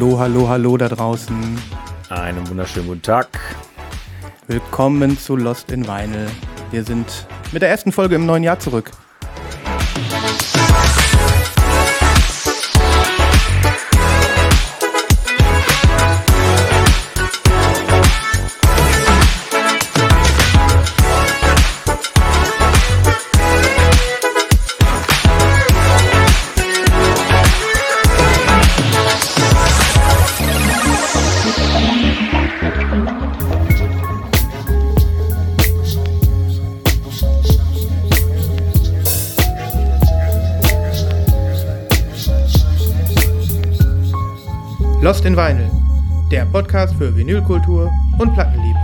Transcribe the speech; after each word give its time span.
Hallo, 0.00 0.18
hallo, 0.18 0.48
hallo 0.48 0.76
da 0.78 0.88
draußen. 0.88 1.58
Einen 2.08 2.48
wunderschönen 2.48 2.88
guten 2.88 3.02
Tag. 3.02 3.28
Willkommen 4.46 5.18
zu 5.18 5.36
Lost 5.36 5.70
in 5.72 5.86
Vinyl. 5.86 6.26
Wir 6.70 6.84
sind 6.84 7.26
mit 7.52 7.60
der 7.60 7.68
ersten 7.68 7.92
Folge 7.92 8.14
im 8.14 8.24
neuen 8.24 8.42
Jahr 8.42 8.58
zurück. 8.58 8.92
Lost 45.10 45.24
in 45.24 45.36
Vinyl, 45.36 45.68
der 46.30 46.44
Podcast 46.44 46.94
für 46.94 47.16
Vinylkultur 47.16 47.90
und 48.20 48.32
Plattenliebe. 48.32 48.78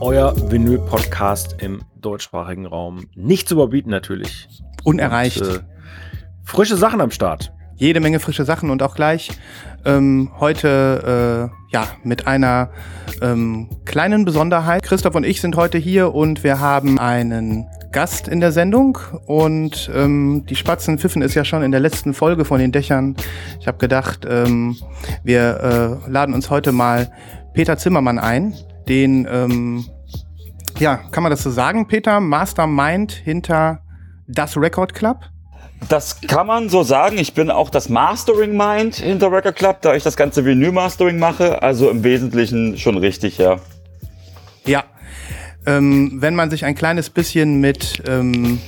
Euer 0.00 0.34
Vinyl-Podcast 0.50 1.62
im 1.62 1.82
deutschsprachigen 2.00 2.66
Raum. 2.66 3.06
Nicht 3.14 3.48
zu 3.48 3.54
überbieten 3.54 3.90
natürlich. 3.90 4.48
Unerreicht. 4.82 5.42
Und, 5.42 5.58
äh, 5.58 5.60
frische 6.42 6.76
Sachen 6.76 7.00
am 7.00 7.12
Start. 7.12 7.52
Jede 7.78 8.00
Menge 8.00 8.18
frische 8.18 8.44
Sachen 8.44 8.70
und 8.70 8.82
auch 8.82 8.96
gleich 8.96 9.30
ähm, 9.84 10.30
heute 10.40 11.50
äh, 11.70 11.72
ja 11.72 11.86
mit 12.02 12.26
einer 12.26 12.70
ähm, 13.22 13.68
kleinen 13.84 14.24
Besonderheit. 14.24 14.82
Christoph 14.82 15.14
und 15.14 15.24
ich 15.24 15.40
sind 15.40 15.56
heute 15.56 15.78
hier 15.78 16.12
und 16.12 16.42
wir 16.42 16.58
haben 16.58 16.98
einen 16.98 17.68
Gast 17.92 18.26
in 18.26 18.40
der 18.40 18.50
Sendung 18.50 18.98
und 19.26 19.90
ähm, 19.94 20.44
die 20.48 20.56
Spatzen 20.56 20.98
pfiffen 20.98 21.22
ist 21.22 21.34
ja 21.34 21.44
schon 21.44 21.62
in 21.62 21.70
der 21.70 21.80
letzten 21.80 22.14
Folge 22.14 22.44
von 22.44 22.58
den 22.58 22.72
Dächern. 22.72 23.14
Ich 23.60 23.68
habe 23.68 23.78
gedacht, 23.78 24.26
ähm, 24.28 24.76
wir 25.22 26.00
äh, 26.04 26.10
laden 26.10 26.34
uns 26.34 26.50
heute 26.50 26.72
mal 26.72 27.10
Peter 27.54 27.78
Zimmermann 27.78 28.18
ein, 28.18 28.54
den 28.88 29.26
ähm, 29.30 29.84
ja, 30.80 30.96
kann 31.12 31.22
man 31.22 31.30
das 31.30 31.44
so 31.44 31.50
sagen, 31.50 31.86
Peter, 31.86 32.18
Mastermind 32.18 33.12
hinter 33.12 33.82
das 34.26 34.56
Record 34.56 34.94
Club? 34.94 35.18
Das 35.88 36.20
kann 36.20 36.46
man 36.46 36.68
so 36.68 36.82
sagen. 36.82 37.18
Ich 37.18 37.34
bin 37.34 37.50
auch 37.50 37.70
das 37.70 37.88
Mastering 37.88 38.56
Mind 38.56 38.96
hinter 38.96 39.30
Record 39.30 39.56
Club, 39.56 39.78
da 39.82 39.94
ich 39.94 40.02
das 40.02 40.16
ganze 40.16 40.44
Vinyl 40.44 40.72
Mastering 40.72 41.18
mache. 41.18 41.62
Also 41.62 41.88
im 41.88 42.02
Wesentlichen 42.02 42.76
schon 42.76 42.98
richtig, 42.98 43.38
ja. 43.38 43.56
Ja. 44.66 44.84
Ähm, 45.66 46.18
wenn 46.20 46.34
man 46.34 46.50
sich 46.50 46.64
ein 46.64 46.74
kleines 46.74 47.10
bisschen 47.10 47.60
mit 47.60 48.02
ähm, 48.08 48.60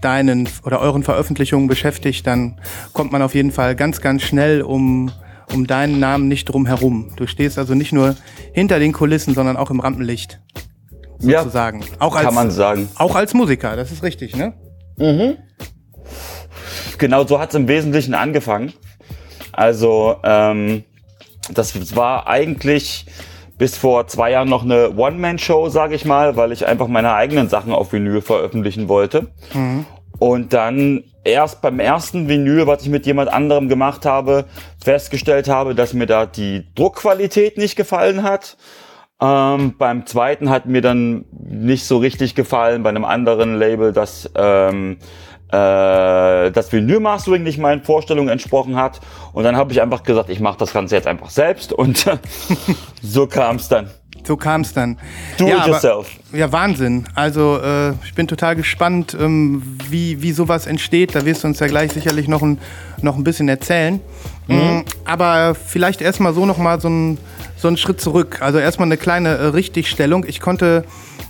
deinen 0.00 0.48
oder 0.64 0.80
euren 0.80 1.02
Veröffentlichungen 1.02 1.68
beschäftigt, 1.68 2.26
dann 2.26 2.60
kommt 2.92 3.12
man 3.12 3.22
auf 3.22 3.34
jeden 3.34 3.50
Fall 3.50 3.74
ganz, 3.74 4.00
ganz 4.00 4.22
schnell 4.22 4.62
um, 4.62 5.10
um 5.52 5.66
deinen 5.66 6.00
Namen 6.00 6.28
nicht 6.28 6.44
drum 6.46 6.66
herum. 6.66 7.12
Du 7.16 7.26
stehst 7.26 7.58
also 7.58 7.74
nicht 7.74 7.92
nur 7.92 8.14
hinter 8.52 8.78
den 8.78 8.92
Kulissen, 8.92 9.34
sondern 9.34 9.56
auch 9.56 9.70
im 9.70 9.80
Rampenlicht. 9.80 10.40
Sozusagen. 11.18 11.80
Ja, 11.80 11.86
auch 12.00 12.16
als, 12.16 12.24
kann 12.24 12.34
man 12.34 12.50
sagen. 12.50 12.88
Auch 12.96 13.14
als 13.14 13.32
Musiker, 13.32 13.76
das 13.76 13.92
ist 13.92 14.02
richtig, 14.02 14.36
ne? 14.36 14.54
Mhm 14.96 15.36
genau 17.02 17.26
so 17.26 17.40
hat 17.40 17.48
es 17.48 17.56
im 17.56 17.66
Wesentlichen 17.66 18.14
angefangen. 18.14 18.72
Also 19.52 20.16
ähm, 20.22 20.84
das 21.52 21.96
war 21.96 22.28
eigentlich 22.28 23.06
bis 23.58 23.76
vor 23.76 24.06
zwei 24.06 24.30
Jahren 24.30 24.48
noch 24.48 24.62
eine 24.62 24.92
One-Man-Show, 24.96 25.68
sage 25.68 25.96
ich 25.96 26.04
mal, 26.04 26.36
weil 26.36 26.52
ich 26.52 26.66
einfach 26.66 26.86
meine 26.86 27.12
eigenen 27.14 27.48
Sachen 27.48 27.72
auf 27.72 27.92
Vinyl 27.92 28.22
veröffentlichen 28.22 28.88
wollte. 28.88 29.28
Mhm. 29.52 29.84
Und 30.18 30.52
dann 30.52 31.02
erst 31.24 31.60
beim 31.60 31.80
ersten 31.80 32.28
Vinyl, 32.28 32.68
was 32.68 32.82
ich 32.82 32.88
mit 32.88 33.04
jemand 33.04 33.32
anderem 33.32 33.68
gemacht 33.68 34.06
habe, 34.06 34.44
festgestellt 34.82 35.48
habe, 35.48 35.74
dass 35.74 35.94
mir 35.94 36.06
da 36.06 36.26
die 36.26 36.72
Druckqualität 36.76 37.58
nicht 37.58 37.74
gefallen 37.74 38.22
hat. 38.22 38.56
Ähm, 39.20 39.74
beim 39.76 40.06
zweiten 40.06 40.50
hat 40.50 40.66
mir 40.66 40.80
dann 40.80 41.24
nicht 41.32 41.84
so 41.84 41.98
richtig 41.98 42.36
gefallen, 42.36 42.84
bei 42.84 42.90
einem 42.90 43.04
anderen 43.04 43.56
Label, 43.56 43.92
das 43.92 44.30
ähm, 44.36 44.98
äh, 45.52 46.50
das 46.50 46.72
Vinyl-Mastering 46.72 47.42
nicht 47.42 47.58
meinen 47.58 47.82
Vorstellungen 47.82 48.30
entsprochen 48.30 48.76
hat. 48.76 49.00
Und 49.32 49.44
dann 49.44 49.56
habe 49.56 49.72
ich 49.72 49.82
einfach 49.82 50.02
gesagt, 50.02 50.30
ich 50.30 50.40
mache 50.40 50.58
das 50.58 50.72
Ganze 50.72 50.96
jetzt 50.96 51.06
einfach 51.06 51.30
selbst. 51.30 51.72
Und 51.72 52.06
so 53.02 53.26
kam 53.26 53.56
es 53.56 53.68
dann. 53.68 53.90
So 54.24 54.36
kam 54.36 54.60
es 54.60 54.72
dann. 54.72 54.98
Do 55.36 55.48
ja, 55.48 55.58
it 55.58 55.66
yourself. 55.66 56.10
Aber, 56.30 56.38
ja, 56.38 56.52
Wahnsinn. 56.52 57.04
Also 57.14 57.58
äh, 57.58 57.90
ich 58.04 58.14
bin 58.14 58.28
total 58.28 58.56
gespannt, 58.56 59.16
ähm, 59.18 59.78
wie, 59.90 60.22
wie 60.22 60.32
sowas 60.32 60.66
entsteht. 60.66 61.14
Da 61.14 61.24
wirst 61.26 61.44
du 61.44 61.48
uns 61.48 61.58
ja 61.58 61.66
gleich 61.66 61.92
sicherlich 61.92 62.28
noch 62.28 62.40
ein, 62.40 62.58
noch 63.02 63.16
ein 63.16 63.24
bisschen 63.24 63.48
erzählen. 63.48 64.00
Mhm. 64.46 64.54
Ähm, 64.54 64.84
aber 65.04 65.54
vielleicht 65.54 66.00
erstmal 66.00 66.34
so 66.34 66.46
nochmal 66.46 66.80
so 66.80 66.88
ein, 66.88 67.18
so 67.56 67.68
einen 67.68 67.76
Schritt 67.76 68.00
zurück. 68.00 68.38
Also 68.40 68.58
erstmal 68.58 68.86
eine 68.86 68.96
kleine 68.96 69.30
äh, 69.30 69.46
Richtigstellung. 69.46 70.24
Ich 70.26 70.40
konnte 70.40 70.84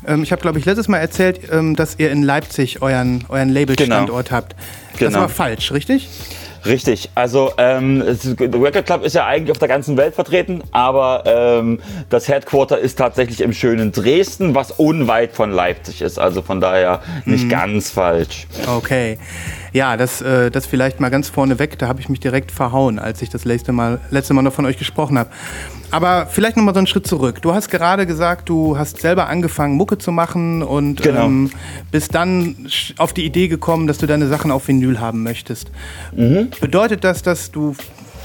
ähm, 0.06 0.22
ich 0.22 0.32
habe, 0.32 0.42
glaube 0.42 0.58
ich, 0.58 0.64
letztes 0.64 0.88
Mal 0.88 0.98
erzählt, 0.98 1.40
ähm, 1.50 1.76
dass 1.76 1.98
ihr 1.98 2.10
in 2.10 2.22
Leipzig 2.22 2.82
euren, 2.82 3.24
euren 3.28 3.48
Label-Standort 3.48 4.26
genau. 4.26 4.36
habt. 4.36 4.56
Das 4.92 4.98
genau. 4.98 5.20
war 5.20 5.28
falsch, 5.28 5.72
richtig? 5.72 6.08
Richtig, 6.64 7.10
also 7.16 7.52
ähm, 7.58 8.02
Record 8.38 8.86
Club 8.86 9.04
ist 9.04 9.14
ja 9.14 9.26
eigentlich 9.26 9.50
auf 9.50 9.58
der 9.58 9.66
ganzen 9.66 9.96
Welt 9.96 10.14
vertreten, 10.14 10.62
aber 10.70 11.24
ähm, 11.26 11.80
das 12.08 12.28
Headquarter 12.28 12.78
ist 12.78 12.98
tatsächlich 12.98 13.40
im 13.40 13.52
schönen 13.52 13.90
Dresden, 13.90 14.54
was 14.54 14.70
unweit 14.70 15.32
von 15.32 15.50
Leipzig 15.50 16.02
ist, 16.02 16.20
also 16.20 16.40
von 16.40 16.60
daher 16.60 17.02
nicht 17.24 17.44
mhm. 17.44 17.48
ganz 17.48 17.90
falsch. 17.90 18.46
Okay, 18.68 19.18
ja, 19.72 19.96
das, 19.96 20.20
äh, 20.20 20.50
das 20.50 20.66
vielleicht 20.66 21.00
mal 21.00 21.08
ganz 21.08 21.28
vorne 21.28 21.58
weg, 21.58 21.78
da 21.78 21.88
habe 21.88 22.00
ich 22.00 22.08
mich 22.08 22.20
direkt 22.20 22.52
verhauen, 22.52 22.98
als 22.98 23.22
ich 23.22 23.30
das 23.30 23.44
letzte 23.44 23.72
Mal, 23.72 24.00
letzte 24.10 24.34
Mal 24.34 24.42
noch 24.42 24.52
von 24.52 24.66
euch 24.66 24.76
gesprochen 24.76 25.18
habe. 25.18 25.30
Aber 25.90 26.26
vielleicht 26.26 26.56
noch 26.56 26.64
mal 26.64 26.74
so 26.74 26.78
einen 26.78 26.86
Schritt 26.86 27.06
zurück. 27.06 27.42
Du 27.42 27.54
hast 27.54 27.70
gerade 27.70 28.06
gesagt, 28.06 28.48
du 28.48 28.78
hast 28.78 29.00
selber 29.00 29.28
angefangen, 29.28 29.76
Mucke 29.76 29.98
zu 29.98 30.12
machen 30.12 30.62
und 30.62 31.02
genau. 31.02 31.26
ähm, 31.26 31.50
bist 31.90 32.14
dann 32.14 32.66
auf 32.98 33.12
die 33.12 33.24
Idee 33.24 33.48
gekommen, 33.48 33.86
dass 33.86 33.98
du 33.98 34.06
deine 34.06 34.26
Sachen 34.28 34.50
auf 34.50 34.68
Vinyl 34.68 35.00
haben 35.00 35.22
möchtest. 35.22 35.70
Mhm. 36.14 36.48
Bedeutet 36.60 37.04
das, 37.04 37.22
dass 37.22 37.50
du 37.50 37.74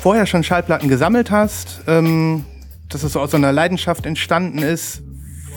vorher 0.02 0.26
schon 0.26 0.44
Schallplatten 0.44 0.90
gesammelt 0.90 1.32
hast, 1.32 1.82
ähm, 1.88 2.46
dass 2.90 3.04
es 3.04 3.14
so 3.14 3.20
aus 3.20 3.32
so 3.32 3.38
einer 3.38 3.52
Leidenschaft 3.52 4.06
entstanden 4.06 4.60
ist, 4.60 5.02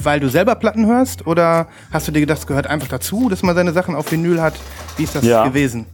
weil 0.03 0.21
du 0.21 0.29
selber 0.29 0.55
Platten 0.55 0.87
hörst? 0.87 1.27
Oder 1.27 1.69
hast 1.91 2.09
du 2.09 2.13
dir 2.13 2.21
gedacht, 2.21 2.39
es 2.39 2.47
gehört 2.47 2.67
einfach 2.67 2.89
dazu, 2.89 3.29
dass 3.29 3.43
man 3.43 3.55
seine 3.55 3.73
Sachen 3.73 3.95
auf 3.95 4.11
Vinyl 4.11 4.41
hat? 4.41 4.55
Wie 4.97 5.05
ist 5.05 5.15
das 5.15 5.25
ja. 5.25 5.47
gewesen? 5.47 5.87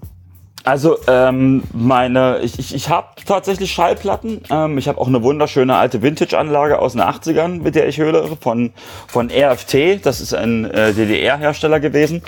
Also 0.67 0.99
ähm, 1.07 1.63
meine, 1.73 2.41
ich, 2.43 2.59
ich, 2.59 2.75
ich 2.75 2.89
habe 2.89 3.07
tatsächlich 3.25 3.71
Schallplatten. 3.71 4.43
Ähm, 4.51 4.79
ich 4.79 4.89
habe 4.89 5.01
auch 5.01 5.07
eine 5.07 5.23
wunderschöne 5.23 5.77
alte 5.77 6.03
Vintage-Anlage 6.03 6.81
aus 6.81 6.95
den 6.95 7.03
80ern, 7.03 7.63
mit 7.63 7.77
der 7.77 7.87
ich 7.87 7.99
höre, 7.99 8.37
von, 8.37 8.73
von 9.07 9.31
RFT. 9.31 10.05
Das 10.05 10.21
ist 10.21 10.35
ein 10.35 10.65
äh, 10.65 10.93
DDR-Hersteller 10.93 11.79
gewesen, 11.79 12.21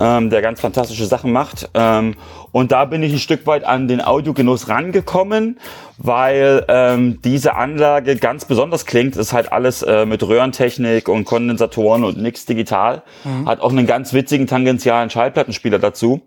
ähm, 0.00 0.28
der 0.28 0.42
ganz 0.42 0.60
fantastische 0.60 1.06
Sachen 1.06 1.30
macht. 1.30 1.70
Ähm, 1.74 2.16
und 2.50 2.72
da 2.72 2.84
bin 2.84 3.00
ich 3.04 3.12
ein 3.12 3.20
Stück 3.20 3.46
weit 3.46 3.62
an 3.62 3.86
den 3.86 4.00
Audiogenuss 4.04 4.68
rangekommen, 4.68 5.60
weil 5.96 6.64
ähm, 6.66 7.20
diese 7.22 7.54
Anlage 7.54 8.16
ganz 8.16 8.44
besonders 8.44 8.86
klingt. 8.86 9.14
Das 9.14 9.28
ist 9.28 9.32
halt 9.32 9.52
alles 9.52 9.82
äh, 9.82 10.04
mit 10.04 10.20
Röhrentechnik 10.20 11.08
und 11.08 11.26
Kondensatoren 11.26 12.02
und 12.02 12.20
nix 12.20 12.44
digital. 12.44 13.04
Mhm. 13.22 13.48
Hat 13.48 13.60
auch 13.60 13.70
einen 13.70 13.86
ganz 13.86 14.12
witzigen 14.12 14.48
tangentialen 14.48 15.10
Schallplattenspieler 15.10 15.78
dazu. 15.78 16.22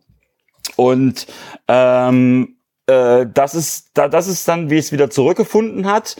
Und 0.77 1.27
ähm, 1.67 2.55
äh, 2.87 3.25
das 3.33 3.53
ist 3.53 3.91
da, 3.93 4.07
das 4.07 4.27
ist 4.27 4.47
dann, 4.47 4.69
wie 4.69 4.77
es 4.77 4.93
wieder 4.93 5.09
zurückgefunden 5.09 5.85
hat. 5.85 6.15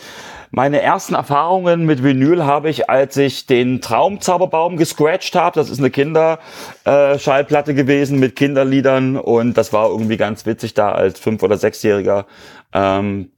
Meine 0.51 0.81
ersten 0.81 1.13
Erfahrungen 1.13 1.85
mit 1.85 2.03
Vinyl 2.03 2.45
habe 2.45 2.69
ich, 2.69 2.89
als 2.89 3.17
ich 3.17 3.47
den 3.47 3.81
Traumzauberbaum 3.81 4.77
gescratcht 4.77 5.35
habe. 5.35 5.59
Das 5.59 5.69
ist 5.69 5.79
eine 5.79 5.89
Kinderschallplatte 5.89 7.71
äh, 7.71 7.73
gewesen 7.73 8.19
mit 8.19 8.35
Kinderliedern 8.37 9.17
und 9.17 9.57
das 9.57 9.73
war 9.73 9.89
irgendwie 9.89 10.15
ganz 10.15 10.45
witzig 10.45 10.73
da 10.73 10.93
als 10.93 11.19
fünf 11.19 11.43
oder 11.43 11.57
sechsjähriger 11.57 12.25
ähm, 12.73 13.31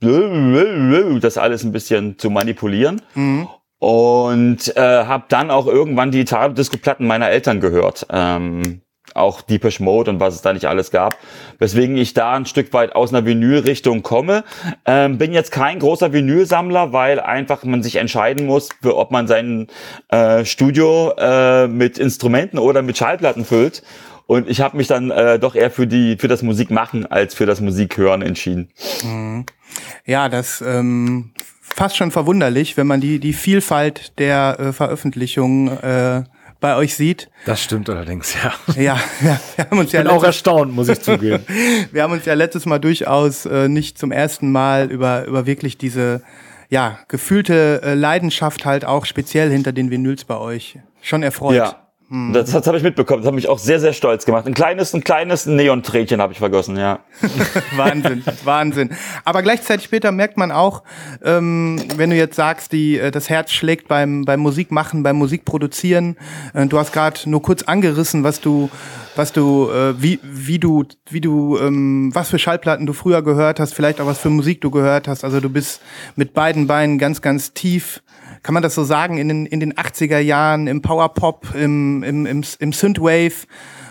das 1.22 1.38
alles 1.38 1.64
ein 1.64 1.72
bisschen 1.72 2.18
zu 2.18 2.30
manipulieren. 2.30 3.02
Mhm. 3.16 3.48
Und 3.80 4.76
äh, 4.76 5.06
habe 5.06 5.24
dann 5.30 5.52
auch 5.52 5.66
irgendwann 5.66 6.12
die 6.12 6.20
Italo-Disco-Platten 6.20 7.08
meiner 7.08 7.30
Eltern 7.30 7.62
gehört. 7.62 8.06
Ähm, 8.12 8.82
auch 9.16 9.42
Deepish 9.42 9.80
Mode 9.80 10.12
und 10.12 10.20
was 10.20 10.36
es 10.36 10.42
da 10.42 10.54
nicht 10.54 10.66
alles 10.66 10.92
gab. 10.92 11.18
Weswegen 11.58 11.98
ich 11.98 12.14
da 12.14 12.34
ein 12.34 12.46
Stück 12.46 12.74
weit 12.74 12.96
aus 12.96 13.14
einer 13.14 13.26
Vinylrichtung 13.26 14.04
komme. 14.04 14.44
Ähm, 14.86 15.18
bin 15.18 15.34
jetzt 15.34 15.52
kein 15.52 15.80
großer 15.80 16.14
Vinylsammler, 16.14 16.94
weil 16.94 17.20
einfach 17.20 17.64
man 17.64 17.84
sich 17.84 17.98
entscheiden 17.98 18.46
muss, 18.46 18.70
für, 18.82 18.98
ob 18.98 19.12
man 19.12 19.28
sein 19.28 19.68
äh, 20.10 20.46
Studio 20.46 21.14
äh, 21.18 21.68
mit 21.68 21.98
Instrumenten 21.98 22.60
oder 22.60 22.82
mit 22.82 22.98
Schallplatten 22.98 23.46
füllt. 23.46 23.84
Und 24.30 24.48
ich 24.48 24.62
habe 24.62 24.78
mich 24.78 24.86
dann 24.86 25.10
äh, 25.10 25.40
doch 25.40 25.56
eher 25.56 25.72
für 25.72 25.88
die 25.88 26.16
für 26.18 26.28
das 26.28 26.44
Musikmachen 26.44 27.08
als 27.08 27.34
für 27.34 27.48
das 27.48 27.62
Musikhören 27.62 28.22
entschieden. 28.22 28.70
Mhm. 29.04 29.46
Ja, 30.06 30.30
das 30.30 30.62
ähm, 30.62 31.32
fast 31.62 31.98
schon 31.98 32.12
verwunderlich, 32.12 32.78
wenn 32.78 32.86
man 32.86 33.02
die 33.02 33.20
die 33.20 33.34
Vielfalt 33.34 34.20
der 34.20 34.60
äh, 34.60 34.72
Veröffentlichungen 34.72 35.70
äh, 35.80 36.24
bei 36.60 36.76
euch 36.76 36.96
sieht. 36.96 37.30
Das 37.46 37.62
stimmt 37.64 37.90
allerdings, 37.90 38.36
ja. 38.36 38.54
Ja, 38.76 39.00
ja 39.22 39.40
wir 39.56 39.66
haben 39.66 39.80
uns 39.80 39.94
ich 39.94 40.00
bin 40.00 40.08
ja 40.08 40.14
auch 40.14 40.24
erstaunt, 40.24 40.74
muss 40.74 40.90
ich 40.90 41.00
zugeben. 41.00 41.44
wir 41.92 42.04
haben 42.04 42.14
uns 42.14 42.26
ja 42.26 42.34
letztes 42.34 42.66
Mal 42.66 42.80
durchaus 42.80 43.46
äh, 43.46 43.70
nicht 43.70 43.98
zum 43.98 44.12
ersten 44.12 44.52
Mal 44.52 44.92
über 44.92 45.26
über 45.26 45.46
wirklich 45.46 45.78
diese 45.78 46.22
ja 46.70 47.00
gefühlte 47.08 47.82
äh, 47.84 47.94
Leidenschaft 47.94 48.66
halt 48.66 48.86
auch 48.86 49.06
speziell 49.06 49.50
hinter 49.50 49.72
den 49.72 49.90
Vinyls 49.90 50.26
bei 50.26 50.38
euch 50.38 50.80
schon 51.02 51.24
erfreut. 51.24 51.56
Ja. 51.56 51.89
Hm. 52.10 52.34
Das, 52.34 52.50
das 52.50 52.66
habe 52.66 52.76
ich 52.78 52.84
mitbekommen. 52.84 53.22
Das 53.22 53.28
hat 53.28 53.36
mich 53.36 53.48
auch 53.48 53.60
sehr, 53.60 53.80
sehr 53.80 53.94
stolz 53.94 54.26
gemacht. 54.26 54.48
Ein 54.48 54.56
kleines, 54.56 54.94
ein 54.96 55.04
kleines 55.04 55.46
Neon-Tränchen 55.46 56.20
habe 56.20 56.34
ich 56.34 56.40
vergossen, 56.40 56.76
ja. 56.76 57.02
Wahnsinn, 57.76 58.24
Wahnsinn. 58.44 58.90
Aber 59.26 59.44
gleichzeitig 59.44 59.86
später 59.86 60.12
merkt 60.12 60.36
man 60.36 60.52
auch, 60.52 60.82
ähm, 61.24 61.80
wenn 61.98 62.10
du 62.10 62.16
jetzt 62.16 62.36
sagst, 62.36 62.72
die, 62.72 62.98
äh, 62.98 63.12
das 63.12 63.30
Herz 63.30 63.52
schlägt 63.52 63.88
beim, 63.88 64.26
beim 64.26 64.40
Musikmachen, 64.40 65.04
beim 65.04 65.18
Musikproduzieren. 65.18 66.18
Äh, 66.56 66.66
du 66.66 66.80
hast 66.80 66.94
gerade 66.94 67.30
nur 67.30 67.44
kurz 67.44 67.62
angerissen, 67.62 68.24
was 68.24 68.42
du, 68.42 68.72
was 69.16 69.32
du, 69.32 69.70
äh, 69.70 70.02
wie, 70.02 70.20
wie 70.24 70.58
du, 70.58 70.86
wie 71.12 71.22
du, 71.22 71.60
ähm, 71.60 72.10
was 72.14 72.30
für 72.30 72.40
Schallplatten 72.40 72.88
du 72.88 72.94
früher 72.94 73.22
gehört 73.22 73.60
hast, 73.60 73.76
vielleicht 73.76 74.02
auch 74.02 74.08
was 74.08 74.18
für 74.18 74.32
Musik 74.32 74.62
du 74.62 74.72
gehört 74.72 75.08
hast. 75.08 75.24
Also 75.24 75.40
du 75.40 75.50
bist 75.50 75.80
mit 76.16 76.34
beiden 76.34 76.66
Beinen 76.66 76.98
ganz, 76.98 77.22
ganz 77.22 77.54
tief 77.54 78.02
kann 78.44 78.54
man 78.54 78.64
das 78.64 78.76
so 78.76 78.84
sagen, 78.84 79.18
in 79.18 79.28
den, 79.28 79.46
in 79.46 79.60
den 79.60 79.74
80er 79.74 80.20
Jahren 80.20 80.68
im 80.68 80.82
Powerpop, 80.82 81.56
im, 81.56 82.04
im, 82.04 82.26
im, 82.26 82.44
im 82.60 82.74
Synthwave? 82.74 83.48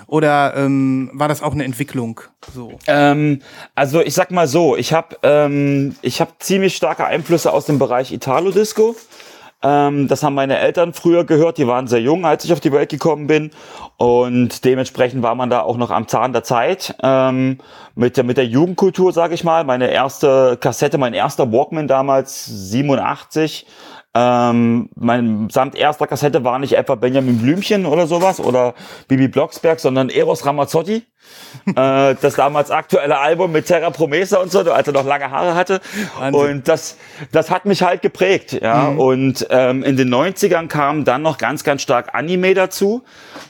Oder 0.06 0.54
ähm, 0.56 1.10
war 1.12 1.28
das 1.28 1.42
auch 1.42 1.52
eine 1.52 1.64
Entwicklung? 1.64 2.22
So. 2.54 2.78
Ähm, 2.86 3.42
also 3.74 4.00
ich 4.00 4.14
sag 4.14 4.30
mal 4.30 4.48
so, 4.48 4.74
ich 4.74 4.94
habe 4.94 5.18
ähm, 5.22 5.96
ich 6.00 6.22
hab 6.22 6.42
ziemlich 6.42 6.76
starke 6.76 7.04
Einflüsse 7.04 7.52
aus 7.52 7.66
dem 7.66 7.78
Bereich 7.78 8.10
Italo-Disco. 8.10 8.96
Ähm, 9.60 10.06
das 10.06 10.22
haben 10.22 10.34
meine 10.34 10.58
Eltern 10.58 10.92
früher 10.92 11.24
gehört, 11.24 11.58
die 11.58 11.66
waren 11.66 11.88
sehr 11.88 12.00
jung, 12.00 12.24
als 12.24 12.44
ich 12.44 12.52
auf 12.52 12.60
die 12.60 12.72
Welt 12.72 12.90
gekommen 12.90 13.26
bin. 13.26 13.50
Und 13.96 14.64
dementsprechend 14.64 15.22
war 15.22 15.34
man 15.34 15.50
da 15.50 15.62
auch 15.62 15.76
noch 15.76 15.90
am 15.90 16.06
Zahn 16.06 16.32
der 16.32 16.44
Zeit. 16.44 16.94
Ähm, 17.02 17.58
mit, 17.96 18.16
der, 18.16 18.24
mit 18.24 18.36
der 18.36 18.46
Jugendkultur, 18.46 19.12
sage 19.12 19.34
ich 19.34 19.42
mal. 19.42 19.64
Meine 19.64 19.90
erste 19.90 20.56
Kassette, 20.60 20.96
mein 20.96 21.12
erster 21.12 21.50
Walkman 21.52 21.88
damals, 21.88 22.46
87, 22.46 23.66
ähm, 24.14 24.88
mein 24.94 25.50
samt 25.50 25.74
erster 25.74 26.06
Kassette 26.06 26.42
war 26.44 26.58
nicht 26.58 26.72
etwa 26.72 26.94
Benjamin 26.94 27.38
Blümchen 27.38 27.86
oder 27.86 28.06
sowas 28.06 28.40
oder 28.40 28.74
Bibi 29.06 29.28
Blocksberg, 29.28 29.80
sondern 29.80 30.08
Eros 30.08 30.46
Ramazzotti. 30.46 31.02
Äh, 31.66 32.14
das 32.20 32.34
damals 32.34 32.70
aktuelle 32.70 33.18
Album 33.18 33.52
mit 33.52 33.66
Terra 33.66 33.90
Promesa 33.90 34.38
und 34.38 34.50
so, 34.50 34.60
als 34.60 34.86
er 34.86 34.92
noch 34.92 35.06
lange 35.06 35.30
Haare 35.30 35.54
hatte. 35.54 35.80
Wahnsinn. 36.18 36.40
Und 36.40 36.68
das, 36.68 36.96
das 37.32 37.50
hat 37.50 37.64
mich 37.64 37.82
halt 37.82 38.02
geprägt, 38.02 38.58
ja. 38.60 38.90
Mhm. 38.90 38.98
Und 38.98 39.46
ähm, 39.50 39.82
in 39.82 39.96
den 39.96 40.12
90ern 40.12 40.68
kam 40.68 41.04
dann 41.04 41.22
noch 41.22 41.38
ganz, 41.38 41.64
ganz 41.64 41.82
stark 41.82 42.14
Anime 42.14 42.54
dazu. 42.54 43.02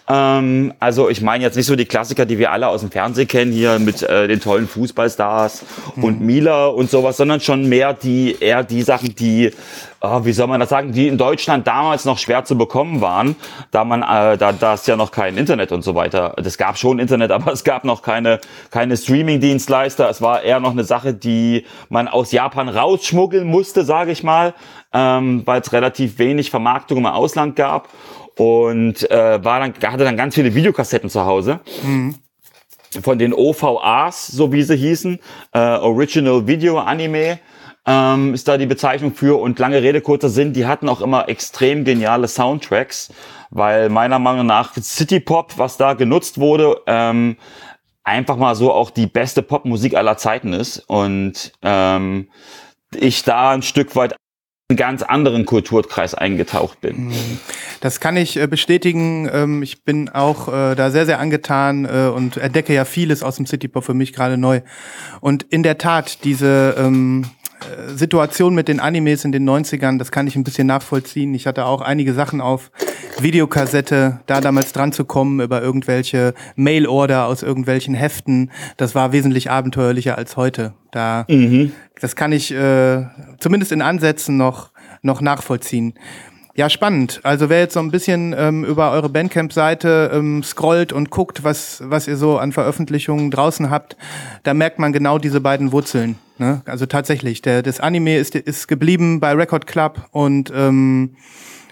Ähm, 0.08 0.72
also 0.80 1.08
ich 1.08 1.20
meine 1.20 1.44
jetzt 1.44 1.56
nicht 1.56 1.66
so 1.66 1.76
die 1.76 1.84
Klassiker, 1.84 2.26
die 2.26 2.38
wir 2.38 2.52
alle 2.52 2.68
aus 2.68 2.80
dem 2.80 2.90
Fernsehen 2.90 3.28
kennen, 3.28 3.52
hier 3.52 3.78
mit 3.78 4.02
äh, 4.02 4.26
den 4.26 4.40
tollen 4.40 4.68
Fußballstars 4.68 5.64
mhm. 5.96 6.04
und 6.04 6.20
Mila 6.20 6.66
und 6.66 6.90
sowas, 6.90 7.16
sondern 7.16 7.40
schon 7.40 7.68
mehr 7.68 7.94
die, 7.94 8.36
eher 8.40 8.64
die 8.64 8.82
Sachen, 8.82 9.14
die 9.14 9.52
oh, 10.00 10.24
wie 10.24 10.32
soll 10.32 10.46
man 10.46 10.60
das 10.60 10.68
sagen, 10.68 10.92
die 10.92 11.08
in 11.08 11.18
Deutschland 11.18 11.66
damals 11.66 12.04
noch 12.04 12.18
schwer 12.18 12.44
zu 12.44 12.56
bekommen 12.56 13.00
waren, 13.00 13.36
da 13.70 13.84
man, 13.84 14.02
äh, 14.02 14.36
da, 14.36 14.52
da 14.52 14.74
ist 14.74 14.86
ja 14.86 14.96
noch 14.96 15.10
kein 15.10 15.36
Internet 15.36 15.72
und 15.72 15.82
so 15.82 15.94
weiter. 15.94 16.34
Es 16.36 16.58
gab 16.58 16.78
schon 16.78 16.98
Internet, 16.98 17.30
aber 17.38 17.52
es 17.52 17.64
gab 17.68 17.84
noch 17.84 18.00
keine, 18.00 18.40
keine 18.70 18.96
Streaming-Dienstleister. 18.96 20.08
Es 20.08 20.22
war 20.22 20.42
eher 20.42 20.58
noch 20.58 20.70
eine 20.70 20.84
Sache, 20.84 21.12
die 21.12 21.66
man 21.90 22.08
aus 22.08 22.32
Japan 22.32 22.70
rausschmuggeln 22.70 23.46
musste, 23.46 23.84
sage 23.84 24.10
ich 24.10 24.22
mal, 24.22 24.54
ähm, 24.94 25.42
weil 25.44 25.60
es 25.60 25.70
relativ 25.74 26.18
wenig 26.18 26.48
Vermarktung 26.50 26.96
im 26.96 27.06
Ausland 27.06 27.56
gab 27.56 27.90
und 28.38 29.10
äh, 29.10 29.44
war 29.44 29.60
dann, 29.60 29.74
hatte 29.92 30.04
dann 30.04 30.16
ganz 30.16 30.34
viele 30.34 30.54
Videokassetten 30.54 31.10
zu 31.10 31.26
Hause. 31.26 31.60
Mhm 31.82 32.14
von 33.02 33.18
den 33.18 33.34
OVAs, 33.34 34.28
so 34.28 34.50
wie 34.50 34.62
sie 34.62 34.74
hießen, 34.74 35.18
äh, 35.52 35.58
Original 35.58 36.46
Video 36.46 36.78
Anime, 36.78 37.38
ähm, 37.88 38.34
ist 38.34 38.46
da 38.46 38.58
die 38.58 38.66
Bezeichnung 38.66 39.14
für. 39.14 39.40
Und 39.40 39.58
lange 39.58 39.82
Rede, 39.82 40.02
kurzer 40.02 40.28
Sinn, 40.28 40.52
die 40.52 40.66
hatten 40.66 40.88
auch 40.88 41.00
immer 41.00 41.28
extrem 41.28 41.84
geniale 41.84 42.28
Soundtracks, 42.28 43.10
weil 43.50 43.88
meiner 43.88 44.18
Meinung 44.18 44.46
nach 44.46 44.74
City 44.74 45.20
Pop, 45.20 45.56
was 45.56 45.78
da 45.78 45.94
genutzt 45.94 46.38
wurde, 46.38 46.76
ähm, 46.86 47.36
einfach 48.04 48.36
mal 48.36 48.54
so 48.54 48.72
auch 48.72 48.90
die 48.90 49.06
beste 49.06 49.42
Popmusik 49.42 49.94
aller 49.94 50.18
Zeiten 50.18 50.52
ist. 50.52 50.78
Und 50.86 51.52
ähm, 51.62 52.28
ich 52.94 53.22
da 53.22 53.50
ein 53.50 53.62
Stück 53.62 53.96
weit 53.96 54.14
einen 54.70 54.76
ganz 54.76 55.02
anderen 55.02 55.46
Kulturkreis 55.46 56.14
eingetaucht 56.14 56.82
bin. 56.82 57.06
Mhm. 57.06 57.38
Das 57.80 58.00
kann 58.00 58.18
ich 58.18 58.36
äh, 58.36 58.46
bestätigen. 58.46 59.26
Ähm, 59.32 59.62
ich 59.62 59.82
bin 59.82 60.10
auch 60.10 60.48
äh, 60.48 60.74
da 60.74 60.90
sehr, 60.90 61.06
sehr 61.06 61.20
angetan 61.20 61.86
äh, 61.86 62.10
und 62.14 62.36
entdecke 62.36 62.74
ja 62.74 62.84
vieles 62.84 63.22
aus 63.22 63.36
dem 63.36 63.46
City 63.46 63.66
Pop 63.66 63.84
für 63.84 63.94
mich 63.94 64.12
gerade 64.12 64.36
neu. 64.36 64.60
Und 65.22 65.44
in 65.44 65.62
der 65.62 65.78
Tat, 65.78 66.22
diese 66.24 66.74
ähm, 66.76 67.24
Situation 67.94 68.54
mit 68.54 68.68
den 68.68 68.80
Animes 68.80 69.24
in 69.24 69.32
den 69.32 69.48
90ern, 69.48 69.98
das 69.98 70.10
kann 70.10 70.26
ich 70.26 70.36
ein 70.36 70.44
bisschen 70.44 70.66
nachvollziehen. 70.66 71.34
Ich 71.34 71.46
hatte 71.46 71.66
auch 71.66 71.80
einige 71.80 72.14
Sachen 72.14 72.40
auf 72.40 72.70
Videokassette, 73.20 74.20
da 74.26 74.40
damals 74.40 74.72
dran 74.72 74.92
zu 74.92 75.04
kommen 75.04 75.40
über 75.40 75.60
irgendwelche 75.60 76.34
Mailorder 76.56 77.26
aus 77.26 77.42
irgendwelchen 77.42 77.94
Heften. 77.94 78.50
Das 78.76 78.94
war 78.94 79.12
wesentlich 79.12 79.50
abenteuerlicher 79.50 80.16
als 80.16 80.36
heute. 80.36 80.74
Da, 80.90 81.26
mhm. 81.28 81.72
das 82.00 82.16
kann 82.16 82.32
ich 82.32 82.52
äh, 82.52 83.06
zumindest 83.38 83.72
in 83.72 83.82
Ansätzen 83.82 84.36
noch, 84.36 84.70
noch 85.02 85.20
nachvollziehen. 85.20 85.94
Ja, 86.58 86.68
spannend. 86.68 87.20
Also 87.22 87.50
wer 87.50 87.60
jetzt 87.60 87.74
so 87.74 87.78
ein 87.78 87.92
bisschen 87.92 88.34
ähm, 88.36 88.64
über 88.64 88.90
eure 88.90 89.08
Bandcamp-Seite 89.08 90.10
ähm, 90.12 90.42
scrollt 90.42 90.92
und 90.92 91.08
guckt, 91.08 91.44
was, 91.44 91.80
was 91.84 92.08
ihr 92.08 92.16
so 92.16 92.36
an 92.36 92.50
Veröffentlichungen 92.50 93.30
draußen 93.30 93.70
habt, 93.70 93.96
da 94.42 94.54
merkt 94.54 94.80
man 94.80 94.92
genau 94.92 95.18
diese 95.18 95.40
beiden 95.40 95.70
Wurzeln. 95.70 96.18
Ne? 96.36 96.62
Also 96.64 96.86
tatsächlich, 96.86 97.42
der, 97.42 97.62
das 97.62 97.78
Anime 97.78 98.16
ist, 98.16 98.34
ist 98.34 98.66
geblieben 98.66 99.20
bei 99.20 99.34
Record 99.34 99.68
Club 99.68 100.08
und 100.10 100.52
ähm, 100.52 101.14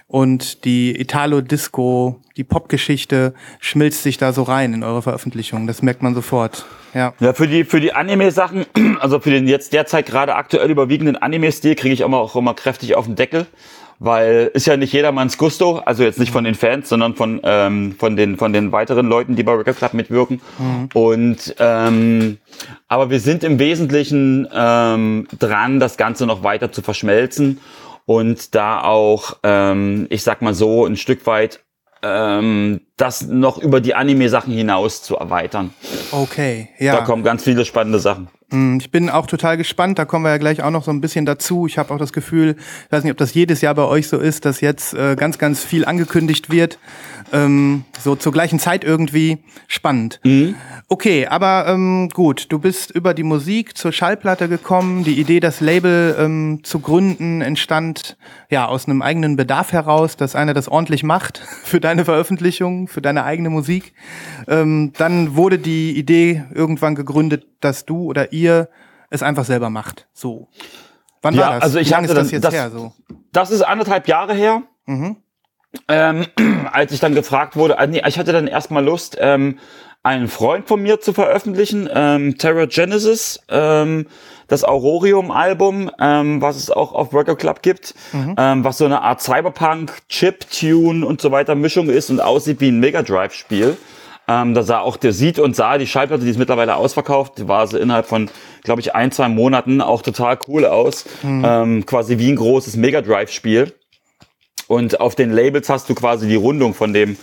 und 0.09 0.65
die 0.65 1.01
Italo-Disco, 1.01 2.21
die 2.37 2.45
Popgeschichte 2.45 3.35
schmilzt 3.59 4.05
sich 4.05 4.19
da 4.19 4.33
so 4.33 4.45
rein 4.45 4.73
in 4.73 4.85
eure 4.85 5.03
Veröffentlichungen. 5.03 5.67
Das 5.67 5.83
merkt 5.83 6.01
man 6.01 6.15
sofort. 6.15 6.65
Ja, 6.95 7.13
ja 7.19 7.33
für 7.33 7.49
die, 7.49 7.65
für 7.65 7.81
die 7.81 7.93
Anime-Sachen, 7.93 8.67
also 9.01 9.19
für 9.19 9.31
den 9.31 9.49
jetzt 9.49 9.73
derzeit 9.73 10.07
gerade 10.07 10.37
aktuell 10.37 10.71
überwiegenden 10.71 11.17
Anime-Stil, 11.17 11.75
kriege 11.75 11.93
ich 11.93 12.03
immer 12.03 12.19
auch 12.19 12.37
immer 12.37 12.55
kräftig 12.55 12.95
auf 12.95 13.07
den 13.07 13.17
Deckel 13.17 13.49
weil 13.99 14.51
ist 14.55 14.67
ja 14.67 14.77
nicht 14.77 14.93
jedermanns 14.93 15.39
Gusto, 15.39 15.79
also 15.79 16.03
jetzt 16.03 16.19
nicht 16.19 16.33
von 16.33 16.45
den 16.45 16.55
Fans, 16.55 16.89
sondern 16.89 17.15
von 17.15 17.41
ähm, 17.43 17.95
von 17.99 18.17
den 18.17 18.37
von 18.37 18.53
den 18.53 18.73
weiteren 18.73 19.07
Leuten, 19.07 19.37
die 19.37 19.43
bei 19.43 19.53
Record 19.53 19.77
Club 19.77 19.95
mitwirken. 19.95 20.41
Mhm. 20.59 20.89
Und 20.95 21.55
ähm, 21.59 22.39
aber 22.89 23.11
wir 23.11 23.21
sind 23.21 23.45
im 23.45 23.59
Wesentlichen 23.59 24.49
ähm, 24.53 25.27
dran, 25.39 25.81
das 25.81 25.97
Ganze 25.97 26.27
noch 26.27 26.43
weiter 26.43 26.73
zu 26.73 26.83
verschmelzen 26.83 27.61
und 28.07 28.55
da 28.55 28.83
auch, 28.83 29.39
ähm, 29.43 30.07
ich 30.11 30.23
sag 30.23 30.41
mal 30.41 30.55
so, 30.55 30.87
ein 30.87 30.97
Stück 30.97 31.27
weit 31.27 31.61
ähm, 32.03 32.83
das 32.97 33.27
noch 33.27 33.59
über 33.59 33.81
die 33.81 33.95
Anime-Sachen 33.95 34.53
hinaus 34.53 35.03
zu 35.03 35.17
erweitern. 35.17 35.73
Okay, 36.13 36.71
ja. 36.79 36.97
Da 36.97 37.05
kommen 37.05 37.23
ganz 37.23 37.45
viele 37.45 37.65
spannende 37.65 37.99
Sachen. 37.99 38.29
Mm, 38.51 38.79
ich 38.79 38.91
bin 38.91 39.11
auch 39.11 39.27
total 39.27 39.57
gespannt, 39.57 39.99
da 39.99 40.05
kommen 40.05 40.25
wir 40.25 40.31
ja 40.31 40.39
gleich 40.39 40.63
auch 40.63 40.71
noch 40.71 40.85
so 40.85 40.93
ein 40.93 41.01
bisschen 41.01 41.27
dazu. 41.27 41.67
Ich 41.67 41.79
habe 41.79 41.93
auch 41.93 41.99
das 41.99 42.13
Gefühl, 42.13 42.57
ich 42.87 42.93
weiß 42.93 43.03
nicht, 43.03 43.11
ob 43.11 43.19
das 43.19 43.35
jedes 43.35 43.61
Jahr 43.61 43.75
bei 43.75 43.85
euch 43.85 44.09
so 44.09 44.19
ist, 44.19 44.45
dass 44.45 44.61
jetzt 44.61 44.95
äh, 44.95 45.17
ganz, 45.17 45.39
ganz 45.39 45.65
viel 45.65 45.85
angekündigt 45.85 46.51
wird. 46.51 46.79
Ähm, 47.33 47.85
so 48.01 48.15
zur 48.15 48.33
gleichen 48.33 48.61
Zeit 48.61 48.85
irgendwie 48.85 49.39
spannend. 49.67 50.21
Mhm. 50.23 50.55
Okay, 50.87 51.27
aber 51.27 51.67
ähm, 51.67 52.09
gut, 52.13 52.47
du 52.53 52.61
bist 52.61 52.93
über 52.93 53.15
die 53.15 53.25
Musik 53.25 53.77
zur 53.77 53.91
Schallplatte 53.91 54.49
gekommen. 54.49 55.03
Die 55.03 55.19
Idee, 55.19 55.41
das 55.41 55.61
Label 55.61 56.15
ähm, 56.17 56.61
zu 56.63 56.79
gründen, 56.79 57.41
entstand 57.41 58.17
ja 58.49 58.67
aus 58.67 58.87
einem 58.87 59.03
eigenen 59.03 59.35
Bedarf 59.35 59.73
heraus, 59.73 60.17
dass 60.17 60.37
einer 60.37 60.55
das 60.55 60.69
ordentlich 60.69 61.03
macht 61.03 61.39
für 61.65 61.81
deine 61.81 62.05
Für 62.87 63.03
deine 63.03 63.25
eigene 63.25 63.51
Musik. 63.51 63.95
Ähm, 64.49 64.93
dann 64.97 65.37
wurde 65.37 65.59
die 65.59 65.97
Idee 65.97 66.45
irgendwann 66.55 66.95
gegründet, 66.95 67.47
dass 67.61 67.85
du 67.85 68.05
oder 68.05 68.33
ihr 68.33 68.69
es 69.11 69.23
einfach 69.23 69.45
selber 69.45 69.71
macht. 69.71 70.09
So. 70.13 70.49
Wann 71.23 71.35
ja, 71.35 71.41
war 71.41 71.55
das? 71.55 71.63
Also 71.63 71.79
ich 71.79 71.89
Wie 71.89 71.93
lange 71.93 72.09
ist 72.09 72.17
das 72.17 72.31
jetzt 72.31 72.45
das, 72.45 72.55
her? 72.55 72.71
So? 72.71 72.93
Das 73.33 73.51
ist 73.51 73.63
anderthalb 73.63 74.09
Jahre 74.09 74.35
her. 74.35 74.63
Mhm. 74.87 75.17
ähm, 75.89 76.27
als 76.73 76.93
ich 76.93 77.01
dann 77.01 77.15
gefragt 77.15 77.57
wurde, 77.57 77.79
also 77.79 77.93
nee, 77.93 78.03
ich 78.07 78.19
hatte 78.19 78.33
dann 78.33 78.47
erstmal 78.47 78.85
Lust, 78.85 79.17
ähm, 79.21 79.59
einen 80.07 80.29
Freund 80.29 80.69
von 80.69 80.81
mir 80.81 81.01
zu 81.01 81.13
veröffentlichen, 81.13 81.89
ähm, 81.93 82.39
Terra 82.39 82.67
Genesis, 82.67 83.41
ähm, 83.49 84.07
das 84.47 84.63
Aurorium-Album, 84.63 85.91
ähm, 85.99 86.41
was 86.41 86.57
es 86.57 86.71
auch 86.71 86.95
auf 86.95 87.13
Worker 87.13 87.35
Club 87.35 87.61
gibt, 87.61 87.93
mhm. 88.13 88.37
ähm, 88.39 88.63
was 88.63 88.79
so 88.79 88.85
eine 88.85 89.03
Art 89.03 89.21
Cyberpunk, 89.21 89.93
Chip-Tune 90.09 91.05
und 91.05 91.21
so 91.21 91.33
weiter 91.33 91.57
Mischung 91.57 91.89
ist 91.89 92.09
und 92.09 92.21
aussieht 92.21 92.61
wie 92.61 92.69
ein 92.69 92.79
Mega 92.79 93.03
Drive-Spiel. 93.03 93.77
Ähm, 94.29 94.55
da 94.55 94.63
sah 94.63 94.79
auch, 94.79 94.97
der 94.97 95.13
sieht 95.13 95.41
und 95.41 95.57
sah 95.57 95.77
die 95.77 95.89
Schallplatte, 95.89 96.23
die 96.23 96.31
ist 96.31 96.39
mittlerweile 96.39 96.77
ausverkauft, 96.77 97.39
die 97.39 97.49
war 97.49 97.67
so 97.67 97.77
innerhalb 97.77 98.07
von, 98.07 98.31
glaube 98.63 98.81
ich, 98.81 98.95
ein, 98.95 99.11
zwei 99.11 99.29
Monaten 99.29 99.81
auch 99.81 100.03
total 100.03 100.39
cool 100.47 100.67
aus. 100.67 101.05
Mhm. 101.25 101.45
Ähm, 101.45 101.87
quasi 101.87 102.19
wie 102.19 102.31
ein 102.31 102.37
großes 102.37 102.77
Mega 102.77 103.01
Drive-Spiel. 103.03 103.73
Und 104.69 105.01
auf 105.01 105.17
den 105.17 105.31
Labels 105.31 105.69
hast 105.69 105.89
du 105.91 105.95
quasi 105.95 106.29
die 106.29 106.37
Rundung 106.37 106.75
von 106.75 106.93
dem 106.93 107.17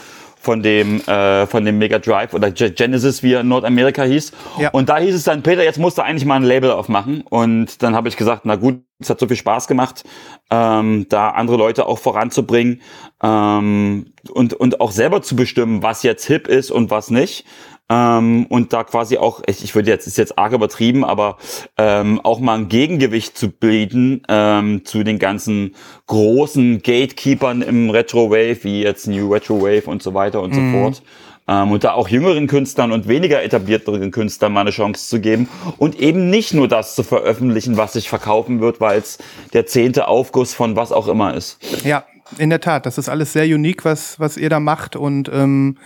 von 0.44 0.62
dem 0.62 1.00
äh, 1.02 1.48
von 1.48 1.64
dem 1.64 1.78
Mega 1.78 2.00
Drive 2.00 2.34
oder 2.34 2.52
Genesis, 2.52 3.24
wie 3.24 3.34
er 3.34 3.42
in 3.42 3.48
Nordamerika 3.48 4.04
hieß. 4.04 4.34
Ja. 4.60 4.70
Und 4.72 4.90
da 4.90 4.98
hieß 4.98 5.16
es 5.16 5.24
dann, 5.24 5.42
Peter, 5.42 5.64
jetzt 5.64 5.80
musst 5.80 5.98
du 5.98 6.02
eigentlich 6.02 6.26
mal 6.26 6.36
ein 6.36 6.44
Label 6.44 6.72
aufmachen. 6.72 7.24
Und 7.30 7.82
dann 7.82 7.96
habe 7.96 8.10
ich 8.10 8.18
gesagt, 8.18 8.42
na 8.44 8.58
gut, 8.58 8.82
es 9.00 9.10
hat 9.10 9.20
so 9.20 9.28
viel 9.28 9.38
Spaß 9.38 9.68
gemacht, 9.68 10.04
ähm, 10.52 11.06
da 11.08 11.30
andere 11.30 11.58
Leute 11.58 11.88
auch 11.88 11.98
voranzubringen 11.98 12.82
ähm, 13.24 14.14
und 14.32 14.54
und 14.54 14.82
auch 14.82 14.92
selber 14.92 15.22
zu 15.22 15.38
bestimmen, 15.38 15.82
was 15.82 16.04
jetzt 16.04 16.26
hip 16.26 16.48
ist 16.48 16.72
und 16.72 16.92
was 16.92 17.10
nicht 17.10 17.46
ähm, 17.90 18.46
und 18.48 18.72
da 18.72 18.84
quasi 18.84 19.18
auch, 19.18 19.42
ich, 19.46 19.76
würde 19.76 19.90
jetzt, 19.90 20.08
ist 20.08 20.18
jetzt 20.18 20.38
arg 20.38 20.54
übertrieben, 20.54 21.04
aber 21.04 21.38
ähm, 21.78 22.22
auch 22.24 22.40
mal 22.40 22.58
ein 22.58 22.70
Gegengewicht 22.70 23.38
zu 23.38 23.50
bilden 23.50 24.24
ähm, 24.30 24.86
zu 24.86 25.04
den 25.04 25.20
ganzen 25.20 25.76
großen 26.08 26.82
Gatekeepers 26.82 27.58
im 27.68 27.90
Retro-Wave, 27.90 28.64
wie 28.64 28.84
jetzt 28.84 29.08
New 29.08 29.32
Retro-Wave 29.32 29.84
und 29.86 30.02
so 30.02 30.14
weiter 30.14 30.42
und 30.42 30.56
mhm. 30.56 30.72
so 30.72 30.78
fort. 30.78 31.04
Ähm, 31.46 31.72
und 31.72 31.84
da 31.84 31.92
auch 31.92 32.08
jüngeren 32.08 32.48
Künstlern 32.48 32.94
und 32.94 33.10
weniger 33.10 33.44
etablierteren 33.44 34.12
Künstlern 34.12 34.54
mal 34.54 34.62
eine 34.62 34.72
Chance 34.72 35.10
zu 35.10 35.20
geben 35.20 35.50
und 35.78 36.00
eben 36.00 36.30
nicht 36.30 36.54
nur 36.54 36.70
das 36.70 36.96
zu 36.96 37.04
veröffentlichen, 37.04 37.76
was 37.76 37.94
sich 37.94 38.08
verkaufen 38.08 38.62
wird, 38.62 38.80
weil 38.80 39.00
es 39.00 39.18
der 39.52 39.66
zehnte 39.66 40.08
Aufguss 40.08 40.54
von 40.54 40.78
was 40.78 40.94
auch 40.94 41.10
immer 41.10 41.34
ist. 41.34 41.60
Ja, 41.84 42.06
in 42.38 42.50
der 42.50 42.62
Tat, 42.62 42.86
das 42.86 42.98
ist 42.98 43.10
alles 43.10 43.34
sehr 43.34 43.44
unique, 43.44 43.84
was, 43.84 44.22
was 44.22 44.38
ihr 44.38 44.50
da 44.50 44.62
macht 44.62 44.96
und 44.96 45.30
ähm 45.34 45.78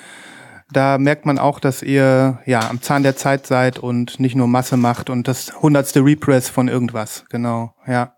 da 0.71 0.97
merkt 0.97 1.25
man 1.25 1.39
auch, 1.39 1.59
dass 1.59 1.81
ihr 1.81 2.39
ja 2.45 2.69
am 2.69 2.81
Zahn 2.81 3.03
der 3.03 3.15
Zeit 3.15 3.47
seid 3.47 3.79
und 3.79 4.19
nicht 4.19 4.35
nur 4.35 4.47
Masse 4.47 4.77
macht 4.77 5.09
und 5.09 5.27
das 5.27 5.53
hundertste 5.61 6.01
Repress 6.03 6.49
von 6.49 6.67
irgendwas. 6.67 7.25
Genau, 7.29 7.73
ja. 7.87 8.13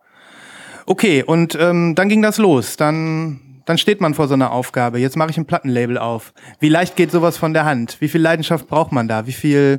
Okay, 0.86 1.24
und 1.24 1.56
ähm, 1.60 1.94
dann 1.94 2.10
ging 2.10 2.24
das 2.24 2.40
los. 2.40 2.76
Dann, 2.76 3.62
dann 3.66 3.78
steht 3.78 4.02
man 4.02 4.16
vor 4.16 4.28
so 4.28 4.34
einer 4.34 4.52
Aufgabe. 4.52 4.98
Jetzt 4.98 5.16
mache 5.16 5.30
ich 5.30 5.38
ein 5.38 5.46
Plattenlabel 5.46 6.00
auf. 6.00 6.34
Wie 6.60 6.70
leicht 6.70 6.96
geht 6.96 7.12
sowas 7.12 7.38
von 7.38 7.54
der 7.54 7.66
Hand? 7.66 7.98
Wie 8.00 8.08
viel 8.08 8.22
Leidenschaft 8.22 8.68
braucht 8.68 8.92
man 8.92 9.08
da? 9.08 9.28
Wie 9.28 9.34
viel, 9.34 9.78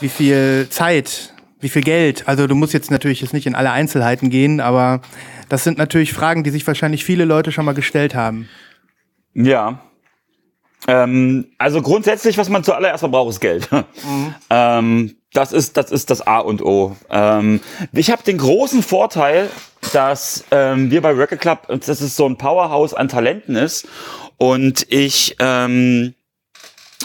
wie 0.00 0.08
viel 0.08 0.68
Zeit? 0.70 1.34
Wie 1.60 1.68
viel 1.68 1.82
Geld? 1.82 2.26
Also 2.26 2.46
du 2.46 2.54
musst 2.54 2.72
jetzt 2.72 2.90
natürlich 2.90 3.20
jetzt 3.20 3.34
nicht 3.34 3.46
in 3.46 3.54
alle 3.54 3.72
Einzelheiten 3.72 4.30
gehen, 4.30 4.60
aber 4.60 5.02
das 5.50 5.64
sind 5.64 5.76
natürlich 5.76 6.14
Fragen, 6.14 6.44
die 6.44 6.50
sich 6.50 6.66
wahrscheinlich 6.66 7.04
viele 7.04 7.26
Leute 7.26 7.52
schon 7.52 7.66
mal 7.66 7.74
gestellt 7.74 8.14
haben. 8.14 8.48
Ja, 9.34 9.82
ähm, 10.86 11.46
also 11.58 11.82
grundsätzlich, 11.82 12.38
was 12.38 12.48
man 12.48 12.64
zuallererst 12.64 13.02
mal 13.02 13.08
braucht, 13.08 13.30
ist 13.30 13.40
Geld. 13.40 13.70
Mhm. 13.72 14.34
ähm, 14.50 15.16
das 15.32 15.52
ist 15.52 15.76
das 15.76 15.90
ist 15.90 16.10
das 16.10 16.26
A 16.26 16.38
und 16.38 16.62
O. 16.62 16.96
Ähm, 17.10 17.60
ich 17.92 18.10
habe 18.10 18.22
den 18.22 18.38
großen 18.38 18.82
Vorteil, 18.82 19.50
dass 19.92 20.44
ähm, 20.50 20.90
wir 20.90 21.02
bei 21.02 21.10
Record 21.10 21.40
Club, 21.40 21.66
dass 21.68 22.00
es 22.00 22.16
so 22.16 22.26
ein 22.26 22.38
Powerhouse 22.38 22.94
an 22.94 23.08
Talenten 23.08 23.56
ist 23.56 23.86
und 24.38 24.86
ich 24.90 25.36
ähm, 25.38 26.14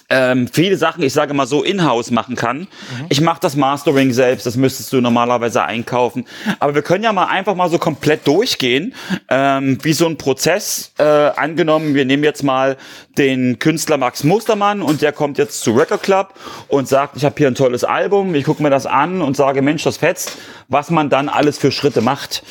ähm, 0.10 0.48
viele 0.48 0.78
Sachen, 0.78 1.04
ich 1.04 1.14
sage 1.14 1.34
mal 1.34 1.48
so, 1.48 1.64
in-house 1.64 2.12
machen 2.12 2.36
kann. 2.36 2.60
Mhm. 2.60 2.68
Ich 3.10 3.22
mache 3.22 3.40
das 3.42 3.56
Mastering 3.56 4.14
selbst, 4.14 4.46
das 4.46 4.56
müsstest 4.56 4.94
du 4.94 5.02
normalerweise 5.02 5.64
einkaufen. 5.64 6.26
Aber 6.60 6.76
wir 6.76 6.82
können 6.82 7.04
ja 7.04 7.14
mal 7.14 7.26
einfach 7.26 7.56
mal 7.56 7.70
so 7.70 7.80
komplett 7.80 8.28
durchgehen, 8.28 8.94
ähm, 9.30 9.78
wie 9.82 9.94
so 9.94 10.06
ein 10.06 10.18
Prozess. 10.18 10.92
Äh, 10.98 11.04
angenommen, 11.04 11.96
wir 11.96 12.06
nehmen 12.06 12.24
jetzt 12.24 12.44
mal 12.44 12.78
den 13.18 13.60
Künstler 13.60 13.98
Max 13.98 14.24
Mustermann 14.24 14.82
und 14.82 15.02
der 15.02 15.14
kommt 15.14 15.38
jetzt 15.38 15.62
zu 15.62 15.72
Record 15.72 16.04
Club 16.04 16.34
und 16.68 16.88
sagt, 16.88 17.18
ich 17.18 17.26
habe 17.26 17.36
hier 17.38 17.48
ein 17.48 17.56
tolles 17.56 17.84
Album, 17.84 18.36
ich 18.36 18.46
gucke 18.46 18.62
mir 18.62 18.70
das 18.70 18.86
an 18.86 19.22
und 19.22 19.36
sage, 19.36 19.62
Mensch, 19.62 19.84
das 19.84 19.98
fetzt, 19.98 20.38
was 20.68 20.90
man 20.90 21.10
dann 21.10 21.30
alles 21.30 21.58
für 21.58 21.72
Schritte 21.72 22.02
macht. 22.02 22.44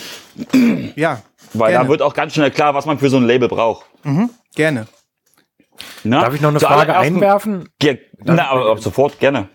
Ja. 0.97 1.23
Weil 1.55 1.75
da 1.75 1.87
wird 1.87 2.03
auch 2.03 2.15
ganz 2.15 2.33
schnell 2.35 2.51
klar, 2.51 2.75
was 2.75 2.87
man 2.87 2.99
für 2.99 3.11
so 3.11 3.19
ein 3.19 3.25
Label 3.25 3.49
braucht. 3.49 3.85
Mhm, 4.05 4.31
gerne. 4.55 4.87
Na? 6.05 6.21
Darf 6.23 6.35
ich 6.35 6.41
noch 6.41 6.51
eine 6.51 6.59
Zu 6.59 6.67
Frage 6.67 6.97
einwerfen? 6.97 7.69
Ja, 7.83 7.95
na, 8.25 8.49
aber 8.51 8.79
sofort, 8.79 9.19
gerne. 9.19 9.49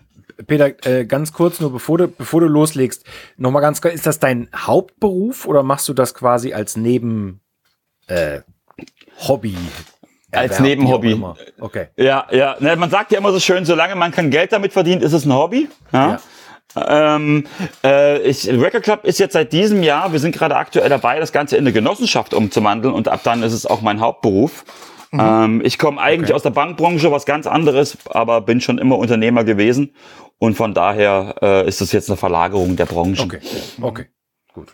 Peter, 0.46 0.72
äh, 0.86 1.04
ganz 1.04 1.32
kurz, 1.32 1.60
nur 1.60 1.72
bevor 1.72 1.98
du, 1.98 2.08
bevor 2.08 2.40
du 2.40 2.46
loslegst, 2.46 3.04
nochmal 3.36 3.62
ganz 3.62 3.82
kurz, 3.82 3.94
ist 3.94 4.06
das 4.06 4.20
dein 4.20 4.48
Hauptberuf 4.54 5.46
oder 5.46 5.62
machst 5.62 5.88
du 5.88 5.94
das 5.94 6.14
quasi 6.14 6.52
als 6.52 6.76
Neben 6.76 7.40
äh, 8.06 8.40
Hobby? 9.26 9.56
Als 10.30 10.60
Nebenhobby. 10.60 11.20
Okay. 11.58 11.86
Ja, 11.96 12.26
ja. 12.30 12.56
Na, 12.60 12.76
man 12.76 12.90
sagt 12.90 13.12
ja 13.12 13.18
immer 13.18 13.32
so 13.32 13.40
schön, 13.40 13.64
solange 13.64 13.94
man 13.94 14.12
kein 14.12 14.30
Geld 14.30 14.52
damit 14.52 14.74
verdient, 14.74 15.02
ist 15.02 15.14
es 15.14 15.24
ein 15.24 15.32
Hobby. 15.32 15.68
Ja. 15.92 16.20
ja. 16.76 17.16
Ähm, 17.16 17.46
äh, 17.82 18.20
ich, 18.20 18.46
Record 18.48 18.82
Club 18.82 19.04
ist 19.04 19.18
jetzt 19.18 19.32
seit 19.32 19.52
diesem 19.54 19.82
Jahr, 19.82 20.12
wir 20.12 20.20
sind 20.20 20.36
gerade 20.36 20.56
aktuell 20.56 20.90
dabei, 20.90 21.18
das 21.18 21.32
Ganze 21.32 21.56
in 21.56 21.64
eine 21.64 21.72
Genossenschaft 21.72 22.34
umzuwandeln 22.34 22.92
und 22.92 23.08
ab 23.08 23.20
dann 23.24 23.42
ist 23.42 23.54
es 23.54 23.64
auch 23.64 23.80
mein 23.80 24.00
Hauptberuf. 24.00 24.64
Mhm. 25.10 25.20
Ähm, 25.20 25.62
ich 25.64 25.78
komme 25.78 26.00
eigentlich 26.00 26.30
okay. 26.30 26.34
aus 26.34 26.42
der 26.42 26.50
Bankbranche, 26.50 27.10
was 27.10 27.24
ganz 27.24 27.46
anderes, 27.46 27.96
aber 28.10 28.40
bin 28.40 28.60
schon 28.60 28.78
immer 28.78 28.98
Unternehmer 28.98 29.44
gewesen. 29.44 29.94
Und 30.38 30.54
von 30.54 30.74
daher 30.74 31.34
äh, 31.42 31.68
ist 31.68 31.80
das 31.80 31.92
jetzt 31.92 32.08
eine 32.08 32.16
Verlagerung 32.16 32.76
der 32.76 32.86
Branche. 32.86 33.22
Okay, 33.22 33.40
okay, 33.80 34.06
gut. 34.52 34.72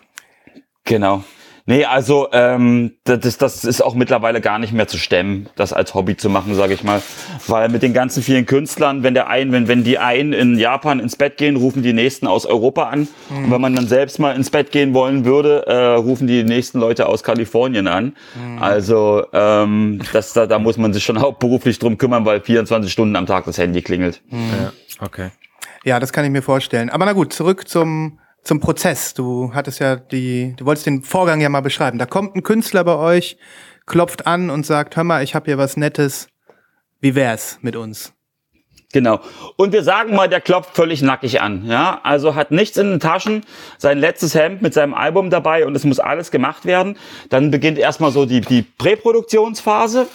Genau. 0.85 1.25
Nee, 1.67 1.87
also 1.87 2.29
ähm, 2.33 2.93
das, 3.05 3.39
das 3.39 3.65
ist 3.65 3.83
auch 3.83 3.95
mittlerweile 3.95 4.43
gar 4.43 4.59
nicht 4.59 4.75
mehr 4.75 4.87
zu 4.87 4.99
stemmen, 4.99 5.49
das 5.57 5.73
als 5.73 5.95
Hobby 5.95 6.15
zu 6.15 6.29
machen, 6.29 6.55
sage 6.55 6.75
ich 6.75 6.85
mal. 6.85 7.01
Weil 7.47 7.71
mit 7.71 7.83
den 7.83 7.95
ganzen 7.95 8.23
vielen 8.23 8.45
Künstlern, 8.45 9.03
wenn 9.03 9.15
der 9.15 9.29
ein, 9.29 9.51
wenn, 9.51 9.67
wenn 9.67 9.83
die 9.83 9.97
einen 9.97 10.35
in 10.35 10.59
Japan 10.59 11.01
ins 11.01 11.17
Bett 11.17 11.39
gehen, 11.39 11.57
rufen 11.57 11.83
die 11.83 11.95
nächsten 11.95 12.27
aus 12.27 12.45
Europa 12.45 12.91
an. 12.91 13.09
Mhm. 13.31 13.45
Und 13.45 13.51
wenn 13.51 13.61
man 13.63 13.75
dann 13.75 13.89
selbst 13.89 14.19
mal 14.19 14.37
ins 14.37 14.51
Bett 14.51 14.73
gehen 14.73 14.93
wollen 14.93 15.25
würde, 15.25 15.67
äh, 15.67 15.95
rufen 15.95 16.27
die 16.27 16.45
nächsten 16.45 16.81
Leute 16.81 17.07
aus 17.07 17.23
Kalifornien 17.23 17.87
an. 17.87 18.15
Mhm. 18.35 18.59
Also 18.63 19.25
ähm, 19.33 20.03
das, 20.13 20.35
da, 20.35 20.47
da 20.47 20.59
muss 20.59 20.77
man 20.77 20.93
sich 20.93 21.03
schon 21.03 21.19
hauptberuflich 21.23 21.79
drum 21.79 21.97
kümmern, 21.97 22.27
weil 22.27 22.43
24 22.43 22.93
Stunden 22.93 23.17
am 23.17 23.25
Tag 23.25 23.47
das 23.47 23.57
Handy 23.57 23.81
klingelt. 23.81 24.21
Mhm. 24.29 24.51
Ja, 24.61 24.73
okay. 25.01 25.31
Ja, 25.83 25.99
das 25.99 26.13
kann 26.13 26.27
ich 26.27 26.31
mir 26.31 26.43
vorstellen. 26.43 26.91
Aber 26.91 27.07
na 27.07 27.15
gut, 27.15 27.33
zurück 27.33 27.69
zum 27.69 28.19
zum 28.45 28.61
Prozess. 28.61 29.15
Du 29.15 29.53
hattest 29.55 29.81
ja 29.81 29.97
die, 29.97 30.55
du 30.57 30.67
wolltest 30.67 30.87
den 30.87 31.03
Vorgang 31.03 31.41
ja 31.41 31.49
mal 31.49 31.63
beschreiben. 31.63 31.99
Da 31.99 32.07
kommt 32.07 32.37
ein 32.37 32.43
Künstler 32.43 32.85
bei 32.85 32.97
euch, 32.97 33.37
klopft 33.87 34.27
an 34.27 34.51
und 34.51 34.65
sagt, 34.65 34.97
hör 34.97 35.05
mal, 35.05 35.23
ich 35.25 35.35
habe 35.35 35.47
hier 35.47 35.59
was 35.59 35.77
Nettes. 35.77 36.29
Wie 37.01 37.15
wär's 37.15 37.59
mit 37.63 37.75
uns? 37.75 38.13
Genau. 38.93 39.21
Und 39.57 39.73
wir 39.73 39.83
sagen 39.83 40.15
mal, 40.15 40.29
der 40.29 40.41
klopft 40.41 40.77
völlig 40.77 41.03
nackig 41.03 41.41
an. 41.41 41.67
Ja, 41.67 42.01
also 42.05 42.37
hat 42.37 42.53
nichts 42.53 42.77
in 42.77 42.91
den 42.91 43.01
Taschen, 43.01 43.45
sein 43.77 43.99
letztes 43.99 44.37
Hemd 44.37 44.63
mit 44.63 44.73
seinem 44.73 44.95
Album 44.95 45.31
dabei 45.31 45.67
und 45.67 45.75
es 45.75 45.83
muss 45.83 45.99
alles 45.99 46.31
gemacht 46.31 46.65
werden. 46.65 46.97
Dann 47.29 47.51
beginnt 47.51 47.77
erstmal 47.77 48.13
so 48.13 48.25
die, 48.25 48.41
die 48.41 48.63
Präproduktionsphase 48.63 50.07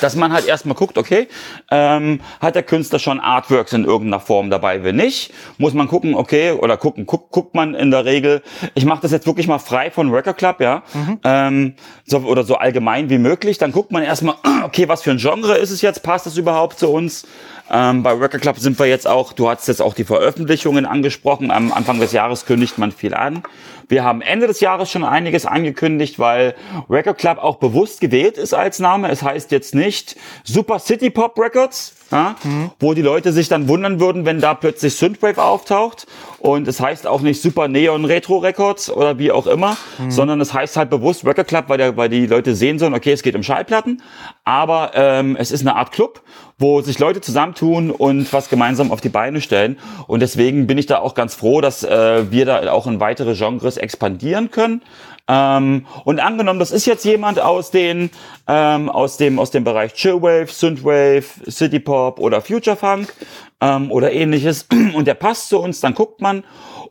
dass 0.00 0.16
man 0.16 0.32
halt 0.32 0.46
erstmal 0.46 0.76
guckt, 0.76 0.98
okay, 0.98 1.28
ähm, 1.70 2.20
hat 2.40 2.54
der 2.54 2.62
Künstler 2.62 2.98
schon 2.98 3.20
Artworks 3.20 3.72
in 3.72 3.84
irgendeiner 3.84 4.20
Form 4.20 4.50
dabei? 4.50 4.82
Wenn 4.84 4.96
nicht, 4.96 5.32
muss 5.58 5.74
man 5.74 5.88
gucken, 5.88 6.14
okay, 6.14 6.52
oder 6.52 6.76
gucken, 6.76 7.06
guck, 7.06 7.30
guckt 7.30 7.54
man 7.54 7.74
in 7.74 7.90
der 7.90 8.04
Regel, 8.04 8.42
ich 8.74 8.84
mache 8.84 9.02
das 9.02 9.12
jetzt 9.12 9.26
wirklich 9.26 9.48
mal 9.48 9.58
frei 9.58 9.90
von 9.90 10.10
Record 10.10 10.38
Club, 10.38 10.60
ja, 10.60 10.82
mhm. 10.92 11.18
ähm, 11.24 11.74
so, 12.04 12.18
oder 12.18 12.44
so 12.44 12.56
allgemein 12.56 13.10
wie 13.10 13.18
möglich, 13.18 13.58
dann 13.58 13.72
guckt 13.72 13.92
man 13.92 14.02
erstmal, 14.02 14.36
okay, 14.64 14.88
was 14.88 15.02
für 15.02 15.10
ein 15.10 15.18
Genre 15.18 15.56
ist 15.56 15.70
es 15.70 15.82
jetzt, 15.82 16.02
passt 16.02 16.26
das 16.26 16.36
überhaupt 16.36 16.78
zu 16.78 16.88
uns? 16.88 17.26
Ähm, 17.70 18.02
bei 18.02 18.12
Record 18.12 18.42
Club 18.42 18.58
sind 18.58 18.78
wir 18.78 18.86
jetzt 18.86 19.08
auch, 19.08 19.32
du 19.32 19.48
hast 19.48 19.66
jetzt 19.66 19.82
auch 19.82 19.94
die 19.94 20.04
Veröffentlichungen 20.04 20.86
angesprochen, 20.86 21.50
am 21.50 21.72
Anfang 21.72 21.98
des 21.98 22.12
Jahres 22.12 22.46
kündigt 22.46 22.78
man 22.78 22.92
viel 22.92 23.14
an. 23.14 23.42
Wir 23.88 24.04
haben 24.04 24.20
Ende 24.20 24.46
des 24.46 24.60
Jahres 24.60 24.90
schon 24.90 25.04
einiges 25.04 25.46
angekündigt, 25.46 26.18
weil 26.18 26.54
Record 26.88 27.18
Club 27.18 27.38
auch 27.38 27.56
bewusst 27.56 28.00
gewählt 28.00 28.36
ist 28.36 28.54
als 28.54 28.78
Name. 28.78 29.10
Es 29.10 29.22
heißt 29.22 29.50
jetzt 29.50 29.74
nicht 29.74 30.16
Super 30.44 30.78
City 30.78 31.10
Pop 31.10 31.38
Records, 31.38 31.95
ja, 32.10 32.36
mhm. 32.44 32.70
wo 32.78 32.94
die 32.94 33.02
Leute 33.02 33.32
sich 33.32 33.48
dann 33.48 33.68
wundern 33.68 34.00
würden, 34.00 34.24
wenn 34.24 34.40
da 34.40 34.54
plötzlich 34.54 34.94
Synthwave 34.94 35.42
auftaucht. 35.42 36.06
Und 36.38 36.68
es 36.68 36.80
heißt 36.80 37.06
auch 37.06 37.20
nicht 37.20 37.42
Super 37.42 37.66
Neon 37.66 38.04
Retro 38.04 38.38
Records 38.38 38.90
oder 38.90 39.18
wie 39.18 39.32
auch 39.32 39.46
immer, 39.46 39.76
mhm. 39.98 40.10
sondern 40.10 40.40
es 40.40 40.54
heißt 40.54 40.76
halt 40.76 40.90
bewusst 40.90 41.24
Record 41.24 41.48
Club, 41.48 41.64
weil, 41.68 41.78
der, 41.78 41.96
weil 41.96 42.08
die 42.08 42.26
Leute 42.26 42.54
sehen 42.54 42.78
sollen, 42.78 42.94
okay, 42.94 43.12
es 43.12 43.22
geht 43.22 43.34
um 43.34 43.42
Schallplatten, 43.42 44.02
aber 44.44 44.92
ähm, 44.94 45.36
es 45.36 45.50
ist 45.50 45.62
eine 45.62 45.74
Art 45.74 45.92
Club, 45.92 46.22
wo 46.58 46.80
sich 46.80 46.98
Leute 46.98 47.20
zusammentun 47.20 47.90
und 47.90 48.32
was 48.32 48.48
gemeinsam 48.48 48.92
auf 48.92 49.00
die 49.00 49.08
Beine 49.08 49.40
stellen. 49.40 49.78
Und 50.06 50.20
deswegen 50.20 50.66
bin 50.66 50.78
ich 50.78 50.86
da 50.86 50.98
auch 50.98 51.14
ganz 51.14 51.34
froh, 51.34 51.60
dass 51.60 51.82
äh, 51.82 52.30
wir 52.30 52.46
da 52.46 52.72
auch 52.72 52.86
in 52.86 53.00
weitere 53.00 53.34
Genres 53.34 53.76
expandieren 53.76 54.50
können. 54.50 54.82
Ähm, 55.28 55.86
und 56.04 56.20
angenommen, 56.20 56.60
das 56.60 56.70
ist 56.70 56.86
jetzt 56.86 57.04
jemand 57.04 57.40
aus 57.40 57.72
den 57.72 58.10
ähm, 58.46 58.88
aus 58.88 59.16
dem 59.16 59.40
aus 59.40 59.50
dem 59.50 59.64
Bereich 59.64 59.94
Chillwave, 59.94 60.46
Synthwave, 60.48 61.24
City 61.50 61.80
Pop 61.80 62.20
oder 62.20 62.40
Future 62.40 62.76
Funk 62.76 63.12
ähm, 63.60 63.90
oder 63.90 64.12
ähnliches 64.12 64.68
und 64.94 65.06
der 65.06 65.14
passt 65.14 65.48
zu 65.48 65.58
uns, 65.58 65.80
dann 65.80 65.94
guckt 65.94 66.20
man 66.20 66.44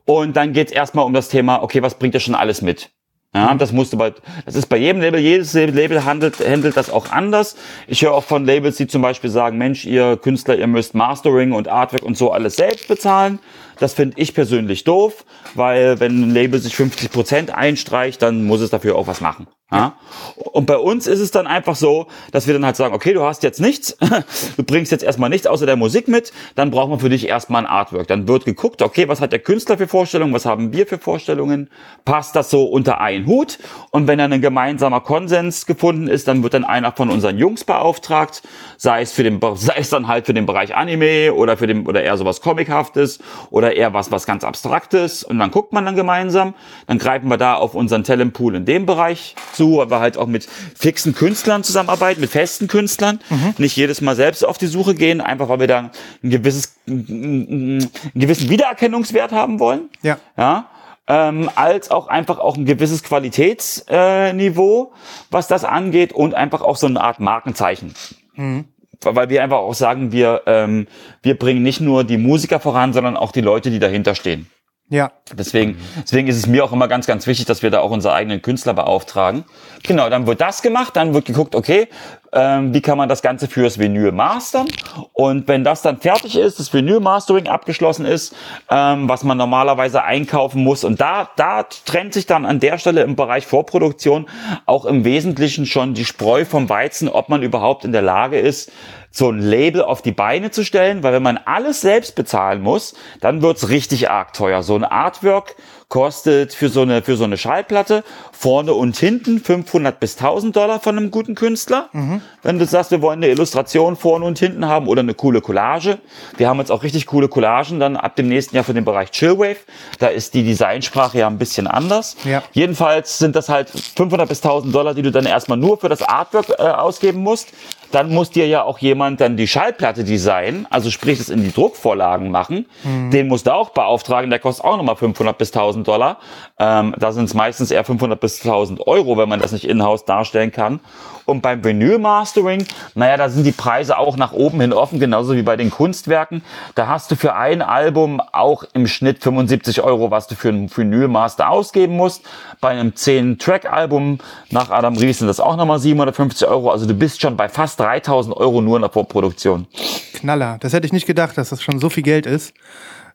und 0.04 0.36
dann 0.36 0.52
geht's 0.52 0.74
erstmal 0.74 1.06
um 1.06 1.14
das 1.14 1.30
Thema, 1.30 1.64
okay, 1.64 1.82
was 1.82 1.96
bringt 1.96 2.14
er 2.14 2.20
schon 2.20 2.36
alles 2.36 2.62
mit? 2.62 2.92
Ja, 3.36 3.54
das 3.54 3.74
musste 3.74 3.98
bei, 3.98 4.14
das 4.46 4.56
ist 4.56 4.68
bei 4.68 4.78
jedem 4.78 5.02
Label, 5.02 5.20
jedes 5.20 5.54
Label 5.54 6.06
handelt, 6.06 6.40
handelt 6.40 6.78
das 6.78 6.90
auch 6.90 7.12
anders. 7.12 7.58
Ich 7.86 8.02
höre 8.02 8.14
auch 8.14 8.24
von 8.24 8.46
Labels, 8.46 8.78
die 8.78 8.88
zum 8.88 9.02
Beispiel 9.02 9.30
sagen, 9.30 9.58
Mensch, 9.58 9.84
ihr 9.84 10.16
Künstler, 10.16 10.56
ihr 10.56 10.68
müsst 10.68 10.96
Mastering 10.96 11.52
und 11.52 11.68
Artwork 11.68 12.04
und 12.04 12.18
so 12.18 12.32
alles 12.32 12.56
selbst 12.56 12.88
bezahlen. 12.88 13.40
Das 13.80 13.94
finde 13.94 14.20
ich 14.20 14.34
persönlich 14.34 14.84
doof, 14.84 15.26
weil 15.54 16.00
wenn 16.00 16.22
ein 16.22 16.32
Label 16.32 16.60
sich 16.60 16.76
50 16.76 17.12
Prozent 17.12 17.54
einstreicht, 17.54 18.22
dann 18.22 18.46
muss 18.46 18.62
es 18.62 18.70
dafür 18.70 18.96
auch 18.96 19.08
was 19.08 19.22
machen. 19.22 19.48
Ja? 19.72 19.98
Und 20.36 20.68
bei 20.68 20.78
uns 20.78 21.08
ist 21.08 21.20
es 21.20 21.32
dann 21.32 21.48
einfach 21.48 21.76
so, 21.76 22.08
dass 22.32 22.46
wir 22.46 22.54
dann 22.54 22.66
halt 22.66 22.76
sagen, 22.76 22.94
okay, 22.94 23.14
du 23.14 23.24
hast 23.24 23.42
jetzt 23.42 23.60
nichts, 23.60 23.98
du 24.58 24.64
bringst 24.64 24.92
jetzt 24.92 25.04
erstmal 25.04 25.30
nichts 25.30 25.48
außer 25.48 25.66
der 25.66 25.76
Musik 25.76 26.08
mit, 26.08 26.32
dann 26.54 26.70
brauchen 26.70 26.92
wir 26.92 27.00
für 27.00 27.10
dich 27.10 27.28
erstmal 27.28 27.64
ein 27.64 27.70
Artwork. 27.70 28.08
Dann 28.08 28.28
wird 28.28 28.46
geguckt, 28.46 28.84
okay, 28.84 29.08
was 29.08 29.22
hat 29.22 29.32
der 29.32 29.40
Künstler 29.40 29.78
für 29.78 29.88
Vorstellungen, 29.88 30.34
was 30.34 30.46
haben 30.46 30.72
wir 30.72 30.86
für 30.86 31.00
Vorstellungen, 31.00 31.70
passt 32.06 32.36
das 32.36 32.52
so 32.52 32.66
unter 32.66 33.02
einen 33.02 33.26
Hut? 33.26 33.58
Und 33.90 34.08
wenn 34.08 34.20
dann 34.20 34.32
ein 34.34 34.42
gemeinsamer 34.42 35.02
Konsens 35.02 35.66
gefunden 35.66 36.08
ist, 36.08 36.28
dann 36.28 36.44
wird 36.44 36.54
dann 36.54 36.64
einer 36.64 36.92
von 36.92 37.10
unseren 37.10 37.40
Jungs 37.40 37.64
beauftragt, 37.64 38.44
sei 38.78 39.02
es 39.02 39.14
für 39.14 39.24
den, 39.24 39.40
sei 39.56 39.76
es 39.78 39.90
dann 39.90 40.08
halt 40.08 40.28
für 40.28 40.34
den 40.36 40.46
Bereich 40.46 40.76
Anime 40.76 41.34
oder 41.34 41.58
für 41.58 41.66
den, 41.66 41.88
oder 41.88 42.04
eher 42.04 42.18
sowas 42.18 42.40
Comichaftes 42.40 43.20
oder 43.50 43.65
eher 43.70 43.94
was, 43.94 44.12
was 44.12 44.26
ganz 44.26 44.44
Abstraktes. 44.44 45.24
Und 45.24 45.40
dann 45.40 45.52
guckt 45.52 45.74
man 45.74 45.86
dann 45.86 45.96
gemeinsam, 45.96 46.54
dann 46.88 46.98
greifen 46.98 47.30
wir 47.30 47.38
da 47.38 47.56
auf 47.56 47.76
unseren 47.76 48.04
Talentpool 48.04 48.56
in 48.56 48.66
dem 48.66 48.86
Bereich 48.86 49.36
zu, 49.54 49.82
aber 49.82 50.00
halt 50.00 50.18
auch 50.18 50.28
mit 50.28 50.48
fixen 50.76 51.14
Künstlern 51.14 51.64
zusammenarbeiten, 51.64 52.22
mit 52.22 52.30
festen 52.30 52.68
Künstlern. 52.68 53.20
Mhm. 53.30 53.56
Nicht 53.58 53.76
jedes 53.76 54.02
Mal 54.02 54.16
selbst 54.16 54.46
auf 54.46 54.58
die 54.58 54.68
Suche 54.68 54.96
gehen, 54.96 55.22
einfach 55.22 55.50
weil 55.50 55.60
wir 55.60 55.68
da 55.68 55.92
ein 56.24 56.30
gewisses, 56.30 56.76
einen 56.88 57.90
gewissen 58.14 58.50
Wiedererkennungswert 58.50 59.32
haben 59.32 59.60
wollen. 59.60 59.90
Ja. 60.02 60.18
Ja. 60.38 60.70
Ähm, 61.08 61.52
als 61.54 61.92
auch 61.92 62.08
einfach 62.08 62.40
auch 62.40 62.58
ein 62.58 62.66
gewisses 62.66 63.04
Qualitätsniveau, 63.04 64.92
äh, 64.92 64.98
was 65.30 65.48
das 65.48 65.64
angeht 65.64 66.14
und 66.14 66.34
einfach 66.34 66.62
auch 66.62 66.78
so 66.78 66.88
eine 66.88 67.00
Art 67.00 67.20
Markenzeichen. 67.20 67.94
Mhm. 68.34 68.66
Weil 69.02 69.30
wir 69.30 69.44
einfach 69.44 69.58
auch 69.58 69.74
sagen, 69.74 70.12
wir, 70.12 70.44
ähm, 70.46 70.88
wir 71.22 71.38
bringen 71.38 71.64
nicht 71.64 71.82
nur 71.82 72.04
die 72.04 72.18
Musiker 72.18 72.60
voran, 72.60 72.94
sondern 72.94 73.18
auch 73.18 73.32
die 73.32 73.42
Leute, 73.42 73.72
die 73.72 73.80
dahinter 73.80 74.16
stehen. 74.16 74.48
Ja. 74.90 75.12
Deswegen, 75.34 75.78
deswegen 76.04 76.28
ist 76.28 76.38
es 76.38 76.46
mir 76.46 76.64
auch 76.64 76.72
immer 76.72 76.88
ganz, 76.88 77.08
ganz 77.08 77.26
wichtig, 77.26 77.48
dass 77.48 77.64
wir 77.64 77.72
da 77.72 77.80
auch 77.80 77.90
unsere 77.90 78.14
eigenen 78.14 78.44
Künstler 78.44 78.76
beauftragen. 78.76 79.44
Genau, 79.82 80.10
dann 80.10 80.28
wird 80.28 80.42
das 80.42 80.62
gemacht, 80.62 80.96
dann 80.96 81.16
wird 81.16 81.26
geguckt, 81.26 81.56
okay, 81.56 81.88
ähm, 82.32 82.72
wie 82.72 82.82
kann 82.82 82.98
man 82.98 83.10
das 83.10 83.24
Ganze 83.24 83.48
fürs 83.48 83.80
Vinyl 83.80 84.12
mastern? 84.12 84.68
Und 85.14 85.48
wenn 85.48 85.64
das 85.64 85.82
dann 85.82 85.98
fertig 85.98 86.38
ist, 86.38 86.60
das 86.60 86.72
Vinyl 86.72 87.00
Mastering 87.00 87.48
abgeschlossen 87.48 88.06
ist, 88.06 88.36
ähm, 88.70 89.10
was 89.10 89.24
man 89.24 89.40
normalerweise 89.40 90.04
einkaufen 90.04 90.64
muss, 90.64 90.84
und 90.84 91.02
da, 91.02 91.30
da 91.36 91.64
trennt 91.64 92.14
sich 92.14 92.28
dann 92.28 92.46
an 92.46 92.60
der 92.60 92.78
Stelle 92.78 93.02
im 93.02 93.16
Bereich 93.16 93.48
Vorproduktion 93.48 94.28
auch 94.68 94.86
im 94.86 95.04
Wesentlichen 95.04 95.66
schon 95.66 95.96
die 95.96 96.06
Spreu 96.06 96.46
vom 96.46 96.70
Weizen, 96.70 97.10
ob 97.10 97.30
man 97.30 97.42
überhaupt 97.42 97.86
in 97.86 97.92
der 97.92 98.04
Lage 98.04 98.38
ist, 98.38 98.72
so 99.16 99.30
ein 99.30 99.40
Label 99.40 99.82
auf 99.82 100.02
die 100.02 100.12
Beine 100.12 100.52
zu 100.52 100.66
stellen, 100.66 101.02
weil 101.02 101.14
wenn 101.14 101.24
man 101.24 101.40
alles 101.46 101.80
selbst 101.80 102.16
bezahlen 102.16 102.62
muss, 102.62 102.96
dann 103.22 103.42
wird's 103.42 103.70
richtig 103.70 104.10
arg 104.10 104.34
teuer. 104.34 104.62
So 104.62 104.76
ein 104.76 104.84
Artwork 104.84 105.56
kostet 105.88 106.54
für 106.54 106.68
so 106.68 106.82
eine, 106.82 107.02
für 107.02 107.16
so 107.16 107.24
eine 107.24 107.38
Schallplatte 107.38 108.04
vorne 108.32 108.74
und 108.74 108.98
hinten 108.98 109.40
500 109.40 110.00
bis 110.00 110.18
1000 110.18 110.54
Dollar 110.54 110.80
von 110.82 110.98
einem 110.98 111.12
guten 111.12 111.36
Künstler. 111.36 111.90
Mhm. 111.94 112.22
Wenn 112.42 112.60
du 112.60 112.66
sagst, 112.66 112.92
wir 112.92 113.02
wollen 113.02 113.20
eine 113.20 113.30
Illustration 113.32 113.96
vorne 113.96 114.26
und 114.26 114.38
hinten 114.38 114.66
haben 114.66 114.88
oder 114.88 115.02
eine 115.02 115.14
coole 115.14 115.40
Collage. 115.40 116.00
Wir 116.36 116.50
haben 116.50 116.60
jetzt 116.60 116.72
auch 116.72 116.84
richtig 116.84 117.06
coole 117.06 117.30
Collagen 117.30 117.80
dann 117.80 117.96
ab 117.96 118.18
dem 118.18 118.28
nächsten 118.28 118.56
Jahr 118.56 118.66
für 118.66 118.74
den 118.74 118.84
Bereich 118.84 119.12
Chillwave. 119.12 119.60
Da 120.00 120.08
ist 120.08 120.34
die 120.34 120.44
Designsprache 120.44 121.20
ja 121.20 121.28
ein 121.28 121.38
bisschen 121.38 121.68
anders. 121.68 122.18
Ja. 122.26 122.44
Jedenfalls 122.52 123.18
sind 123.18 123.36
das 123.36 123.48
halt 123.48 123.70
500 123.70 124.28
bis 124.28 124.44
1000 124.44 124.76
Dollar, 124.76 124.94
die 124.94 125.04
du 125.04 125.12
dann 125.12 125.26
erstmal 125.26 125.58
nur 125.58 125.78
für 125.78 125.88
das 125.88 126.02
Artwork 126.02 126.50
äh, 126.50 126.64
ausgeben 126.64 127.22
musst. 127.22 127.50
Dann 127.92 128.14
muss 128.14 128.30
dir 128.30 128.48
ja 128.48 128.64
auch 128.64 128.80
jemand 128.80 129.22
dann 129.22 129.38
die 129.38 129.48
Schallplatte 129.48 130.04
designen, 130.04 130.68
also 130.70 130.92
sprich 130.92 131.20
es 131.20 131.30
in 131.30 131.44
die 131.44 131.52
Druckvorlagen 131.52 132.32
machen. 132.32 132.66
Mhm. 132.84 133.12
Den 133.12 133.28
musst 133.28 133.48
du 133.48 133.54
auch 133.54 133.70
beauftragen, 133.70 134.30
der 134.30 134.40
kostet 134.40 134.66
auch 134.66 134.78
nochmal 134.78 134.96
500 134.96 135.38
bis 135.38 135.52
1000 135.52 135.88
Dollar. 135.88 136.18
Ähm, 136.60 136.94
da 136.98 137.12
sind 137.12 137.26
es 137.26 137.34
meistens 137.34 137.72
eher 137.72 137.84
500 137.84 138.20
bis 138.20 138.44
1000 138.44 138.86
Euro, 138.88 139.18
wenn 139.18 139.30
man 139.30 139.40
das 139.40 139.52
nicht 139.52 139.66
in-house 139.66 140.06
darstellen 140.06 140.52
kann. 140.52 140.80
Und 141.26 141.42
beim 141.42 141.64
Vinyl 141.64 141.98
Mastering, 141.98 142.66
naja, 142.94 143.18
da 143.18 143.30
sind 143.30 143.46
die 143.46 143.52
Preise 143.52 143.98
auch 143.98 144.16
nach 144.16 144.32
oben 144.32 144.62
hin 144.62 144.74
offen, 144.74 145.00
genauso 145.00 145.36
wie 145.36 145.42
bei 145.42 145.56
den 145.56 145.72
Kunstwerken. 145.72 146.44
Da 146.76 146.88
hast 146.88 147.10
du 147.10 147.16
für 147.16 147.36
ein 147.36 147.62
Album 147.62 148.22
auch 148.32 148.64
im 148.74 148.86
Schnitt 148.88 149.24
75 149.24 149.82
Euro, 149.82 150.12
was 150.12 150.28
du 150.28 150.36
für 150.36 150.50
ein 150.50 150.70
Vinyl 150.76 151.08
Master 151.08 151.50
ausgeben 151.50 151.98
musst. 151.98 152.24
Bei 152.62 152.70
einem 152.70 152.92
10-Track-Album 152.92 154.20
nach 154.52 154.70
Adam 154.70 154.96
Ries 154.98 155.20
sind 155.20 155.28
das 155.28 155.40
auch 155.40 155.56
nochmal 155.56 155.80
750 155.80 156.48
Euro. 156.48 156.70
Also 156.72 156.86
du 156.86 156.94
bist 156.94 157.22
schon 157.22 157.36
bei 157.36 157.50
fast 157.50 157.80
3000 157.80 158.36
Euro 158.38 158.62
nur 158.62 158.78
in 158.78 158.82
der 158.82 158.92
Vorproduktion. 158.92 159.68
Knaller. 160.14 160.58
Das 160.60 160.74
hätte 160.74 160.86
ich 160.86 160.94
nicht 160.94 161.08
gedacht, 161.08 161.38
dass 161.38 161.50
das 161.50 161.62
schon 161.62 161.80
so 161.80 161.90
viel 161.90 162.04
Geld 162.04 162.26
ist. 162.26 162.54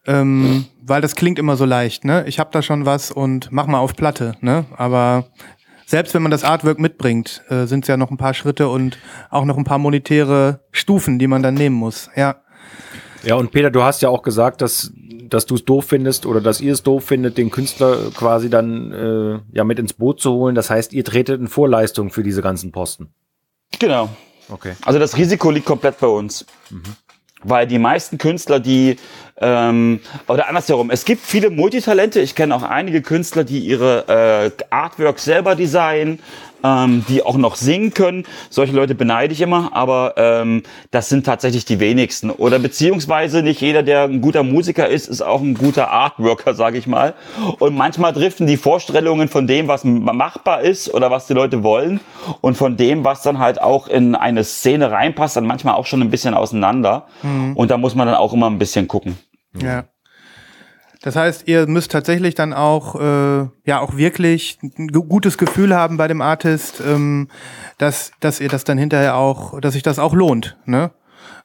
Ähm, 0.07 0.65
weil 0.83 1.03
das 1.03 1.15
klingt 1.15 1.39
immer 1.39 1.57
so 1.57 1.67
leicht, 1.67 2.05
ne? 2.07 2.25
Ich 2.27 2.39
habe 2.39 2.51
da 2.53 2.63
schon 2.63 2.87
was 2.87 3.11
und 3.11 3.53
mach 3.53 3.67
mal 3.67 3.79
auf 3.79 3.95
Platte, 3.95 4.35
ne? 4.41 4.65
Aber 4.77 5.27
selbst 5.91 6.15
wenn 6.15 6.23
man 6.23 6.31
das 6.31 6.45
Artwork 6.45 6.79
mitbringt, 6.79 7.43
äh, 7.49 7.67
sind 7.67 7.83
es 7.83 7.89
ja 7.89 7.97
noch 7.97 8.13
ein 8.13 8.17
paar 8.17 8.33
Schritte 8.33 8.69
und 8.69 8.97
auch 9.29 9.45
noch 9.45 9.59
ein 9.59 9.65
paar 9.65 9.79
monetäre 9.79 10.61
Stufen, 10.71 11.19
die 11.19 11.27
man 11.27 11.43
dann 11.43 11.55
nehmen 11.55 11.75
muss. 11.75 12.09
Ja. 12.15 12.37
Ja, 13.25 13.35
und 13.35 13.51
Peter, 13.51 13.73
du 13.73 13.83
hast 13.83 14.01
ja 14.01 14.09
auch 14.09 14.23
gesagt, 14.23 14.63
dass, 14.63 14.93
dass 15.29 15.47
du 15.47 15.57
es 15.57 15.65
doof 15.65 15.87
findest 15.87 16.27
oder 16.27 16.41
dass 16.41 16.61
ihr 16.61 16.73
es 16.73 16.85
doof 16.85 17.05
findet, 17.05 17.39
den 17.39 17.51
Künstler 17.51 18.13
quasi 18.15 18.49
dann 18.49 18.93
äh, 18.93 19.41
ja 19.53 19.65
mit 19.65 19.81
ins 19.81 19.93
Boot 19.93 20.21
zu 20.21 20.31
holen. 20.33 20.55
Das 20.55 20.71
heißt, 20.71 20.93
ihr 20.93 21.05
tretet 21.05 21.41
in 21.41 21.49
Vorleistung 21.49 22.11
für 22.11 22.23
diese 22.23 22.41
ganzen 22.41 22.71
Posten. 22.71 23.13
Genau. 23.81 24.11
Okay. 24.49 24.75
Also 24.83 25.01
das 25.01 25.17
Risiko 25.17 25.51
liegt 25.51 25.67
komplett 25.67 25.99
bei 25.99 26.07
uns. 26.07 26.47
Mhm. 26.71 26.83
Weil 27.43 27.67
die 27.67 27.79
meisten 27.79 28.19
Künstler, 28.19 28.61
die 28.61 28.97
ähm, 29.41 30.01
oder 30.29 30.49
andersherum, 30.49 30.91
es 30.91 31.05
gibt 31.05 31.25
viele 31.25 31.49
Multitalente. 31.49 32.21
Ich 32.21 32.35
kenne 32.35 32.55
auch 32.55 32.63
einige 32.63 33.01
Künstler, 33.01 33.45
die 33.45 33.61
ihre 33.61 34.53
äh, 34.59 34.65
Artwork 34.69 35.19
selber 35.19 35.55
designen, 35.55 36.19
ähm, 36.65 37.05
die 37.09 37.23
auch 37.23 37.37
noch 37.37 37.57
singen 37.57 37.95
können. 37.95 38.25
Solche 38.49 38.75
Leute 38.75 38.95
beneide 38.95 39.33
ich 39.33 39.41
immer, 39.41 39.71
aber 39.75 40.15
ähm, 40.17 40.63
das 40.91 41.09
sind 41.09 41.25
tatsächlich 41.27 41.65
die 41.65 41.81
wenigsten. 41.81 42.31
Oder 42.31 42.59
beziehungsweise 42.59 43.43
nicht 43.43 43.61
jeder, 43.61 43.83
der 43.83 44.05
ein 44.05 44.21
guter 44.21 44.43
Musiker 44.43 44.89
ist, 44.89 45.09
ist 45.09 45.23
auch 45.23 45.41
ein 45.41 45.55
guter 45.55 45.91
Artworker, 45.91 46.55
sage 46.55 46.79
ich 46.79 46.87
mal. 46.87 47.15
Und 47.59 47.77
manchmal 47.77 48.13
driften 48.13 48.47
die 48.47 48.57
Vorstellungen 48.57 49.29
von 49.29 49.47
dem, 49.47 49.69
was 49.69 49.85
machbar 49.85 50.63
ist 50.63 50.93
oder 50.93 51.11
was 51.11 51.27
die 51.27 51.35
Leute 51.35 51.63
wollen 51.63 52.01
und 52.41 52.57
von 52.57 52.77
dem, 52.77 53.05
was 53.05 53.23
dann 53.23 53.39
halt 53.39 53.61
auch 53.61 53.89
in 53.89 54.15
eine 54.15 54.45
Szene 54.45 54.91
reinpasst, 54.91 55.37
dann 55.37 55.47
manchmal 55.47 55.75
auch 55.75 55.87
schon 55.87 56.01
ein 56.03 56.11
bisschen 56.11 56.35
auseinander. 56.35 57.07
Mhm. 57.23 57.57
Und 57.57 57.71
da 57.71 57.79
muss 57.79 57.95
man 57.95 58.07
dann 58.07 58.17
auch 58.17 58.33
immer 58.33 58.49
ein 58.49 58.59
bisschen 58.59 58.89
gucken. 58.89 59.19
Ja. 59.61 59.85
Das 61.03 61.17
heißt, 61.17 61.49
ihr 61.49 61.67
müsst 61.67 61.91
tatsächlich 61.93 62.35
dann 62.35 62.53
auch 62.53 62.95
äh, 62.95 63.49
ja 63.65 63.81
auch 63.81 63.97
wirklich 63.97 64.59
ein 64.63 64.89
gutes 64.89 65.39
Gefühl 65.39 65.75
haben 65.75 65.97
bei 65.97 66.09
dem 66.09 66.21
Artist, 66.21 66.83
ähm, 66.87 67.29
dass 67.79 68.13
dass 68.21 68.41
ihr 68.41 68.49
das 68.49 68.65
dann 68.65 68.77
hinterher 68.77 69.17
auch, 69.17 69.59
dass 69.61 69.73
sich 69.73 69.83
das 69.83 69.99
auch 69.99 70.15
lohnt, 70.15 70.59
ne? 70.67 70.91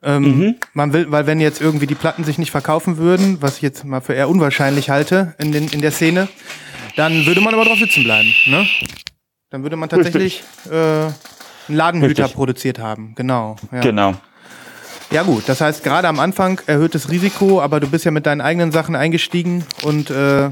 Ähm, 0.03 0.23
mhm. 0.23 0.55
Man 0.73 0.91
will, 0.91 1.09
weil 1.09 1.25
wenn 1.25 1.39
jetzt 1.39 1.61
irgendwie 1.61 1.87
die 1.87 1.95
Platten 1.95 2.25
sich 2.25 2.37
nicht 2.37 2.51
verkaufen 2.51 2.97
würden, 2.97 3.41
was 3.41 3.55
ich 3.55 3.61
jetzt 3.61 3.85
mal 3.85 4.01
für 4.01 4.13
eher 4.13 4.29
unwahrscheinlich 4.29 4.89
halte 4.89 5.35
in 5.39 5.53
den 5.53 5.69
in 5.69 5.81
der 5.81 5.91
Szene, 5.91 6.27
dann 6.97 7.25
würde 7.25 7.39
man 7.39 7.53
aber 7.53 7.63
drauf 7.63 7.79
sitzen 7.79 8.03
bleiben, 8.03 8.33
ne? 8.47 8.67
Dann 9.51 9.63
würde 9.63 9.77
man 9.77 9.87
tatsächlich 9.87 10.43
äh, 10.69 10.75
einen 10.75 11.13
Ladenhüter 11.69 12.23
Richtig. 12.23 12.35
produziert 12.35 12.79
haben, 12.79 13.15
genau. 13.15 13.55
Ja. 13.71 13.79
Genau. 13.79 14.15
Ja 15.11 15.23
gut, 15.23 15.43
das 15.47 15.61
heißt 15.61 15.83
gerade 15.83 16.07
am 16.07 16.19
Anfang 16.19 16.59
erhöhtes 16.67 17.09
Risiko, 17.09 17.61
aber 17.61 17.79
du 17.79 17.87
bist 17.87 18.05
ja 18.05 18.11
mit 18.11 18.25
deinen 18.25 18.41
eigenen 18.41 18.71
Sachen 18.71 18.95
eingestiegen 18.95 19.63
und 19.83 20.09
äh, 20.09 20.49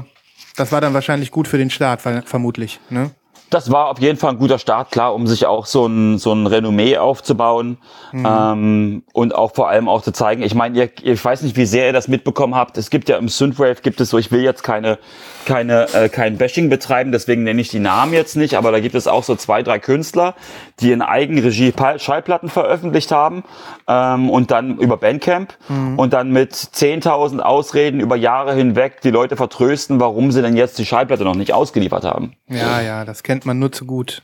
das 0.56 0.72
war 0.72 0.80
dann 0.80 0.94
wahrscheinlich 0.94 1.30
gut 1.30 1.48
für 1.48 1.58
den 1.58 1.70
Start, 1.70 2.00
vermutlich. 2.00 2.80
Ne? 2.88 3.10
das 3.54 3.70
war 3.70 3.88
auf 3.88 4.00
jeden 4.00 4.18
Fall 4.18 4.30
ein 4.32 4.38
guter 4.38 4.58
Start, 4.58 4.90
klar, 4.90 5.14
um 5.14 5.26
sich 5.28 5.46
auch 5.46 5.66
so 5.66 5.86
ein, 5.86 6.18
so 6.18 6.32
ein 6.32 6.46
Renommee 6.46 6.98
aufzubauen 6.98 7.78
mhm. 8.12 8.26
ähm, 8.28 9.02
und 9.12 9.34
auch 9.34 9.54
vor 9.54 9.68
allem 9.68 9.88
auch 9.88 10.02
zu 10.02 10.12
zeigen, 10.12 10.42
ich 10.42 10.54
meine, 10.54 10.76
ihr, 10.76 10.90
ich 11.02 11.24
weiß 11.24 11.42
nicht, 11.42 11.56
wie 11.56 11.64
sehr 11.64 11.86
ihr 11.86 11.92
das 11.92 12.08
mitbekommen 12.08 12.56
habt, 12.56 12.76
es 12.78 12.90
gibt 12.90 13.08
ja 13.08 13.16
im 13.16 13.28
Synthwave, 13.28 13.76
gibt 13.82 14.00
es 14.00 14.10
so, 14.10 14.18
ich 14.18 14.32
will 14.32 14.42
jetzt 14.42 14.64
keine, 14.64 14.98
keine, 15.44 15.92
äh, 15.94 16.08
kein 16.08 16.36
Bashing 16.36 16.68
betreiben, 16.68 17.12
deswegen 17.12 17.42
nenne 17.42 17.60
ich 17.60 17.68
die 17.68 17.78
Namen 17.78 18.12
jetzt 18.12 18.36
nicht, 18.36 18.54
aber 18.54 18.72
da 18.72 18.80
gibt 18.80 18.94
es 18.94 19.06
auch 19.06 19.24
so 19.24 19.36
zwei, 19.36 19.62
drei 19.62 19.78
Künstler, 19.78 20.34
die 20.80 20.92
in 20.92 21.02
Eigenregie 21.02 21.72
Schallplatten 21.96 22.48
veröffentlicht 22.48 23.12
haben 23.12 23.44
ähm, 23.88 24.30
und 24.30 24.50
dann 24.50 24.78
über 24.78 24.96
Bandcamp 24.96 25.54
mhm. 25.68 25.98
und 25.98 26.12
dann 26.12 26.30
mit 26.30 26.52
10.000 26.52 27.40
Ausreden 27.40 28.00
über 28.00 28.16
Jahre 28.16 28.54
hinweg 28.54 29.00
die 29.02 29.10
Leute 29.10 29.36
vertrösten, 29.36 30.00
warum 30.00 30.32
sie 30.32 30.42
denn 30.42 30.56
jetzt 30.56 30.78
die 30.78 30.86
Schallplatte 30.86 31.24
noch 31.24 31.36
nicht 31.36 31.52
ausgeliefert 31.52 32.04
haben. 32.04 32.34
Ja, 32.48 32.80
ja, 32.80 33.04
das 33.04 33.22
kennt 33.22 33.46
man 33.46 33.58
nur 33.58 33.72
zu 33.72 33.86
gut. 33.86 34.22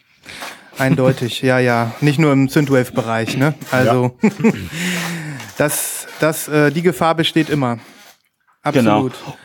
Eindeutig, 0.79 1.43
ja, 1.43 1.59
ja. 1.59 1.93
Nicht 2.01 2.19
nur 2.19 2.33
im 2.33 2.49
Synthwave-Bereich, 2.49 3.37
ne? 3.37 3.55
Also, 3.71 4.17
ja. 4.23 4.31
das, 5.59 6.07
das, 6.21 6.49
äh, 6.49 6.71
die 6.71 6.83
Gefahr 6.83 7.15
besteht 7.15 7.51
immer. 7.51 7.79
Absolut. 8.63 9.13
Genau. 9.13 9.37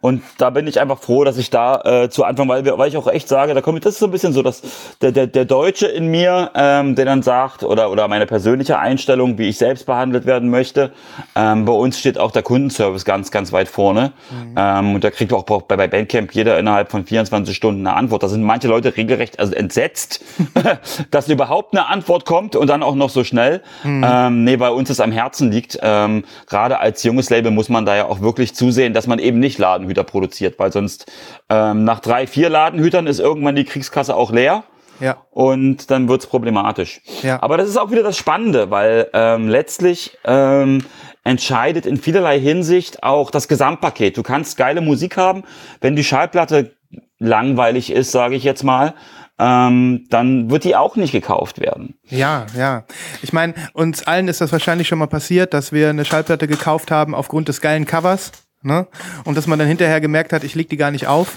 Und 0.00 0.22
da 0.38 0.48
bin 0.50 0.66
ich 0.66 0.80
einfach 0.80 0.98
froh, 0.98 1.24
dass 1.24 1.36
ich 1.36 1.50
da 1.50 1.80
äh, 2.04 2.08
zu 2.08 2.24
Anfang, 2.24 2.48
weil, 2.48 2.64
weil 2.64 2.88
ich 2.88 2.96
auch 2.96 3.06
echt 3.06 3.28
sage, 3.28 3.52
da 3.52 3.60
kommt, 3.60 3.84
das 3.84 3.94
ist 3.94 4.00
so 4.00 4.06
ein 4.06 4.10
bisschen 4.10 4.32
so, 4.32 4.42
dass 4.42 4.62
der, 5.02 5.12
der, 5.12 5.26
der 5.26 5.44
Deutsche 5.44 5.86
in 5.86 6.06
mir, 6.06 6.50
ähm, 6.54 6.94
der 6.94 7.04
dann 7.04 7.22
sagt, 7.22 7.64
oder, 7.64 7.90
oder 7.90 8.08
meine 8.08 8.24
persönliche 8.24 8.78
Einstellung, 8.78 9.36
wie 9.36 9.48
ich 9.48 9.58
selbst 9.58 9.84
behandelt 9.84 10.24
werden 10.24 10.48
möchte, 10.48 10.92
ähm, 11.36 11.66
bei 11.66 11.72
uns 11.72 11.98
steht 11.98 12.18
auch 12.18 12.30
der 12.30 12.42
Kundenservice 12.42 13.04
ganz, 13.04 13.30
ganz 13.30 13.52
weit 13.52 13.68
vorne. 13.68 14.12
Mhm. 14.30 14.54
Ähm, 14.56 14.94
und 14.94 15.04
da 15.04 15.10
kriegt 15.10 15.34
auch 15.34 15.42
bei, 15.42 15.76
bei 15.76 15.86
Bandcamp 15.86 16.34
jeder 16.34 16.58
innerhalb 16.58 16.90
von 16.90 17.04
24 17.04 17.54
Stunden 17.54 17.86
eine 17.86 17.94
Antwort. 17.94 18.22
Da 18.22 18.28
sind 18.28 18.42
manche 18.42 18.68
Leute 18.68 18.96
regelrecht 18.96 19.38
also 19.38 19.54
entsetzt, 19.54 20.24
dass 21.10 21.28
überhaupt 21.28 21.74
eine 21.74 21.88
Antwort 21.88 22.24
kommt 22.24 22.56
und 22.56 22.68
dann 22.68 22.82
auch 22.82 22.94
noch 22.94 23.10
so 23.10 23.22
schnell. 23.22 23.60
Mhm. 23.84 24.06
Ähm, 24.06 24.44
nee, 24.44 24.56
bei 24.56 24.70
uns 24.70 24.88
es 24.88 25.00
am 25.00 25.12
Herzen 25.12 25.50
liegt. 25.50 25.78
Ähm, 25.82 26.24
Gerade 26.46 26.78
als 26.78 27.02
junges 27.02 27.28
Label 27.28 27.50
muss 27.50 27.68
man 27.68 27.84
da 27.84 27.96
ja 27.96 28.06
auch 28.06 28.22
wirklich 28.22 28.54
zusehen, 28.54 28.94
dass 28.94 29.06
man 29.06 29.18
eben 29.18 29.38
nicht 29.38 29.58
laden 29.58 29.89
Ladenhüter 29.90 30.04
produziert, 30.04 30.58
weil 30.58 30.72
sonst 30.72 31.10
ähm, 31.48 31.84
nach 31.84 32.00
drei, 32.00 32.26
vier 32.26 32.48
Ladenhütern 32.48 33.06
ist 33.06 33.20
irgendwann 33.20 33.56
die 33.56 33.64
Kriegskasse 33.64 34.14
auch 34.14 34.32
leer. 34.32 34.64
Ja. 35.00 35.16
Und 35.30 35.90
dann 35.90 36.08
wird's 36.08 36.26
problematisch. 36.26 37.00
Ja. 37.22 37.42
Aber 37.42 37.56
das 37.56 37.68
ist 37.68 37.78
auch 37.78 37.90
wieder 37.90 38.02
das 38.02 38.18
Spannende, 38.18 38.70
weil 38.70 39.08
ähm, 39.14 39.48
letztlich 39.48 40.18
ähm, 40.24 40.84
entscheidet 41.24 41.86
in 41.86 41.96
vielerlei 41.96 42.38
Hinsicht 42.38 43.02
auch 43.02 43.30
das 43.30 43.48
Gesamtpaket. 43.48 44.18
Du 44.18 44.22
kannst 44.22 44.58
geile 44.58 44.82
Musik 44.82 45.16
haben, 45.16 45.44
wenn 45.80 45.96
die 45.96 46.04
Schallplatte 46.04 46.72
langweilig 47.18 47.90
ist, 47.90 48.12
sage 48.12 48.34
ich 48.34 48.44
jetzt 48.44 48.62
mal, 48.62 48.92
ähm, 49.38 50.04
dann 50.10 50.50
wird 50.50 50.64
die 50.64 50.76
auch 50.76 50.96
nicht 50.96 51.12
gekauft 51.12 51.60
werden. 51.60 51.94
Ja, 52.08 52.46
ja. 52.54 52.84
Ich 53.22 53.32
meine, 53.32 53.54
uns 53.72 54.06
allen 54.06 54.28
ist 54.28 54.42
das 54.42 54.52
wahrscheinlich 54.52 54.86
schon 54.86 54.98
mal 54.98 55.06
passiert, 55.06 55.54
dass 55.54 55.72
wir 55.72 55.88
eine 55.88 56.04
Schallplatte 56.04 56.46
gekauft 56.46 56.90
haben 56.90 57.14
aufgrund 57.14 57.48
des 57.48 57.62
geilen 57.62 57.86
Covers 57.86 58.32
Ne? 58.62 58.86
Und 59.24 59.36
dass 59.36 59.46
man 59.46 59.58
dann 59.58 59.68
hinterher 59.68 60.00
gemerkt 60.00 60.32
hat, 60.32 60.44
ich 60.44 60.54
leg 60.54 60.68
die 60.68 60.76
gar 60.76 60.90
nicht 60.90 61.06
auf. 61.06 61.36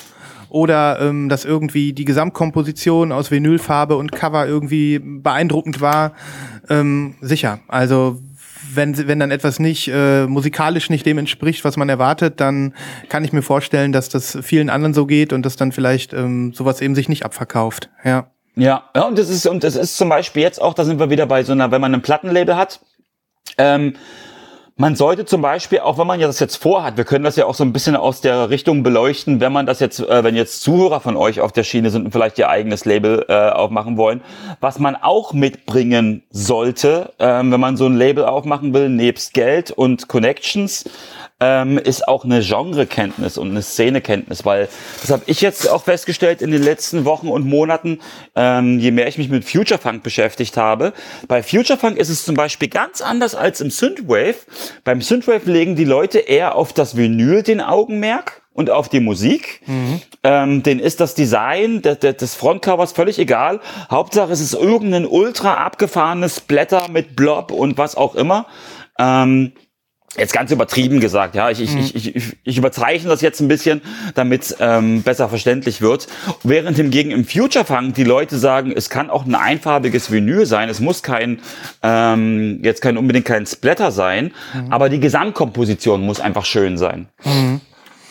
Oder 0.49 0.99
ähm, 1.01 1.29
dass 1.29 1.45
irgendwie 1.45 1.93
die 1.93 2.05
Gesamtkomposition 2.05 3.11
aus 3.11 3.31
Vinylfarbe 3.31 3.95
und 3.95 4.11
Cover 4.11 4.45
irgendwie 4.45 4.99
beeindruckend 4.99 5.81
war. 5.81 6.13
Ähm, 6.69 7.15
sicher. 7.21 7.59
Also 7.67 8.19
wenn, 8.75 9.07
wenn 9.07 9.19
dann 9.19 9.31
etwas 9.31 9.59
nicht 9.59 9.87
äh, 9.87 10.25
musikalisch 10.27 10.89
nicht 10.89 11.05
dem 11.05 11.17
entspricht, 11.17 11.63
was 11.63 11.77
man 11.77 11.89
erwartet, 11.89 12.39
dann 12.39 12.73
kann 13.09 13.23
ich 13.23 13.33
mir 13.33 13.41
vorstellen, 13.41 13.91
dass 13.91 14.09
das 14.09 14.37
vielen 14.41 14.69
anderen 14.69 14.93
so 14.93 15.05
geht 15.05 15.33
und 15.33 15.43
dass 15.43 15.55
dann 15.55 15.71
vielleicht 15.71 16.13
ähm, 16.13 16.53
sowas 16.53 16.81
eben 16.81 16.95
sich 16.95 17.09
nicht 17.09 17.25
abverkauft. 17.25 17.89
Ja. 18.03 18.27
Ja, 18.55 18.83
ja, 18.95 19.07
und 19.07 19.17
das 19.17 19.29
ist, 19.29 19.47
und 19.47 19.63
das 19.63 19.75
ist 19.75 19.97
zum 19.97 20.09
Beispiel 20.09 20.43
jetzt 20.43 20.61
auch, 20.61 20.75
da 20.75 20.85
sind 20.85 20.99
wir 20.99 21.09
wieder 21.09 21.25
bei 21.25 21.43
so 21.43 21.53
einer, 21.53 21.71
wenn 21.71 21.81
man 21.81 21.95
ein 21.95 22.03
Plattenlabel 22.03 22.55
hat, 22.55 22.81
ähm, 23.57 23.95
man 24.75 24.95
sollte 24.95 25.25
zum 25.25 25.41
Beispiel, 25.41 25.79
auch 25.79 25.99
wenn 25.99 26.07
man 26.07 26.19
ja 26.19 26.25
das 26.25 26.39
jetzt 26.39 26.55
vorhat, 26.55 26.97
wir 26.97 27.03
können 27.03 27.23
das 27.23 27.35
ja 27.35 27.45
auch 27.45 27.53
so 27.53 27.63
ein 27.63 27.73
bisschen 27.73 27.95
aus 27.95 28.21
der 28.21 28.49
Richtung 28.49 28.81
beleuchten, 28.81 29.39
wenn 29.39 29.53
man 29.53 29.67
das 29.67 29.79
jetzt, 29.79 29.99
äh, 29.99 30.23
wenn 30.23 30.35
jetzt 30.35 30.63
Zuhörer 30.63 30.99
von 30.99 31.15
euch 31.15 31.41
auf 31.41 31.51
der 31.51 31.63
Schiene 31.63 31.91
sind 31.91 32.05
und 32.05 32.11
vielleicht 32.11 32.39
ihr 32.39 32.49
eigenes 32.49 32.85
Label 32.85 33.25
äh, 33.29 33.49
aufmachen 33.49 33.97
wollen, 33.97 34.21
was 34.61 34.79
man 34.79 34.95
auch 34.95 35.33
mitbringen 35.33 36.23
sollte, 36.31 37.13
ähm, 37.19 37.51
wenn 37.51 37.59
man 37.59 37.77
so 37.77 37.85
ein 37.85 37.95
Label 37.95 38.25
aufmachen 38.25 38.73
will, 38.73 38.89
nebst 38.89 39.33
Geld 39.33 39.69
und 39.69 40.07
Connections, 40.07 40.85
ähm, 41.43 41.77
ist 41.77 42.07
auch 42.07 42.23
eine 42.23 42.39
Genrekenntnis 42.39 43.37
und 43.37 43.49
eine 43.49 43.61
Szenekenntnis, 43.61 44.45
weil 44.45 44.69
das 45.01 45.11
habe 45.11 45.23
ich 45.25 45.41
jetzt 45.41 45.69
auch 45.69 45.83
festgestellt 45.83 46.41
in 46.41 46.51
den 46.51 46.63
letzten 46.63 47.03
Wochen 47.03 47.27
und 47.27 47.45
Monaten, 47.45 47.99
ähm, 48.35 48.79
je 48.79 48.91
mehr 48.91 49.09
ich 49.09 49.17
mich 49.17 49.27
mit 49.27 49.43
Future 49.43 49.77
Funk 49.77 50.03
beschäftigt 50.03 50.55
habe. 50.55 50.93
Bei 51.27 51.43
Future 51.43 51.77
Funk 51.77 51.97
ist 51.97 52.07
es 52.07 52.23
zum 52.23 52.35
Beispiel 52.35 52.69
ganz 52.69 53.01
anders 53.01 53.35
als 53.35 53.59
im 53.59 53.71
Synthwave. 53.71 54.35
Beim 54.85 55.01
Synthwave 55.01 55.51
legen 55.51 55.75
die 55.75 55.83
Leute 55.83 56.19
eher 56.19 56.55
auf 56.55 56.71
das 56.71 56.95
Vinyl 56.95 57.43
den 57.43 57.59
Augenmerk 57.59 58.41
und 58.53 58.69
auf 58.69 58.87
die 58.87 59.01
Musik. 59.01 59.61
Mhm. 59.65 60.01
Ähm, 60.23 60.63
den 60.63 60.79
ist 60.79 61.01
das 61.01 61.13
Design 61.13 61.81
des, 61.81 61.99
des 61.99 62.35
Frontcovers 62.35 62.93
völlig 62.93 63.19
egal. 63.19 63.59
Hauptsache 63.91 64.31
es 64.31 64.39
ist 64.39 64.53
irgendein 64.53 65.05
ultra 65.05 65.55
abgefahrenes 65.55 66.39
Blätter 66.39 66.87
mit 66.89 67.17
Blob 67.17 67.51
und 67.51 67.77
was 67.77 67.97
auch 67.97 68.15
immer. 68.15 68.45
Ähm, 68.97 69.51
jetzt 70.17 70.33
ganz 70.33 70.51
übertrieben 70.51 70.99
gesagt, 70.99 71.35
ja, 71.35 71.49
ich, 71.49 71.61
ich, 71.61 71.71
mhm. 71.71 71.79
ich, 71.79 72.15
ich, 72.15 72.37
ich 72.43 72.57
überzeichne 72.57 73.09
das 73.09 73.21
jetzt 73.21 73.39
ein 73.39 73.47
bisschen, 73.47 73.81
damit 74.15 74.55
ähm, 74.59 75.01
besser 75.03 75.29
verständlich 75.29 75.81
wird. 75.81 76.07
Während 76.43 76.77
hingegen 76.77 77.11
im 77.11 77.25
Future 77.25 77.65
Funk 77.65 77.95
die 77.95 78.03
Leute 78.03 78.37
sagen, 78.37 78.71
es 78.75 78.89
kann 78.89 79.09
auch 79.09 79.25
ein 79.25 79.35
einfarbiges 79.35 80.11
Vinyl 80.11 80.45
sein, 80.45 80.69
es 80.69 80.79
muss 80.79 81.03
kein, 81.03 81.39
ähm, 81.81 82.59
jetzt 82.63 82.81
kein 82.81 82.97
unbedingt 82.97 83.25
kein 83.25 83.45
Splatter 83.45 83.91
sein, 83.91 84.31
mhm. 84.53 84.71
aber 84.71 84.89
die 84.89 84.99
Gesamtkomposition 84.99 86.01
muss 86.01 86.19
einfach 86.19 86.45
schön 86.45 86.77
sein. 86.77 87.07
Mhm. 87.23 87.61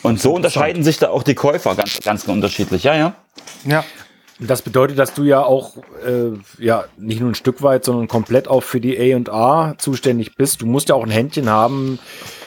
Und 0.01 0.21
so 0.21 0.33
unterscheiden 0.33 0.83
sich 0.83 0.97
da 0.99 1.09
auch 1.09 1.23
die 1.23 1.35
Käufer 1.35 1.75
ganz, 1.75 1.99
ganz 2.01 2.25
unterschiedlich, 2.25 2.83
ja, 2.83 2.95
ja. 2.95 3.15
Ja. 3.65 3.85
Das 4.39 4.61
bedeutet, 4.61 4.97
dass 4.97 5.13
du 5.13 5.23
ja 5.23 5.43
auch 5.43 5.77
äh, 6.05 6.31
ja 6.57 6.85
nicht 6.97 7.19
nur 7.21 7.29
ein 7.29 7.35
Stück 7.35 7.61
weit, 7.61 7.85
sondern 7.85 8.07
komplett 8.07 8.47
auch 8.47 8.63
für 8.63 8.81
die 8.81 8.97
A&A 9.13 9.75
zuständig 9.77 10.35
bist. 10.35 10.61
Du 10.61 10.65
musst 10.65 10.89
ja 10.89 10.95
auch 10.95 11.03
ein 11.03 11.11
Händchen 11.11 11.49
haben, 11.49 11.99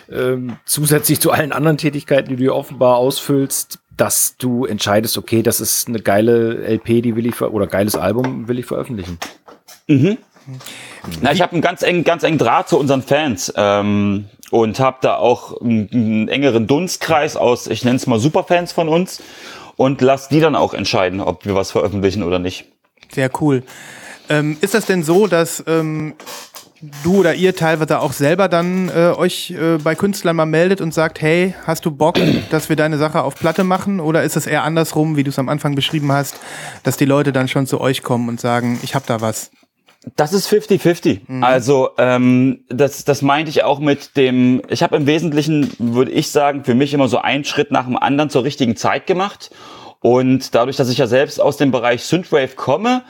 äh, 0.08 0.36
zusätzlich 0.64 1.20
zu 1.20 1.30
allen 1.30 1.52
anderen 1.52 1.78
Tätigkeiten, 1.78 2.36
die 2.36 2.44
du 2.44 2.54
offenbar 2.54 2.96
ausfüllst, 2.96 3.78
dass 3.96 4.36
du 4.36 4.66
entscheidest, 4.66 5.16
okay, 5.16 5.42
das 5.42 5.60
ist 5.60 5.88
eine 5.88 6.00
geile 6.00 6.66
LP, 6.66 7.02
die 7.02 7.16
will 7.16 7.26
ich 7.26 7.40
oder 7.40 7.66
geiles 7.66 7.96
Album 7.96 8.48
will 8.48 8.58
ich 8.58 8.66
veröffentlichen. 8.66 9.18
Mhm. 9.86 10.18
Na, 11.22 11.32
ich 11.32 11.42
habe 11.42 11.52
einen 11.52 11.62
ganz 11.62 11.82
engen, 11.82 12.04
ganz 12.04 12.22
engen 12.22 12.38
Draht 12.38 12.68
zu 12.68 12.78
unseren 12.78 13.02
Fans 13.02 13.52
ähm, 13.56 14.26
und 14.50 14.78
habe 14.78 14.98
da 15.00 15.16
auch 15.16 15.60
einen, 15.60 15.88
einen 15.92 16.28
engeren 16.28 16.66
Dunstkreis 16.66 17.36
aus, 17.36 17.66
ich 17.66 17.84
nenne 17.84 17.96
es 17.96 18.06
mal 18.06 18.18
Superfans 18.18 18.72
von 18.72 18.88
uns 18.88 19.22
und 19.76 20.00
lass 20.00 20.28
die 20.28 20.40
dann 20.40 20.56
auch 20.56 20.74
entscheiden, 20.74 21.20
ob 21.20 21.44
wir 21.44 21.54
was 21.54 21.70
veröffentlichen 21.70 22.22
oder 22.22 22.38
nicht. 22.38 22.66
Sehr 23.12 23.30
cool. 23.40 23.62
Ähm, 24.28 24.56
ist 24.60 24.74
das 24.74 24.86
denn 24.86 25.04
so, 25.04 25.26
dass 25.26 25.62
ähm, 25.66 26.14
du 27.02 27.18
oder 27.20 27.34
ihr 27.34 27.54
teilweise 27.54 28.00
auch 28.00 28.12
selber 28.12 28.48
dann 28.48 28.88
äh, 28.88 29.12
euch 29.16 29.52
äh, 29.52 29.78
bei 29.78 29.94
Künstlern 29.94 30.36
mal 30.36 30.46
meldet 30.46 30.80
und 30.80 30.92
sagt, 30.92 31.20
hey, 31.20 31.54
hast 31.66 31.84
du 31.84 31.90
Bock, 31.90 32.18
dass 32.50 32.68
wir 32.68 32.76
deine 32.76 32.98
Sache 32.98 33.22
auf 33.22 33.36
Platte 33.36 33.64
machen? 33.64 34.00
Oder 34.00 34.24
ist 34.24 34.36
es 34.36 34.46
eher 34.46 34.64
andersrum, 34.64 35.16
wie 35.16 35.24
du 35.24 35.30
es 35.30 35.38
am 35.38 35.48
Anfang 35.48 35.74
beschrieben 35.74 36.12
hast, 36.12 36.40
dass 36.82 36.96
die 36.96 37.04
Leute 37.04 37.32
dann 37.32 37.48
schon 37.48 37.66
zu 37.66 37.80
euch 37.80 38.02
kommen 38.02 38.28
und 38.28 38.40
sagen, 38.40 38.78
ich 38.82 38.94
habe 38.94 39.04
da 39.06 39.20
was? 39.20 39.50
Das 40.14 40.32
ist 40.32 40.48
50-50. 40.48 41.20
Mhm. 41.26 41.42
Also 41.44 41.90
ähm, 41.98 42.60
das, 42.68 43.04
das 43.04 43.22
meinte 43.22 43.50
ich 43.50 43.64
auch 43.64 43.80
mit 43.80 44.16
dem, 44.16 44.62
ich 44.68 44.82
habe 44.82 44.96
im 44.96 45.06
Wesentlichen, 45.06 45.72
würde 45.78 46.12
ich 46.12 46.30
sagen, 46.30 46.64
für 46.64 46.74
mich 46.74 46.94
immer 46.94 47.08
so 47.08 47.18
einen 47.18 47.44
Schritt 47.44 47.72
nach 47.72 47.86
dem 47.86 47.96
anderen 47.96 48.30
zur 48.30 48.44
richtigen 48.44 48.76
Zeit 48.76 49.06
gemacht. 49.06 49.50
Und 50.00 50.54
dadurch, 50.54 50.76
dass 50.76 50.88
ich 50.88 50.98
ja 50.98 51.06
selbst 51.06 51.40
aus 51.40 51.56
dem 51.56 51.70
Bereich 51.70 52.04
Synthwave 52.04 52.54
komme, 52.54 53.02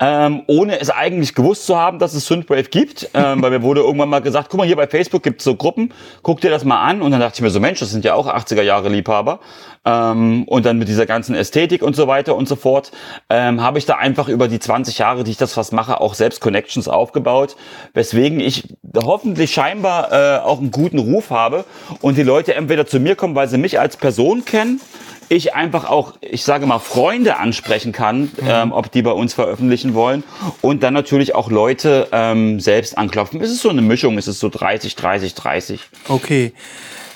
ähm, 0.00 0.42
ohne 0.48 0.80
es 0.80 0.90
eigentlich 0.90 1.34
gewusst 1.34 1.66
zu 1.66 1.76
haben, 1.76 1.98
dass 1.98 2.14
es 2.14 2.26
Synthwave 2.26 2.64
gibt. 2.64 3.10
Ähm, 3.14 3.42
weil 3.42 3.50
mir 3.50 3.62
wurde 3.62 3.82
irgendwann 3.82 4.08
mal 4.08 4.20
gesagt, 4.20 4.48
guck 4.50 4.58
mal, 4.58 4.66
hier 4.66 4.76
bei 4.76 4.88
Facebook 4.88 5.22
gibt 5.22 5.40
es 5.40 5.44
so 5.44 5.54
Gruppen, 5.54 5.92
guck 6.22 6.40
dir 6.40 6.50
das 6.50 6.64
mal 6.64 6.82
an. 6.82 7.02
Und 7.02 7.12
dann 7.12 7.20
dachte 7.20 7.36
ich 7.36 7.42
mir 7.42 7.50
so, 7.50 7.60
Mensch, 7.60 7.80
das 7.80 7.90
sind 7.90 8.04
ja 8.04 8.14
auch 8.14 8.26
80er 8.26 8.62
Jahre 8.62 8.88
Liebhaber. 8.88 9.40
Ähm, 9.84 10.44
und 10.44 10.66
dann 10.66 10.78
mit 10.78 10.88
dieser 10.88 11.06
ganzen 11.06 11.34
Ästhetik 11.34 11.82
und 11.82 11.94
so 11.94 12.08
weiter 12.08 12.34
und 12.34 12.48
so 12.48 12.56
fort, 12.56 12.90
ähm, 13.28 13.60
habe 13.60 13.78
ich 13.78 13.86
da 13.86 13.96
einfach 13.96 14.28
über 14.28 14.48
die 14.48 14.58
20 14.58 14.98
Jahre, 14.98 15.24
die 15.24 15.30
ich 15.30 15.36
das 15.36 15.52
fast 15.52 15.72
mache, 15.72 16.00
auch 16.00 16.14
selbst 16.14 16.40
Connections 16.40 16.88
aufgebaut, 16.88 17.56
weswegen 17.94 18.40
ich 18.40 18.64
hoffentlich 19.04 19.52
scheinbar 19.52 20.12
äh, 20.12 20.38
auch 20.40 20.58
einen 20.58 20.70
guten 20.70 20.98
Ruf 20.98 21.30
habe 21.30 21.64
und 22.00 22.16
die 22.16 22.22
Leute 22.22 22.54
entweder 22.54 22.86
zu 22.86 22.98
mir 23.00 23.16
kommen, 23.16 23.34
weil 23.34 23.48
sie 23.48 23.58
mich 23.58 23.78
als 23.78 23.96
Person 23.96 24.44
kennen, 24.44 24.80
ich 25.28 25.54
einfach 25.54 25.88
auch, 25.88 26.14
ich 26.20 26.44
sage 26.44 26.66
mal, 26.66 26.78
Freunde 26.78 27.38
ansprechen 27.38 27.92
kann, 27.92 28.22
mhm. 28.22 28.30
ähm, 28.46 28.72
ob 28.72 28.90
die 28.90 29.02
bei 29.02 29.12
uns 29.12 29.34
veröffentlichen 29.34 29.94
wollen. 29.94 30.24
Und 30.60 30.82
dann 30.82 30.94
natürlich 30.94 31.34
auch 31.34 31.50
Leute 31.50 32.08
ähm, 32.12 32.60
selbst 32.60 32.96
anklopfen. 32.98 33.40
Es 33.40 33.50
ist 33.50 33.60
so 33.60 33.70
eine 33.70 33.82
Mischung, 33.82 34.18
es 34.18 34.28
ist 34.28 34.40
so 34.40 34.48
30, 34.48 34.94
30, 34.96 35.34
30. 35.34 35.80
Okay. 36.08 36.52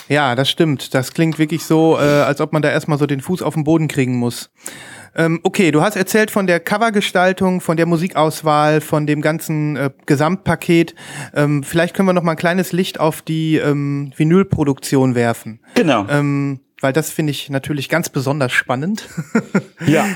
Ja, 0.08 0.34
das 0.34 0.48
stimmt. 0.48 0.94
Das 0.94 1.12
klingt 1.12 1.38
wirklich 1.38 1.64
so, 1.64 1.96
äh, 1.98 2.02
als 2.02 2.40
ob 2.40 2.52
man 2.52 2.62
da 2.62 2.70
erstmal 2.70 2.98
so 2.98 3.06
den 3.06 3.20
Fuß 3.20 3.42
auf 3.42 3.54
den 3.54 3.64
Boden 3.64 3.88
kriegen 3.88 4.16
muss. 4.16 4.50
Ähm, 5.16 5.40
okay, 5.42 5.70
du 5.70 5.80
hast 5.80 5.96
erzählt 5.96 6.30
von 6.30 6.46
der 6.46 6.60
Covergestaltung, 6.60 7.60
von 7.60 7.76
der 7.76 7.86
Musikauswahl, 7.86 8.82
von 8.82 9.06
dem 9.06 9.22
ganzen 9.22 9.76
äh, 9.76 9.90
Gesamtpaket. 10.04 10.94
Ähm, 11.34 11.62
vielleicht 11.62 11.94
können 11.94 12.06
wir 12.06 12.12
noch 12.12 12.22
mal 12.22 12.32
ein 12.32 12.36
kleines 12.36 12.72
Licht 12.72 13.00
auf 13.00 13.22
die 13.22 13.56
ähm, 13.56 14.12
Vinylproduktion 14.14 15.14
werfen. 15.14 15.60
Genau. 15.74 16.06
Ähm, 16.10 16.60
weil 16.80 16.92
das 16.92 17.10
finde 17.10 17.30
ich 17.30 17.50
natürlich 17.50 17.88
ganz 17.88 18.08
besonders 18.08 18.52
spannend. 18.52 19.08
ja. 19.86 20.06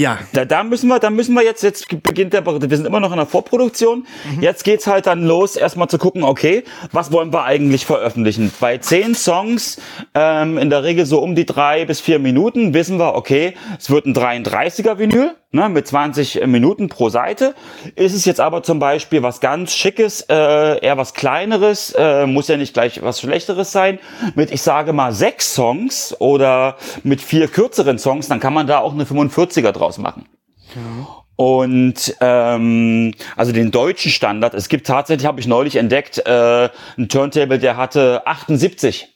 Ja. 0.00 0.18
Da, 0.32 0.46
da 0.46 0.64
müssen 0.64 0.88
wir, 0.88 0.98
da 0.98 1.10
müssen 1.10 1.34
wir 1.34 1.44
jetzt, 1.44 1.62
jetzt 1.62 1.88
beginnt 2.02 2.32
der, 2.32 2.46
wir 2.46 2.76
sind 2.76 2.86
immer 2.86 3.00
noch 3.00 3.10
in 3.10 3.18
der 3.18 3.26
Vorproduktion. 3.26 4.06
Mhm. 4.34 4.42
Jetzt 4.42 4.64
geht's 4.64 4.86
halt 4.86 5.06
dann 5.06 5.24
los, 5.24 5.56
erstmal 5.56 5.88
zu 5.88 5.98
gucken, 5.98 6.22
okay, 6.22 6.64
was 6.90 7.12
wollen 7.12 7.34
wir 7.34 7.44
eigentlich 7.44 7.84
veröffentlichen? 7.84 8.50
Bei 8.60 8.78
zehn 8.78 9.14
Songs, 9.14 9.78
ähm, 10.14 10.56
in 10.56 10.70
der 10.70 10.84
Regel 10.84 11.04
so 11.04 11.20
um 11.20 11.34
die 11.34 11.44
drei 11.44 11.84
bis 11.84 12.00
vier 12.00 12.18
Minuten, 12.18 12.72
wissen 12.72 12.98
wir, 12.98 13.14
okay, 13.14 13.54
es 13.78 13.90
wird 13.90 14.06
ein 14.06 14.14
33er 14.14 14.96
Vinyl 14.96 15.36
ne, 15.52 15.68
mit 15.68 15.86
20 15.86 16.46
Minuten 16.46 16.88
pro 16.88 17.08
Seite. 17.08 17.54
Ist 17.96 18.14
es 18.14 18.24
jetzt 18.24 18.40
aber 18.40 18.62
zum 18.62 18.78
Beispiel 18.78 19.22
was 19.22 19.40
ganz 19.40 19.74
Schickes, 19.74 20.22
äh, 20.28 20.78
eher 20.84 20.96
was 20.96 21.14
Kleineres, 21.14 21.94
äh, 21.96 22.26
muss 22.26 22.48
ja 22.48 22.56
nicht 22.56 22.74
gleich 22.74 23.02
was 23.02 23.20
Schlechteres 23.20 23.72
sein, 23.72 23.98
mit, 24.34 24.50
ich 24.50 24.62
sage 24.62 24.92
mal, 24.92 25.12
sechs 25.12 25.54
Songs 25.54 26.14
oder 26.20 26.76
mit 27.02 27.20
vier 27.20 27.48
kürzeren 27.48 27.98
Songs, 27.98 28.28
dann 28.28 28.40
kann 28.40 28.54
man 28.54 28.66
da 28.66 28.78
auch 28.78 28.92
eine 28.92 29.04
45er 29.04 29.72
draus 29.72 29.98
machen. 29.98 30.26
Ja. 30.74 31.16
Und 31.36 32.16
ähm, 32.20 33.14
also 33.34 33.52
den 33.52 33.70
deutschen 33.70 34.10
Standard, 34.10 34.52
es 34.52 34.68
gibt 34.68 34.86
tatsächlich, 34.86 35.26
habe 35.26 35.40
ich 35.40 35.46
neulich 35.46 35.76
entdeckt, 35.76 36.18
äh, 36.26 36.68
ein 36.98 37.08
Turntable, 37.08 37.58
der 37.58 37.78
hatte 37.78 38.26
78 38.26 39.08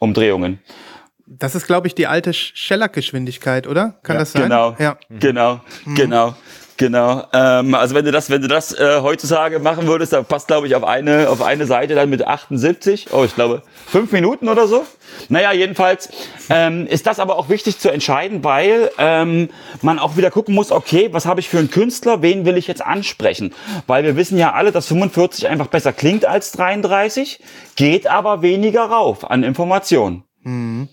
Umdrehungen. 0.00 0.60
Das 1.26 1.54
ist, 1.54 1.66
glaube 1.66 1.88
ich, 1.88 1.94
die 1.94 2.06
alte 2.06 2.32
Schellack-Geschwindigkeit, 2.32 3.66
oder? 3.66 3.98
Kann 4.02 4.14
ja, 4.14 4.20
das 4.20 4.32
sein? 4.32 4.42
Genau, 4.42 4.76
ja. 4.78 4.96
genau, 5.10 5.60
mhm. 5.84 5.94
genau. 5.94 6.34
Genau. 6.78 7.24
Ähm, 7.32 7.74
also 7.74 7.94
wenn 7.94 8.04
du 8.04 8.12
das, 8.12 8.28
wenn 8.28 8.42
du 8.42 8.48
das 8.48 8.78
äh, 8.78 9.00
heutzutage 9.00 9.58
machen 9.58 9.86
würdest, 9.86 10.12
dann 10.12 10.26
passt, 10.26 10.46
glaube 10.46 10.66
ich, 10.66 10.74
auf 10.74 10.84
eine, 10.84 11.30
auf 11.30 11.40
eine 11.40 11.64
Seite 11.66 11.94
dann 11.94 12.10
mit 12.10 12.26
78. 12.26 13.08
Oh, 13.12 13.24
ich 13.24 13.34
glaube, 13.34 13.62
fünf 13.86 14.12
Minuten 14.12 14.48
oder 14.48 14.66
so. 14.66 14.84
Naja, 15.28 15.52
jedenfalls 15.52 16.10
ähm, 16.50 16.86
ist 16.86 17.06
das 17.06 17.18
aber 17.18 17.36
auch 17.36 17.48
wichtig 17.48 17.78
zu 17.78 17.88
entscheiden, 17.90 18.44
weil 18.44 18.90
ähm, 18.98 19.48
man 19.80 19.98
auch 19.98 20.16
wieder 20.16 20.30
gucken 20.30 20.54
muss, 20.54 20.70
okay, 20.70 21.08
was 21.12 21.24
habe 21.24 21.40
ich 21.40 21.48
für 21.48 21.58
einen 21.58 21.70
Künstler, 21.70 22.20
wen 22.20 22.44
will 22.44 22.58
ich 22.58 22.66
jetzt 22.66 22.84
ansprechen? 22.84 23.54
Weil 23.86 24.04
wir 24.04 24.16
wissen 24.16 24.36
ja 24.36 24.52
alle, 24.52 24.70
dass 24.70 24.88
45 24.88 25.48
einfach 25.48 25.68
besser 25.68 25.94
klingt 25.94 26.26
als 26.26 26.52
33, 26.52 27.40
geht 27.76 28.06
aber 28.06 28.42
weniger 28.42 28.82
rauf 28.82 29.30
an 29.30 29.44
Informationen. 29.44 30.24
Mhm. 30.42 30.88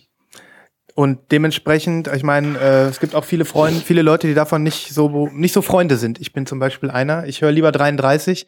Und 0.95 1.31
dementsprechend, 1.31 2.07
ich 2.07 2.21
meine, 2.21 2.59
äh, 2.59 2.83
es 2.85 2.99
gibt 2.99 3.15
auch 3.15 3.23
viele 3.23 3.45
Freunde, 3.45 3.81
viele 3.81 4.03
Leute, 4.03 4.27
die 4.27 4.35
davon 4.35 4.61
nicht 4.61 4.93
so 4.93 5.27
nicht 5.33 5.53
so 5.53 5.63
Freunde 5.63 5.97
sind. 5.97 6.21
Ich 6.21 6.33
bin 6.33 6.45
zum 6.45 6.59
Beispiel 6.59 6.91
einer. 6.91 7.25
Ich 7.25 7.41
höre 7.41 7.51
lieber 7.51 7.71
33, 7.71 8.45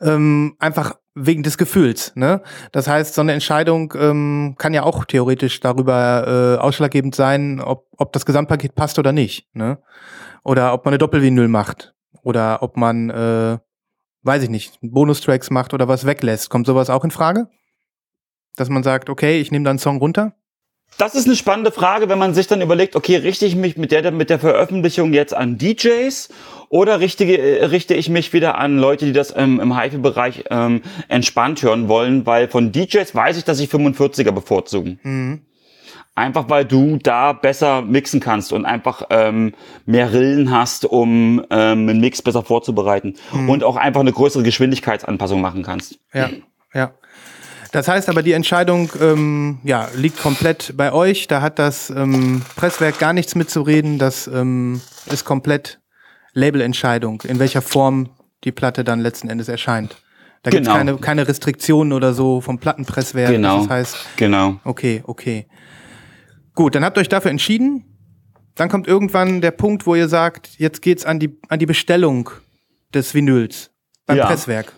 ähm, 0.00 0.54
einfach 0.60 0.94
wegen 1.16 1.42
des 1.42 1.58
Gefühls. 1.58 2.14
Ne? 2.14 2.42
Das 2.70 2.86
heißt, 2.86 3.14
so 3.14 3.20
eine 3.20 3.32
Entscheidung 3.32 3.92
ähm, 3.98 4.54
kann 4.58 4.74
ja 4.74 4.84
auch 4.84 5.04
theoretisch 5.04 5.58
darüber 5.58 6.58
äh, 6.58 6.62
ausschlaggebend 6.62 7.16
sein, 7.16 7.60
ob, 7.60 7.86
ob 7.96 8.12
das 8.12 8.24
Gesamtpaket 8.24 8.76
passt 8.76 9.00
oder 9.00 9.10
nicht. 9.10 9.48
Ne? 9.52 9.78
Oder 10.44 10.72
ob 10.74 10.84
man 10.84 10.92
eine 10.92 10.98
Doppelvinyl 10.98 11.48
macht. 11.48 11.94
Oder 12.22 12.62
ob 12.62 12.76
man, 12.76 13.10
äh, 13.10 13.58
weiß 14.22 14.44
ich 14.44 14.50
nicht, 14.50 14.78
Bonustracks 14.82 15.50
macht 15.50 15.74
oder 15.74 15.88
was 15.88 16.06
weglässt. 16.06 16.48
Kommt 16.48 16.66
sowas 16.66 16.90
auch 16.90 17.04
in 17.04 17.10
Frage? 17.10 17.48
Dass 18.56 18.68
man 18.68 18.84
sagt, 18.84 19.10
okay, 19.10 19.40
ich 19.40 19.50
nehme 19.50 19.64
da 19.64 19.70
einen 19.70 19.78
Song 19.80 19.98
runter? 19.98 20.37
Das 20.96 21.14
ist 21.14 21.26
eine 21.26 21.36
spannende 21.36 21.70
Frage, 21.70 22.08
wenn 22.08 22.18
man 22.18 22.34
sich 22.34 22.48
dann 22.48 22.60
überlegt, 22.60 22.96
okay, 22.96 23.16
richte 23.16 23.46
ich 23.46 23.54
mich 23.54 23.76
mit 23.76 23.92
der, 23.92 24.10
mit 24.10 24.30
der 24.30 24.40
Veröffentlichung 24.40 25.12
jetzt 25.12 25.32
an 25.32 25.56
DJs 25.56 26.28
oder 26.70 26.98
richte, 26.98 27.24
richte 27.70 27.94
ich 27.94 28.08
mich 28.08 28.32
wieder 28.32 28.58
an 28.58 28.78
Leute, 28.78 29.04
die 29.04 29.12
das 29.12 29.32
ähm, 29.36 29.60
im 29.60 29.78
HiFi-Bereich 29.78 30.44
ähm, 30.50 30.82
entspannt 31.08 31.62
hören 31.62 31.88
wollen, 31.88 32.26
weil 32.26 32.48
von 32.48 32.72
DJs 32.72 33.14
weiß 33.14 33.38
ich, 33.38 33.44
dass 33.44 33.60
ich 33.60 33.70
45er 33.70 34.32
bevorzugen. 34.32 34.98
Mhm. 35.02 35.42
Einfach 36.16 36.50
weil 36.50 36.64
du 36.64 36.98
da 37.00 37.32
besser 37.32 37.80
mixen 37.80 38.18
kannst 38.18 38.52
und 38.52 38.64
einfach 38.64 39.02
ähm, 39.10 39.54
mehr 39.86 40.12
Rillen 40.12 40.50
hast, 40.50 40.84
um 40.84 41.44
ähm, 41.50 41.88
einen 41.88 42.00
Mix 42.00 42.22
besser 42.22 42.42
vorzubereiten 42.42 43.14
mhm. 43.32 43.48
und 43.48 43.62
auch 43.62 43.76
einfach 43.76 44.00
eine 44.00 44.12
größere 44.12 44.42
Geschwindigkeitsanpassung 44.42 45.40
machen 45.40 45.62
kannst. 45.62 46.00
Ja, 46.12 46.28
ja. 46.74 46.90
Das 47.72 47.88
heißt 47.88 48.08
aber, 48.08 48.22
die 48.22 48.32
Entscheidung 48.32 48.90
ähm, 49.00 49.58
ja, 49.62 49.88
liegt 49.94 50.18
komplett 50.20 50.74
bei 50.76 50.92
euch. 50.92 51.28
Da 51.28 51.42
hat 51.42 51.58
das 51.58 51.90
ähm, 51.90 52.42
Presswerk 52.56 52.98
gar 52.98 53.12
nichts 53.12 53.34
mitzureden. 53.34 53.98
Das 53.98 54.26
ähm, 54.26 54.80
ist 55.06 55.24
komplett 55.24 55.80
Labelentscheidung, 56.32 57.22
in 57.22 57.38
welcher 57.38 57.62
Form 57.62 58.10
die 58.44 58.52
Platte 58.52 58.84
dann 58.84 59.00
letzten 59.00 59.28
Endes 59.28 59.48
erscheint. 59.48 59.96
Da 60.42 60.50
genau. 60.50 60.60
gibt 60.60 60.68
es 60.68 60.72
keine, 60.72 60.96
keine 60.98 61.28
Restriktionen 61.28 61.92
oder 61.92 62.14
so 62.14 62.40
vom 62.40 62.58
Plattenpresswerk. 62.58 63.30
Genau. 63.30 63.58
Das 63.58 63.68
heißt, 63.68 63.96
genau. 64.16 64.60
Okay, 64.64 65.02
okay. 65.06 65.46
Gut, 66.54 66.74
dann 66.74 66.84
habt 66.84 66.96
ihr 66.96 67.00
euch 67.00 67.08
dafür 67.08 67.30
entschieden. 67.30 67.84
Dann 68.54 68.68
kommt 68.68 68.88
irgendwann 68.88 69.40
der 69.40 69.50
Punkt, 69.52 69.86
wo 69.86 69.94
ihr 69.94 70.08
sagt, 70.08 70.58
jetzt 70.58 70.82
geht's 70.82 71.04
an 71.04 71.18
die, 71.20 71.38
an 71.48 71.58
die 71.58 71.66
Bestellung 71.66 72.30
des 72.94 73.14
Vinyls 73.14 73.70
beim 74.06 74.16
ja. 74.16 74.26
Presswerk. 74.26 74.72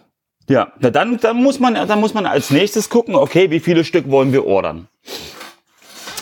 Ja, 0.51 0.73
dann, 0.81 1.19
dann, 1.19 1.37
muss 1.37 1.61
man, 1.61 1.75
dann 1.75 2.01
muss 2.01 2.13
man 2.13 2.27
als 2.27 2.51
nächstes 2.51 2.91
gucken, 2.91 3.15
okay, 3.15 3.53
wie 3.53 3.61
viele 3.61 3.85
Stück 3.85 4.11
wollen 4.11 4.33
wir 4.33 4.47
ordern? 4.47 4.89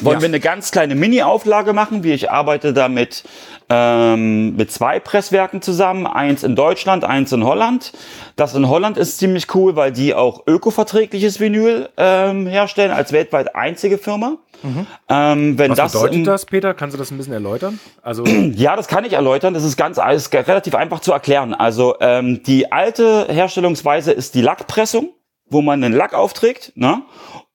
Wollen 0.03 0.17
ja. 0.17 0.21
wir 0.21 0.29
eine 0.29 0.39
ganz 0.39 0.71
kleine 0.71 0.95
Mini-Auflage 0.95 1.73
machen, 1.73 2.05
wie 2.05 2.13
ich 2.13 2.31
arbeite 2.31 2.75
da 2.75 2.91
mit, 2.91 3.25
ähm, 3.71 4.57
mit 4.57 4.73
zwei 4.73 5.01
Presswerken 5.01 5.63
zusammen, 5.63 6.07
eins 6.07 6.43
in 6.43 6.57
Deutschland, 6.57 7.05
eins 7.05 7.33
in 7.33 7.45
Holland. 7.45 7.93
Das 8.37 8.55
in 8.55 8.69
Holland 8.69 8.97
ist 8.97 9.19
ziemlich 9.19 9.55
cool, 9.55 9.77
weil 9.77 9.93
die 9.93 10.15
auch 10.15 10.47
ökoverträgliches 10.47 11.41
Vinyl 11.41 11.89
ähm, 11.97 12.47
herstellen, 12.47 12.91
als 12.91 13.13
weltweit 13.13 13.55
einzige 13.55 13.99
Firma. 13.99 14.37
Mhm. 14.63 14.87
Ähm, 15.09 15.59
wenn 15.59 15.71
Was 15.71 15.79
das 15.79 15.93
bedeutet 15.93 16.27
das, 16.27 16.47
Peter? 16.47 16.75
Kannst 16.75 16.95
du 16.95 16.99
das 16.99 17.11
ein 17.11 17.19
bisschen 17.19 17.33
erläutern? 17.33 17.79
Also 18.03 18.25
ja, 18.55 18.77
das 18.77 18.89
kann 18.89 19.05
ich 19.05 19.13
erläutern. 19.13 19.55
Das 19.55 19.65
ist 19.65 19.77
ganz 19.77 19.99
ist 19.99 20.33
relativ 20.33 20.75
einfach 20.75 21.01
zu 21.01 21.13
erklären. 21.13 21.55
Also 21.55 21.97
ähm, 22.01 22.43
die 22.43 22.73
alte 22.73 23.27
Herstellungsweise 23.29 24.13
ist 24.13 24.35
die 24.35 24.43
Lackpressung, 24.43 25.11
wo 25.51 25.63
man 25.63 25.83
einen 25.83 25.95
Lack 25.95 26.15
aufträgt, 26.15 26.73
ne? 26.77 27.03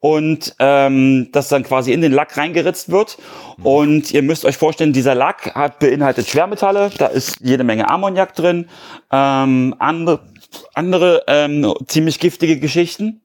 und 0.04 0.54
ähm, 0.60 1.30
das 1.32 1.48
dann 1.48 1.64
quasi 1.64 1.94
in 1.94 2.02
den 2.02 2.12
Lack 2.12 2.36
reingeritzt 2.36 2.92
wird. 2.92 3.18
Und 3.64 4.12
ihr 4.12 4.22
müsst 4.22 4.44
euch 4.44 4.58
vorstellen, 4.58 4.92
dieser 4.92 5.16
Lack 5.16 5.56
hat 5.56 5.80
beinhaltet 5.80 6.28
Schwermetalle, 6.28 6.92
da 6.98 7.06
ist 7.06 7.38
jede 7.40 7.64
Menge 7.64 7.90
Ammoniak 7.90 8.36
drin, 8.36 8.68
ähm, 9.14 9.74
andere, 9.80 10.20
andere 10.74 11.24
ähm, 11.28 11.74
ziemlich 11.88 12.20
giftige 12.20 12.60
Geschichten. 12.60 13.22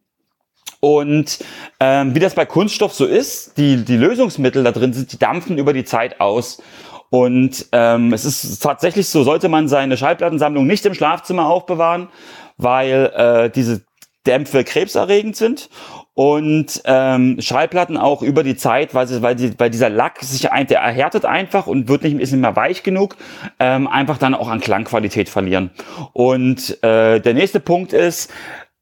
Und 0.78 1.38
ähm, 1.80 2.14
wie 2.14 2.20
das 2.20 2.34
bei 2.34 2.46
Kunststoff 2.46 2.94
so 2.94 3.06
ist, 3.06 3.58
die, 3.58 3.84
die 3.84 3.96
Lösungsmittel 3.96 4.62
da 4.62 4.70
drin 4.70 4.92
sind, 4.92 5.10
die 5.12 5.18
dampfen 5.18 5.58
über 5.58 5.72
die 5.72 5.84
Zeit 5.84 6.20
aus. 6.20 6.62
Und 7.10 7.66
ähm, 7.72 8.12
es 8.12 8.24
ist 8.24 8.62
tatsächlich 8.62 9.08
so, 9.08 9.24
sollte 9.24 9.48
man 9.48 9.66
seine 9.66 9.96
Schallplattensammlung 9.96 10.66
nicht 10.66 10.86
im 10.86 10.94
Schlafzimmer 10.94 11.46
aufbewahren, 11.46 12.08
weil 12.56 13.12
äh, 13.16 13.50
diese 13.50 13.87
Dämpfe 14.28 14.62
krebserregend 14.62 15.34
sind 15.36 15.70
und 16.14 16.82
ähm, 16.84 17.40
Schallplatten 17.40 17.96
auch 17.96 18.22
über 18.22 18.42
die 18.42 18.56
Zeit, 18.56 18.94
weil, 18.94 19.06
sie, 19.06 19.22
weil, 19.22 19.36
die, 19.36 19.58
weil 19.58 19.70
dieser 19.70 19.88
Lack 19.88 20.22
sich 20.22 20.52
ein, 20.52 20.66
der 20.66 20.80
erhärtet 20.80 21.24
einfach 21.24 21.66
und 21.66 21.88
wird 21.88 22.02
nicht, 22.02 22.18
ist 22.20 22.32
nicht 22.32 22.40
mehr 22.40 22.56
weich 22.56 22.82
genug, 22.82 23.16
ähm, 23.58 23.86
einfach 23.86 24.18
dann 24.18 24.34
auch 24.34 24.48
an 24.48 24.60
Klangqualität 24.60 25.28
verlieren. 25.28 25.70
Und 26.12 26.82
äh, 26.82 27.20
der 27.20 27.34
nächste 27.34 27.60
Punkt 27.60 27.92
ist, 27.92 28.32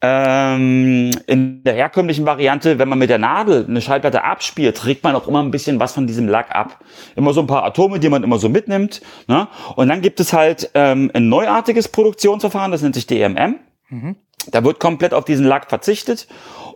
ähm, 0.03 1.11
in 1.27 1.63
der 1.63 1.75
herkömmlichen 1.75 2.27
Variante, 2.27 2.79
wenn 2.79 2.89
man 2.89 2.99
mit 2.99 3.09
der 3.11 3.19
Nadel 3.19 3.65
eine 3.69 3.81
Schallplatte 3.81 4.25
abspielt, 4.25 4.77
trägt 4.77 5.05
man 5.05 5.15
auch 5.15 5.29
immer 5.29 5.43
ein 5.43 5.51
bisschen 5.51 5.81
was 5.81 5.93
von 5.93 6.07
diesem 6.07 6.29
Lack 6.29 6.55
ab. 6.55 6.81
Immer 7.17 7.33
so 7.33 7.41
ein 7.41 7.47
paar 7.47 7.65
Atome, 7.65 7.99
die 7.99 8.09
man 8.09 8.23
immer 8.23 8.39
so 8.39 8.49
mitnimmt. 8.49 9.01
Ne? 9.27 9.49
Und 9.75 9.89
dann 9.89 10.03
gibt 10.03 10.21
es 10.21 10.33
halt 10.33 10.71
ähm, 10.75 11.11
ein 11.15 11.29
neuartiges 11.29 11.89
Produktionsverfahren, 11.89 12.73
das 12.73 12.83
nennt 12.83 12.95
sich 12.95 13.07
DMM. 13.07 13.57
Mhm. 13.89 14.17
Da 14.51 14.65
wird 14.65 14.81
komplett 14.81 15.15
auf 15.15 15.25
diesen 15.25 15.47
Lack 15.47 15.69
verzichtet 15.69 16.27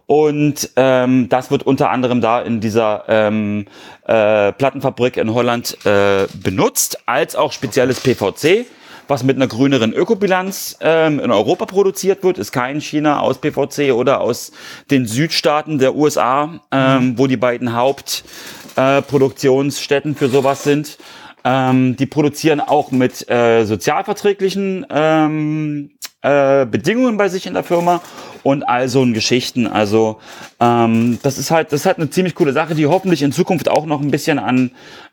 und 0.06 0.70
ähm, 0.76 1.28
das 1.28 1.50
wird 1.50 1.62
unter 1.62 1.90
anderem 1.90 2.20
da 2.20 2.40
in 2.40 2.60
dieser 2.60 3.04
ähm, 3.08 3.66
äh, 4.06 4.52
Plattenfabrik 4.52 5.16
in 5.16 5.32
Holland 5.32 5.76
äh, 5.86 6.26
benutzt, 6.34 6.98
als 7.06 7.36
auch 7.36 7.52
spezielles 7.52 8.00
PVC 8.00 8.66
was 9.10 9.22
mit 9.24 9.36
einer 9.36 9.48
grüneren 9.48 9.92
Ökobilanz 9.92 10.78
ähm, 10.80 11.20
in 11.20 11.30
Europa 11.32 11.66
produziert 11.66 12.22
wird, 12.22 12.38
ist 12.38 12.52
kein 12.52 12.80
China 12.80 13.20
aus 13.20 13.38
PVC 13.38 13.92
oder 13.92 14.20
aus 14.20 14.52
den 14.90 15.04
Südstaaten 15.04 15.78
der 15.78 15.94
USA, 15.96 16.60
ähm, 16.70 17.08
mhm. 17.08 17.18
wo 17.18 17.26
die 17.26 17.36
beiden 17.36 17.74
Hauptproduktionsstätten 17.74 20.12
äh, 20.12 20.14
für 20.14 20.28
sowas 20.28 20.62
sind. 20.62 20.96
Ähm, 21.44 21.96
die 21.96 22.06
produzieren 22.06 22.60
auch 22.60 22.90
mit 22.90 23.28
äh, 23.30 23.64
sozialverträglichen 23.64 24.86
ähm, 24.90 25.90
äh, 26.22 26.66
Bedingungen 26.66 27.16
bei 27.16 27.28
sich 27.28 27.46
in 27.46 27.54
der 27.54 27.64
Firma 27.64 28.02
und 28.42 28.62
all 28.62 28.88
so 28.88 29.04
Geschichten. 29.06 29.66
Also 29.66 30.20
ähm, 30.60 31.18
das 31.22 31.38
ist 31.38 31.50
halt, 31.50 31.72
das 31.72 31.80
ist 31.80 31.86
halt 31.86 31.98
eine 31.98 32.10
ziemlich 32.10 32.34
coole 32.34 32.52
Sache, 32.52 32.74
die 32.74 32.86
hoffentlich 32.86 33.22
in 33.22 33.32
Zukunft 33.32 33.68
auch 33.68 33.86
noch 33.86 34.00
ein 34.00 34.10
bisschen 34.10 34.38
an 34.38 34.70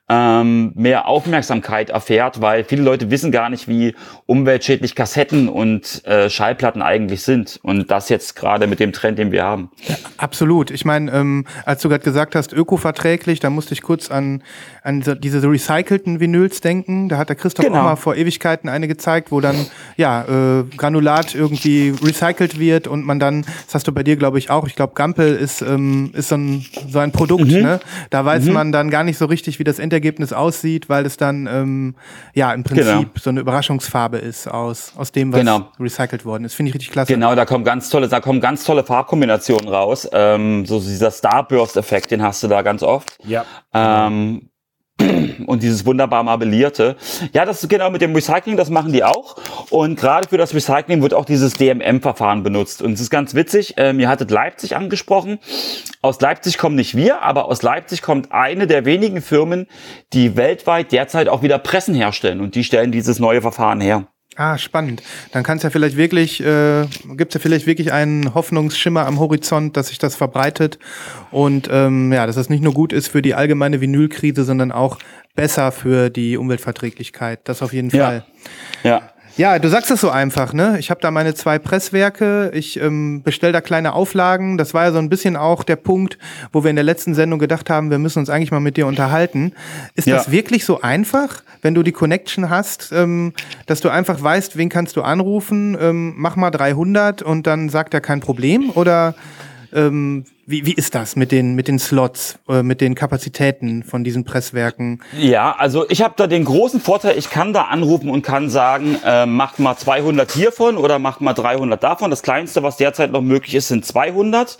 ähm, 0.09 0.71
mehr 0.75 1.07
Aufmerksamkeit 1.07 1.89
erfährt, 1.89 2.39
weil 2.39 2.63
viele 2.63 2.81
Leute 2.81 3.11
wissen 3.11 3.31
gar 3.31 3.49
nicht, 3.49 3.67
wie 3.67 3.93
umweltschädlich 4.25 4.95
Kassetten 4.95 5.49
und 5.49 6.05
äh, 6.05 6.29
Schallplatten 6.29 6.81
eigentlich 6.81 7.23
sind. 7.23 7.59
Und 7.61 7.91
das 7.91 8.07
jetzt 8.07 8.35
gerade 8.35 8.67
mit 8.67 8.79
dem 8.79 8.93
Trend, 8.93 9.19
den 9.19 9.33
wir 9.33 9.43
haben. 9.43 9.69
Ja, 9.85 9.95
absolut. 10.17 10.71
Ich 10.71 10.85
meine, 10.85 11.11
ähm, 11.11 11.45
als 11.65 11.81
du 11.81 11.89
gerade 11.89 12.05
gesagt 12.05 12.35
hast, 12.35 12.53
ökoverträglich, 12.53 13.41
da 13.41 13.49
musste 13.49 13.73
ich 13.73 13.81
kurz 13.81 14.09
an, 14.09 14.43
an 14.81 15.03
diese 15.19 15.43
recycelten 15.43 16.21
Vinyls 16.21 16.61
denken. 16.61 17.09
Da 17.09 17.17
hat 17.17 17.27
der 17.27 17.35
Christoph 17.35 17.65
genau. 17.65 17.79
auch 17.79 17.83
mal 17.83 17.95
vor 17.97 18.15
Ewigkeiten 18.15 18.69
eine 18.69 18.87
gezeigt, 18.87 19.31
wo 19.31 19.41
dann 19.41 19.65
ja 19.97 20.23
äh, 20.23 20.63
Granulat 20.77 21.35
irgendwie 21.35 21.93
recycelt 22.01 22.59
wird 22.59 22.87
und 22.87 23.05
man 23.05 23.19
dann, 23.19 23.41
das 23.65 23.75
hast 23.75 23.87
du 23.87 23.91
bei 23.91 24.03
dir, 24.03 24.15
glaube 24.15 24.37
ich, 24.39 24.49
auch, 24.49 24.67
ich 24.67 24.75
glaube, 24.75 24.93
Gampel 24.95 25.35
ist, 25.35 25.61
ähm, 25.61 26.11
ist 26.13 26.29
so 26.29 26.35
ein, 26.35 26.65
so 26.89 26.99
ein 26.99 27.11
Produkt, 27.11 27.51
mhm. 27.51 27.61
ne? 27.61 27.79
Da 28.09 28.23
weiß 28.23 28.45
mhm. 28.45 28.53
man 28.53 28.71
dann 28.71 28.89
gar 28.89 29.03
nicht 29.03 29.17
so 29.17 29.25
richtig, 29.25 29.59
wie 29.59 29.65
das 29.65 29.79
Ende 29.79 29.96
Endergebnis 29.97 30.31
aussieht, 30.31 30.89
weil 30.89 31.05
es 31.05 31.17
dann 31.17 31.47
ähm, 31.47 31.95
ja 32.33 32.53
im 32.53 32.63
Prinzip 32.63 32.85
genau. 32.85 33.05
so 33.19 33.29
eine 33.29 33.39
Überraschungsfarbe 33.39 34.17
ist 34.17 34.47
aus, 34.47 34.93
aus 34.95 35.11
dem, 35.11 35.33
was 35.33 35.39
genau. 35.39 35.71
recycelt 35.79 36.23
worden 36.23 36.45
ist. 36.45 36.53
Finde 36.53 36.69
ich 36.69 36.75
richtig 36.75 36.91
klasse. 36.91 37.13
Genau, 37.13 37.33
da 37.35 37.45
kommen 37.45 37.63
ganz 37.63 37.89
tolle, 37.89 38.07
da 38.07 38.19
kommen 38.19 38.39
ganz 38.39 38.63
tolle 38.63 38.83
Farbkombinationen 38.83 39.67
raus. 39.67 40.07
Ähm, 40.11 40.65
so 40.65 40.79
dieser 40.79 41.11
Starburst-Effekt, 41.11 42.11
den 42.11 42.21
hast 42.21 42.43
du 42.43 42.47
da 42.47 42.61
ganz 42.61 42.83
oft. 42.83 43.17
Ja. 43.23 43.45
Ähm, 43.73 44.49
und 45.45 45.63
dieses 45.63 45.85
wunderbar 45.85 46.23
marbellierte. 46.23 46.95
Ja, 47.33 47.45
das 47.45 47.63
ist 47.63 47.69
genau 47.69 47.89
mit 47.89 48.01
dem 48.01 48.15
Recycling, 48.15 48.57
das 48.57 48.69
machen 48.69 48.91
die 48.91 49.03
auch. 49.03 49.35
Und 49.69 49.99
gerade 49.99 50.27
für 50.27 50.37
das 50.37 50.53
Recycling 50.53 51.01
wird 51.01 51.13
auch 51.13 51.25
dieses 51.25 51.53
DMM-Verfahren 51.53 52.43
benutzt. 52.43 52.81
Und 52.81 52.93
es 52.93 53.01
ist 53.01 53.09
ganz 53.09 53.35
witzig, 53.35 53.75
ähm, 53.77 53.99
ihr 53.99 54.09
hattet 54.09 54.31
Leipzig 54.31 54.75
angesprochen. 54.75 55.39
Aus 56.01 56.19
Leipzig 56.19 56.57
kommen 56.57 56.75
nicht 56.75 56.95
wir, 56.95 57.21
aber 57.21 57.45
aus 57.45 57.61
Leipzig 57.61 58.01
kommt 58.01 58.31
eine 58.31 58.67
der 58.67 58.85
wenigen 58.85 59.21
Firmen, 59.21 59.67
die 60.13 60.35
weltweit 60.35 60.91
derzeit 60.91 61.29
auch 61.29 61.41
wieder 61.41 61.59
Pressen 61.59 61.95
herstellen. 61.95 62.41
Und 62.41 62.55
die 62.55 62.63
stellen 62.63 62.91
dieses 62.91 63.19
neue 63.19 63.41
Verfahren 63.41 63.81
her. 63.81 64.07
Ah, 64.39 64.59
spannend. 64.59 65.01
Dann 65.31 65.41
kann 65.41 65.57
es 65.57 65.63
ja 65.63 65.71
vielleicht 65.71 65.97
wirklich, 65.97 66.39
äh, 66.41 66.85
gibt 67.15 67.31
es 67.31 67.33
ja 67.33 67.39
vielleicht 67.41 67.65
wirklich 67.65 67.91
einen 67.91 68.35
Hoffnungsschimmer 68.35 69.07
am 69.07 69.19
Horizont, 69.19 69.75
dass 69.75 69.87
sich 69.87 69.97
das 69.97 70.15
verbreitet 70.15 70.77
und 71.31 71.67
ähm, 71.71 72.13
ja, 72.13 72.27
dass 72.27 72.35
das 72.35 72.47
nicht 72.47 72.61
nur 72.61 72.73
gut 72.73 72.93
ist 72.93 73.07
für 73.07 73.23
die 73.23 73.33
allgemeine 73.33 73.81
Vinylkrise, 73.81 74.43
sondern 74.43 74.71
auch 74.71 74.99
besser 75.33 75.71
für 75.71 76.11
die 76.11 76.37
Umweltverträglichkeit. 76.37 77.39
Das 77.45 77.63
auf 77.63 77.73
jeden 77.73 77.89
Fall. 77.89 78.25
Ja. 78.83 79.09
Ja. 79.37 79.59
Du 79.59 79.69
sagst 79.69 79.91
es 79.91 80.01
so 80.01 80.09
einfach, 80.09 80.53
ne? 80.53 80.77
Ich 80.79 80.89
habe 80.89 80.99
da 81.01 81.11
meine 81.11 81.33
zwei 81.33 81.59
Presswerke, 81.59 82.51
ich 82.53 82.79
ähm, 82.79 83.21
bestell 83.23 83.51
da 83.51 83.61
kleine 83.61 83.93
Auflagen. 83.93 84.57
Das 84.57 84.73
war 84.73 84.85
ja 84.85 84.91
so 84.91 84.99
ein 84.99 85.09
bisschen 85.09 85.35
auch 85.35 85.63
der 85.63 85.75
Punkt, 85.75 86.17
wo 86.51 86.63
wir 86.63 86.69
in 86.69 86.75
der 86.75 86.83
letzten 86.83 87.13
Sendung 87.13 87.39
gedacht 87.39 87.69
haben, 87.69 87.89
wir 87.89 87.99
müssen 87.99 88.19
uns 88.19 88.29
eigentlich 88.29 88.51
mal 88.51 88.59
mit 88.59 88.77
dir 88.77 88.87
unterhalten. 88.87 89.53
Ist 89.95 90.07
ja. 90.07 90.17
das 90.17 90.31
wirklich 90.31 90.65
so 90.65 90.81
einfach, 90.81 91.43
wenn 91.61 91.73
du 91.73 91.83
die 91.83 91.91
Connection 91.91 92.49
hast, 92.49 92.91
ähm, 92.91 93.33
dass 93.65 93.81
du 93.81 93.89
einfach 93.89 94.21
weißt, 94.21 94.57
wen 94.57 94.69
kannst 94.69 94.95
du 94.97 95.01
anrufen, 95.01 95.77
ähm, 95.79 96.13
mach 96.17 96.35
mal 96.35 96.51
300 96.51 97.21
und 97.21 97.47
dann 97.47 97.69
sagt 97.69 97.93
er 97.93 98.01
kein 98.01 98.19
Problem? 98.19 98.71
Oder 98.71 99.15
ähm, 99.73 100.25
wie, 100.49 100.65
wie 100.65 100.73
ist 100.73 100.95
das 100.95 101.17
mit 101.17 101.33
den, 101.33 101.55
mit 101.55 101.67
den 101.67 101.77
Slots, 101.77 102.39
äh, 102.47 102.63
mit 102.63 102.79
den 102.79 102.95
Kapazitäten 102.95 103.83
von 103.83 104.05
diesen 104.05 104.23
Presswerken? 104.23 105.03
Ja, 105.17 105.53
also 105.53 105.87
ich 105.89 106.01
habe 106.01 106.13
da 106.15 106.25
den 106.25 106.45
großen 106.45 106.79
Vorteil, 106.79 107.17
ich 107.17 107.29
kann 107.29 107.51
da 107.51 107.63
anrufen 107.63 108.09
und 108.09 108.21
kann 108.21 108.49
sagen, 108.49 108.97
äh, 109.03 109.25
macht 109.25 109.59
mal 109.59 109.75
200 109.75 110.31
hiervon 110.31 110.77
oder 110.77 110.99
macht 110.99 111.19
mal 111.19 111.33
300 111.33 111.83
davon. 111.83 112.09
Das 112.09 112.23
kleinste, 112.23 112.63
was 112.63 112.77
derzeit 112.77 113.11
noch 113.11 113.21
möglich 113.21 113.55
ist, 113.55 113.67
sind 113.67 113.85
200. 113.85 114.57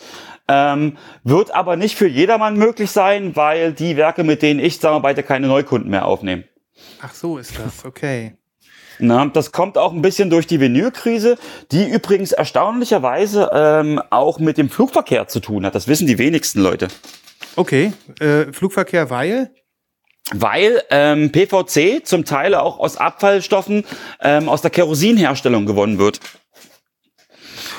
Ähm, 0.49 0.97
wird 1.23 1.55
aber 1.55 1.77
nicht 1.77 1.95
für 1.95 2.07
jedermann 2.07 2.57
möglich 2.57 2.91
sein, 2.91 3.37
weil 3.37 3.71
die 3.71 3.95
Werke, 3.95 4.25
mit 4.25 4.41
denen 4.41 4.59
ich 4.59 4.75
zusammenarbeite, 4.75 5.23
keine 5.23 5.47
Neukunden 5.47 5.89
mehr 5.89 6.05
aufnehmen. 6.05 6.43
Ach 7.01 7.13
so 7.13 7.37
ist 7.37 7.57
das, 7.57 7.85
okay. 7.85 8.33
Na, 8.99 9.25
das 9.27 9.51
kommt 9.51 9.77
auch 9.77 9.93
ein 9.93 10.01
bisschen 10.01 10.29
durch 10.29 10.47
die 10.47 10.59
Vinylkrise, 10.59 11.37
die 11.71 11.87
übrigens 11.87 12.31
erstaunlicherweise 12.31 13.49
ähm, 13.53 14.01
auch 14.09 14.39
mit 14.39 14.57
dem 14.57 14.69
Flugverkehr 14.69 15.27
zu 15.27 15.39
tun 15.39 15.65
hat. 15.65 15.75
Das 15.75 15.87
wissen 15.87 16.07
die 16.07 16.17
wenigsten 16.17 16.61
Leute. 16.61 16.87
Okay, 17.55 17.93
äh, 18.19 18.51
Flugverkehr, 18.51 19.09
weil? 19.09 19.51
Weil 20.33 20.81
ähm, 20.89 21.31
PVC 21.31 22.05
zum 22.05 22.25
Teil 22.25 22.53
auch 22.53 22.79
aus 22.79 22.97
Abfallstoffen 22.97 23.85
ähm, 24.21 24.49
aus 24.49 24.61
der 24.61 24.71
Kerosinherstellung 24.71 25.65
gewonnen 25.65 25.99
wird. 25.99 26.19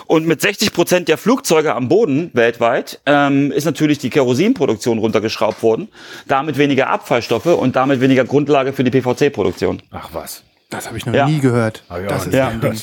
Und 0.07 0.26
mit 0.26 0.40
60 0.40 0.72
Prozent 0.72 1.09
der 1.09 1.18
Flugzeuge 1.18 1.74
am 1.74 1.88
Boden 1.88 2.31
weltweit 2.33 3.00
ähm, 3.04 3.52
ist 3.52 3.66
natürlich 3.66 3.98
die 3.98 4.09
Kerosinproduktion 4.09 4.98
runtergeschraubt 4.98 5.62
worden. 5.62 5.88
Damit 6.26 6.57
weniger 6.57 6.88
Abfallstoffe 6.88 7.44
und 7.44 7.76
damit 7.76 8.00
weniger 8.00 8.24
Grundlage 8.24 8.72
für 8.72 8.85
die 8.85 8.90
PVC-Produktion. 8.90 9.83
Ach 9.90 10.09
was. 10.14 10.44
Das 10.70 10.87
habe 10.87 10.98
ich 10.98 11.07
noch 11.07 11.14
ja. 11.14 11.26
nie 11.26 11.40
gehört. 11.40 11.85
Das 11.88 12.26
ist 12.26 12.35
ja. 12.35 12.48
ein 12.48 12.61
Ding. 12.61 12.78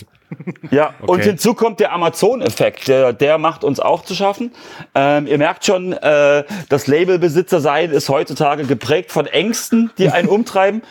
Ja, 0.71 0.93
okay. 1.01 1.11
und 1.11 1.23
hinzu 1.23 1.53
kommt 1.53 1.79
der 1.79 1.93
Amazon-Effekt, 1.93 2.87
der, 2.87 3.13
der 3.13 3.37
macht 3.37 3.63
uns 3.63 3.79
auch 3.79 4.03
zu 4.03 4.15
schaffen. 4.15 4.51
Ähm, 4.95 5.27
ihr 5.27 5.37
merkt 5.37 5.65
schon, 5.65 5.93
äh, 5.93 6.43
das 6.69 6.87
Labelbesitzer 6.87 7.59
sein 7.59 7.91
ist 7.91 8.09
heutzutage 8.09 8.65
geprägt 8.65 9.11
von 9.11 9.27
Ängsten, 9.27 9.91
die 9.97 10.09
einen 10.09 10.27
umtreiben. 10.35 10.81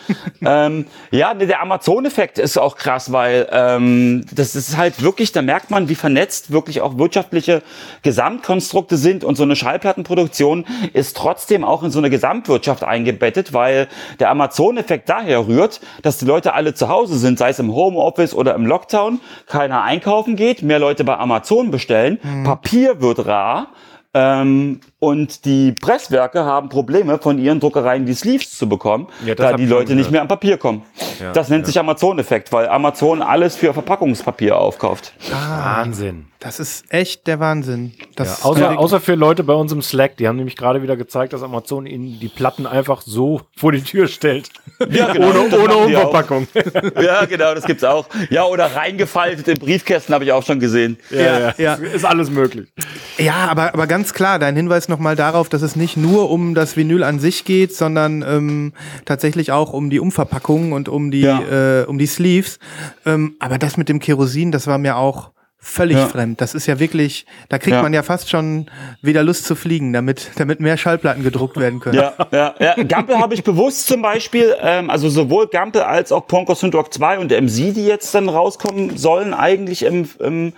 ähm, 0.44 0.86
ja, 1.10 1.34
der 1.34 1.60
Amazon-Effekt 1.60 2.38
ist 2.38 2.56
auch 2.56 2.76
krass, 2.76 3.12
weil 3.12 3.48
ähm, 3.50 4.24
das 4.32 4.54
ist 4.54 4.76
halt 4.76 5.02
wirklich, 5.02 5.32
da 5.32 5.42
merkt 5.42 5.70
man, 5.70 5.88
wie 5.88 5.96
vernetzt 5.96 6.52
wirklich 6.52 6.80
auch 6.80 6.96
wirtschaftliche 6.98 7.62
Gesamtkonstrukte 8.02 8.96
sind 8.96 9.24
und 9.24 9.34
so 9.34 9.42
eine 9.42 9.56
Schallplattenproduktion 9.56 10.64
ist 10.92 11.16
trotzdem 11.16 11.64
auch 11.64 11.82
in 11.82 11.90
so 11.90 11.98
eine 11.98 12.10
Gesamtwirtschaft 12.10 12.84
eingebettet, 12.84 13.52
weil 13.52 13.88
der 14.20 14.30
Amazon-Effekt 14.30 15.08
daher 15.08 15.46
rührt, 15.46 15.80
dass 16.02 16.18
die 16.18 16.24
Leute 16.24 16.54
alle 16.54 16.74
zu 16.74 16.88
Hause 16.88 17.18
sind, 17.18 17.38
sei 17.38 17.50
es 17.50 17.58
im 17.58 17.74
Homeoffice 17.74 18.34
oder 18.34 18.54
im 18.54 18.66
Lockdown 18.66 19.20
keiner 19.46 19.82
einkaufen 19.82 20.36
geht, 20.36 20.62
mehr 20.62 20.78
Leute 20.78 21.04
bei 21.04 21.16
Amazon 21.16 21.70
bestellen, 21.70 22.18
mhm. 22.22 22.44
Papier 22.44 23.00
wird 23.00 23.26
rar 23.26 23.68
ähm, 24.14 24.80
und 25.00 25.44
die 25.44 25.72
Presswerke 25.72 26.44
haben 26.44 26.68
Probleme, 26.68 27.18
von 27.18 27.38
ihren 27.38 27.58
Druckereien 27.58 28.06
die 28.06 28.14
Sleeves 28.14 28.56
zu 28.56 28.68
bekommen, 28.68 29.08
ja, 29.26 29.34
da 29.34 29.54
die 29.54 29.66
Leute 29.66 29.96
nicht 29.96 30.12
mehr 30.12 30.22
an 30.22 30.28
Papier 30.28 30.56
kommen. 30.56 30.82
Ja, 31.20 31.32
das 31.32 31.48
nennt 31.48 31.62
ja. 31.62 31.66
sich 31.66 31.78
Amazon-Effekt, 31.80 32.52
weil 32.52 32.68
Amazon 32.68 33.22
alles 33.22 33.56
für 33.56 33.74
Verpackungspapier 33.74 34.56
aufkauft. 34.56 35.12
Ah, 35.32 35.78
Wahnsinn. 35.82 36.26
Das 36.44 36.60
ist 36.60 36.84
echt 36.90 37.26
der 37.26 37.40
Wahnsinn. 37.40 37.94
Das 38.16 38.40
ja, 38.40 38.44
außer, 38.44 38.78
außer 38.78 39.00
für 39.00 39.14
Leute 39.14 39.42
bei 39.44 39.54
uns 39.54 39.72
im 39.72 39.80
Slack, 39.80 40.18
die 40.18 40.28
haben 40.28 40.36
nämlich 40.36 40.56
gerade 40.56 40.82
wieder 40.82 40.94
gezeigt, 40.94 41.32
dass 41.32 41.42
Amazon 41.42 41.86
ihnen 41.86 42.20
die 42.20 42.28
Platten 42.28 42.66
einfach 42.66 43.00
so 43.00 43.40
vor 43.56 43.72
die 43.72 43.80
Tür 43.80 44.08
stellt. 44.08 44.50
Ja, 44.90 45.14
genau, 45.14 45.30
ohne 45.30 45.58
ohne 45.58 45.74
Umverpackung. 45.74 46.46
ja, 47.00 47.24
genau, 47.24 47.54
das 47.54 47.64
gibt's 47.64 47.82
auch. 47.82 48.06
Ja, 48.28 48.44
oder 48.44 48.66
reingefaltet 48.76 49.48
in 49.48 49.58
Briefkästen 49.58 50.14
habe 50.14 50.24
ich 50.24 50.32
auch 50.32 50.44
schon 50.44 50.60
gesehen. 50.60 50.98
Ja, 51.08 51.38
ja, 51.38 51.54
ja, 51.56 51.74
Ist 51.76 52.04
alles 52.04 52.28
möglich. 52.28 52.68
Ja, 53.16 53.46
aber, 53.48 53.72
aber 53.72 53.86
ganz 53.86 54.12
klar, 54.12 54.38
dein 54.38 54.54
Hinweis 54.54 54.90
nochmal 54.90 55.16
darauf, 55.16 55.48
dass 55.48 55.62
es 55.62 55.76
nicht 55.76 55.96
nur 55.96 56.30
um 56.30 56.54
das 56.54 56.76
Vinyl 56.76 57.04
an 57.04 57.20
sich 57.20 57.46
geht, 57.46 57.74
sondern 57.74 58.20
ähm, 58.20 58.74
tatsächlich 59.06 59.50
auch 59.50 59.72
um 59.72 59.88
die 59.88 59.98
Umverpackung 59.98 60.72
und 60.72 60.90
um 60.90 61.10
die, 61.10 61.22
ja. 61.22 61.80
äh, 61.80 61.84
um 61.86 61.96
die 61.96 62.06
Sleeves. 62.06 62.58
Ähm, 63.06 63.36
aber 63.38 63.56
das 63.56 63.78
mit 63.78 63.88
dem 63.88 63.98
Kerosin, 63.98 64.52
das 64.52 64.66
war 64.66 64.76
mir 64.76 64.98
auch 64.98 65.30
völlig 65.64 65.96
ja. 65.96 66.06
fremd. 66.06 66.40
Das 66.40 66.54
ist 66.54 66.66
ja 66.66 66.78
wirklich, 66.78 67.24
da 67.48 67.58
kriegt 67.58 67.74
ja. 67.74 67.82
man 67.82 67.94
ja 67.94 68.02
fast 68.02 68.28
schon 68.28 68.66
wieder 69.00 69.22
Lust 69.22 69.46
zu 69.46 69.54
fliegen, 69.54 69.92
damit, 69.94 70.30
damit 70.36 70.60
mehr 70.60 70.76
Schallplatten 70.76 71.24
gedruckt 71.24 71.56
werden 71.56 71.80
können. 71.80 71.96
Ja, 71.96 72.12
ja, 72.30 72.54
ja. 72.58 72.74
Gampel 72.84 73.18
habe 73.18 73.34
ich 73.34 73.42
bewusst 73.42 73.86
zum 73.86 74.02
Beispiel, 74.02 74.54
ähm, 74.60 74.90
also 74.90 75.08
sowohl 75.08 75.48
Gampel 75.48 75.80
als 75.80 76.12
auch 76.12 76.26
Ponko 76.26 76.54
Syndoc 76.54 76.92
2 76.92 77.18
und 77.18 77.30
MC, 77.32 77.74
die 77.74 77.86
jetzt 77.86 78.14
dann 78.14 78.28
rauskommen 78.28 78.98
sollen, 78.98 79.32
eigentlich 79.32 79.84
im, 79.84 80.06
im 80.20 80.52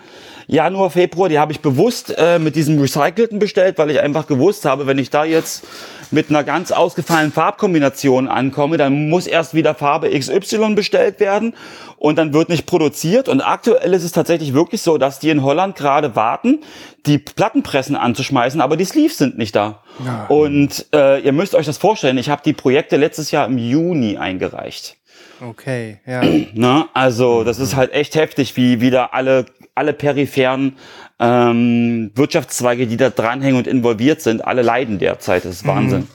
Januar, 0.48 0.90
Februar, 0.90 1.28
die 1.28 1.38
habe 1.38 1.52
ich 1.52 1.60
bewusst 1.60 2.14
äh, 2.16 2.38
mit 2.38 2.56
diesem 2.56 2.80
Recycelten 2.80 3.38
bestellt, 3.38 3.78
weil 3.78 3.90
ich 3.90 4.00
einfach 4.00 4.26
gewusst 4.26 4.64
habe, 4.64 4.86
wenn 4.86 4.98
ich 4.98 5.10
da 5.10 5.24
jetzt 5.24 5.64
mit 6.12 6.30
einer 6.30 6.44
ganz 6.44 6.72
ausgefallenen 6.72 7.32
Farbkombination 7.32 8.28
ankomme, 8.28 8.76
dann 8.76 9.08
muss 9.08 9.26
erst 9.26 9.54
wieder 9.54 9.74
Farbe 9.74 10.10
XY 10.10 10.74
bestellt 10.74 11.20
werden 11.20 11.54
und 11.98 12.16
dann 12.16 12.32
wird 12.32 12.48
nicht 12.48 12.66
produziert. 12.66 13.28
Und 13.28 13.40
aktuell 13.40 13.92
ist 13.94 14.04
es 14.04 14.12
tatsächlich 14.12 14.54
wirklich 14.54 14.82
so, 14.82 14.98
dass 14.98 15.18
die 15.18 15.30
in 15.30 15.42
Holland 15.42 15.76
gerade 15.76 16.16
warten, 16.16 16.60
die 17.06 17.18
Plattenpressen 17.18 17.96
anzuschmeißen, 17.96 18.60
aber 18.60 18.76
die 18.76 18.84
Sleeves 18.84 19.18
sind 19.18 19.38
nicht 19.38 19.54
da. 19.56 19.82
Ja. 20.04 20.26
Und 20.26 20.86
äh, 20.94 21.20
ihr 21.20 21.32
müsst 21.32 21.54
euch 21.54 21.66
das 21.66 21.78
vorstellen, 21.78 22.18
ich 22.18 22.28
habe 22.28 22.42
die 22.44 22.52
Projekte 22.52 22.96
letztes 22.96 23.30
Jahr 23.30 23.46
im 23.46 23.58
Juni 23.58 24.16
eingereicht. 24.16 24.96
Okay, 25.40 25.98
ja. 26.06 26.22
Na, 26.54 26.88
also 26.94 27.44
das 27.44 27.58
ist 27.58 27.76
halt 27.76 27.92
echt 27.92 28.14
heftig, 28.14 28.56
wie 28.56 28.80
wieder 28.80 29.14
alle 29.14 29.46
alle 29.76 29.92
peripheren 29.92 30.76
ähm, 31.20 32.10
Wirtschaftszweige, 32.14 32.86
die 32.86 32.96
da 32.96 33.10
dranhängen 33.10 33.58
und 33.58 33.66
involviert 33.66 34.22
sind, 34.22 34.44
alle 34.44 34.62
leiden 34.62 34.98
derzeit. 34.98 35.44
Das 35.44 35.56
ist 35.56 35.64
mhm. 35.64 35.68
Wahnsinn. 35.68 36.08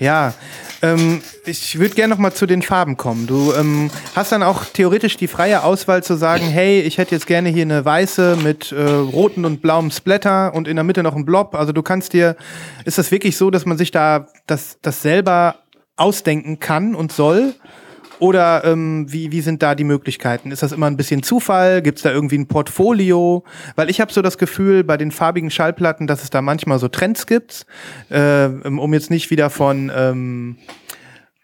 Ja, 0.00 0.34
ähm, 0.82 1.22
ich 1.44 1.78
würde 1.78 1.94
gerne 1.94 2.12
noch 2.12 2.18
mal 2.18 2.32
zu 2.32 2.46
den 2.46 2.62
Farben 2.62 2.96
kommen. 2.96 3.26
Du 3.26 3.52
ähm, 3.52 3.90
hast 4.16 4.32
dann 4.32 4.42
auch 4.42 4.64
theoretisch 4.64 5.16
die 5.16 5.28
freie 5.28 5.62
Auswahl 5.62 6.02
zu 6.02 6.14
sagen, 6.16 6.44
hey, 6.50 6.80
ich 6.80 6.98
hätte 6.98 7.14
jetzt 7.14 7.26
gerne 7.26 7.50
hier 7.50 7.62
eine 7.62 7.84
weiße 7.84 8.36
mit 8.42 8.72
äh, 8.72 8.82
roten 8.82 9.44
und 9.44 9.62
blauem 9.62 9.90
Splatter 9.90 10.54
und 10.54 10.66
in 10.66 10.76
der 10.76 10.84
Mitte 10.84 11.02
noch 11.02 11.14
ein 11.14 11.26
Blob. 11.26 11.54
Also 11.54 11.72
du 11.72 11.82
kannst 11.82 12.14
dir, 12.14 12.36
ist 12.84 12.98
das 12.98 13.10
wirklich 13.10 13.36
so, 13.36 13.50
dass 13.50 13.66
man 13.66 13.78
sich 13.78 13.90
da 13.90 14.28
das, 14.46 14.78
das 14.80 15.02
selber 15.02 15.56
ausdenken 15.96 16.58
kann 16.58 16.94
und 16.94 17.12
soll? 17.12 17.54
Oder 18.24 18.64
ähm, 18.64 19.04
wie, 19.12 19.32
wie 19.32 19.42
sind 19.42 19.62
da 19.62 19.74
die 19.74 19.84
Möglichkeiten? 19.84 20.50
Ist 20.50 20.62
das 20.62 20.72
immer 20.72 20.86
ein 20.86 20.96
bisschen 20.96 21.22
Zufall? 21.22 21.82
Gibt 21.82 21.98
es 21.98 22.04
da 22.04 22.10
irgendwie 22.10 22.38
ein 22.38 22.46
Portfolio? 22.46 23.44
Weil 23.76 23.90
ich 23.90 24.00
habe 24.00 24.14
so 24.14 24.22
das 24.22 24.38
Gefühl 24.38 24.82
bei 24.82 24.96
den 24.96 25.10
farbigen 25.10 25.50
Schallplatten, 25.50 26.06
dass 26.06 26.22
es 26.22 26.30
da 26.30 26.40
manchmal 26.40 26.78
so 26.78 26.88
Trends 26.88 27.26
gibt, 27.26 27.66
äh, 28.08 28.46
um 28.46 28.94
jetzt 28.94 29.10
nicht 29.10 29.30
wieder 29.30 29.50
von 29.50 29.92
ähm, 29.94 30.56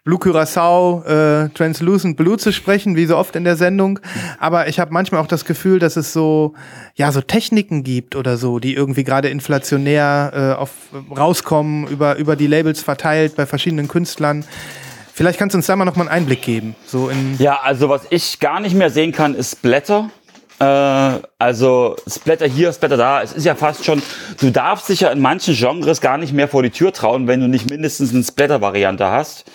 Blue 0.03 0.17
Curacao, 0.17 1.03
äh, 1.03 1.49
Translucent 1.49 2.17
Blue 2.17 2.39
zu 2.39 2.51
sprechen, 2.51 2.95
wie 2.95 3.05
so 3.05 3.15
oft 3.15 3.35
in 3.35 3.43
der 3.43 3.57
Sendung. 3.57 3.99
Aber 4.39 4.67
ich 4.67 4.79
habe 4.79 4.91
manchmal 4.91 5.21
auch 5.21 5.27
das 5.27 5.45
Gefühl, 5.45 5.77
dass 5.77 5.97
es 5.97 6.13
so, 6.13 6.55
ja, 6.95 7.11
so 7.11 7.21
Techniken 7.21 7.83
gibt 7.83 8.15
oder 8.15 8.37
so, 8.37 8.57
die 8.57 8.73
irgendwie 8.73 9.03
gerade 9.03 9.29
inflationär 9.29 10.31
äh, 10.33 10.59
auf, 10.59 10.71
rauskommen, 11.15 11.85
über, 11.85 12.15
über 12.15 12.35
die 12.35 12.47
Labels 12.47 12.81
verteilt 12.81 13.35
bei 13.35 13.45
verschiedenen 13.45 13.87
Künstlern. 13.87 14.45
Vielleicht 15.13 15.39
kannst 15.39 15.53
du 15.53 15.57
uns 15.57 15.67
da 15.67 15.75
mal 15.75 15.85
noch 15.85 15.95
mal 15.95 16.03
einen 16.03 16.23
Einblick 16.23 16.41
geben. 16.41 16.75
So 16.85 17.09
in 17.09 17.35
ja, 17.37 17.59
also 17.61 17.89
was 17.89 18.03
ich 18.09 18.39
gar 18.39 18.59
nicht 18.59 18.75
mehr 18.75 18.89
sehen 18.89 19.11
kann, 19.11 19.35
ist 19.35 19.61
Blätter. 19.61 20.09
Äh, 20.59 20.63
also 21.39 21.95
Splatter 22.07 22.47
hier, 22.47 22.71
Splatter 22.71 22.97
da. 22.97 23.21
Es 23.21 23.33
ist 23.33 23.45
ja 23.45 23.55
fast 23.55 23.83
schon, 23.83 24.01
du 24.39 24.51
darfst 24.51 24.89
dich 24.89 25.01
ja 25.01 25.09
in 25.09 25.19
manchen 25.19 25.55
Genres 25.55 26.01
gar 26.01 26.17
nicht 26.17 26.33
mehr 26.33 26.47
vor 26.47 26.63
die 26.63 26.69
Tür 26.69 26.93
trauen, 26.93 27.27
wenn 27.27 27.39
du 27.39 27.47
nicht 27.47 27.69
mindestens 27.69 28.13
eine 28.13 28.23
Splatter-Variante 28.23 29.09
hast 29.09 29.45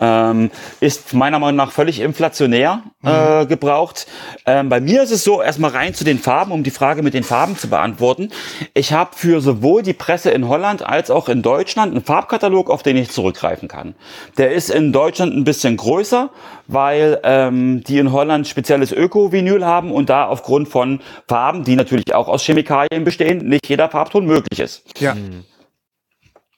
ähm, 0.00 0.50
ist 0.80 1.14
meiner 1.14 1.38
Meinung 1.38 1.56
nach 1.56 1.72
völlig 1.72 2.00
inflationär 2.00 2.82
äh, 3.04 3.42
mhm. 3.42 3.48
gebraucht. 3.48 4.06
Ähm, 4.46 4.68
bei 4.68 4.80
mir 4.80 5.02
ist 5.02 5.10
es 5.10 5.24
so, 5.24 5.42
erstmal 5.42 5.70
rein 5.70 5.94
zu 5.94 6.04
den 6.04 6.18
Farben, 6.18 6.52
um 6.52 6.62
die 6.62 6.70
Frage 6.70 7.02
mit 7.02 7.14
den 7.14 7.24
Farben 7.24 7.56
zu 7.56 7.68
beantworten. 7.68 8.30
Ich 8.74 8.92
habe 8.92 9.10
für 9.14 9.40
sowohl 9.40 9.82
die 9.82 9.92
Presse 9.92 10.30
in 10.30 10.48
Holland 10.48 10.82
als 10.82 11.10
auch 11.10 11.28
in 11.28 11.42
Deutschland 11.42 11.92
einen 11.92 12.04
Farbkatalog, 12.04 12.70
auf 12.70 12.82
den 12.82 12.96
ich 12.96 13.10
zurückgreifen 13.10 13.68
kann. 13.68 13.94
Der 14.36 14.52
ist 14.52 14.70
in 14.70 14.92
Deutschland 14.92 15.34
ein 15.34 15.44
bisschen 15.44 15.76
größer, 15.76 16.30
weil 16.66 17.20
ähm, 17.24 17.82
die 17.84 17.98
in 17.98 18.12
Holland 18.12 18.46
spezielles 18.46 18.92
Öko-Vinyl 18.92 19.64
haben 19.64 19.90
und 19.90 20.10
da 20.10 20.26
aufgrund 20.26 20.68
von 20.68 21.00
Farben, 21.26 21.64
die 21.64 21.76
natürlich 21.76 22.14
auch 22.14 22.28
aus 22.28 22.44
Chemikalien 22.44 23.04
bestehen, 23.04 23.48
nicht 23.48 23.68
jeder 23.68 23.88
Farbton 23.88 24.26
möglich 24.26 24.60
ist. 24.60 24.82
Ja. 25.00 25.16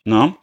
Na? 0.04 0.34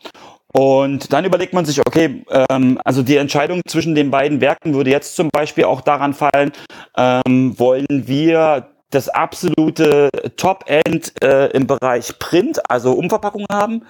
Und 0.57 1.13
dann 1.13 1.23
überlegt 1.23 1.53
man 1.53 1.65
sich, 1.65 1.79
okay, 1.79 2.25
ähm, 2.49 2.79
also 2.83 3.03
die 3.03 3.17
Entscheidung 3.17 3.61
zwischen 3.67 3.93
den 3.93 4.09
beiden 4.09 4.41
Werken 4.41 4.73
würde 4.73 4.89
jetzt 4.89 5.15
zum 5.15 5.29
Beispiel 5.29 5.65
auch 5.65 5.81
daran 5.81 6.15
fallen, 6.15 6.51
ähm, 6.97 7.53
wollen 7.59 7.85
wir 7.89 8.69
das 8.89 9.07
absolute 9.07 10.09
Top-End 10.35 11.13
äh, 11.21 11.51
im 11.51 11.67
Bereich 11.67 12.17
Print, 12.17 12.71
also 12.71 12.93
Umverpackung 12.93 13.45
haben, 13.51 13.83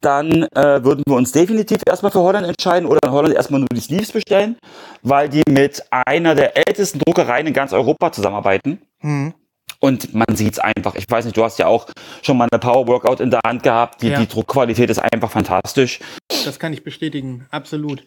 dann 0.00 0.44
äh, 0.54 0.82
würden 0.82 1.04
wir 1.06 1.14
uns 1.14 1.30
definitiv 1.30 1.82
erstmal 1.86 2.10
für 2.10 2.20
Holland 2.20 2.48
entscheiden 2.48 2.88
oder 2.88 2.98
in 3.04 3.12
Holland 3.12 3.34
erstmal 3.34 3.60
nur 3.60 3.68
die 3.72 3.80
Sleeves 3.80 4.10
bestellen, 4.10 4.56
weil 5.02 5.28
die 5.28 5.42
mit 5.48 5.84
einer 5.90 6.34
der 6.34 6.56
ältesten 6.56 6.98
Druckereien 6.98 7.46
in 7.46 7.52
ganz 7.52 7.72
Europa 7.72 8.10
zusammenarbeiten. 8.10 8.80
Mhm. 9.02 9.34
Und 9.80 10.12
man 10.12 10.34
sieht's 10.34 10.58
einfach. 10.58 10.96
Ich 10.96 11.04
weiß 11.08 11.24
nicht, 11.24 11.36
du 11.36 11.44
hast 11.44 11.58
ja 11.58 11.66
auch 11.66 11.86
schon 12.22 12.36
mal 12.36 12.48
eine 12.50 12.58
Power 12.58 12.86
Workout 12.88 13.20
in 13.20 13.30
der 13.30 13.40
Hand 13.46 13.62
gehabt. 13.62 14.02
Die, 14.02 14.08
ja. 14.08 14.18
die 14.18 14.26
Druckqualität 14.26 14.90
ist 14.90 14.98
einfach 14.98 15.30
fantastisch. 15.30 16.00
Das 16.44 16.58
kann 16.58 16.72
ich 16.72 16.82
bestätigen, 16.82 17.46
absolut. 17.50 18.02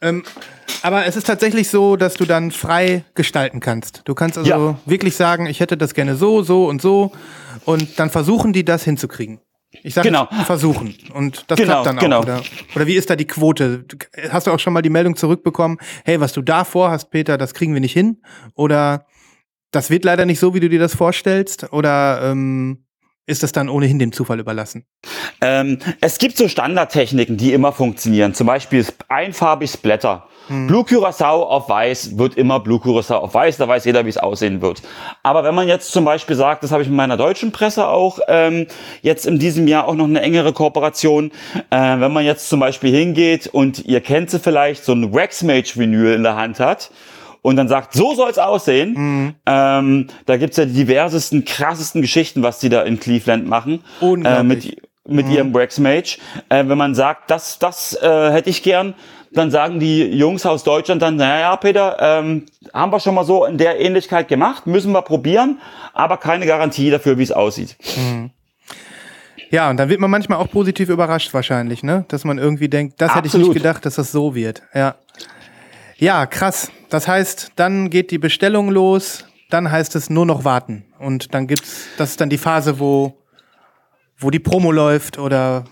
Ähm, 0.00 0.22
aber 0.82 1.06
es 1.06 1.16
ist 1.16 1.26
tatsächlich 1.26 1.70
so, 1.70 1.96
dass 1.96 2.14
du 2.14 2.24
dann 2.24 2.52
frei 2.52 3.04
gestalten 3.14 3.58
kannst. 3.58 4.02
Du 4.04 4.14
kannst 4.14 4.38
also 4.38 4.48
ja. 4.48 4.78
wirklich 4.86 5.16
sagen, 5.16 5.46
ich 5.46 5.58
hätte 5.58 5.76
das 5.76 5.94
gerne 5.94 6.14
so, 6.14 6.42
so 6.42 6.66
und 6.66 6.80
so. 6.80 7.10
Und 7.64 7.98
dann 7.98 8.10
versuchen 8.10 8.52
die 8.52 8.64
das 8.64 8.84
hinzukriegen. 8.84 9.40
Ich 9.82 9.94
sage 9.94 10.08
genau. 10.08 10.28
versuchen. 10.46 10.94
Und 11.12 11.44
das 11.48 11.58
genau, 11.58 11.82
klappt 11.82 11.86
dann 11.86 11.98
auch. 11.98 12.02
Genau. 12.02 12.20
Oder, 12.20 12.42
oder 12.74 12.86
wie 12.86 12.94
ist 12.94 13.10
da 13.10 13.16
die 13.16 13.26
Quote? 13.26 13.84
Hast 14.30 14.46
du 14.46 14.52
auch 14.52 14.58
schon 14.58 14.72
mal 14.72 14.82
die 14.82 14.90
Meldung 14.90 15.16
zurückbekommen, 15.16 15.78
hey, 16.04 16.20
was 16.20 16.32
du 16.32 16.42
da 16.42 16.64
vorhast, 16.64 17.10
Peter, 17.10 17.36
das 17.36 17.54
kriegen 17.54 17.74
wir 17.74 17.80
nicht 17.80 17.92
hin? 17.92 18.22
Oder 18.54 19.06
das 19.70 19.90
wird 19.90 20.04
leider 20.04 20.24
nicht 20.24 20.38
so, 20.38 20.54
wie 20.54 20.60
du 20.60 20.68
dir 20.68 20.78
das 20.78 20.94
vorstellst? 20.94 21.72
Oder 21.72 22.20
ähm, 22.22 22.84
ist 23.26 23.42
das 23.42 23.52
dann 23.52 23.68
ohnehin 23.68 23.98
dem 23.98 24.12
Zufall 24.12 24.40
überlassen? 24.40 24.86
Ähm, 25.42 25.78
es 26.00 26.18
gibt 26.18 26.38
so 26.38 26.48
Standardtechniken, 26.48 27.36
die 27.36 27.52
immer 27.52 27.72
funktionieren. 27.72 28.32
Zum 28.32 28.46
Beispiel 28.46 28.86
einfarbig 29.08 29.70
Splatter. 29.70 30.26
Hm. 30.46 30.66
Blue 30.66 30.82
Curacao 30.82 31.42
auf 31.42 31.68
weiß 31.68 32.16
wird 32.16 32.38
immer 32.38 32.58
Blue 32.58 32.80
Curacao 32.80 33.18
auf 33.18 33.34
weiß, 33.34 33.58
da 33.58 33.68
weiß 33.68 33.84
jeder, 33.84 34.06
wie 34.06 34.08
es 34.08 34.16
aussehen 34.16 34.62
wird. 34.62 34.80
Aber 35.22 35.44
wenn 35.44 35.54
man 35.54 35.68
jetzt 35.68 35.92
zum 35.92 36.06
Beispiel 36.06 36.36
sagt, 36.36 36.62
das 36.64 36.72
habe 36.72 36.82
ich 36.82 36.88
mit 36.88 36.96
meiner 36.96 37.18
deutschen 37.18 37.52
Presse 37.52 37.86
auch 37.86 38.18
ähm, 38.28 38.66
jetzt 39.02 39.26
in 39.26 39.38
diesem 39.38 39.68
Jahr 39.68 39.86
auch 39.86 39.94
noch 39.94 40.06
eine 40.06 40.22
engere 40.22 40.54
Kooperation, 40.54 41.30
äh, 41.68 42.00
wenn 42.00 42.12
man 42.12 42.24
jetzt 42.24 42.48
zum 42.48 42.60
Beispiel 42.60 42.96
hingeht 42.96 43.46
und 43.46 43.84
ihr 43.84 44.00
kennt 44.00 44.30
sie 44.30 44.38
vielleicht, 44.38 44.84
so 44.84 44.92
ein 44.94 45.12
Waxmage 45.12 45.76
Vinyl 45.76 46.14
in 46.14 46.22
der 46.22 46.36
Hand 46.36 46.60
hat 46.60 46.90
und 47.42 47.56
dann 47.56 47.68
sagt, 47.68 47.94
so 47.94 48.14
soll's 48.14 48.38
aussehen. 48.38 48.94
Mhm. 48.94 49.34
Ähm, 49.46 50.06
da 50.26 50.36
gibt's 50.36 50.56
ja 50.56 50.64
die 50.64 50.72
diversesten, 50.72 51.44
krassesten 51.44 52.02
Geschichten, 52.02 52.42
was 52.42 52.58
die 52.58 52.68
da 52.68 52.82
in 52.82 53.00
Cleveland 53.00 53.46
machen. 53.46 53.84
Äh, 54.00 54.42
mit 54.42 54.76
mit 55.08 55.26
mhm. 55.26 55.32
ihrem 55.32 55.54
Wax 55.54 55.78
Mage. 55.78 56.18
Äh, 56.48 56.68
wenn 56.68 56.78
man 56.78 56.94
sagt, 56.94 57.30
das, 57.30 57.58
das 57.58 57.94
äh, 58.00 58.30
hätte 58.30 58.50
ich 58.50 58.62
gern, 58.62 58.94
dann 59.32 59.50
sagen 59.50 59.80
die 59.80 60.04
Jungs 60.04 60.46
aus 60.46 60.64
Deutschland 60.64 61.02
dann, 61.02 61.16
naja, 61.16 61.56
Peter, 61.56 61.96
ähm, 62.00 62.46
haben 62.72 62.92
wir 62.92 63.00
schon 63.00 63.14
mal 63.14 63.24
so 63.24 63.44
in 63.44 63.58
der 63.58 63.80
Ähnlichkeit 63.80 64.28
gemacht, 64.28 64.66
müssen 64.66 64.92
wir 64.92 65.02
probieren, 65.02 65.60
aber 65.92 66.16
keine 66.16 66.46
Garantie 66.46 66.90
dafür, 66.90 67.18
wie 67.18 67.22
es 67.22 67.32
aussieht. 67.32 67.76
Mhm. 67.96 68.30
Ja, 69.50 69.70
und 69.70 69.78
dann 69.78 69.88
wird 69.88 70.00
man 70.00 70.10
manchmal 70.10 70.38
auch 70.38 70.50
positiv 70.50 70.90
überrascht 70.90 71.32
wahrscheinlich, 71.32 71.82
ne? 71.82 72.04
Dass 72.08 72.24
man 72.24 72.36
irgendwie 72.36 72.68
denkt, 72.68 73.00
das 73.00 73.10
Absolut. 73.10 73.24
hätte 73.24 73.36
ich 73.38 73.48
nicht 73.48 73.54
gedacht, 73.54 73.86
dass 73.86 73.94
das 73.94 74.12
so 74.12 74.34
wird. 74.34 74.62
Ja. 74.74 74.96
Ja, 75.98 76.26
krass. 76.26 76.70
Das 76.90 77.08
heißt, 77.08 77.52
dann 77.56 77.90
geht 77.90 78.12
die 78.12 78.18
Bestellung 78.18 78.70
los, 78.70 79.24
dann 79.50 79.70
heißt 79.70 79.96
es 79.96 80.10
nur 80.10 80.26
noch 80.26 80.44
warten. 80.44 80.84
Und 81.00 81.34
dann 81.34 81.48
gibt's, 81.48 81.86
das 81.96 82.10
ist 82.10 82.20
dann 82.20 82.30
die 82.30 82.38
Phase, 82.38 82.78
wo, 82.78 83.18
wo 84.16 84.30
die 84.30 84.38
Promo 84.38 84.70
läuft 84.70 85.18
oder 85.18 85.64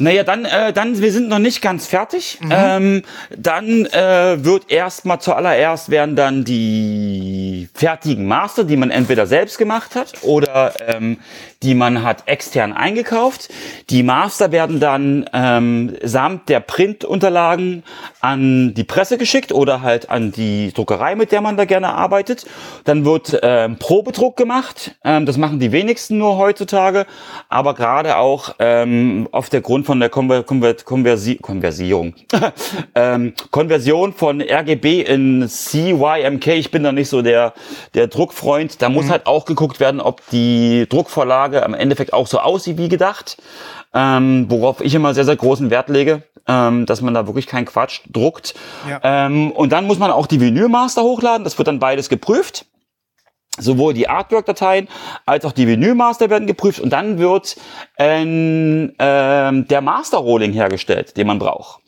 naja, 0.00 0.24
dann, 0.24 0.46
äh, 0.46 0.72
dann, 0.72 0.98
wir 0.98 1.12
sind 1.12 1.28
noch 1.28 1.38
nicht 1.38 1.60
ganz 1.60 1.86
fertig. 1.86 2.38
Mhm. 2.40 2.50
Ähm, 2.50 3.02
dann 3.36 3.84
äh, 3.86 4.42
wird 4.42 4.70
erstmal 4.70 5.20
zuallererst 5.20 5.90
werden 5.90 6.16
dann 6.16 6.42
die 6.42 7.68
fertigen 7.74 8.26
Master, 8.26 8.64
die 8.64 8.78
man 8.78 8.90
entweder 8.90 9.26
selbst 9.26 9.58
gemacht 9.58 9.94
hat 9.94 10.22
oder 10.22 10.72
ähm, 10.88 11.18
die 11.62 11.74
man 11.74 12.02
hat 12.02 12.26
extern 12.26 12.72
eingekauft. 12.72 13.50
Die 13.90 14.02
Master 14.02 14.50
werden 14.50 14.80
dann 14.80 15.28
ähm, 15.34 15.94
samt 16.02 16.48
der 16.48 16.60
Printunterlagen 16.60 17.82
an 18.20 18.72
die 18.72 18.84
Presse 18.84 19.18
geschickt 19.18 19.52
oder 19.52 19.82
halt 19.82 20.08
an 20.08 20.32
die 20.32 20.72
Druckerei, 20.72 21.16
mit 21.16 21.32
der 21.32 21.42
man 21.42 21.58
da 21.58 21.66
gerne 21.66 21.88
arbeitet. 21.88 22.46
Dann 22.84 23.04
wird 23.04 23.38
ähm, 23.42 23.76
Probedruck 23.78 24.38
gemacht. 24.38 24.96
Ähm, 25.04 25.26
das 25.26 25.36
machen 25.36 25.60
die 25.60 25.70
wenigsten 25.70 26.16
nur 26.16 26.38
heutzutage, 26.38 27.06
aber 27.50 27.74
gerade 27.74 28.16
auch 28.16 28.54
ähm, 28.58 29.28
auf 29.30 29.50
der 29.50 29.60
Grund 29.60 29.84
von 29.84 30.00
der 30.00 30.08
Konver 30.08 30.42
Konver 30.42 30.74
Konversi 30.74 31.36
Konversierung. 31.36 32.14
ähm, 32.94 33.34
Konversion 33.50 34.14
von 34.14 34.40
RGB 34.40 35.02
in 35.02 35.46
CYMK. 35.46 36.46
Ich 36.48 36.70
bin 36.70 36.84
da 36.84 36.92
nicht 36.92 37.08
so 37.08 37.20
der, 37.20 37.52
der 37.94 38.06
Druckfreund. 38.06 38.80
Da 38.80 38.88
muss 38.88 39.06
mhm. 39.06 39.10
halt 39.10 39.26
auch 39.26 39.44
geguckt 39.44 39.78
werden, 39.78 40.00
ob 40.00 40.22
die 40.30 40.86
Druckvorlage 40.88 41.49
Anlage 41.50 41.64
am 41.64 41.74
Endeffekt 41.74 42.12
auch 42.12 42.26
so 42.26 42.38
aussieht 42.38 42.78
wie 42.78 42.88
gedacht. 42.88 43.36
Ähm, 43.92 44.46
worauf 44.48 44.80
ich 44.80 44.94
immer 44.94 45.14
sehr, 45.14 45.24
sehr 45.24 45.36
großen 45.36 45.70
Wert 45.70 45.88
lege, 45.88 46.22
ähm, 46.46 46.86
dass 46.86 47.00
man 47.00 47.12
da 47.12 47.26
wirklich 47.26 47.48
keinen 47.48 47.64
Quatsch 47.64 48.02
druckt. 48.08 48.54
Ja. 48.88 49.00
Ähm, 49.02 49.50
und 49.50 49.72
dann 49.72 49.86
muss 49.86 49.98
man 49.98 50.12
auch 50.12 50.28
die 50.28 50.40
Vinylmaster 50.40 51.02
hochladen. 51.02 51.42
Das 51.42 51.58
wird 51.58 51.66
dann 51.66 51.80
beides 51.80 52.08
geprüft. 52.08 52.66
Sowohl 53.58 53.92
die 53.92 54.08
Artwork-Dateien 54.08 54.88
als 55.26 55.44
auch 55.44 55.52
die 55.52 55.66
Vinylmaster 55.66 56.30
werden 56.30 56.46
geprüft 56.46 56.80
und 56.80 56.90
dann 56.90 57.18
wird 57.18 57.56
ähm, 57.98 58.92
ähm, 58.98 59.66
der 59.66 59.80
Master-Rolling 59.80 60.52
hergestellt, 60.52 61.16
den 61.16 61.26
man 61.26 61.40
braucht 61.40 61.80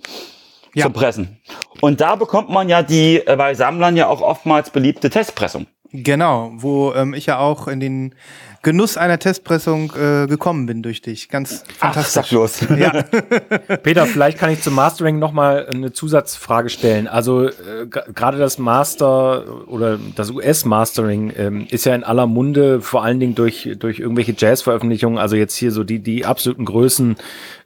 ja. 0.75 0.85
zum 0.85 0.93
Pressen. 0.93 1.41
Und 1.81 2.01
da 2.01 2.17
bekommt 2.17 2.51
man 2.51 2.69
ja 2.69 2.83
die 2.83 3.25
äh, 3.25 3.37
bei 3.37 3.55
Sammlern 3.55 3.97
ja 3.97 4.09
auch 4.09 4.21
oftmals 4.21 4.71
beliebte 4.71 5.09
Testpressung. 5.09 5.67
Genau, 5.93 6.53
wo 6.55 6.93
ähm, 6.95 7.13
ich 7.15 7.27
ja 7.27 7.39
auch 7.39 7.69
in 7.69 7.79
den 7.79 8.15
Genuss 8.63 8.97
einer 8.97 9.19
Testpressung 9.19 9.93
äh, 9.97 10.29
gekommen 10.29 10.67
bin 10.67 10.83
durch 10.83 11.03
dich. 11.03 11.29
Ganz 11.29 11.65
fantastisch. 11.79 12.27
Ach, 12.27 12.31
los. 12.31 12.61
Ja. 12.79 13.03
Peter, 13.83 14.07
vielleicht 14.07 14.39
kann 14.39 14.51
ich 14.51 14.63
zum 14.63 14.75
Mastering 14.75 15.19
nochmal 15.19 15.67
eine 15.67 15.93
Zusatzfrage 15.93 16.71
stellen. 16.71 17.09
Also 17.09 17.49
äh, 17.49 17.53
gerade 17.87 18.39
das 18.39 18.59
Master 18.59 19.69
oder 19.69 19.99
das 20.15 20.31
US-Mastering 20.31 21.33
ähm, 21.37 21.67
ist 21.71 21.87
ja 21.87 21.95
in 21.95 22.05
aller 22.05 22.27
Munde, 22.27 22.81
vor 22.81 23.03
allen 23.03 23.19
Dingen 23.19 23.35
durch, 23.35 23.69
durch 23.79 23.99
irgendwelche 23.99 24.35
Jazz-Veröffentlichungen. 24.37 25.19
Also 25.19 25.35
jetzt 25.35 25.57
hier 25.57 25.73
so 25.73 25.83
die, 25.83 25.99
die 25.99 26.25
absoluten 26.25 26.65
Größen, 26.65 27.17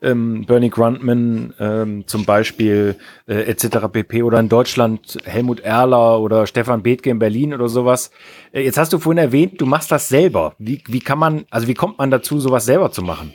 ähm, 0.01 0.47
Bernie 0.47 0.70
Grundman 0.70 1.53
ähm, 1.61 2.05
zum 2.07 2.24
Beispiel, 2.24 2.97
äh, 3.28 3.42
etc. 3.42 3.88
pp. 3.92 4.22
Oder 4.22 4.40
in 4.40 4.49
Deutschland 4.49 5.18
Helmut 5.24 5.61
Erler 5.61 6.20
oder 6.20 6.47
Stefan 6.47 6.82
Bethke 6.82 7.11
in 7.11 7.18
Berlin 7.18 7.53
oder 7.53 7.68
sowas. 7.68 8.11
Äh, 8.57 8.62
jetzt 8.62 8.78
hast 8.78 8.92
du 8.92 8.98
vorhin 8.98 9.18
erwähnt, 9.18 9.61
du 9.61 9.66
machst 9.66 9.92
das 9.92 10.09
selber. 10.09 10.54
Wie, 10.59 10.82
wie 10.88 11.00
kann 11.00 11.18
man, 11.18 11.44
also 11.50 11.68
wie 11.68 11.74
kommt 11.74 11.98
man 11.98 12.11
dazu, 12.11 12.40
sowas 12.40 12.64
selber 12.64 12.90
zu 12.90 13.02
machen? 13.02 13.32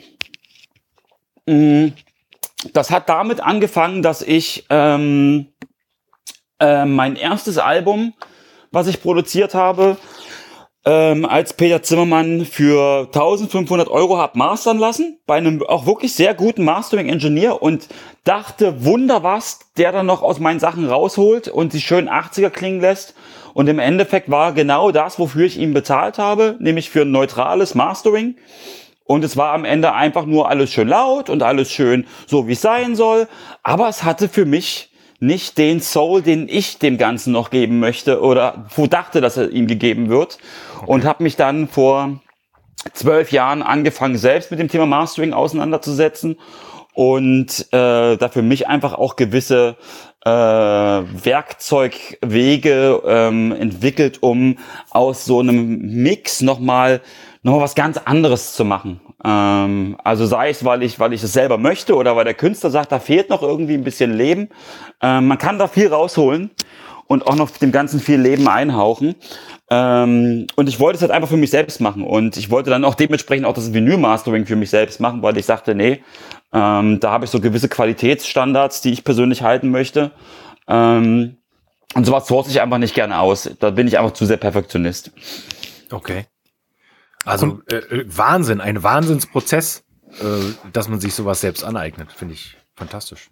Mhm. 1.44 1.94
das 2.72 2.92
hat 2.92 3.08
damit 3.08 3.40
angefangen, 3.40 4.00
dass 4.00 4.22
ich 4.22 4.64
ähm, 4.70 5.48
äh, 6.60 6.84
mein 6.84 7.16
erstes 7.16 7.58
Album, 7.58 8.14
was 8.70 8.86
ich 8.86 9.02
produziert 9.02 9.52
habe, 9.52 9.96
ähm, 10.84 11.24
als 11.24 11.52
Peter 11.54 11.82
Zimmermann 11.82 12.44
für 12.44 13.06
1500 13.06 13.88
Euro 13.88 14.18
hab 14.18 14.36
mastern 14.36 14.78
lassen, 14.78 15.18
bei 15.26 15.34
einem 15.34 15.64
auch 15.64 15.84
wirklich 15.84 16.14
sehr 16.14 16.34
guten 16.34 16.64
Mastering-Engineer 16.64 17.60
und 17.60 17.88
dachte, 18.22 18.84
wunder 18.84 19.24
was, 19.24 19.58
der 19.76 19.90
dann 19.90 20.06
noch 20.06 20.22
aus 20.22 20.38
meinen 20.38 20.60
Sachen 20.60 20.88
rausholt 20.88 21.48
und 21.48 21.72
die 21.72 21.80
schön 21.80 22.08
80er 22.08 22.50
klingen 22.50 22.80
lässt. 22.80 23.14
Und 23.54 23.68
im 23.68 23.78
Endeffekt 23.78 24.30
war 24.30 24.52
genau 24.52 24.90
das, 24.90 25.18
wofür 25.18 25.46
ich 25.46 25.58
ihn 25.58 25.74
bezahlt 25.74 26.18
habe, 26.18 26.56
nämlich 26.58 26.90
für 26.90 27.02
ein 27.02 27.10
neutrales 27.10 27.74
Mastering. 27.74 28.36
Und 29.04 29.24
es 29.24 29.36
war 29.36 29.52
am 29.52 29.64
Ende 29.64 29.92
einfach 29.92 30.26
nur 30.26 30.48
alles 30.48 30.72
schön 30.72 30.88
laut 30.88 31.28
und 31.28 31.42
alles 31.42 31.70
schön 31.70 32.06
so, 32.26 32.48
wie 32.48 32.52
es 32.52 32.60
sein 32.60 32.96
soll. 32.96 33.28
Aber 33.62 33.88
es 33.88 34.04
hatte 34.04 34.28
für 34.28 34.44
mich 34.46 34.90
nicht 35.20 35.58
den 35.58 35.80
Soul, 35.80 36.22
den 36.22 36.48
ich 36.48 36.78
dem 36.78 36.98
Ganzen 36.98 37.32
noch 37.32 37.50
geben 37.50 37.78
möchte 37.78 38.20
oder 38.20 38.66
wo 38.74 38.86
dachte, 38.86 39.20
dass 39.20 39.36
er 39.36 39.50
ihm 39.50 39.66
gegeben 39.66 40.08
wird. 40.08 40.38
Okay. 40.78 40.90
Und 40.90 41.04
habe 41.04 41.22
mich 41.22 41.36
dann 41.36 41.68
vor 41.68 42.20
zwölf 42.92 43.30
Jahren 43.30 43.62
angefangen, 43.62 44.16
selbst 44.18 44.50
mit 44.50 44.58
dem 44.58 44.68
Thema 44.68 44.86
Mastering 44.86 45.32
auseinanderzusetzen 45.32 46.38
und 46.94 47.66
äh, 47.72 48.16
da 48.16 48.28
für 48.30 48.42
mich 48.42 48.66
einfach 48.68 48.94
auch 48.94 49.16
gewisse 49.16 49.76
äh, 50.24 50.30
Werkzeugwege 50.30 53.02
ähm, 53.06 53.52
entwickelt, 53.52 54.22
um 54.22 54.58
aus 54.90 55.24
so 55.24 55.40
einem 55.40 55.80
Mix 55.80 56.42
nochmal 56.42 57.00
noch 57.42 57.60
was 57.60 57.74
ganz 57.74 57.98
anderes 57.98 58.54
zu 58.54 58.64
machen. 58.64 59.00
Ähm, 59.24 59.96
also 60.04 60.26
sei 60.26 60.50
es, 60.50 60.64
weil 60.64 60.82
ich, 60.82 61.00
weil 61.00 61.12
ich 61.12 61.22
es 61.22 61.32
selber 61.32 61.58
möchte 61.58 61.96
oder 61.96 62.16
weil 62.16 62.24
der 62.24 62.34
Künstler 62.34 62.70
sagt, 62.70 62.92
da 62.92 63.00
fehlt 63.00 63.30
noch 63.30 63.42
irgendwie 63.42 63.74
ein 63.74 63.84
bisschen 63.84 64.12
Leben. 64.12 64.48
Ähm, 65.00 65.26
man 65.26 65.38
kann 65.38 65.58
da 65.58 65.66
viel 65.66 65.88
rausholen 65.88 66.50
und 67.06 67.26
auch 67.26 67.36
noch 67.36 67.50
dem 67.50 67.72
Ganzen 67.72 68.00
viel 68.00 68.20
Leben 68.20 68.48
einhauchen. 68.48 69.16
Ähm, 69.70 70.46
und 70.54 70.68
ich 70.68 70.78
wollte 70.80 70.96
es 70.96 71.02
halt 71.02 71.10
einfach 71.10 71.28
für 71.28 71.36
mich 71.36 71.50
selbst 71.50 71.80
machen. 71.80 72.04
Und 72.04 72.36
ich 72.36 72.50
wollte 72.50 72.70
dann 72.70 72.84
auch 72.84 72.94
dementsprechend 72.94 73.46
auch 73.46 73.54
das 73.54 73.72
Vinyl-Mastering 73.72 74.46
für 74.46 74.56
mich 74.56 74.70
selbst 74.70 75.00
machen, 75.00 75.22
weil 75.22 75.36
ich 75.36 75.46
sagte, 75.46 75.74
nee, 75.74 76.02
ähm, 76.52 77.00
da 77.00 77.10
habe 77.10 77.24
ich 77.24 77.30
so 77.30 77.40
gewisse 77.40 77.68
Qualitätsstandards, 77.68 78.82
die 78.82 78.92
ich 78.92 79.04
persönlich 79.04 79.42
halten 79.42 79.70
möchte. 79.70 80.12
Ähm, 80.68 81.38
und 81.94 82.04
sowas 82.04 82.26
source 82.26 82.48
ich 82.48 82.60
einfach 82.60 82.78
nicht 82.78 82.94
gerne 82.94 83.18
aus. 83.18 83.50
Da 83.58 83.70
bin 83.70 83.86
ich 83.86 83.98
einfach 83.98 84.12
zu 84.12 84.26
sehr 84.26 84.36
Perfektionist. 84.36 85.12
Okay. 85.90 86.26
Also 87.24 87.60
äh, 87.70 87.76
äh, 87.76 88.04
Wahnsinn, 88.06 88.60
ein 88.60 88.82
Wahnsinnsprozess, 88.82 89.84
äh, 90.20 90.24
dass 90.72 90.88
man 90.88 91.00
sich 91.00 91.14
sowas 91.14 91.40
selbst 91.40 91.64
aneignet, 91.64 92.12
finde 92.12 92.34
ich 92.34 92.56
fantastisch. 92.74 93.30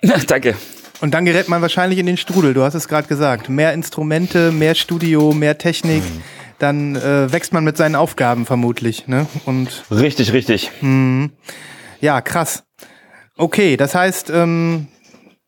Danke. 0.26 0.56
Und 1.00 1.12
dann 1.12 1.24
gerät 1.24 1.48
man 1.48 1.62
wahrscheinlich 1.62 1.98
in 1.98 2.06
den 2.06 2.16
Strudel, 2.16 2.54
du 2.54 2.62
hast 2.62 2.74
es 2.74 2.88
gerade 2.88 3.06
gesagt. 3.06 3.48
Mehr 3.48 3.72
Instrumente, 3.72 4.50
mehr 4.52 4.74
Studio, 4.74 5.32
mehr 5.32 5.58
Technik. 5.58 6.02
Mhm. 6.02 6.22
Dann 6.58 6.96
äh, 6.96 7.32
wächst 7.32 7.52
man 7.52 7.62
mit 7.62 7.76
seinen 7.76 7.94
Aufgaben 7.94 8.46
vermutlich. 8.46 9.06
Ne? 9.06 9.26
Und 9.44 9.84
richtig, 9.92 10.32
richtig. 10.32 10.72
Mh, 10.80 11.28
ja, 12.00 12.20
krass. 12.20 12.64
Okay, 13.36 13.76
das 13.76 13.94
heißt, 13.94 14.30
ähm, 14.30 14.88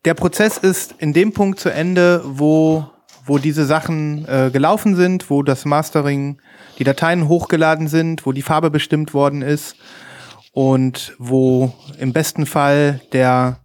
der 0.05 0.13
Prozess 0.13 0.57
ist 0.57 0.95
in 0.97 1.13
dem 1.13 1.33
Punkt 1.33 1.59
zu 1.59 1.69
Ende, 1.69 2.21
wo, 2.25 2.85
wo 3.25 3.37
diese 3.37 3.65
Sachen 3.65 4.25
äh, 4.27 4.49
gelaufen 4.51 4.95
sind, 4.95 5.29
wo 5.29 5.43
das 5.43 5.65
Mastering 5.65 6.41
die 6.79 6.83
Dateien 6.83 7.27
hochgeladen 7.27 7.87
sind, 7.87 8.25
wo 8.25 8.31
die 8.31 8.41
Farbe 8.41 8.71
bestimmt 8.71 9.13
worden 9.13 9.41
ist 9.41 9.75
und 10.53 11.13
wo 11.19 11.73
im 11.99 12.13
besten 12.13 12.45
Fall 12.45 13.01
der 13.13 13.57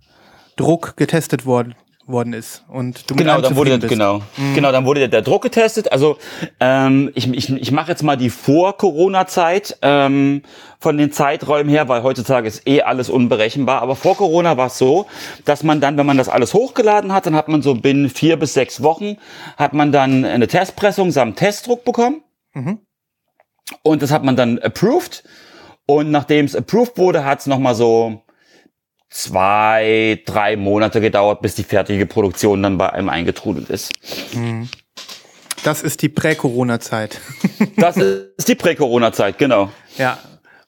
Druck 0.56 0.96
getestet 0.96 1.46
worden 1.46 1.74
worden 2.06 2.32
ist 2.32 2.64
und 2.68 3.10
du 3.10 3.16
genau 3.16 3.40
dann 3.40 3.56
wurde 3.56 3.78
bist. 3.78 3.88
genau 3.88 4.22
mhm. 4.36 4.54
genau 4.54 4.72
dann 4.72 4.84
wurde 4.84 5.00
der, 5.00 5.08
der, 5.08 5.22
Druck 5.22 5.42
getestet 5.42 5.90
also 5.92 6.18
ähm, 6.60 7.10
ich, 7.14 7.32
ich, 7.32 7.52
ich 7.52 7.72
mache 7.72 7.90
jetzt 7.90 8.02
mal 8.02 8.16
die 8.16 8.30
vor 8.30 8.76
Corona 8.76 9.26
Zeit 9.26 9.76
ähm, 9.82 10.42
von 10.78 10.96
den 10.98 11.10
Zeiträumen 11.10 11.68
her 11.68 11.88
weil 11.88 12.02
heutzutage 12.02 12.46
ist 12.46 12.66
eh 12.68 12.82
alles 12.82 13.10
unberechenbar 13.10 13.82
aber 13.82 13.96
vor 13.96 14.16
Corona 14.16 14.56
war 14.56 14.68
es 14.68 14.78
so 14.78 15.06
dass 15.44 15.62
man 15.62 15.80
dann 15.80 15.96
wenn 15.96 16.06
man 16.06 16.16
das 16.16 16.28
alles 16.28 16.54
hochgeladen 16.54 17.12
hat 17.12 17.26
dann 17.26 17.34
hat 17.34 17.48
man 17.48 17.62
so 17.62 17.74
binnen 17.74 18.08
vier 18.08 18.38
bis 18.38 18.54
sechs 18.54 18.82
Wochen 18.82 19.16
hat 19.56 19.72
man 19.72 19.90
dann 19.90 20.24
eine 20.24 20.46
Testpressung 20.46 21.10
samt 21.10 21.38
Testdruck 21.38 21.84
bekommen 21.84 22.22
mhm. 22.54 22.78
Und 23.82 24.02
das 24.02 24.10
hat 24.10 24.24
man 24.24 24.36
dann 24.36 24.58
approved. 24.58 25.24
Und 25.86 26.10
nachdem 26.10 26.44
es 26.44 26.56
approved 26.56 26.98
wurde, 26.98 27.24
hat 27.24 27.40
es 27.40 27.46
nochmal 27.46 27.74
so 27.74 28.22
zwei, 29.16 30.20
drei 30.26 30.56
Monate 30.56 31.00
gedauert, 31.00 31.40
bis 31.40 31.54
die 31.54 31.64
fertige 31.64 32.04
Produktion 32.06 32.62
dann 32.62 32.76
bei 32.76 32.92
einem 32.92 33.08
eingetrudelt 33.08 33.70
ist. 33.70 33.92
Mhm. 34.34 34.68
Das 35.64 35.82
ist 35.82 36.02
die 36.02 36.10
Prä-Corona-Zeit. 36.10 37.20
das 37.76 37.96
ist 37.96 38.48
die 38.48 38.54
Prä-Corona-Zeit, 38.54 39.38
genau. 39.38 39.70
Ja. 39.96 40.18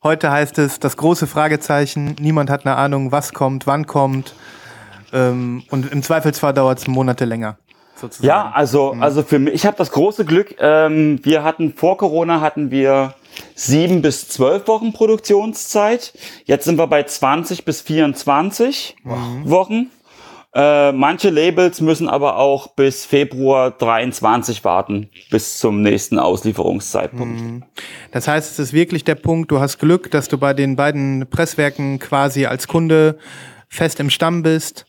Heute 0.03 0.30
heißt 0.30 0.59
es 0.59 0.80
das 0.80 0.96
große 0.96 1.26
Fragezeichen. 1.26 2.16
Niemand 2.20 2.51
hat 2.51 2.64
eine 2.64 2.76
Ahnung, 2.76 3.12
was 3.12 3.34
kommt, 3.34 3.66
wann 3.66 3.86
kommt. 3.86 4.34
Ähm, 5.12 5.64
und 5.70 5.92
im 5.92 6.03
Zweifelsfall 6.03 6.55
dauert 6.55 6.78
es 6.78 6.86
Monate 6.86 7.24
länger 7.24 7.59
sozusagen. 7.96 8.26
Ja, 8.26 8.51
also, 8.55 8.94
mhm. 8.94 9.03
also 9.03 9.22
für 9.22 9.38
mich, 9.38 9.55
ich 9.55 9.66
habe 9.66 9.76
das 9.76 9.90
große 9.90 10.24
Glück, 10.24 10.55
ähm, 10.59 11.20
wir 11.22 11.42
hatten 11.42 11.74
vor 11.74 11.99
Corona 11.99 12.40
hatten 12.40 12.70
wir 12.70 13.14
sieben 13.55 14.03
bis 14.03 14.28
zwölf 14.28 14.66
Wochen 14.68 14.93
Produktionszeit. 14.93 16.12
Jetzt 16.45 16.64
sind 16.64 16.78
wir 16.78 16.86
bei 16.86 17.03
20 17.03 17.64
bis 17.64 17.82
24 17.82 18.97
mhm. 19.05 19.51
Wochen. 19.51 19.91
Äh, 20.55 20.93
manche 20.93 21.28
Labels 21.28 21.80
müssen 21.80 22.09
aber 22.09 22.39
auch 22.39 22.68
bis 22.68 23.05
Februar 23.05 23.70
23 23.70 24.64
warten, 24.64 25.11
bis 25.30 25.59
zum 25.59 25.82
nächsten 25.82 26.18
Auslieferungszeitpunkt. 26.18 27.41
Mhm. 27.41 27.64
Das 28.12 28.26
heißt, 28.26 28.51
es 28.51 28.59
ist 28.59 28.72
wirklich 28.72 29.05
der 29.05 29.14
Punkt, 29.14 29.51
du 29.51 29.61
hast 29.61 29.78
Glück, 29.78 30.11
dass 30.11 30.28
du 30.28 30.39
bei 30.39 30.55
den 30.55 30.74
beiden 30.74 31.28
Presswerken 31.28 31.99
quasi 31.99 32.47
als 32.47 32.66
Kunde 32.66 33.18
fest 33.68 34.01
im 34.01 34.09
Stamm 34.09 34.43
bist 34.43 34.86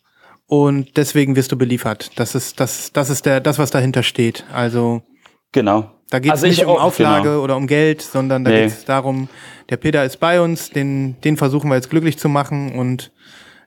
und 0.47 0.97
deswegen 0.97 1.35
wirst 1.35 1.51
du 1.51 1.57
beliefert. 1.57 2.11
Das 2.15 2.35
ist 2.35 2.59
das, 2.59 2.93
das 2.93 3.09
ist 3.09 3.25
der, 3.25 3.41
das 3.41 3.59
was 3.59 3.69
dahinter 3.69 4.01
steht. 4.01 4.45
Also 4.53 5.03
genau. 5.51 5.91
Da 6.09 6.19
geht 6.19 6.33
es 6.33 6.43
also 6.43 6.47
nicht 6.47 6.65
um 6.65 6.77
Auflage 6.77 7.29
genau. 7.29 7.43
oder 7.43 7.55
um 7.55 7.67
Geld, 7.67 8.01
sondern 8.01 8.43
da 8.43 8.51
nee. 8.51 8.63
geht 8.63 8.69
es 8.69 8.85
darum, 8.85 9.29
der 9.69 9.77
Peter 9.77 10.03
ist 10.03 10.17
bei 10.17 10.41
uns, 10.41 10.71
den, 10.71 11.21
den 11.21 11.37
versuchen 11.37 11.69
wir 11.69 11.75
jetzt 11.75 11.89
glücklich 11.89 12.17
zu 12.17 12.29
machen 12.29 12.77
und 12.77 13.11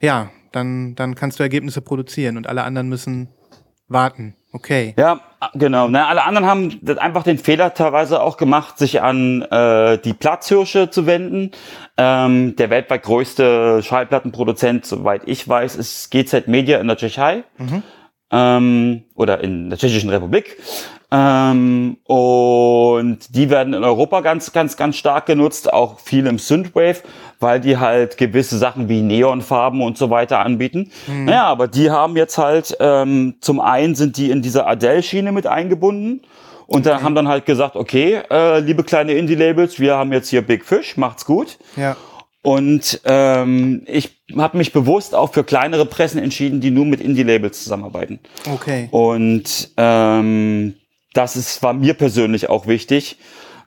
ja, 0.00 0.30
dann, 0.50 0.94
dann 0.96 1.14
kannst 1.14 1.38
du 1.38 1.42
Ergebnisse 1.42 1.80
produzieren 1.80 2.36
und 2.36 2.48
alle 2.48 2.64
anderen 2.64 2.88
müssen 2.88 3.28
warten. 3.88 4.34
Okay. 4.52 4.94
Ja, 4.98 5.20
genau. 5.54 5.88
Na, 5.88 6.08
alle 6.08 6.24
anderen 6.24 6.46
haben 6.46 6.80
einfach 6.98 7.22
den 7.22 7.38
Fehler 7.38 7.72
teilweise 7.72 8.20
auch 8.20 8.36
gemacht, 8.36 8.76
sich 8.76 9.00
an 9.00 9.42
äh, 9.42 9.98
die 9.98 10.12
Platzhirsche 10.12 10.90
zu 10.90 11.06
wenden. 11.06 11.52
Ähm, 11.96 12.54
der 12.56 12.68
weltweit 12.68 13.02
größte 13.02 13.82
Schallplattenproduzent, 13.82 14.84
soweit 14.84 15.22
ich 15.26 15.48
weiß, 15.48 15.76
ist 15.76 16.10
GZ 16.10 16.48
Media 16.48 16.78
in 16.80 16.88
der 16.88 16.98
Tschechei. 16.98 17.44
Mhm. 17.56 17.82
Ähm, 18.32 19.02
oder 19.14 19.40
in 19.44 19.68
der 19.68 19.78
Tschechischen 19.78 20.10
Republik. 20.10 20.56
Ähm, 21.14 21.98
und 22.04 23.18
die 23.36 23.50
werden 23.50 23.74
in 23.74 23.84
Europa 23.84 24.22
ganz, 24.22 24.52
ganz, 24.52 24.78
ganz 24.78 24.96
stark 24.96 25.26
genutzt, 25.26 25.70
auch 25.70 26.00
viel 26.00 26.26
im 26.26 26.38
Synthwave, 26.38 27.02
weil 27.38 27.60
die 27.60 27.76
halt 27.76 28.16
gewisse 28.16 28.56
Sachen 28.56 28.88
wie 28.88 29.02
Neonfarben 29.02 29.82
und 29.82 29.98
so 29.98 30.08
weiter 30.08 30.38
anbieten. 30.38 30.90
Mhm. 31.06 31.26
Naja, 31.26 31.44
aber 31.44 31.68
die 31.68 31.90
haben 31.90 32.16
jetzt 32.16 32.38
halt, 32.38 32.74
ähm, 32.80 33.34
zum 33.42 33.60
einen 33.60 33.94
sind 33.94 34.16
die 34.16 34.30
in 34.30 34.40
dieser 34.40 34.66
Adele-Schiene 34.66 35.32
mit 35.32 35.46
eingebunden 35.46 36.22
und 36.66 36.86
dann 36.86 36.94
okay. 36.94 37.04
haben 37.04 37.14
dann 37.14 37.28
halt 37.28 37.44
gesagt, 37.44 37.76
okay, 37.76 38.22
äh, 38.30 38.60
liebe 38.60 38.82
kleine 38.82 39.12
Indie-Labels, 39.12 39.78
wir 39.78 39.96
haben 39.96 40.12
jetzt 40.12 40.30
hier 40.30 40.40
Big 40.40 40.64
Fish, 40.64 40.96
macht's 40.96 41.26
gut. 41.26 41.58
Ja. 41.76 41.94
Und 42.42 43.00
ähm, 43.04 43.82
ich 43.86 44.16
habe 44.36 44.58
mich 44.58 44.72
bewusst 44.72 45.14
auch 45.14 45.32
für 45.32 45.44
kleinere 45.44 45.86
Pressen 45.86 46.20
entschieden, 46.20 46.60
die 46.60 46.72
nur 46.72 46.84
mit 46.84 47.00
Indie-Labels 47.00 47.62
zusammenarbeiten. 47.62 48.18
Okay. 48.52 48.88
Und 48.90 49.70
ähm, 49.76 50.74
das 51.14 51.36
ist, 51.36 51.62
war 51.62 51.72
mir 51.72 51.94
persönlich 51.94 52.48
auch 52.48 52.66
wichtig, 52.66 53.16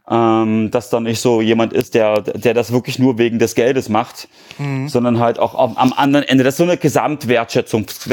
ähm, 0.10 0.70
dass 0.70 0.89
da 0.89 0.99
nicht 0.99 1.20
so 1.20 1.41
jemand 1.41 1.74
ist, 1.74 1.95
der, 1.95 2.22
der 2.22 2.53
das 2.53 2.72
wirklich 2.72 2.99
nur 2.99 3.18
wegen 3.18 3.39
des 3.39 3.56
Geldes 3.56 3.89
macht, 3.89 4.28
mhm. 4.60 4.88
sondern 4.88 5.20
halt 5.20 5.39
auch 5.39 5.56
am, 5.56 5.78
am 5.78 5.93
anderen 5.93 6.28
Ende, 6.28 6.43
dass 6.43 6.58
so 6.58 6.64
eine 6.64 6.78
Gesamtwertschöpfungs 6.78 8.08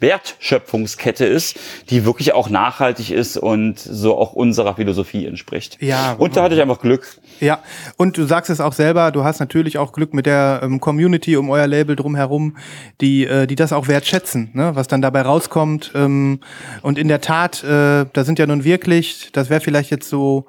Wertschöpfungskette 0.00 1.26
ist, 1.26 1.58
die 1.90 2.06
wirklich 2.06 2.32
auch 2.32 2.48
nachhaltig 2.48 3.10
ist 3.10 3.36
und 3.36 3.78
so 3.78 4.16
auch 4.16 4.32
unserer 4.32 4.76
Philosophie 4.76 5.26
entspricht. 5.26 5.76
Ja. 5.80 6.14
Und 6.14 6.36
da 6.36 6.44
hatte 6.44 6.54
ich 6.54 6.62
einfach 6.62 6.80
Glück. 6.80 7.18
Ja, 7.40 7.60
und 7.96 8.16
du 8.16 8.24
sagst 8.24 8.50
es 8.50 8.60
auch 8.60 8.72
selber, 8.72 9.12
du 9.12 9.22
hast 9.22 9.38
natürlich 9.38 9.76
auch 9.76 9.92
Glück 9.92 10.14
mit 10.14 10.24
der 10.24 10.60
ähm, 10.62 10.80
Community 10.80 11.36
um 11.36 11.50
euer 11.50 11.66
Label 11.66 11.94
drumherum, 11.94 12.56
die, 13.02 13.26
äh, 13.26 13.46
die 13.46 13.54
das 13.54 13.74
auch 13.74 13.86
wertschätzen, 13.86 14.50
ne? 14.54 14.70
was 14.74 14.88
dann 14.88 15.02
dabei 15.02 15.22
rauskommt. 15.22 15.92
Ähm, 15.94 16.40
und 16.80 16.98
in 16.98 17.08
der 17.08 17.20
Tat, 17.20 17.62
äh, 17.62 18.06
da 18.12 18.24
sind 18.24 18.38
ja 18.38 18.46
nun 18.46 18.64
wirklich, 18.64 19.28
das 19.32 19.50
wäre 19.50 19.60
vielleicht 19.60 19.90
jetzt 19.90 20.08
so 20.08 20.46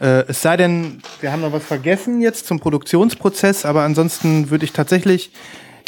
äh, 0.00 0.24
es 0.28 0.42
sei 0.42 0.56
denn, 0.56 1.02
wir 1.20 1.32
haben 1.32 1.42
noch 1.42 1.52
was 1.52 1.64
vergessen 1.64 2.20
jetzt 2.20 2.46
zum 2.46 2.60
Produktionsprozess, 2.60 3.64
aber 3.64 3.82
ansonsten 3.82 4.50
würde 4.50 4.64
ich 4.64 4.72
tatsächlich 4.72 5.30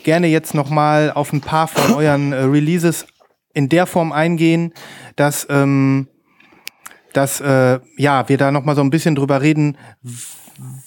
gerne 0.04 0.28
jetzt 0.28 0.54
nochmal 0.54 1.10
auf 1.12 1.32
ein 1.32 1.40
paar 1.40 1.68
von 1.68 1.94
euren 1.94 2.32
äh, 2.32 2.36
Releases 2.36 3.06
in 3.54 3.68
der 3.68 3.86
Form 3.86 4.12
eingehen, 4.12 4.72
dass, 5.16 5.46
ähm, 5.50 6.08
dass 7.12 7.40
äh, 7.40 7.80
ja, 7.96 8.28
wir 8.28 8.38
da 8.38 8.52
nochmal 8.52 8.76
so 8.76 8.82
ein 8.82 8.90
bisschen 8.90 9.14
drüber 9.14 9.42
reden, 9.42 9.76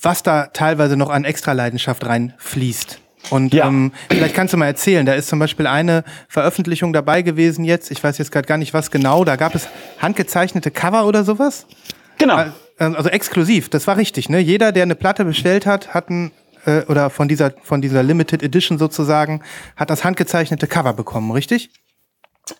was 0.01 0.23
da 0.23 0.47
teilweise 0.47 0.95
noch 0.95 1.09
an 1.09 1.25
Extra-Leidenschaft 1.25 2.05
reinfließt. 2.05 3.01
Und 3.31 3.53
ja. 3.53 3.67
ähm, 3.67 3.91
vielleicht 4.09 4.33
kannst 4.33 4.53
du 4.53 4.57
mal 4.57 4.67
erzählen, 4.67 5.05
da 5.05 5.13
ist 5.13 5.27
zum 5.27 5.39
Beispiel 5.39 5.67
eine 5.67 6.03
Veröffentlichung 6.29 6.93
dabei 6.93 7.21
gewesen 7.21 7.65
jetzt, 7.65 7.91
ich 7.91 8.01
weiß 8.01 8.17
jetzt 8.17 8.31
gerade 8.31 8.47
gar 8.47 8.57
nicht 8.57 8.73
was 8.73 8.91
genau, 8.91 9.25
da 9.25 9.35
gab 9.35 9.55
es 9.55 9.67
handgezeichnete 9.99 10.71
Cover 10.71 11.05
oder 11.05 11.23
sowas? 11.23 11.67
Genau. 12.17 12.45
Also 12.79 13.09
exklusiv, 13.09 13.69
das 13.69 13.87
war 13.87 13.97
richtig, 13.97 14.29
ne? 14.29 14.39
Jeder, 14.39 14.71
der 14.71 14.83
eine 14.83 14.95
Platte 14.95 15.25
bestellt 15.25 15.65
hat, 15.65 15.93
hat 15.93 16.09
ein 16.09 16.31
äh, 16.65 16.83
oder 16.85 17.09
von 17.09 17.27
dieser 17.27 17.53
von 17.61 17.81
dieser 17.81 18.03
Limited 18.03 18.41
Edition 18.41 18.77
sozusagen, 18.77 19.41
hat 19.75 19.89
das 19.89 20.03
handgezeichnete 20.03 20.67
Cover 20.67 20.93
bekommen, 20.93 21.31
richtig? 21.31 21.71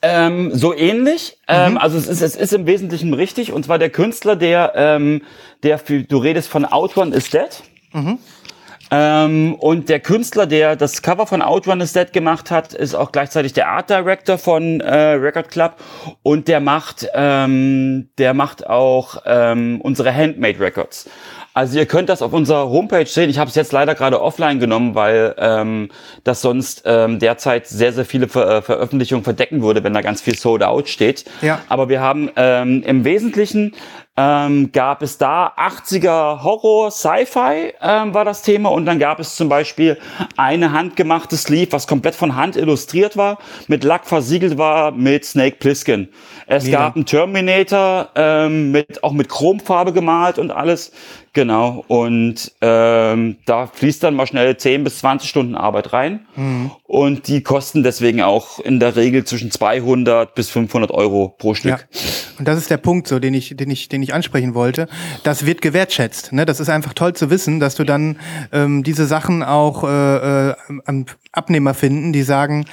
Ähm, 0.02 0.52
so 0.54 0.76
ähnlich. 0.76 1.38
Ähm, 1.48 1.72
mhm. 1.72 1.72
Ähm, 1.72 1.78
also 1.80 1.98
es 1.98 2.08
ist, 2.08 2.22
es 2.22 2.36
ist 2.36 2.54
im 2.54 2.66
Wesentlichen 2.66 3.14
richtig. 3.14 3.52
Und 3.52 3.66
zwar 3.66 3.80
der 3.80 3.90
Künstler, 3.90 4.36
der, 4.36 4.74
ähm, 4.76 5.22
der 5.64 5.80
für, 5.80 6.04
du 6.04 6.18
redest 6.18 6.50
von 6.50 6.66
Outrun 6.66 7.12
is 7.12 7.30
Dead. 7.30 7.50
Mhm. 7.94 8.20
Ähm, 8.92 9.56
und 9.56 9.90
der 9.90 10.00
Künstler, 10.00 10.48
der 10.48 10.76
das 10.76 11.02
Cover 11.02 11.28
von 11.28 11.42
Outrun 11.42 11.82
is 11.82 11.94
Dead 11.94 12.12
gemacht 12.12 12.50
hat, 12.50 12.74
ist 12.74 12.96
auch 12.96 13.12
gleichzeitig 13.12 13.54
der 13.54 13.68
Art 13.68 13.90
Director 13.90 14.38
von 14.38 14.82
äh, 14.82 15.12
Record 15.12 15.50
Club 15.50 15.76
und 16.24 16.48
der 16.48 16.60
macht, 16.60 17.08
ähm, 17.14 18.10
der 18.18 18.34
macht 18.34 18.68
auch 18.68 19.22
ähm, 19.26 19.80
unsere 19.82 20.14
Handmade 20.14 20.60
Records. 20.60 21.10
Also 21.54 21.78
ihr 21.78 21.88
könnt 21.88 22.10
das 22.10 22.22
auf 22.22 22.32
unserer 22.32 22.70
Homepage 22.70 23.06
sehen. 23.06 23.30
Ich 23.30 23.38
habe 23.38 23.50
es 23.50 23.56
jetzt 23.56 23.72
leider 23.72 23.96
gerade 23.96 24.22
offline 24.22 24.60
genommen, 24.60 24.96
weil 24.96 25.36
ähm, 25.38 25.90
das 26.24 26.42
sonst 26.42 26.84
ähm, 26.86 27.20
derzeit 27.20 27.68
sehr, 27.68 27.92
sehr 27.92 28.06
viele 28.06 28.28
Ver 28.28 28.50
äh, 28.50 28.62
Veröffentlichungen 28.62 29.24
verdecken 29.24 29.62
würde, 29.62 29.84
wenn 29.84 29.94
da 29.94 30.02
ganz 30.02 30.22
viel 30.22 30.36
Sold 30.38 30.64
Out 30.64 30.90
steht. 30.90 31.26
Ja. 31.42 31.60
Aber 31.68 31.90
wir 31.90 32.02
haben 32.02 32.30
ähm, 32.36 32.84
im 32.84 33.04
Wesentlichen 33.04 33.74
ähm, 34.20 34.74
gab 34.74 35.02
es 35.02 35.18
da 35.18 35.54
80er 35.56 36.44
Horror, 36.44 36.92
Sci-Fi 36.92 37.74
ähm, 37.82 38.14
war 38.14 38.26
das 38.26 38.42
Thema 38.42 38.70
und 38.70 38.86
dann 38.86 39.00
gab 39.00 39.18
es 39.22 39.38
zum 39.38 39.48
Beispiel 39.48 39.98
eine 40.36 40.74
handgemachte 40.74 41.38
Sleeve, 41.38 41.72
was 41.72 41.88
komplett 41.88 42.16
von 42.16 42.36
Hand 42.36 42.58
illustriert 42.58 43.16
war, 43.16 43.38
mit 43.68 43.86
Lack 43.86 44.06
versiegelt 44.06 44.58
war, 44.58 44.92
mit 44.92 45.24
Snake 45.24 45.56
Plissken. 45.60 46.10
Es 46.48 46.68
ja. 46.68 46.80
gab 46.80 46.96
einen 46.98 47.06
Terminator 47.06 48.10
ähm, 48.16 48.72
mit 48.72 49.02
auch 49.06 49.14
mit 49.14 49.30
Chromfarbe 49.30 49.94
gemalt 49.94 50.38
und 50.38 50.52
alles. 50.52 50.92
Genau. 51.34 51.84
Und 51.88 52.52
ähm, 52.62 53.38
da 53.46 53.68
fließt 53.68 54.04
dann 54.04 54.16
mal 54.16 54.28
schnell 54.28 54.58
10 54.58 54.84
bis 54.84 55.00
20 55.00 55.30
Stunden 55.30 55.56
Arbeit 55.56 55.94
rein. 55.94 56.26
Mhm. 56.36 56.72
Und 56.84 57.28
die 57.28 57.44
kosten 57.44 57.84
deswegen 57.84 58.22
auch 58.22 58.60
in 58.60 58.80
der 58.80 58.96
Regel 58.96 59.24
zwischen 59.24 59.52
200 59.52 60.34
bis 60.34 60.50
500 60.50 60.92
Euro 60.92 61.36
pro 61.38 61.54
Stück. 61.54 61.72
Ja. 61.72 62.00
Und 62.40 62.48
das 62.48 62.58
ist 62.58 62.72
der 62.72 62.78
Punkt, 62.78 63.08
so 63.08 63.20
den 63.20 63.34
ich, 63.34 63.56
den 63.56 63.70
ich, 63.70 63.90
den 63.90 64.02
ich 64.02 64.14
ansprechen 64.14 64.56
wollte. 64.56 64.88
Das 65.24 65.46
wird 65.46 65.62
gewertschätzt. 65.62 66.34
Ne? 66.34 66.46
Das 66.46 66.60
ist 66.60 66.70
einfach 66.70 66.94
toll 66.94 67.14
zu 67.14 67.30
wissen, 67.30 67.60
dass 67.60 67.76
du 67.76 67.84
dann 67.84 68.18
ähm, 68.52 68.84
diese 68.84 69.06
Sachen 69.06 69.44
auch 69.44 69.84
äh, 69.84 70.50
äh, 70.50 70.56
Abnehmer 71.32 71.74
finden, 71.74 72.12
die 72.12 72.24
sagen, 72.24 72.66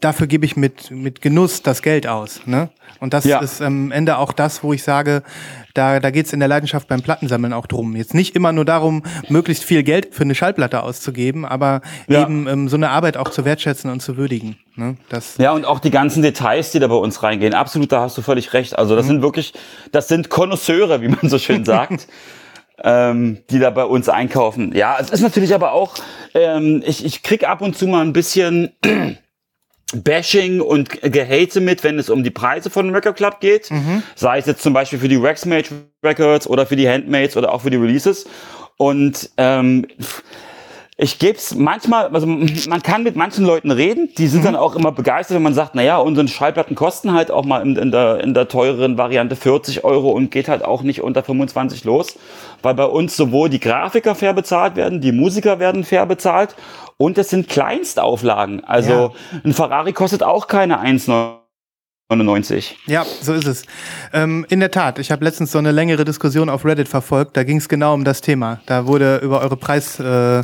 dafür 0.00 0.26
gebe 0.26 0.44
ich 0.46 0.56
mit, 0.56 0.90
mit 0.90 1.20
Genuss 1.22 1.62
das 1.62 1.82
Geld 1.82 2.06
aus. 2.06 2.40
Ne? 2.46 2.70
Und 3.00 3.14
das 3.14 3.24
ja. 3.24 3.40
ist 3.40 3.60
am 3.60 3.90
Ende 3.90 4.18
auch 4.18 4.32
das, 4.32 4.62
wo 4.62 4.72
ich 4.72 4.82
sage, 4.82 5.22
da, 5.74 6.00
da 6.00 6.10
geht 6.10 6.26
es 6.26 6.32
in 6.32 6.40
der 6.40 6.48
Leidenschaft 6.48 6.88
beim 6.88 7.02
Plattensammeln 7.02 7.52
auch 7.52 7.66
drum. 7.66 7.96
Jetzt 7.96 8.14
nicht 8.14 8.36
immer 8.36 8.52
nur 8.52 8.64
darum, 8.64 9.02
möglichst 9.28 9.64
viel 9.64 9.82
Geld 9.82 10.14
für 10.14 10.22
eine 10.22 10.34
Schallplatte 10.34 10.82
auszugeben, 10.82 11.44
aber 11.44 11.80
ja. 12.08 12.22
eben 12.22 12.46
ähm, 12.48 12.68
so 12.68 12.76
eine 12.76 12.90
Arbeit 12.90 13.16
auch 13.16 13.28
zu 13.28 13.44
wertschätzen 13.44 13.90
und 13.90 14.00
zu 14.00 14.16
würdigen. 14.16 14.56
Ne? 14.76 14.96
Das 15.08 15.36
ja, 15.38 15.52
und 15.52 15.64
auch 15.64 15.80
die 15.80 15.90
ganzen 15.90 16.22
Details, 16.22 16.70
die 16.70 16.78
da 16.78 16.86
bei 16.86 16.94
uns 16.94 17.22
reingehen. 17.22 17.54
Absolut, 17.54 17.92
da 17.92 18.02
hast 18.02 18.16
du 18.16 18.22
völlig 18.22 18.52
recht. 18.52 18.78
Also 18.78 18.94
das 18.96 19.04
mhm. 19.06 19.08
sind 19.08 19.22
wirklich, 19.22 19.54
das 19.92 20.08
sind 20.08 20.30
Konnoisseure, 20.30 21.02
wie 21.02 21.08
man 21.08 21.28
so 21.28 21.38
schön 21.38 21.64
sagt. 21.64 22.08
ähm, 22.80 23.38
die 23.50 23.58
da 23.58 23.70
bei 23.70 23.84
uns 23.84 24.08
einkaufen. 24.08 24.72
Ja, 24.72 24.98
es 25.00 25.10
ist 25.10 25.20
natürlich 25.20 25.52
aber 25.52 25.72
auch, 25.72 25.96
ähm, 26.34 26.80
ich, 26.86 27.04
ich 27.04 27.24
krieg 27.24 27.42
ab 27.48 27.60
und 27.60 27.76
zu 27.76 27.88
mal 27.88 28.02
ein 28.02 28.12
bisschen 28.12 28.70
Bashing 29.94 30.60
und 30.60 31.00
Gehate 31.00 31.60
mit, 31.60 31.82
wenn 31.82 31.98
es 31.98 32.10
um 32.10 32.22
die 32.22 32.30
Preise 32.30 32.68
von 32.68 32.94
Record 32.94 33.16
Club 33.16 33.40
geht. 33.40 33.70
Mhm. 33.70 34.02
Sei 34.14 34.38
es 34.38 34.46
jetzt 34.46 34.62
zum 34.62 34.74
Beispiel 34.74 34.98
für 34.98 35.08
die 35.08 35.20
Waxmade 35.20 35.68
Records 36.04 36.46
oder 36.46 36.66
für 36.66 36.76
die 36.76 36.88
Handmaids 36.88 37.36
oder 37.36 37.52
auch 37.52 37.62
für 37.62 37.70
die 37.70 37.76
Releases. 37.76 38.26
Und 38.76 39.30
ähm, 39.38 39.86
ich 41.00 41.20
gebe 41.20 41.38
es 41.38 41.54
manchmal, 41.54 42.08
also 42.08 42.26
man 42.26 42.82
kann 42.82 43.04
mit 43.04 43.14
manchen 43.14 43.44
Leuten 43.44 43.70
reden, 43.70 44.08
die 44.18 44.26
sind 44.26 44.40
mhm. 44.40 44.46
dann 44.46 44.56
auch 44.56 44.74
immer 44.74 44.90
begeistert, 44.90 45.36
wenn 45.36 45.44
man 45.44 45.54
sagt, 45.54 45.76
naja, 45.76 45.98
unsere 45.98 46.26
Schallplatten 46.26 46.74
kosten 46.74 47.12
halt 47.12 47.30
auch 47.30 47.44
mal 47.44 47.62
in, 47.62 47.76
in, 47.76 47.92
der, 47.92 48.18
in 48.18 48.34
der 48.34 48.48
teureren 48.48 48.98
Variante 48.98 49.36
40 49.36 49.84
Euro 49.84 50.10
und 50.10 50.32
geht 50.32 50.48
halt 50.48 50.64
auch 50.64 50.82
nicht 50.82 51.00
unter 51.00 51.22
25 51.22 51.84
los, 51.84 52.18
weil 52.62 52.74
bei 52.74 52.86
uns 52.86 53.16
sowohl 53.16 53.48
die 53.48 53.60
Grafiker 53.60 54.16
fair 54.16 54.34
bezahlt 54.34 54.74
werden, 54.74 55.00
die 55.00 55.12
Musiker 55.12 55.60
werden 55.60 55.84
fair 55.84 56.04
bezahlt 56.04 56.56
und 56.96 57.16
es 57.16 57.30
sind 57.30 57.48
Kleinstauflagen. 57.48 58.64
Also 58.64 58.92
ja. 58.92 59.12
ein 59.44 59.52
Ferrari 59.52 59.92
kostet 59.92 60.24
auch 60.24 60.48
keine 60.48 60.80
1,99. 60.82 62.72
Ja, 62.86 63.06
so 63.22 63.34
ist 63.34 63.46
es. 63.46 63.62
Ähm, 64.12 64.44
in 64.48 64.58
der 64.58 64.72
Tat, 64.72 64.98
ich 64.98 65.12
habe 65.12 65.24
letztens 65.24 65.52
so 65.52 65.58
eine 65.58 65.70
längere 65.70 66.04
Diskussion 66.04 66.50
auf 66.50 66.64
Reddit 66.64 66.88
verfolgt. 66.88 67.36
Da 67.36 67.44
ging 67.44 67.58
es 67.58 67.68
genau 67.68 67.94
um 67.94 68.02
das 68.02 68.20
Thema. 68.20 68.58
Da 68.66 68.88
wurde 68.88 69.18
über 69.18 69.40
eure 69.42 69.56
Preis... 69.56 70.00
Äh, 70.00 70.42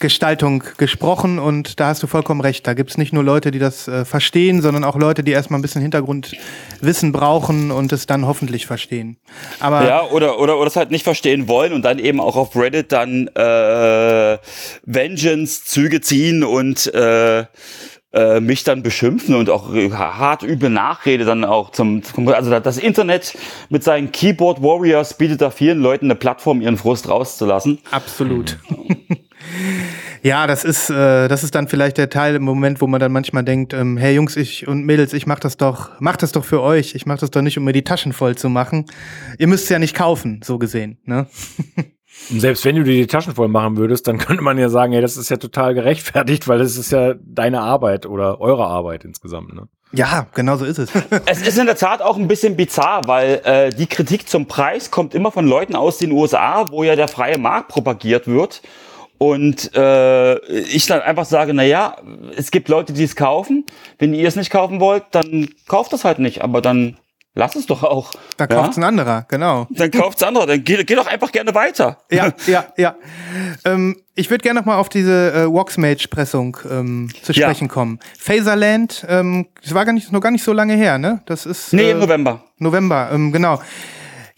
Gestaltung 0.00 0.62
gesprochen 0.76 1.38
und 1.38 1.80
da 1.80 1.88
hast 1.88 2.02
du 2.02 2.06
vollkommen 2.06 2.40
recht. 2.40 2.66
Da 2.66 2.74
gibt 2.74 2.90
es 2.90 2.98
nicht 2.98 3.12
nur 3.12 3.24
Leute, 3.24 3.50
die 3.50 3.58
das 3.58 3.88
äh, 3.88 4.04
verstehen, 4.04 4.62
sondern 4.62 4.84
auch 4.84 4.96
Leute, 4.96 5.24
die 5.24 5.32
erstmal 5.32 5.58
ein 5.58 5.62
bisschen 5.62 5.82
Hintergrundwissen 5.82 7.12
brauchen 7.12 7.70
und 7.70 7.92
es 7.92 8.06
dann 8.06 8.26
hoffentlich 8.26 8.66
verstehen. 8.66 9.16
Aber 9.60 9.86
ja, 9.86 10.04
oder, 10.04 10.38
oder, 10.38 10.58
oder 10.58 10.66
es 10.66 10.76
halt 10.76 10.90
nicht 10.90 11.04
verstehen 11.04 11.48
wollen 11.48 11.72
und 11.72 11.82
dann 11.82 11.98
eben 11.98 12.20
auch 12.20 12.36
auf 12.36 12.54
Reddit 12.54 12.92
dann 12.92 13.28
äh, 13.28 14.38
Vengeance-Züge 14.84 16.00
ziehen 16.00 16.44
und 16.44 16.92
äh, 16.94 17.44
äh, 18.12 18.40
mich 18.40 18.64
dann 18.64 18.82
beschimpfen 18.82 19.34
und 19.34 19.50
auch 19.50 19.72
hart 19.72 20.42
üble 20.42 20.70
Nachrede 20.70 21.24
dann 21.24 21.44
auch 21.44 21.70
zum, 21.70 22.02
zum 22.02 22.28
also 22.28 22.58
das 22.58 22.78
Internet 22.78 23.36
mit 23.68 23.84
seinen 23.84 24.12
Keyboard 24.12 24.62
Warriors 24.62 25.18
bietet 25.18 25.42
da 25.42 25.50
vielen 25.50 25.80
Leuten 25.80 26.06
eine 26.06 26.14
Plattform, 26.14 26.62
ihren 26.62 26.76
Frust 26.76 27.08
rauszulassen. 27.08 27.80
Absolut. 27.90 28.58
Ja, 30.28 30.46
das 30.46 30.62
ist, 30.62 30.90
äh, 30.90 31.26
das 31.26 31.42
ist 31.42 31.54
dann 31.54 31.68
vielleicht 31.68 31.96
der 31.96 32.10
Teil 32.10 32.34
im 32.34 32.42
Moment, 32.42 32.82
wo 32.82 32.86
man 32.86 33.00
dann 33.00 33.12
manchmal 33.12 33.44
denkt, 33.44 33.72
ähm, 33.72 33.96
hey 33.96 34.14
Jungs, 34.14 34.36
ich 34.36 34.68
und 34.68 34.84
Mädels, 34.84 35.14
ich 35.14 35.26
mach 35.26 35.40
das 35.40 35.56
doch, 35.56 35.92
mach 36.00 36.18
das 36.18 36.32
doch 36.32 36.44
für 36.44 36.60
euch. 36.60 36.94
Ich 36.94 37.06
mach 37.06 37.16
das 37.16 37.30
doch 37.30 37.40
nicht, 37.40 37.56
um 37.56 37.64
mir 37.64 37.72
die 37.72 37.82
Taschen 37.82 38.12
voll 38.12 38.36
zu 38.36 38.50
machen. 38.50 38.84
Ihr 39.38 39.46
müsst 39.46 39.64
es 39.64 39.70
ja 39.70 39.78
nicht 39.78 39.96
kaufen, 39.96 40.42
so 40.44 40.58
gesehen. 40.58 40.98
Ne? 41.06 41.28
Und 42.30 42.40
selbst 42.40 42.66
wenn 42.66 42.76
du 42.76 42.84
dir 42.84 42.92
die 42.92 43.06
Taschen 43.06 43.34
voll 43.34 43.48
machen 43.48 43.78
würdest, 43.78 44.06
dann 44.06 44.18
könnte 44.18 44.42
man 44.42 44.58
ja 44.58 44.68
sagen, 44.68 44.92
hey, 44.92 45.00
das 45.00 45.16
ist 45.16 45.30
ja 45.30 45.38
total 45.38 45.72
gerechtfertigt, 45.72 46.46
weil 46.46 46.58
das 46.58 46.76
ist 46.76 46.92
ja 46.92 47.14
deine 47.18 47.62
Arbeit 47.62 48.04
oder 48.04 48.38
eure 48.38 48.66
Arbeit 48.66 49.06
insgesamt. 49.06 49.54
Ne? 49.54 49.66
Ja, 49.92 50.26
genau 50.34 50.58
so 50.58 50.66
ist 50.66 50.78
es. 50.78 50.90
es 51.24 51.40
ist 51.40 51.56
in 51.56 51.64
der 51.64 51.76
Tat 51.76 52.02
auch 52.02 52.18
ein 52.18 52.28
bisschen 52.28 52.54
bizarr, 52.54 53.06
weil 53.06 53.40
äh, 53.44 53.70
die 53.70 53.86
Kritik 53.86 54.28
zum 54.28 54.44
Preis 54.44 54.90
kommt 54.90 55.14
immer 55.14 55.32
von 55.32 55.46
Leuten 55.46 55.74
aus 55.74 55.96
den 55.96 56.12
USA, 56.12 56.66
wo 56.68 56.84
ja 56.84 56.96
der 56.96 57.08
freie 57.08 57.38
Markt 57.38 57.68
propagiert 57.68 58.26
wird. 58.26 58.60
Und 59.18 59.74
äh, 59.74 60.38
ich 60.62 60.86
dann 60.86 61.00
einfach 61.00 61.24
sage, 61.24 61.52
na 61.52 61.64
ja, 61.64 61.96
es 62.36 62.52
gibt 62.52 62.68
Leute, 62.68 62.92
die 62.92 63.02
es 63.02 63.16
kaufen. 63.16 63.66
Wenn 63.98 64.14
ihr 64.14 64.28
es 64.28 64.36
nicht 64.36 64.50
kaufen 64.50 64.80
wollt, 64.80 65.04
dann 65.10 65.48
kauft 65.66 65.92
es 65.92 66.04
halt 66.04 66.20
nicht. 66.20 66.42
Aber 66.42 66.62
dann 66.62 66.96
lass 67.34 67.56
es 67.56 67.66
doch 67.66 67.82
auch. 67.82 68.12
Dann 68.36 68.48
ja? 68.48 68.56
kauft 68.56 68.72
es 68.72 68.76
ein 68.76 68.84
anderer, 68.84 69.26
genau. 69.28 69.66
Dann 69.70 69.90
kauft 69.90 70.18
es 70.18 70.22
ein 70.22 70.28
anderer. 70.28 70.46
Dann 70.46 70.62
geh, 70.62 70.84
geh 70.84 70.94
doch 70.94 71.06
einfach 71.06 71.32
gerne 71.32 71.52
weiter. 71.54 71.98
Ja, 72.10 72.32
ja, 72.46 72.66
ja. 72.76 72.96
Ähm, 73.64 73.96
ich 74.14 74.30
würde 74.30 74.42
gerne 74.42 74.60
noch 74.60 74.66
mal 74.66 74.76
auf 74.76 74.88
diese 74.88 75.32
äh, 75.32 75.46
Waxmage-Pressung 75.46 76.56
ähm, 76.70 77.08
zu 77.22 77.32
sprechen 77.32 77.66
ja. 77.66 77.72
kommen. 77.72 77.98
Phaserland, 78.18 79.04
ähm, 79.08 79.46
das 79.62 79.74
war 79.74 79.84
gar 79.84 79.92
nicht, 79.92 80.12
noch 80.12 80.20
gar 80.20 80.30
nicht 80.30 80.44
so 80.44 80.52
lange 80.52 80.74
her, 80.74 80.98
ne? 80.98 81.22
Das 81.26 81.44
ist. 81.44 81.72
Nee, 81.72 81.88
äh, 81.88 81.90
im 81.90 81.98
November. 81.98 82.44
November, 82.58 83.10
ähm, 83.12 83.32
genau. 83.32 83.60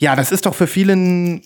Ja, 0.01 0.17
das 0.17 0.33
ist 0.33 0.47
doch 0.47 0.55
für 0.55 0.67
viele, 0.67 1.43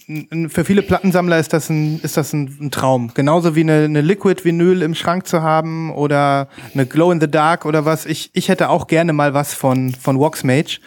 für 0.48 0.64
viele 0.64 0.82
Plattensammler 0.82 1.40
ist 1.40 1.52
das 1.52 1.70
ein, 1.70 1.98
ist 2.04 2.16
das 2.16 2.32
ein, 2.32 2.56
ein 2.60 2.70
Traum. 2.70 3.10
Genauso 3.12 3.56
wie 3.56 3.62
eine, 3.62 3.82
eine 3.82 4.00
Liquid-Vinyl 4.00 4.80
im 4.82 4.94
Schrank 4.94 5.26
zu 5.26 5.42
haben 5.42 5.92
oder 5.92 6.48
eine 6.72 6.86
Glow 6.86 7.10
in 7.10 7.20
the 7.20 7.28
Dark 7.28 7.66
oder 7.66 7.84
was. 7.84 8.06
Ich, 8.06 8.30
ich 8.32 8.48
hätte 8.48 8.68
auch 8.68 8.86
gerne 8.86 9.12
mal 9.12 9.34
was 9.34 9.54
von, 9.54 9.92
von 9.92 10.20
Waxmage. 10.20 10.78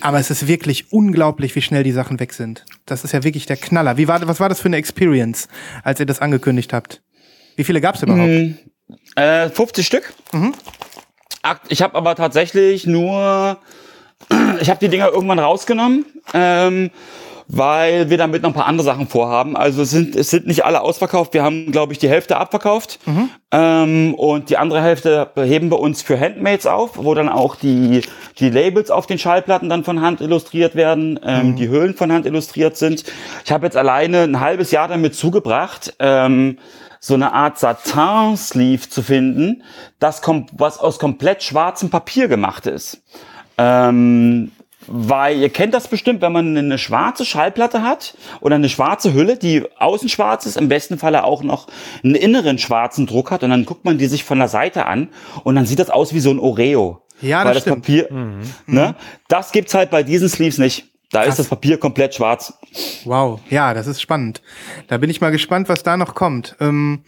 Aber 0.00 0.20
es 0.20 0.30
ist 0.30 0.46
wirklich 0.46 0.92
unglaublich, 0.92 1.56
wie 1.56 1.62
schnell 1.62 1.82
die 1.82 1.90
Sachen 1.90 2.20
weg 2.20 2.32
sind. 2.32 2.64
Das 2.86 3.02
ist 3.02 3.10
ja 3.10 3.24
wirklich 3.24 3.46
der 3.46 3.56
Knaller. 3.56 3.96
Wie 3.96 4.06
war, 4.06 4.24
was 4.28 4.38
war 4.38 4.48
das 4.48 4.60
für 4.60 4.68
eine 4.68 4.76
Experience, 4.76 5.48
als 5.82 5.98
ihr 5.98 6.06
das 6.06 6.20
angekündigt 6.20 6.72
habt? 6.72 7.02
Wie 7.56 7.64
viele 7.64 7.80
gab 7.80 7.96
es 7.96 8.04
überhaupt? 8.04 8.28
Hm, 8.28 8.56
äh, 9.16 9.50
50 9.50 9.84
Stück. 9.84 10.14
Mhm. 10.32 10.54
Ich 11.70 11.82
habe 11.82 11.96
aber 11.96 12.14
tatsächlich 12.14 12.86
nur 12.86 13.58
ich 14.60 14.70
habe 14.70 14.80
die 14.80 14.88
Dinger 14.88 15.08
irgendwann 15.08 15.38
rausgenommen, 15.38 16.04
ähm, 16.34 16.90
weil 17.48 18.10
wir 18.10 18.18
damit 18.18 18.42
noch 18.42 18.50
ein 18.50 18.54
paar 18.54 18.66
andere 18.66 18.84
Sachen 18.84 19.06
vorhaben. 19.06 19.56
Also 19.56 19.82
es 19.82 19.90
sind, 19.90 20.16
es 20.16 20.30
sind 20.30 20.48
nicht 20.48 20.64
alle 20.64 20.80
ausverkauft. 20.80 21.32
Wir 21.32 21.44
haben, 21.44 21.70
glaube 21.70 21.92
ich, 21.92 21.98
die 22.00 22.08
Hälfte 22.08 22.38
abverkauft. 22.38 22.98
Mhm. 23.06 23.30
Ähm, 23.52 24.14
und 24.14 24.50
die 24.50 24.56
andere 24.56 24.82
Hälfte 24.82 25.30
heben 25.36 25.70
wir 25.70 25.78
uns 25.78 26.02
für 26.02 26.18
Handmaids 26.18 26.66
auf, 26.66 26.92
wo 26.96 27.14
dann 27.14 27.28
auch 27.28 27.54
die, 27.54 28.00
die 28.38 28.50
Labels 28.50 28.90
auf 28.90 29.06
den 29.06 29.18
Schallplatten 29.18 29.68
dann 29.68 29.84
von 29.84 30.00
Hand 30.00 30.20
illustriert 30.20 30.74
werden, 30.74 31.20
ähm, 31.24 31.50
mhm. 31.50 31.56
die 31.56 31.68
Höhlen 31.68 31.94
von 31.94 32.10
Hand 32.10 32.26
illustriert 32.26 32.76
sind. 32.76 33.04
Ich 33.44 33.52
habe 33.52 33.66
jetzt 33.66 33.76
alleine 33.76 34.22
ein 34.22 34.40
halbes 34.40 34.72
Jahr 34.72 34.88
damit 34.88 35.14
zugebracht, 35.14 35.94
ähm, 36.00 36.58
so 36.98 37.14
eine 37.14 37.32
Art 37.32 37.58
Satin-Sleeve 37.58 38.88
zu 38.88 39.02
finden, 39.02 39.62
das 40.00 40.22
kommt, 40.22 40.50
was 40.54 40.80
aus 40.80 40.98
komplett 40.98 41.44
schwarzem 41.44 41.90
Papier 41.90 42.26
gemacht 42.26 42.66
ist. 42.66 43.02
Ähm, 43.58 44.52
weil 44.88 45.38
ihr 45.38 45.48
kennt 45.48 45.74
das 45.74 45.88
bestimmt, 45.88 46.22
wenn 46.22 46.32
man 46.32 46.56
eine 46.56 46.78
schwarze 46.78 47.24
Schallplatte 47.24 47.82
hat 47.82 48.16
oder 48.40 48.54
eine 48.54 48.68
schwarze 48.68 49.14
Hülle, 49.14 49.36
die 49.36 49.64
außen 49.78 50.08
schwarz 50.08 50.46
ist, 50.46 50.56
im 50.56 50.68
besten 50.68 50.98
Falle 50.98 51.24
auch 51.24 51.42
noch 51.42 51.66
einen 52.04 52.14
inneren 52.14 52.58
schwarzen 52.58 53.06
Druck 53.06 53.30
hat 53.30 53.42
und 53.42 53.50
dann 53.50 53.64
guckt 53.64 53.84
man 53.84 53.98
die 53.98 54.06
sich 54.06 54.24
von 54.24 54.38
der 54.38 54.48
Seite 54.48 54.86
an 54.86 55.08
und 55.44 55.56
dann 55.56 55.66
sieht 55.66 55.78
das 55.78 55.90
aus 55.90 56.14
wie 56.14 56.20
so 56.20 56.30
ein 56.30 56.38
Oreo. 56.38 57.02
Ja, 57.20 57.44
das, 57.44 57.54
das 57.54 57.62
stimmt. 57.62 57.82
Papier, 57.82 58.08
mhm. 58.10 58.42
ne, 58.66 58.94
das 59.28 59.52
gibt's 59.52 59.74
halt 59.74 59.90
bei 59.90 60.02
diesen 60.02 60.28
Sleeves 60.28 60.58
nicht. 60.58 60.86
Da 61.10 61.20
Krass. 61.20 61.30
ist 61.30 61.38
das 61.38 61.48
Papier 61.48 61.78
komplett 61.78 62.14
schwarz. 62.14 62.54
Wow, 63.04 63.40
ja, 63.48 63.74
das 63.74 63.86
ist 63.86 64.02
spannend. 64.02 64.42
Da 64.88 64.98
bin 64.98 65.08
ich 65.08 65.20
mal 65.20 65.30
gespannt, 65.30 65.68
was 65.68 65.82
da 65.82 65.96
noch 65.96 66.14
kommt. 66.14 66.56
Ähm, 66.60 67.04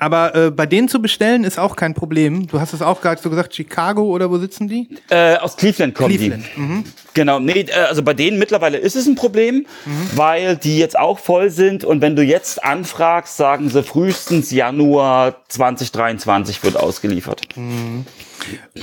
aber 0.00 0.34
äh, 0.34 0.50
bei 0.50 0.66
denen 0.66 0.88
zu 0.88 1.00
bestellen 1.00 1.44
ist 1.44 1.58
auch 1.58 1.76
kein 1.76 1.94
Problem. 1.94 2.46
Du 2.46 2.58
hast 2.58 2.72
es 2.72 2.80
auch 2.80 3.02
gerade 3.02 3.20
so 3.20 3.28
gesagt, 3.28 3.54
Chicago 3.54 4.02
oder 4.04 4.30
wo 4.30 4.38
sitzen 4.38 4.66
die? 4.66 4.88
Äh, 5.10 5.36
aus 5.36 5.56
Cleveland 5.56 5.94
kommen 5.94 6.16
Cleveland. 6.16 6.44
die. 6.56 6.60
Mhm. 6.60 6.84
Genau, 7.12 7.38
nee, 7.38 7.60
äh, 7.60 7.72
also 7.72 8.02
bei 8.02 8.14
denen 8.14 8.38
mittlerweile 8.38 8.78
ist 8.78 8.96
es 8.96 9.06
ein 9.06 9.14
Problem, 9.14 9.66
mhm. 9.84 10.10
weil 10.14 10.56
die 10.56 10.78
jetzt 10.78 10.98
auch 10.98 11.18
voll 11.18 11.50
sind 11.50 11.84
und 11.84 12.00
wenn 12.00 12.16
du 12.16 12.22
jetzt 12.22 12.64
anfragst, 12.64 13.36
sagen 13.36 13.68
sie 13.68 13.82
frühestens 13.82 14.50
Januar 14.50 15.36
2023 15.48 16.62
wird 16.62 16.76
ausgeliefert. 16.76 17.42
Mhm. 17.56 18.06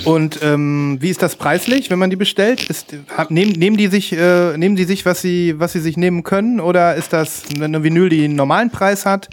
Und 0.05 0.39
ähm, 0.43 0.97
wie 0.99 1.09
ist 1.09 1.23
das 1.23 1.35
preislich, 1.35 1.89
wenn 1.89 1.97
man 1.97 2.11
die 2.11 2.15
bestellt? 2.15 2.69
Ist, 2.69 2.95
hab, 3.15 3.31
nehmen, 3.31 3.53
nehmen 3.53 3.75
die 3.75 3.87
sich, 3.87 4.13
äh, 4.13 4.55
nehmen 4.55 4.75
die 4.75 4.83
sich, 4.83 5.03
was 5.05 5.21
sie, 5.21 5.55
was 5.57 5.73
sie 5.73 5.79
sich 5.79 5.97
nehmen 5.97 6.21
können, 6.21 6.59
oder 6.59 6.93
ist 6.93 7.11
das 7.11 7.43
eine 7.55 7.83
Vinyl, 7.83 8.09
die 8.09 8.25
einen 8.25 8.35
normalen 8.35 8.69
Preis 8.69 9.05
hat? 9.05 9.29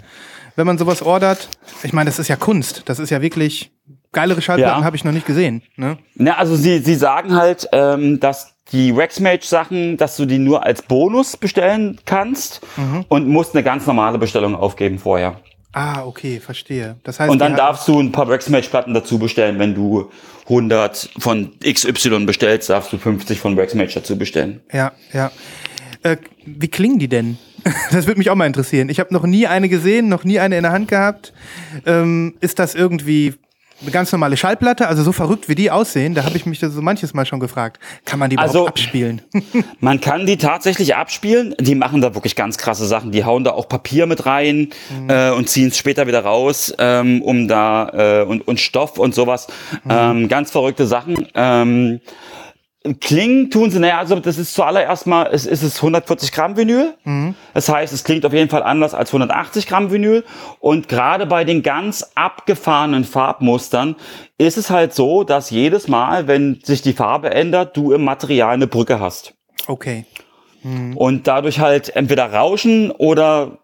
Wenn 0.55 0.67
man 0.67 0.77
sowas 0.77 1.01
ordert. 1.01 1.49
Ich 1.83 1.93
meine, 1.93 2.09
das 2.09 2.19
ist 2.19 2.27
ja 2.27 2.35
Kunst. 2.35 2.83
Das 2.85 2.99
ist 2.99 3.09
ja 3.09 3.21
wirklich 3.21 3.71
geilere 4.11 4.41
Schallplatten 4.41 4.79
ja. 4.79 4.85
habe 4.85 4.95
ich 4.95 5.03
noch 5.03 5.11
nicht 5.11 5.27
gesehen. 5.27 5.61
Ne? 5.75 5.97
Na, 6.15 6.37
also 6.37 6.55
sie, 6.55 6.79
sie 6.79 6.95
sagen 6.95 7.35
halt, 7.35 7.67
ähm, 7.73 8.19
dass 8.19 8.55
die 8.71 8.91
Rexmage-Sachen, 8.91 9.97
dass 9.97 10.17
du 10.17 10.25
die 10.25 10.39
nur 10.39 10.65
als 10.65 10.81
Bonus 10.81 11.37
bestellen 11.37 11.99
kannst 12.05 12.61
mhm. 12.77 13.05
und 13.09 13.27
musst 13.27 13.53
eine 13.53 13.63
ganz 13.63 13.85
normale 13.85 14.17
Bestellung 14.17 14.55
aufgeben 14.55 14.97
vorher. 14.97 15.39
Ah, 15.73 16.05
okay, 16.05 16.39
verstehe. 16.39 16.95
Das 17.03 17.19
heißt, 17.19 17.29
und 17.29 17.39
dann 17.39 17.55
darfst 17.55 17.87
du 17.87 17.99
ein 17.99 18.13
paar 18.13 18.29
Rexmage-Platten 18.29 18.93
dazu 18.93 19.19
bestellen. 19.19 19.59
Wenn 19.59 19.75
du 19.75 20.09
100 20.45 21.09
von 21.19 21.51
XY 21.61 22.25
bestellst, 22.25 22.69
darfst 22.69 22.93
du 22.93 22.97
50 22.97 23.39
von 23.39 23.59
Rexmage 23.59 23.93
dazu 23.93 24.17
bestellen. 24.17 24.61
Ja, 24.71 24.93
ja. 25.11 25.31
Äh, 26.01 26.17
wie 26.45 26.69
klingen 26.69 26.97
die 26.97 27.09
denn? 27.09 27.37
Das 27.91 28.07
würde 28.07 28.17
mich 28.17 28.29
auch 28.29 28.35
mal 28.35 28.45
interessieren. 28.45 28.89
Ich 28.89 28.99
habe 28.99 29.13
noch 29.13 29.23
nie 29.23 29.47
eine 29.47 29.69
gesehen, 29.69 30.07
noch 30.07 30.23
nie 30.23 30.39
eine 30.39 30.57
in 30.57 30.63
der 30.63 30.71
Hand 30.71 30.87
gehabt. 30.87 31.33
Ähm, 31.85 32.35
ist 32.39 32.59
das 32.59 32.75
irgendwie 32.75 33.33
eine 33.81 33.91
ganz 33.91 34.11
normale 34.11 34.37
Schallplatte, 34.37 34.87
also 34.87 35.03
so 35.03 35.11
verrückt 35.11 35.49
wie 35.49 35.55
die 35.55 35.69
aussehen, 35.69 36.15
da 36.15 36.23
habe 36.23 36.37
ich 36.37 36.45
mich 36.45 36.59
so 36.59 36.81
manches 36.81 37.13
Mal 37.13 37.25
schon 37.25 37.41
gefragt. 37.41 37.79
Kann 38.05 38.19
man 38.19 38.29
die 38.29 38.35
überhaupt 38.35 38.55
also, 38.55 38.67
abspielen? 38.67 39.21
man 39.81 39.99
kann 39.99 40.25
die 40.25 40.37
tatsächlich 40.37 40.95
abspielen. 40.95 41.55
Die 41.59 41.75
machen 41.75 41.99
da 41.99 42.15
wirklich 42.15 42.35
ganz 42.35 42.57
krasse 42.57 42.85
Sachen. 42.85 43.11
Die 43.11 43.25
hauen 43.25 43.43
da 43.43 43.51
auch 43.51 43.67
Papier 43.67 44.05
mit 44.05 44.25
rein 44.25 44.69
mhm. 44.89 45.09
äh, 45.09 45.31
und 45.31 45.49
ziehen 45.49 45.67
es 45.67 45.77
später 45.77 46.07
wieder 46.07 46.23
raus, 46.23 46.73
ähm, 46.79 47.21
um 47.21 47.47
da 47.49 48.21
äh, 48.21 48.23
und, 48.23 48.47
und 48.47 48.61
Stoff 48.61 48.97
und 48.97 49.13
sowas. 49.13 49.47
Mhm. 49.83 49.91
Ähm, 49.91 50.27
ganz 50.29 50.51
verrückte 50.51 50.87
Sachen. 50.87 51.27
Ähm, 51.35 51.99
Klingen 53.01 53.49
tun 53.49 53.71
sie, 53.71 53.79
naja, 53.79 53.97
also 53.97 54.19
das 54.19 54.37
ist 54.37 54.53
zuallererst 54.53 55.07
mal, 55.07 55.27
es 55.31 55.45
ist 55.45 55.63
es 55.63 55.77
140 55.77 56.31
Gramm 56.31 56.55
Vinyl. 56.55 56.93
Mhm. 57.03 57.33
Das 57.53 57.67
heißt, 57.67 57.91
es 57.93 58.03
klingt 58.03 58.25
auf 58.25 58.33
jeden 58.33 58.49
Fall 58.49 58.61
anders 58.61 58.93
als 58.93 59.09
180 59.09 59.67
Gramm 59.67 59.91
Vinyl. 59.91 60.23
Und 60.59 60.87
gerade 60.87 61.25
bei 61.25 61.43
den 61.43 61.63
ganz 61.63 62.11
abgefahrenen 62.13 63.03
Farbmustern 63.03 63.95
ist 64.37 64.57
es 64.57 64.69
halt 64.69 64.93
so, 64.93 65.23
dass 65.23 65.49
jedes 65.49 65.87
Mal, 65.87 66.27
wenn 66.27 66.59
sich 66.63 66.81
die 66.81 66.93
Farbe 66.93 67.31
ändert, 67.31 67.75
du 67.75 67.91
im 67.91 68.03
Material 68.03 68.53
eine 68.53 68.67
Brücke 68.67 68.99
hast. 68.99 69.33
Okay. 69.67 70.05
Mhm. 70.61 70.95
Und 70.95 71.27
dadurch 71.27 71.59
halt 71.59 71.95
entweder 71.95 72.31
Rauschen 72.31 72.91
oder 72.91 73.59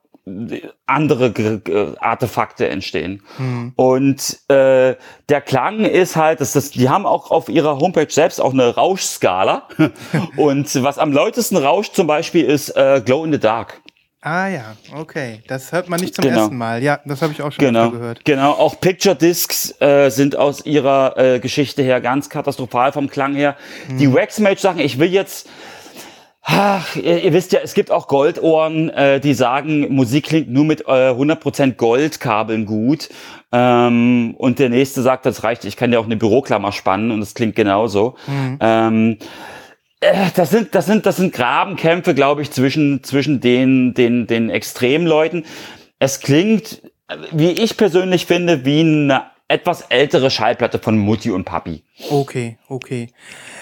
andere 0.85 1.61
Artefakte 1.99 2.69
entstehen. 2.69 3.23
Mhm. 3.37 3.73
Und 3.75 4.39
äh, 4.49 4.95
der 5.29 5.41
Klang 5.41 5.85
ist 5.85 6.15
halt, 6.15 6.41
dass 6.41 6.53
das, 6.53 6.71
die 6.71 6.89
haben 6.89 7.05
auch 7.05 7.31
auf 7.31 7.49
ihrer 7.49 7.79
Homepage 7.79 8.09
selbst 8.09 8.39
auch 8.39 8.53
eine 8.53 8.75
Rauschskala. 8.75 9.67
und 10.37 10.83
was 10.83 10.99
am 10.99 11.11
lautesten 11.11 11.57
rauscht 11.57 11.95
zum 11.95 12.07
Beispiel 12.07 12.45
ist 12.45 12.69
äh, 12.75 13.01
Glow 13.03 13.25
in 13.25 13.31
the 13.31 13.39
Dark. 13.39 13.81
Ah 14.23 14.47
ja, 14.49 14.75
okay. 14.95 15.41
Das 15.47 15.71
hört 15.71 15.89
man 15.89 15.99
nicht 15.99 16.13
zum 16.13 16.23
genau. 16.23 16.41
ersten 16.41 16.55
Mal. 16.55 16.83
Ja, 16.83 16.99
das 17.05 17.23
habe 17.23 17.33
ich 17.33 17.41
auch 17.41 17.51
schon 17.51 17.65
genau. 17.65 17.89
gehört. 17.89 18.23
Genau, 18.23 18.51
auch 18.51 18.79
Picture 18.79 19.15
Discs 19.15 19.73
äh, 19.81 20.09
sind 20.11 20.35
aus 20.35 20.63
ihrer 20.63 21.17
äh, 21.17 21.39
Geschichte 21.39 21.81
her 21.81 21.99
ganz 22.01 22.29
katastrophal 22.29 22.91
vom 22.91 23.09
Klang 23.09 23.33
her. 23.33 23.57
Mhm. 23.89 23.97
Die 23.97 24.13
Waxmage-Sachen, 24.13 24.79
ich 24.79 24.99
will 24.99 25.11
jetzt 25.11 25.49
Ach, 26.43 26.95
ihr, 26.95 27.23
ihr, 27.23 27.33
wisst 27.33 27.51
ja, 27.51 27.59
es 27.63 27.75
gibt 27.75 27.91
auch 27.91 28.07
Goldohren, 28.07 28.89
äh, 28.89 29.19
die 29.19 29.35
sagen, 29.35 29.93
Musik 29.93 30.25
klingt 30.25 30.49
nur 30.49 30.65
mit 30.65 30.81
äh, 30.81 31.11
100% 31.11 31.75
Goldkabeln 31.75 32.65
gut. 32.65 33.09
Ähm, 33.51 34.33
und 34.37 34.57
der 34.57 34.69
nächste 34.69 35.03
sagt, 35.03 35.25
das 35.27 35.43
reicht, 35.43 35.65
ich 35.65 35.77
kann 35.77 35.93
ja 35.93 35.99
auch 35.99 36.05
eine 36.05 36.17
Büroklammer 36.17 36.71
spannen 36.71 37.11
und 37.11 37.21
es 37.21 37.35
klingt 37.35 37.55
genauso. 37.55 38.15
Mhm. 38.25 38.57
Ähm, 38.59 39.17
äh, 39.99 40.29
das 40.35 40.49
sind, 40.49 40.73
das 40.73 40.87
sind, 40.87 41.05
das 41.05 41.17
sind 41.17 41.31
Grabenkämpfe, 41.31 42.15
glaube 42.15 42.41
ich, 42.41 42.49
zwischen, 42.49 43.03
zwischen 43.03 43.39
den, 43.39 43.93
den, 43.93 44.25
den 44.25 44.49
Extremleuten. 44.49 45.45
Es 45.99 46.21
klingt, 46.21 46.81
wie 47.31 47.51
ich 47.51 47.77
persönlich 47.77 48.25
finde, 48.25 48.65
wie 48.65 48.79
eine 48.79 49.25
etwas 49.47 49.81
ältere 49.89 50.31
Schallplatte 50.31 50.79
von 50.79 50.97
Mutti 50.97 51.29
und 51.29 51.43
Papi. 51.43 51.83
Okay, 52.09 52.57
okay. 52.67 53.09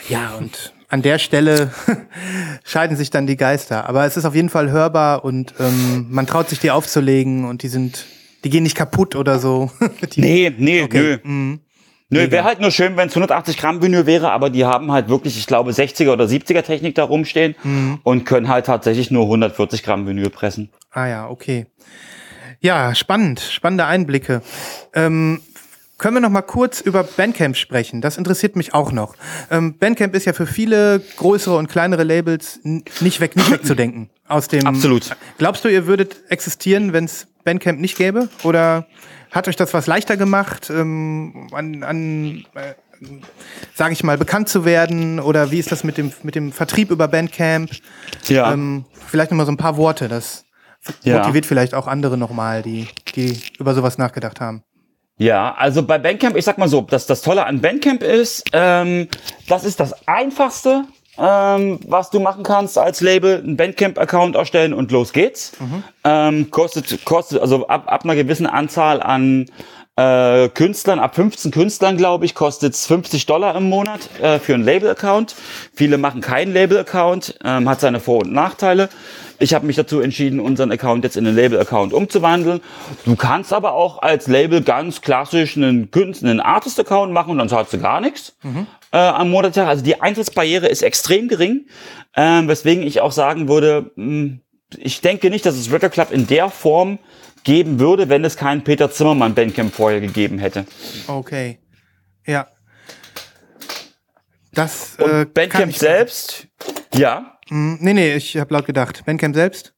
Ja, 0.07 0.35
und 0.35 0.73
an 0.89 1.01
der 1.01 1.19
Stelle 1.19 1.71
scheiden 2.63 2.97
sich 2.97 3.11
dann 3.11 3.27
die 3.27 3.37
Geister. 3.37 3.87
Aber 3.87 4.05
es 4.05 4.17
ist 4.17 4.25
auf 4.25 4.35
jeden 4.35 4.49
Fall 4.49 4.71
hörbar 4.71 5.23
und 5.23 5.53
ähm, 5.59 6.07
man 6.09 6.27
traut 6.27 6.49
sich 6.49 6.59
die 6.59 6.71
aufzulegen 6.71 7.45
und 7.45 7.63
die 7.63 7.67
sind, 7.67 8.05
die 8.43 8.49
gehen 8.49 8.63
nicht 8.63 8.75
kaputt 8.75 9.15
oder 9.15 9.39
so. 9.39 9.71
die, 10.13 10.21
nee, 10.21 10.53
nee, 10.57 10.81
okay. 10.81 10.99
nö. 10.99 11.17
Mhm. 11.23 11.59
Nö, 12.11 12.31
wäre 12.31 12.43
halt 12.43 12.59
nur 12.59 12.71
schön, 12.71 12.97
wenn 12.97 13.07
es 13.07 13.13
180 13.13 13.55
Gramm 13.55 13.83
Vinyl 13.83 14.07
wäre, 14.07 14.31
aber 14.31 14.49
die 14.49 14.65
haben 14.65 14.91
halt 14.91 15.09
wirklich, 15.09 15.37
ich 15.37 15.45
glaube, 15.45 15.69
60er 15.71 16.11
oder 16.11 16.25
70er 16.25 16.63
Technik 16.63 16.95
da 16.95 17.03
rumstehen 17.03 17.53
mhm. 17.63 17.99
und 18.01 18.25
können 18.25 18.47
halt 18.47 18.65
tatsächlich 18.65 19.11
nur 19.11 19.25
140 19.25 19.83
Gramm 19.83 20.07
Vinyl 20.07 20.31
pressen. 20.31 20.71
Ah 20.89 21.05
ja, 21.05 21.29
okay. 21.29 21.67
Ja, 22.61 22.95
spannend, 22.95 23.39
spannende 23.39 23.85
Einblicke. 23.85 24.41
Ähm, 24.95 25.41
können 25.99 26.15
wir 26.15 26.21
noch 26.21 26.29
mal 26.29 26.41
kurz 26.41 26.81
über 26.81 27.03
Bandcamp 27.03 27.55
sprechen? 27.55 28.01
Das 28.01 28.17
interessiert 28.17 28.55
mich 28.55 28.73
auch 28.73 28.91
noch. 28.91 29.15
Ähm, 29.51 29.77
Bandcamp 29.77 30.15
ist 30.15 30.25
ja 30.25 30.33
für 30.33 30.47
viele 30.47 31.01
größere 31.17 31.57
und 31.57 31.67
kleinere 31.67 32.03
Labels 32.03 32.59
nicht 32.63 33.19
weg, 33.19 33.35
nicht 33.35 33.51
wegzudenken. 33.51 34.09
Aus 34.27 34.47
dem. 34.47 34.65
Absolut. 34.65 35.15
Glaubst 35.37 35.65
du, 35.65 35.69
ihr 35.69 35.85
würdet 35.85 36.17
existieren, 36.29 36.93
wenn 36.93 37.05
es 37.05 37.27
Bandcamp 37.43 37.79
nicht 37.79 37.97
gäbe? 37.97 38.29
Oder 38.43 38.87
hat 39.31 39.47
euch 39.47 39.55
das 39.55 39.73
was 39.73 39.87
leichter 39.87 40.17
gemacht, 40.17 40.69
ähm, 40.69 41.47
an, 41.51 41.83
an 41.83 42.45
äh, 42.55 42.73
sage 43.75 43.93
ich 43.93 44.03
mal, 44.03 44.17
bekannt 44.17 44.49
zu 44.49 44.65
werden? 44.65 45.19
Oder 45.19 45.51
wie 45.51 45.59
ist 45.59 45.71
das 45.71 45.83
mit 45.83 45.97
dem 45.97 46.13
mit 46.23 46.35
dem 46.35 46.51
Vertrieb 46.51 46.91
über 46.91 47.07
Bandcamp? 47.07 47.71
Ja. 48.27 48.53
Ähm, 48.53 48.85
vielleicht 49.07 49.31
noch 49.31 49.37
mal 49.37 49.45
so 49.45 49.51
ein 49.51 49.57
paar 49.57 49.77
Worte. 49.77 50.07
Das 50.07 50.45
motiviert 51.03 51.45
ja. 51.45 51.47
vielleicht 51.47 51.73
auch 51.73 51.87
andere 51.87 52.17
noch 52.17 52.31
mal, 52.31 52.61
die 52.61 52.87
die 53.15 53.41
über 53.59 53.73
sowas 53.73 53.97
nachgedacht 53.97 54.39
haben. 54.39 54.63
Ja, 55.19 55.53
also 55.57 55.83
bei 55.83 55.97
Bandcamp, 55.97 56.37
ich 56.37 56.45
sag 56.45 56.57
mal 56.57 56.69
so, 56.69 56.81
dass 56.81 57.05
das 57.05 57.21
Tolle 57.21 57.45
an 57.45 57.59
Bandcamp 57.59 58.01
ist, 58.01 58.45
ähm, 58.53 59.09
das 59.49 59.65
ist 59.65 59.81
das 59.81 60.07
Einfachste, 60.07 60.85
ähm, 61.17 61.79
was 61.85 62.09
du 62.09 62.21
machen 62.21 62.43
kannst 62.43 62.77
als 62.77 63.01
Label, 63.01 63.39
einen 63.39 63.57
Bandcamp-Account 63.57 64.37
erstellen 64.37 64.73
und 64.73 64.91
los 64.91 65.11
geht's. 65.11 65.51
Mhm. 65.59 65.83
Ähm, 66.05 66.51
kostet, 66.51 67.03
kostet, 67.03 67.41
also 67.41 67.67
ab, 67.67 67.83
ab 67.87 68.05
einer 68.05 68.15
gewissen 68.15 68.47
Anzahl 68.47 69.03
an 69.03 69.47
äh, 69.99 70.47
Künstlern, 70.49 70.99
ab 70.99 71.15
15 71.15 71.51
Künstlern, 71.51 71.97
glaube 71.97 72.23
ich, 72.23 72.33
kostet 72.33 72.73
es 72.73 72.85
50 72.85 73.25
Dollar 73.25 73.55
im 73.57 73.67
Monat 73.67 74.09
äh, 74.21 74.39
für 74.39 74.53
einen 74.53 74.63
Label-Account. 74.63 75.35
Viele 75.73 75.97
machen 75.97 76.21
keinen 76.21 76.53
Label-Account, 76.53 77.39
ähm, 77.43 77.67
hat 77.67 77.81
seine 77.81 77.99
Vor- 77.99 78.21
und 78.21 78.31
Nachteile. 78.31 78.87
Ich 79.39 79.53
habe 79.53 79.65
mich 79.65 79.75
dazu 79.75 79.99
entschieden, 79.99 80.39
unseren 80.39 80.71
Account 80.71 81.03
jetzt 81.03 81.17
in 81.17 81.27
einen 81.27 81.35
Label-Account 81.35 81.91
umzuwandeln. 81.91 82.61
Du 83.03 83.17
kannst 83.17 83.51
aber 83.51 83.73
auch 83.73 84.01
als 84.01 84.27
Label 84.27 84.61
ganz 84.61 85.01
klassisch 85.01 85.57
einen, 85.57 85.91
Künstler, 85.91 86.29
einen 86.29 86.39
Artist-Account 86.39 87.11
machen 87.11 87.31
und 87.31 87.37
dann 87.37 87.49
zahlst 87.49 87.73
du 87.73 87.79
gar 87.79 87.99
nichts 87.99 88.37
mhm. 88.41 88.67
äh, 88.93 88.97
am 88.97 89.29
Monatstag. 89.29 89.67
Also 89.67 89.83
die 89.83 89.99
Eintrittsbarriere 89.99 90.67
ist 90.67 90.81
extrem 90.81 91.27
gering, 91.27 91.65
äh, 92.13 92.41
weswegen 92.47 92.83
ich 92.83 93.01
auch 93.01 93.11
sagen 93.11 93.49
würde, 93.49 93.91
mh, 93.95 94.05
hm, 94.05 94.39
ich 94.77 95.01
denke 95.01 95.29
nicht, 95.29 95.45
dass 95.45 95.55
es 95.55 95.71
Record 95.71 95.93
Club 95.93 96.11
in 96.11 96.27
der 96.27 96.49
Form 96.49 96.99
geben 97.43 97.79
würde, 97.79 98.09
wenn 98.09 98.23
es 98.25 98.35
keinen 98.37 98.63
Peter 98.63 98.91
Zimmermann 98.91 99.33
Bandcamp 99.35 99.73
vorher 99.73 100.01
gegeben 100.01 100.39
hätte. 100.39 100.65
Okay. 101.07 101.59
Ja. 102.25 102.47
Das 104.53 104.95
Und 104.97 105.11
äh, 105.11 105.25
Bandcamp 105.25 105.75
selbst, 105.75 106.47
ja. 106.93 107.39
Hm, 107.49 107.77
nee, 107.81 107.93
nee, 107.93 108.15
ich 108.15 108.37
habe 108.37 108.53
laut 108.53 108.65
gedacht. 108.65 109.03
Bandcamp 109.05 109.35
selbst? 109.35 109.73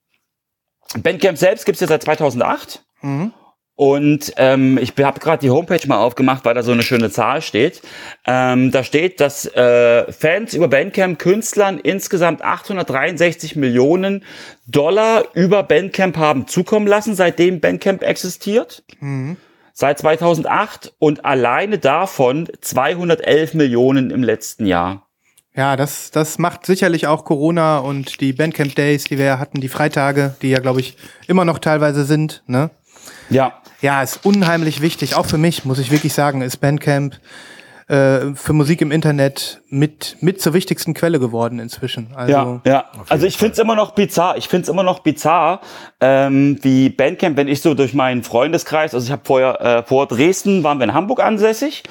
Bandcamp 0.98 1.38
selbst 1.38 1.66
gibt's 1.66 1.82
ja 1.82 1.88
seit 1.88 2.04
2008. 2.04 2.84
Mhm. 3.02 3.34
Und 3.82 4.34
ähm, 4.38 4.78
ich 4.78 4.94
habe 5.00 5.20
gerade 5.20 5.40
die 5.40 5.50
Homepage 5.50 5.88
mal 5.88 5.98
aufgemacht, 5.98 6.46
weil 6.46 6.54
da 6.54 6.62
so 6.62 6.72
eine 6.72 6.84
schöne 6.84 7.10
Zahl 7.10 7.42
steht. 7.42 7.82
Ähm, 8.28 8.70
da 8.70 8.84
steht, 8.84 9.20
dass 9.20 9.48
äh, 9.56 10.12
Fans 10.12 10.54
über 10.54 10.68
Bandcamp 10.68 11.18
Künstlern 11.18 11.80
insgesamt 11.80 12.44
863 12.44 13.56
Millionen 13.56 14.24
Dollar 14.68 15.24
über 15.34 15.64
Bandcamp 15.64 16.16
haben 16.16 16.46
zukommen 16.46 16.86
lassen, 16.86 17.16
seitdem 17.16 17.60
Bandcamp 17.60 18.04
existiert. 18.04 18.84
Seit 19.74 19.98
2008 19.98 20.94
und 21.00 21.26
alleine 21.26 21.80
davon 21.80 22.50
211 22.62 23.56
Millionen 23.56 24.12
im 24.12 24.22
letzten 24.22 24.68
Jahr. 24.68 25.08
Ja, 25.56 25.76
das, 25.76 26.12
das 26.12 26.38
macht 26.38 26.68
sicherlich 26.68 27.08
auch 27.08 27.26
Corona 27.26 27.80
und 27.80 28.22
die 28.22 28.34
Bandcamp 28.34 28.76
Days, 28.76 29.06
die 29.06 29.18
wir 29.18 29.26
ja 29.26 29.40
hatten, 29.40 29.60
die 29.60 29.70
Freitage, 29.70 30.36
die 30.44 30.52
ja, 30.52 30.60
glaube 30.60 30.82
ich, 30.82 30.98
immer 31.26 31.46
noch 31.46 31.58
teilweise 31.58 32.06
sind. 32.06 32.44
Ne? 32.46 32.70
Ja, 33.32 33.61
Ja, 33.82 34.02
ist 34.02 34.26
unheimlich 34.26 34.82
wichtig. 34.82 35.16
Auch 35.16 35.26
für 35.26 35.38
mich, 35.38 35.66
muss 35.66 35.80
ich 35.80 35.92
wirklich 35.92 36.14
sagen, 36.14 36.42
ist 36.42 36.58
Bandcamp 36.58 37.16
äh, 37.88 38.36
für 38.36 38.54
Musik 38.54 38.82
im 38.82 38.92
Internet 38.92 39.62
mit, 39.70 40.18
mit 40.22 40.40
zur 40.40 40.54
wichtigsten 40.54 40.94
Quelle 40.94 41.20
geworden 41.20 41.60
inzwischen. 41.60 42.12
Also, 42.16 42.32
Ja, 42.32 42.62
ja. 42.64 42.86
Also 43.10 43.26
ich 43.26 43.38
find's 43.38 43.60
immer 43.60 43.76
noch 43.76 43.92
bizarr. 43.92 44.38
Ich 44.38 44.48
find's 44.48 44.70
immer 44.70 44.84
noch 44.84 45.00
bizarr, 45.00 45.60
ähm, 46.00 46.58
wie 46.62 46.90
Bandcamp, 46.90 47.36
wenn 47.38 47.48
ich 47.48 47.62
so 47.62 47.74
durch 47.74 47.94
meinen 47.94 48.24
Freundeskreis, 48.24 48.94
also 48.94 49.06
ich 49.06 49.12
habe 49.12 49.24
vorher 49.26 49.60
äh, 49.62 49.84
vor 49.84 50.08
Dresden 50.08 50.64
waren 50.64 50.78
wir 50.78 50.86
in 50.86 50.94
Hamburg 50.94 51.22
ansässig 51.22 51.84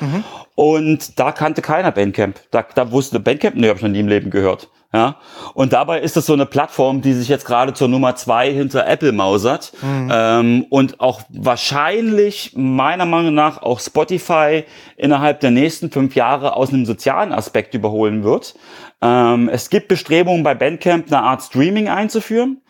und 0.55 1.19
da 1.19 1.33
kannte 1.33 1.61
keiner 1.61 1.91
Bandcamp. 1.91 2.41
Da, 2.51 2.65
da 2.75 2.93
wusste 2.93 3.21
Bandcamp, 3.21 3.57
nee, 3.57 3.69
habe 3.69 3.77
ich 3.77 3.83
noch 3.83 3.91
nie 3.91 4.01
im 4.01 4.09
Leben 4.09 4.31
gehört. 4.31 4.69
Ja, 4.93 5.19
und 5.55 5.73
dabei 5.73 6.01
ist 6.01 6.17
das 6.17 6.27
so 6.27 6.33
eine 6.33 6.47
Plattform, 6.47 7.01
die 7.01 7.13
sich 7.13 7.29
jetzt 7.29 7.45
gerade 7.45 7.75
zur 7.75 7.87
Nummer 7.87 8.17
zwei 8.17 8.53
hinter 8.53 8.89
Apple 8.89 9.13
mausert 9.13 9.73
ähm, 10.11 10.67
und 10.69 10.99
auch 10.99 11.23
wahrscheinlich 11.29 12.55
meiner 12.57 13.07
Meinung 13.07 13.33
nach 13.33 13.63
auch 13.63 13.79
Spotify 13.79 14.65
innerhalb 14.97 15.39
der 15.39 15.53
nächsten 15.53 15.93
fünf 15.93 16.17
Jahre 16.17 16.57
aus 16.57 16.71
einem 16.71 16.87
sozialen 16.87 17.33
Aspekt 17.33 17.75
überholen 17.75 18.25
wird. 18.25 18.57
Ähm, 19.01 19.49
es 19.49 19.71
gibt 19.71 19.87
Bestrebungen 19.87 20.43
bei 20.43 20.57
Bandcamp 20.57 21.07
eine 21.07 21.23
Art 21.23 21.43
Streaming 21.43 21.89
einzuführen 21.89 22.61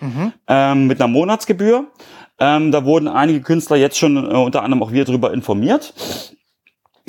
ähm, 0.47 0.87
mit 0.89 1.01
einer 1.01 1.09
Monatsgebühr. 1.09 1.87
Ähm, 2.39 2.71
da 2.71 2.85
wurden 2.85 3.09
einige 3.09 3.41
Künstler 3.41 3.77
jetzt 3.77 3.99
schon 3.99 4.17
äh, 4.17 4.37
unter 4.37 4.63
anderem 4.63 4.83
auch 4.83 4.93
wir 4.93 5.07
darüber 5.07 5.33
informiert. 5.33 5.95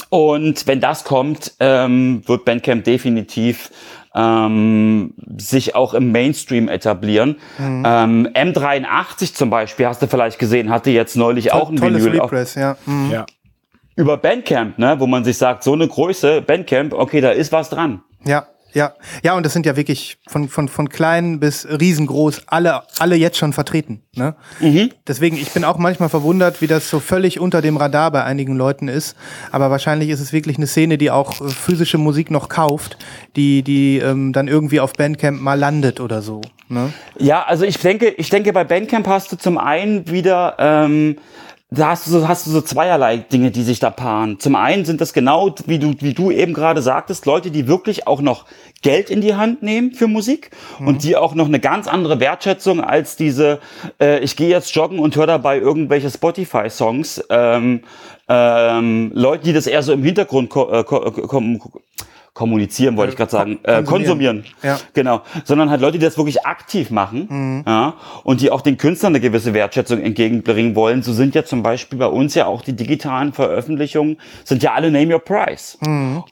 Und 0.09 0.67
wenn 0.67 0.79
das 0.79 1.03
kommt, 1.03 1.53
ähm, 1.59 2.21
wird 2.27 2.45
Bandcamp 2.45 2.83
definitiv 2.83 3.71
ähm, 4.13 5.13
sich 5.37 5.75
auch 5.75 5.93
im 5.93 6.11
Mainstream 6.11 6.67
etablieren. 6.67 7.37
Ähm, 7.59 8.27
M83 8.33 9.33
zum 9.33 9.49
Beispiel, 9.49 9.87
hast 9.87 10.01
du 10.01 10.07
vielleicht 10.07 10.37
gesehen, 10.37 10.69
hatte 10.69 10.91
jetzt 10.91 11.15
neulich 11.15 11.53
auch 11.53 11.69
ein 11.69 11.77
tolles 11.77 12.03
Vinyl 12.03 12.21
Repress, 12.21 12.55
ja. 12.55 12.77
Mhm. 12.85 13.09
Ja. 13.11 13.25
über 13.95 14.17
Bandcamp, 14.17 14.77
ne, 14.77 14.95
wo 14.99 15.07
man 15.07 15.23
sich 15.23 15.37
sagt, 15.37 15.63
so 15.63 15.73
eine 15.73 15.87
Größe, 15.87 16.41
Bandcamp, 16.41 16.93
okay, 16.93 17.21
da 17.21 17.31
ist 17.31 17.51
was 17.51 17.69
dran. 17.69 18.01
Ja, 18.25 18.47
ja. 18.73 18.93
Ja, 19.23 19.35
und 19.35 19.45
das 19.45 19.53
sind 19.53 19.65
ja 19.65 19.75
wirklich 19.75 20.17
von, 20.27 20.49
von, 20.49 20.67
von 20.67 20.89
klein 20.89 21.39
bis 21.39 21.67
riesengroß 21.67 22.43
alle, 22.47 22.83
alle 22.99 23.15
jetzt 23.15 23.37
schon 23.37 23.53
vertreten. 23.53 24.01
Ne? 24.15 24.35
Deswegen, 25.07 25.37
ich 25.37 25.51
bin 25.51 25.63
auch 25.63 25.77
manchmal 25.77 26.09
verwundert, 26.09 26.61
wie 26.61 26.67
das 26.67 26.89
so 26.89 26.99
völlig 26.99 27.39
unter 27.39 27.61
dem 27.61 27.77
Radar 27.77 28.11
bei 28.11 28.23
einigen 28.23 28.55
Leuten 28.55 28.87
ist. 28.87 29.15
Aber 29.51 29.71
wahrscheinlich 29.71 30.09
ist 30.09 30.19
es 30.19 30.33
wirklich 30.33 30.57
eine 30.57 30.67
Szene, 30.67 30.97
die 30.97 31.11
auch 31.11 31.41
äh, 31.41 31.49
physische 31.49 31.97
Musik 31.97 32.31
noch 32.31 32.49
kauft, 32.49 32.97
die, 33.35 33.63
die 33.63 33.99
ähm, 33.99 34.33
dann 34.33 34.47
irgendwie 34.47 34.79
auf 34.79 34.93
Bandcamp 34.93 35.41
mal 35.41 35.57
landet 35.57 35.99
oder 35.99 36.21
so. 36.21 36.41
Ne? 36.67 36.93
Ja, 37.17 37.43
also 37.43 37.65
ich 37.65 37.77
denke, 37.77 38.09
ich 38.09 38.29
denke, 38.29 38.53
bei 38.53 38.63
Bandcamp 38.63 39.07
hast 39.07 39.31
du 39.31 39.37
zum 39.37 39.57
einen 39.57 40.09
wieder, 40.09 40.55
ähm, 40.59 41.17
da 41.73 41.87
hast 41.87 42.05
du 42.05 42.11
so, 42.11 42.27
hast 42.27 42.45
du 42.45 42.51
so 42.51 42.59
zweierlei 42.59 43.17
Dinge, 43.17 43.49
die 43.49 43.63
sich 43.63 43.79
da 43.79 43.89
paaren. 43.89 44.41
Zum 44.41 44.57
einen 44.57 44.83
sind 44.83 44.99
das 44.99 45.13
genau, 45.13 45.55
wie 45.67 45.79
du, 45.79 45.93
wie 45.99 46.13
du 46.13 46.29
eben 46.29 46.53
gerade 46.53 46.81
sagtest, 46.81 47.25
Leute, 47.25 47.49
die 47.49 47.65
wirklich 47.65 48.07
auch 48.07 48.19
noch 48.19 48.45
Geld 48.81 49.09
in 49.09 49.21
die 49.21 49.35
Hand 49.35 49.63
nehmen 49.63 49.93
für 49.93 50.07
Musik 50.07 50.51
und 50.79 51.03
die 51.03 51.15
auch 51.15 51.33
noch 51.33 51.45
eine 51.45 51.61
ganz 51.61 51.87
andere 51.87 52.19
Wertschätzung 52.19 52.81
als 52.81 53.15
diese, 53.15 53.59
äh, 54.01 54.19
ich 54.19 54.35
gehe 54.35 54.49
jetzt 54.49 54.75
joggen 54.75 54.99
und 54.99 55.15
höre 55.15 55.27
dabei 55.27 55.59
irgendwelche 55.59 56.09
Spotify-Songs, 56.09 57.23
ähm, 57.29 57.83
ähm, 58.27 59.11
Leute, 59.13 59.45
die 59.45 59.53
das 59.53 59.65
eher 59.65 59.81
so 59.81 59.93
im 59.93 60.03
Hintergrund 60.03 60.49
ko 60.49 60.69
äh, 60.71 60.83
ko 60.83 60.99
kom 61.11 61.57
kommunizieren, 62.33 62.95
wollte 62.95 63.11
ich 63.11 63.17
gerade 63.17 63.31
sagen, 63.31 63.59
äh, 63.63 63.83
konsumieren. 63.83 64.45
Ja. 64.63 64.79
Genau, 64.93 65.21
sondern 65.43 65.69
halt 65.69 65.81
Leute, 65.81 65.99
die 65.99 66.05
das 66.05 66.17
wirklich 66.17 66.45
aktiv 66.45 66.89
machen 66.89 67.63
ja, 67.67 67.95
und 68.23 68.39
die 68.41 68.51
auch 68.51 68.61
den 68.61 68.77
Künstlern 68.77 69.11
eine 69.11 69.19
gewisse 69.19 69.53
Wertschätzung 69.53 70.01
entgegenbringen 70.01 70.75
wollen. 70.75 71.03
So 71.03 71.11
sind 71.11 71.35
ja 71.35 71.43
zum 71.43 71.61
Beispiel 71.61 71.99
bei 71.99 72.05
uns 72.07 72.33
ja 72.35 72.45
auch 72.45 72.61
die 72.61 72.73
digitalen 72.75 73.33
Veröffentlichungen, 73.33 74.17
sind 74.45 74.63
ja 74.63 74.73
alle 74.73 74.91
Name 74.91 75.13
Your 75.13 75.19
Price. 75.19 75.77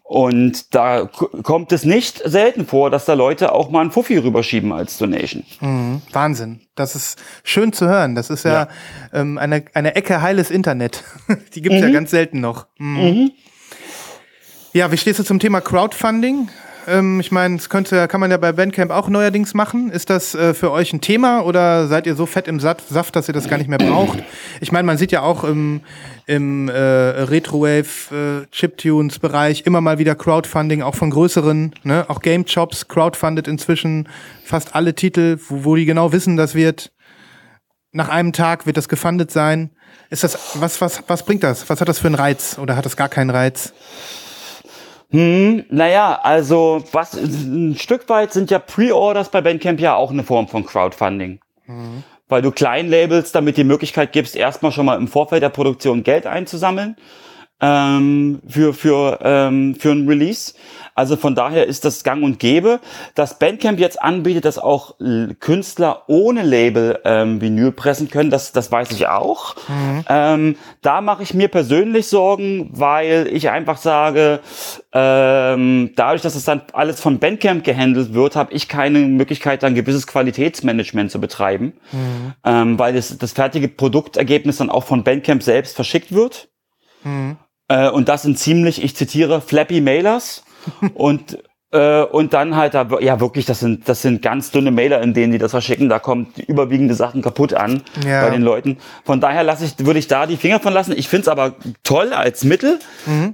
Und 0.04 0.74
da 0.74 1.06
kommt 1.06 1.72
es 1.72 1.84
nicht 1.84 2.22
selten 2.24 2.66
vor, 2.66 2.90
dass 2.90 3.06
da 3.06 3.14
Leute 3.14 3.52
auch 3.52 3.70
mal 3.70 3.82
einen 3.82 3.92
Fuffi 3.92 4.18
rüberschieben 4.18 4.72
als 4.72 4.98
Donation. 4.98 5.44
Mhm. 5.60 6.02
Wahnsinn. 6.14 6.62
Das 6.76 6.96
ist 6.96 7.22
schön 7.44 7.74
zu 7.74 7.88
hören. 7.88 8.16
Das 8.16 8.30
ist 8.30 8.46
ja, 8.46 8.70
Ähm, 9.12 9.38
eine, 9.38 9.66
eine 9.74 9.96
Ecke 9.96 10.22
heiles 10.22 10.50
Internet. 10.50 11.04
die 11.56 11.62
gibt's 11.62 11.82
ja 11.82 11.90
ganz 11.90 12.12
selten 12.12 12.40
noch. 12.40 12.68
Ja, 14.72 14.92
wie 14.92 14.98
stehst 14.98 15.18
du 15.18 15.24
zum 15.24 15.40
Thema 15.40 15.62
Crowdfunding? 15.62 16.48
Ähm, 16.88 17.20
ich 17.20 17.32
meine, 17.32 17.58
das 17.58 17.70
könnte, 17.70 18.08
kann 18.08 18.20
man 18.20 18.30
ja 18.30 18.38
bei 18.38 18.52
Bandcamp 18.52 18.92
auch 18.92 19.10
neuerdings 19.10 19.56
machen. 19.56 19.90
Ist 19.90 20.12
das 20.12 20.36
äh, 20.36 20.54
für 20.54 20.72
euch 20.72 20.94
ein 20.94 21.02
Thema 21.02 21.42
oder 21.44 21.88
seid 21.88 22.06
ihr 22.06 22.14
so 22.14 22.28
fett 22.28 22.48
im 22.48 22.60
Saft, 22.60 23.16
dass 23.16 23.28
ihr 23.28 23.34
das 23.34 23.48
gar 23.48 23.58
nicht 23.58 23.68
mehr 23.68 23.80
braucht? 23.80 24.20
Ich 24.62 24.72
meine, 24.72 24.86
man 24.86 25.00
sieht 25.00 25.12
ja 25.12 25.24
auch 25.24 25.44
im, 25.44 25.82
im 26.28 26.70
äh, 26.70 26.74
Retrowave 26.74 28.46
äh, 28.52 29.60
immer 29.66 29.82
mal 29.82 29.98
wieder 29.98 30.14
Crowdfunding, 30.14 30.84
auch 30.84 30.96
von 30.96 31.10
größeren, 31.10 31.74
ne? 31.82 32.06
auch 32.08 32.22
Game 32.22 32.46
Shops 32.46 32.88
crowdfundet 32.88 33.48
inzwischen 33.48 34.08
fast 34.46 34.76
alle 34.76 34.94
Titel, 34.94 35.40
wo, 35.48 35.66
wo 35.66 35.76
die 35.76 35.86
genau 35.86 36.12
wissen, 36.12 36.38
das 36.38 36.54
wird 36.54 36.92
nach 37.92 38.10
einem 38.10 38.34
Tag 38.34 38.68
wird 38.68 38.78
das 38.78 38.88
gefundet 38.88 39.32
sein. 39.32 39.72
Ist 40.12 40.24
das, 40.24 40.38
was, 40.60 40.80
was, 40.80 41.04
was 41.08 41.26
bringt 41.26 41.42
das? 41.42 41.68
Was 41.72 41.82
hat 41.82 41.90
das 41.90 41.98
für 41.98 42.08
einen 42.08 42.16
Reiz? 42.16 42.60
Oder 42.60 42.76
hat 42.76 42.86
das 42.86 42.96
gar 42.96 43.10
keinen 43.10 43.32
Reiz? 43.32 43.74
Hm, 45.12 45.66
naja, 45.70 46.20
also 46.22 46.84
was 46.92 47.14
ein 47.16 47.76
Stück 47.78 48.08
weit 48.10 48.32
sind 48.32 48.52
ja 48.52 48.60
Pre-Orders 48.60 49.30
bei 49.30 49.42
Bandcamp 49.42 49.80
ja 49.80 49.96
auch 49.96 50.12
eine 50.12 50.24
Form 50.24 50.48
von 50.48 50.66
Crowdfunding. 50.66 51.40
Weil 52.28 52.42
du 52.42 52.52
Kleinlabels 52.52 53.32
damit 53.32 53.58
die 53.58 53.64
Möglichkeit 53.64 54.12
gibst, 54.12 54.36
erstmal 54.36 54.72
schon 54.72 54.86
mal 54.86 54.98
im 54.98 55.08
Vorfeld 55.08 55.42
der 55.42 55.50
Produktion 55.50 56.04
Geld 56.04 56.28
einzusammeln 56.28 56.96
ähm, 57.62 58.42
für, 58.48 58.74
für, 58.74 59.20
ähm, 59.22 59.76
für 59.76 59.92
ein 59.92 60.08
Release. 60.08 60.54
Also 60.96 61.16
von 61.16 61.34
daher 61.34 61.66
ist 61.66 61.86
das 61.86 62.04
gang 62.04 62.24
und 62.24 62.40
gäbe. 62.40 62.82
Dass 63.16 63.40
Bandcamp 63.40 63.80
jetzt 63.80 64.02
anbietet, 64.02 64.44
dass 64.44 64.60
auch 64.60 64.96
Künstler 65.40 66.04
ohne 66.08 66.44
Label 66.44 67.00
ähm, 67.06 67.40
Vinyl 67.40 67.72
pressen 67.72 68.10
können, 68.10 68.30
das, 68.30 68.52
das 68.52 68.70
weiß 68.70 68.92
ich 68.92 69.08
auch. 69.08 69.56
Ähm, 70.10 70.58
da 70.82 71.00
mache 71.00 71.24
ich 71.24 71.34
mir 71.34 71.48
persönlich 71.48 72.08
Sorgen, 72.08 72.70
weil 72.74 73.30
ich 73.32 73.50
einfach 73.50 73.78
sage, 73.78 74.42
ähm, 74.92 75.92
dadurch, 75.96 76.22
dass 76.22 76.36
es 76.36 76.44
dann 76.44 76.64
alles 76.74 77.00
von 77.00 77.20
Bandcamp 77.20 77.64
gehandelt 77.64 78.14
wird, 78.14 78.36
habe 78.36 78.52
ich 78.54 78.68
keine 78.68 79.00
Möglichkeit, 79.00 79.64
dann 79.64 79.76
gewisses 79.76 80.06
Qualitätsmanagement 80.06 81.12
zu 81.12 81.22
betreiben, 81.22 81.74
ähm, 82.44 82.78
weil 82.78 82.94
das, 82.94 83.18
das 83.18 83.32
fertige 83.32 83.70
Produktergebnis 83.70 84.58
dann 84.58 84.70
auch 84.70 84.84
von 84.84 85.04
Bandcamp 85.06 85.44
selbst 85.44 85.76
verschickt 85.76 86.12
wird. 86.12 86.50
Äh, 87.70 87.90
und 87.90 88.10
das 88.10 88.24
sind 88.24 88.38
ziemlich, 88.38 88.84
ich 88.84 88.96
zitiere, 88.96 89.40
flappy 89.42 89.80
Mailers. 89.82 90.44
und 90.94 91.40
äh, 91.72 92.02
und 92.02 92.34
dann 92.34 92.56
halt 92.56 92.74
da, 92.74 92.88
ja 93.00 93.20
wirklich, 93.20 93.46
das 93.46 93.60
sind 93.60 93.88
das 93.88 94.02
sind 94.02 94.24
ganz 94.24 94.50
dünne 94.50 94.72
Mailer, 94.72 95.02
in 95.04 95.14
denen 95.14 95.32
die 95.32 95.38
das 95.38 95.52
verschicken. 95.52 95.88
Da 95.88 96.00
kommt 96.00 96.38
die 96.38 96.46
überwiegende 96.46 96.96
Sachen 96.96 97.22
kaputt 97.22 97.54
an 97.54 97.84
Ja. 98.04 98.24
bei 98.24 98.32
den 98.32 98.42
Leuten. 98.42 98.78
Von 99.06 99.22
daher 99.22 99.44
lasse 99.44 99.66
ich, 99.66 99.86
würde 99.86 100.00
ich 100.00 100.08
da 100.08 100.26
die 100.26 100.38
Finger 100.38 100.60
von 100.60 100.74
lassen. 100.74 100.94
Ich 100.98 101.08
finde 101.10 101.22
es 101.22 101.28
aber 101.28 101.54
toll 101.84 102.12
als 102.12 102.44
Mittel. 102.44 102.80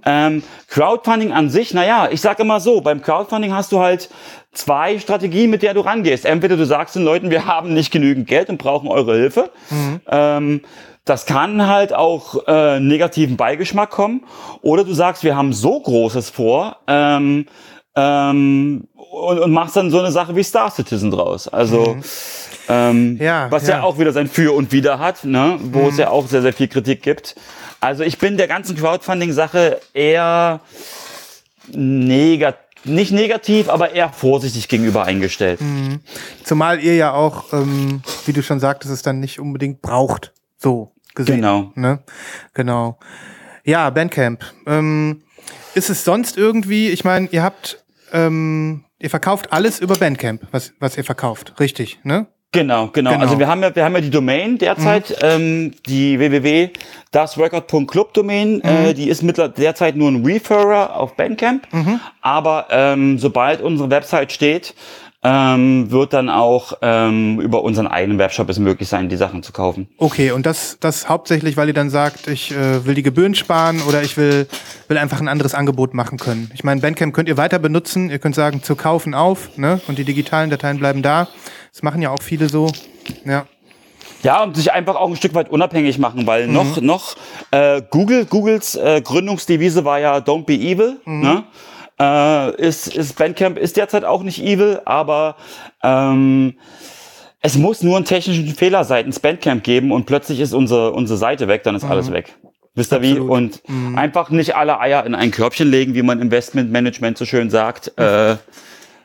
Ähm, 0.05 0.43
Crowdfunding 0.67 1.31
an 1.31 1.49
sich, 1.49 1.73
naja, 1.73 2.09
ich 2.11 2.19
sage 2.19 2.43
immer 2.43 2.59
so, 2.59 2.81
beim 2.81 3.01
Crowdfunding 3.01 3.53
hast 3.53 3.71
du 3.71 3.79
halt 3.79 4.09
zwei 4.51 4.99
Strategien, 4.99 5.49
mit 5.49 5.61
der 5.61 5.73
du 5.73 5.79
rangehst. 5.79 6.25
Entweder 6.25 6.57
du 6.57 6.65
sagst 6.65 6.95
den 6.97 7.03
Leuten, 7.05 7.29
wir 7.29 7.45
haben 7.45 7.73
nicht 7.73 7.89
genügend 7.91 8.27
Geld 8.27 8.49
und 8.49 8.57
brauchen 8.57 8.89
eure 8.89 9.15
Hilfe. 9.15 9.49
Ähm, 10.09 10.59
das 11.05 11.25
kann 11.25 11.67
halt 11.67 11.93
auch 11.93 12.47
äh, 12.47 12.79
negativen 12.79 13.37
Beigeschmack 13.37 13.91
kommen. 13.91 14.25
Oder 14.61 14.83
du 14.83 14.93
sagst, 14.93 15.23
wir 15.23 15.35
haben 15.35 15.53
so 15.53 15.79
Großes 15.79 16.31
vor 16.31 16.77
ähm, 16.87 17.45
ähm, 17.95 18.87
und, 18.95 19.39
und 19.39 19.51
machst 19.51 19.75
dann 19.75 19.91
so 19.91 19.99
eine 19.99 20.11
Sache 20.11 20.35
wie 20.35 20.43
Star 20.43 20.71
Citizen 20.71 21.11
draus. 21.11 21.47
Also 21.47 21.97
Ähm, 22.67 23.17
ja, 23.19 23.51
was 23.51 23.67
ja. 23.67 23.77
ja. 23.77 23.83
auch 23.83 23.99
wieder 23.99 24.11
sein 24.11 24.27
Für 24.27 24.55
und 24.55 24.71
Wider 24.71 24.99
hat, 24.99 25.23
ne? 25.23 25.59
wo 25.61 25.83
mhm. 25.83 25.89
es 25.89 25.97
ja 25.97 26.09
auch 26.09 26.27
sehr, 26.27 26.41
sehr 26.41 26.53
viel 26.53 26.67
Kritik 26.67 27.03
gibt. 27.03 27.35
Also 27.79 28.03
ich 28.03 28.17
bin 28.17 28.37
der 28.37 28.47
ganzen 28.47 28.75
Crowdfunding-Sache 28.75 29.79
eher 29.93 30.61
negativ 31.71 32.61
nicht 32.87 33.11
negativ, 33.11 33.67
aber 33.67 33.93
eher 33.93 34.09
vorsichtig 34.09 34.67
gegenüber 34.67 35.05
eingestellt. 35.05 35.59
Mhm. 35.59 36.01
Zumal 36.43 36.79
ihr 36.79 36.95
ja 36.95 37.13
auch, 37.13 37.51
ähm, 37.51 38.03
wie 38.27 38.33
du 38.33 38.43
schon 38.43 38.59
sagtest, 38.59 38.93
es 38.93 39.01
dann 39.01 39.19
nicht 39.19 39.39
unbedingt 39.39 39.81
braucht. 39.81 40.33
So 40.57 40.94
gesehen. 41.15 41.37
Genau. 41.37 41.71
Ne? 41.75 41.99
Genau. 42.53 42.99
Ja, 43.63 43.89
Bandcamp. 43.89 44.43
Ähm, 44.67 45.23
ist 45.73 45.89
es 45.89 46.03
sonst 46.03 46.37
irgendwie, 46.37 46.89
ich 46.89 47.03
meine, 47.03 47.27
ihr 47.31 47.43
habt, 47.43 47.83
ähm, 48.13 48.85
ihr 48.99 49.09
verkauft 49.09 49.51
alles 49.51 49.79
über 49.79 49.95
Bandcamp, 49.95 50.47
was, 50.51 50.73
was 50.79 50.97
ihr 50.97 51.03
verkauft, 51.03 51.59
richtig, 51.59 51.99
ne? 52.03 52.27
Genau, 52.55 52.87
genau, 52.87 53.11
genau. 53.11 53.21
Also 53.21 53.37
wir 53.37 53.47
haben 53.47 53.61
ja, 53.61 53.75
wir 53.75 53.83
haben 53.83 53.95
ja 53.95 54.01
die 54.01 54.09
Domain 54.09 54.57
derzeit, 54.57 55.09
mhm. 55.09 55.15
ähm, 55.21 55.73
die 55.87 56.17
www.dasrecord.club 56.17 58.13
Domain. 58.13 58.61
Äh, 58.61 58.71
mhm. 58.71 58.85
Äh, 58.85 58.93
die 58.93 59.09
ist 59.09 59.23
mittlerweile 59.23 59.53
derzeit 59.53 59.97
nur 59.97 60.09
ein 60.09 60.25
Referrer 60.25 60.95
auf 60.95 61.17
Bandcamp. 61.17 61.67
Mhm. 61.73 61.99
Aber 62.21 62.67
ähm, 62.69 63.19
sobald 63.19 63.61
unsere 63.61 63.89
Website 63.89 64.31
steht, 64.31 64.73
ähm, 65.25 65.89
wird 65.89 66.13
dann 66.13 66.29
auch 66.29 66.73
ähm, 66.83 67.41
über 67.41 67.63
unseren 67.63 67.87
eigenen 67.87 68.19
Webshop 68.19 68.47
es 68.47 68.59
möglich 68.59 68.87
sein, 68.87 69.09
die 69.09 69.15
Sachen 69.15 69.41
zu 69.41 69.51
kaufen. 69.53 69.87
Okay, 69.97 70.29
und 70.29 70.45
das, 70.45 70.77
das 70.79 71.09
hauptsächlich, 71.09 71.57
weil 71.57 71.67
ihr 71.67 71.73
dann 71.73 71.89
sagt, 71.89 72.27
ich 72.27 72.51
äh, 72.51 72.85
will 72.85 72.93
die 72.93 73.01
Gebühren 73.01 73.33
sparen 73.33 73.81
oder 73.87 74.03
ich 74.03 74.17
will, 74.17 74.47
will 74.87 74.99
einfach 74.99 75.19
ein 75.19 75.27
anderes 75.27 75.55
Angebot 75.55 75.95
machen 75.95 76.19
können. 76.19 76.51
Ich 76.53 76.63
meine, 76.63 76.79
Bandcamp 76.79 77.11
könnt 77.11 77.27
ihr 77.27 77.37
weiter 77.37 77.57
benutzen, 77.57 78.11
ihr 78.11 78.19
könnt 78.19 78.35
sagen, 78.35 78.61
zu 78.61 78.75
kaufen 78.75 79.15
auf, 79.15 79.57
ne? 79.57 79.81
Und 79.87 79.97
die 79.97 80.03
digitalen 80.03 80.51
Dateien 80.51 80.77
bleiben 80.77 81.01
da. 81.01 81.27
Das 81.73 81.81
machen 81.81 82.03
ja 82.03 82.11
auch 82.11 82.21
viele 82.21 82.47
so. 82.47 82.71
Ja. 83.25 83.47
Ja, 84.21 84.43
und 84.43 84.55
sich 84.55 84.71
einfach 84.71 84.95
auch 84.95 85.09
ein 85.09 85.15
Stück 85.15 85.33
weit 85.33 85.49
unabhängig 85.49 85.97
machen, 85.97 86.27
weil 86.27 86.47
mhm. 86.47 86.53
noch, 86.53 86.81
noch 86.81 87.15
äh, 87.49 87.81
Google, 87.89 88.25
Googles 88.25 88.75
äh, 88.75 89.01
Gründungsdevise 89.01 89.85
war 89.85 89.99
ja 89.99 90.17
Don't 90.17 90.45
be 90.45 90.53
evil. 90.53 90.99
Mhm. 91.05 91.21
Ne? 91.21 91.43
Äh, 91.99 92.55
ist, 92.61 92.87
ist 92.87 93.17
Bandcamp 93.17 93.57
ist 93.57 93.77
derzeit 93.77 94.03
auch 94.03 94.21
nicht 94.23 94.41
evil, 94.41 94.81
aber 94.83 95.37
ähm, 95.81 96.55
es 97.41 97.57
muss 97.57 97.83
nur 97.83 97.95
einen 97.95 98.05
technischen 98.05 98.47
Fehler 98.53 98.83
seitens 98.83 99.19
Bandcamp 99.19 99.63
geben 99.63 99.91
und 99.91 100.05
plötzlich 100.05 100.39
ist 100.39 100.53
unsere, 100.53 100.91
unsere 100.91 101.17
Seite 101.17 101.47
weg, 101.47 101.63
dann 101.63 101.75
ist 101.75 101.83
mhm. 101.83 101.91
alles 101.91 102.11
weg. 102.11 102.35
Wisst 102.73 102.91
ihr 102.91 103.01
wie? 103.01 103.17
Und 103.17 103.61
mhm. 103.69 103.97
einfach 103.97 104.29
nicht 104.29 104.55
alle 104.55 104.79
Eier 104.81 105.05
in 105.05 105.15
ein 105.15 105.31
Körbchen 105.31 105.71
legen, 105.71 105.93
wie 105.93 106.01
man 106.01 106.19
Investmentmanagement 106.19 107.17
so 107.17 107.23
schön 107.23 107.49
sagt. 107.49 107.93
Mhm. 107.97 108.03
Äh, 108.03 108.35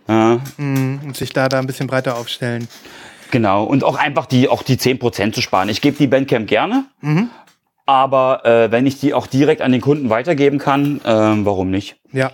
ja. 0.09 0.41
Mhm. 0.57 1.01
Und 1.05 1.17
sich 1.17 1.33
da, 1.33 1.49
da 1.49 1.61
ein 1.61 1.67
bisschen 1.67 1.87
breiter 1.87 2.17
aufstellen. 2.17 2.67
Genau. 3.31 3.63
Und 3.63 3.85
auch 3.85 3.95
einfach 3.95 4.27
die, 4.27 4.49
auch 4.49 4.65
die 4.65 4.77
10% 4.77 5.33
zu 5.33 5.41
sparen. 5.41 5.69
Ich 5.69 5.81
gebe 5.81 5.97
die 5.97 6.09
Bandcamp 6.09 6.49
gerne. 6.49 6.87
Mhm. 7.01 7.31
Aber 7.87 8.45
äh, 8.45 8.73
wenn 8.73 8.87
ich 8.87 8.99
die 8.99 9.15
auch 9.15 9.29
direkt 9.29 9.63
an 9.63 9.71
den 9.71 9.81
Kunden 9.81 10.11
weitergeben 10.11 10.59
kann, 10.59 11.01
äh, 11.05 11.45
warum 11.45 11.71
nicht? 11.71 11.97
Ja, 12.13 12.33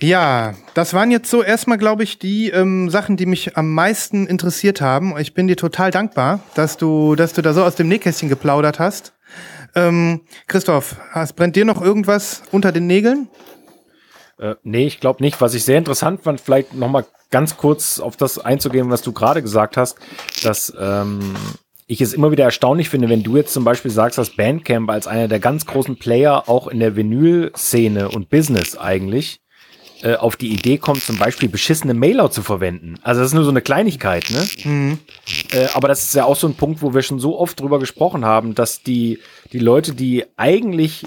ja, 0.00 0.54
das 0.74 0.92
waren 0.92 1.10
jetzt 1.10 1.30
so 1.30 1.42
erstmal, 1.42 1.78
glaube 1.78 2.02
ich, 2.02 2.18
die 2.18 2.50
ähm, 2.50 2.90
Sachen, 2.90 3.16
die 3.16 3.24
mich 3.24 3.56
am 3.56 3.72
meisten 3.72 4.26
interessiert 4.26 4.82
haben. 4.82 5.16
Ich 5.18 5.32
bin 5.32 5.46
dir 5.46 5.56
total 5.56 5.90
dankbar, 5.90 6.40
dass 6.54 6.76
du, 6.76 7.14
dass 7.14 7.32
du 7.32 7.40
da 7.40 7.54
so 7.54 7.64
aus 7.64 7.76
dem 7.76 7.88
Nähkästchen 7.88 8.28
geplaudert 8.28 8.78
hast. 8.78 9.14
Ähm, 9.74 10.20
Christoph, 10.48 10.96
hast, 11.12 11.34
brennt 11.34 11.56
dir 11.56 11.64
noch 11.64 11.80
irgendwas 11.80 12.42
unter 12.52 12.72
den 12.72 12.86
Nägeln? 12.86 13.28
Äh, 14.38 14.56
nee, 14.62 14.86
ich 14.86 15.00
glaube 15.00 15.22
nicht. 15.22 15.40
Was 15.40 15.54
ich 15.54 15.64
sehr 15.64 15.78
interessant 15.78 16.22
fand, 16.22 16.42
vielleicht 16.42 16.74
noch 16.74 16.90
mal 16.90 17.06
ganz 17.30 17.56
kurz 17.56 17.98
auf 17.98 18.18
das 18.18 18.38
einzugehen, 18.38 18.90
was 18.90 19.00
du 19.00 19.12
gerade 19.12 19.40
gesagt 19.40 19.78
hast, 19.78 19.96
dass 20.42 20.74
ähm, 20.78 21.34
ich 21.86 22.02
es 22.02 22.12
immer 22.12 22.30
wieder 22.30 22.44
erstaunlich 22.44 22.90
finde, 22.90 23.08
wenn 23.08 23.22
du 23.22 23.36
jetzt 23.36 23.54
zum 23.54 23.64
Beispiel 23.64 23.90
sagst, 23.90 24.18
dass 24.18 24.36
Bandcamp 24.36 24.90
als 24.90 25.06
einer 25.06 25.28
der 25.28 25.40
ganz 25.40 25.64
großen 25.64 25.98
Player 25.98 26.48
auch 26.48 26.68
in 26.68 26.80
der 26.80 26.96
Vinyl-Szene 26.96 28.10
und 28.10 28.28
Business 28.28 28.76
eigentlich 28.76 29.40
äh, 30.02 30.16
auf 30.16 30.36
die 30.36 30.48
Idee 30.48 30.78
kommt, 30.78 31.02
zum 31.02 31.18
Beispiel 31.18 31.48
beschissene 31.48 31.94
Mailer 31.94 32.30
zu 32.30 32.42
verwenden. 32.42 32.96
Also 33.02 33.20
das 33.20 33.30
ist 33.30 33.34
nur 33.34 33.44
so 33.44 33.50
eine 33.50 33.62
Kleinigkeit, 33.62 34.30
ne? 34.30 34.46
Mhm. 34.64 34.98
Äh, 35.52 35.66
aber 35.74 35.88
das 35.88 36.02
ist 36.04 36.14
ja 36.14 36.24
auch 36.24 36.36
so 36.36 36.46
ein 36.46 36.54
Punkt, 36.54 36.82
wo 36.82 36.94
wir 36.94 37.02
schon 37.02 37.18
so 37.18 37.38
oft 37.38 37.60
drüber 37.60 37.78
gesprochen 37.78 38.24
haben, 38.24 38.54
dass 38.54 38.82
die, 38.82 39.20
die 39.52 39.58
Leute, 39.58 39.94
die 39.94 40.24
eigentlich 40.36 41.04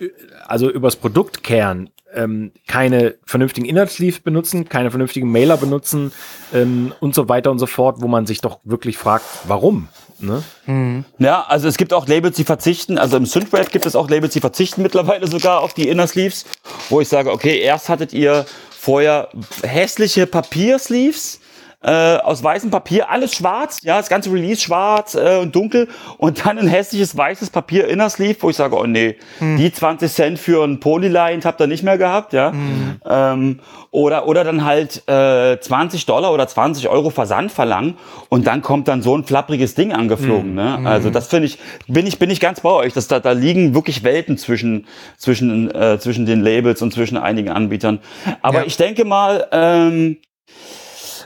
äh, 0.00 0.08
also 0.46 0.70
übers 0.70 0.96
Produkt 0.96 1.42
kehren, 1.42 1.90
ähm, 2.14 2.52
keine 2.66 3.16
vernünftigen 3.24 3.66
Inhaltsleaves 3.66 4.20
benutzen, 4.20 4.68
keine 4.68 4.90
vernünftigen 4.90 5.30
Mailer 5.30 5.56
benutzen 5.56 6.12
ähm, 6.52 6.92
und 7.00 7.14
so 7.14 7.28
weiter 7.28 7.50
und 7.50 7.58
so 7.58 7.66
fort, 7.66 7.96
wo 8.00 8.08
man 8.08 8.26
sich 8.26 8.40
doch 8.40 8.60
wirklich 8.64 8.96
fragt, 8.96 9.24
warum? 9.46 9.88
Ne? 10.18 10.42
Mhm. 10.66 11.04
Ja, 11.18 11.44
also 11.48 11.68
es 11.68 11.76
gibt 11.76 11.92
auch 11.92 12.06
Labels, 12.06 12.36
die 12.36 12.44
verzichten. 12.44 12.98
Also 12.98 13.16
im 13.16 13.26
Synthwave 13.26 13.70
gibt 13.70 13.86
es 13.86 13.96
auch 13.96 14.08
Labels, 14.08 14.32
die 14.32 14.40
verzichten 14.40 14.82
mittlerweile 14.82 15.26
sogar 15.26 15.60
auf 15.60 15.74
die 15.74 15.88
Inner 15.88 16.06
Sleeves, 16.06 16.44
wo 16.88 17.00
ich 17.00 17.08
sage, 17.08 17.32
okay, 17.32 17.58
erst 17.58 17.88
hattet 17.88 18.12
ihr 18.12 18.46
vorher 18.70 19.28
hässliche 19.62 20.26
Papiersleeves 20.26 21.40
äh, 21.84 22.16
aus 22.16 22.42
weißem 22.42 22.70
Papier, 22.70 23.10
alles 23.10 23.34
schwarz, 23.34 23.80
ja, 23.82 23.98
das 23.98 24.08
ganze 24.08 24.32
Release 24.32 24.60
schwarz 24.60 25.14
äh, 25.14 25.38
und 25.40 25.54
dunkel 25.54 25.88
und 26.16 26.46
dann 26.46 26.58
ein 26.58 26.66
hässliches 26.66 27.16
weißes 27.16 27.50
Papier 27.50 27.88
Inner 27.88 28.08
Sleeve, 28.08 28.38
wo 28.40 28.50
ich 28.50 28.56
sage, 28.56 28.76
oh 28.76 28.86
nee, 28.86 29.16
hm. 29.38 29.58
die 29.58 29.72
20 29.72 30.10
Cent 30.10 30.38
für 30.38 30.64
ein 30.64 30.80
Polyline 30.80 31.42
habt 31.44 31.60
ihr 31.60 31.66
nicht 31.66 31.82
mehr 31.82 31.98
gehabt, 31.98 32.32
ja. 32.32 32.52
Hm. 32.52 33.00
Ähm, 33.06 33.60
oder, 33.90 34.26
oder 34.26 34.42
dann 34.42 34.64
halt 34.64 35.06
äh, 35.08 35.60
20 35.60 36.06
Dollar 36.06 36.32
oder 36.32 36.48
20 36.48 36.88
Euro 36.88 37.10
Versand 37.10 37.52
verlangen 37.52 37.96
und 38.28 38.46
dann 38.46 38.62
kommt 38.62 38.88
dann 38.88 39.02
so 39.02 39.16
ein 39.16 39.24
flappriges 39.24 39.74
Ding 39.74 39.92
angeflogen. 39.92 40.58
Hm. 40.58 40.82
Ne? 40.82 40.88
Also 40.88 41.10
das 41.10 41.28
finde 41.28 41.46
ich, 41.46 41.58
bin 41.86 42.06
ich, 42.06 42.18
bin 42.18 42.30
ich 42.30 42.40
ganz 42.40 42.60
bei 42.60 42.70
euch. 42.70 42.92
Dass 42.92 43.08
da, 43.08 43.20
da 43.20 43.32
liegen 43.32 43.74
wirklich 43.74 44.02
Welten 44.02 44.36
zwischen, 44.36 44.86
zwischen, 45.16 45.72
äh, 45.74 45.98
zwischen 45.98 46.26
den 46.26 46.40
Labels 46.40 46.82
und 46.82 46.92
zwischen 46.92 47.16
einigen 47.16 47.50
Anbietern. 47.50 48.00
Aber 48.42 48.60
ja. 48.60 48.66
ich 48.66 48.76
denke 48.76 49.04
mal, 49.04 49.46
ähm, 49.52 50.16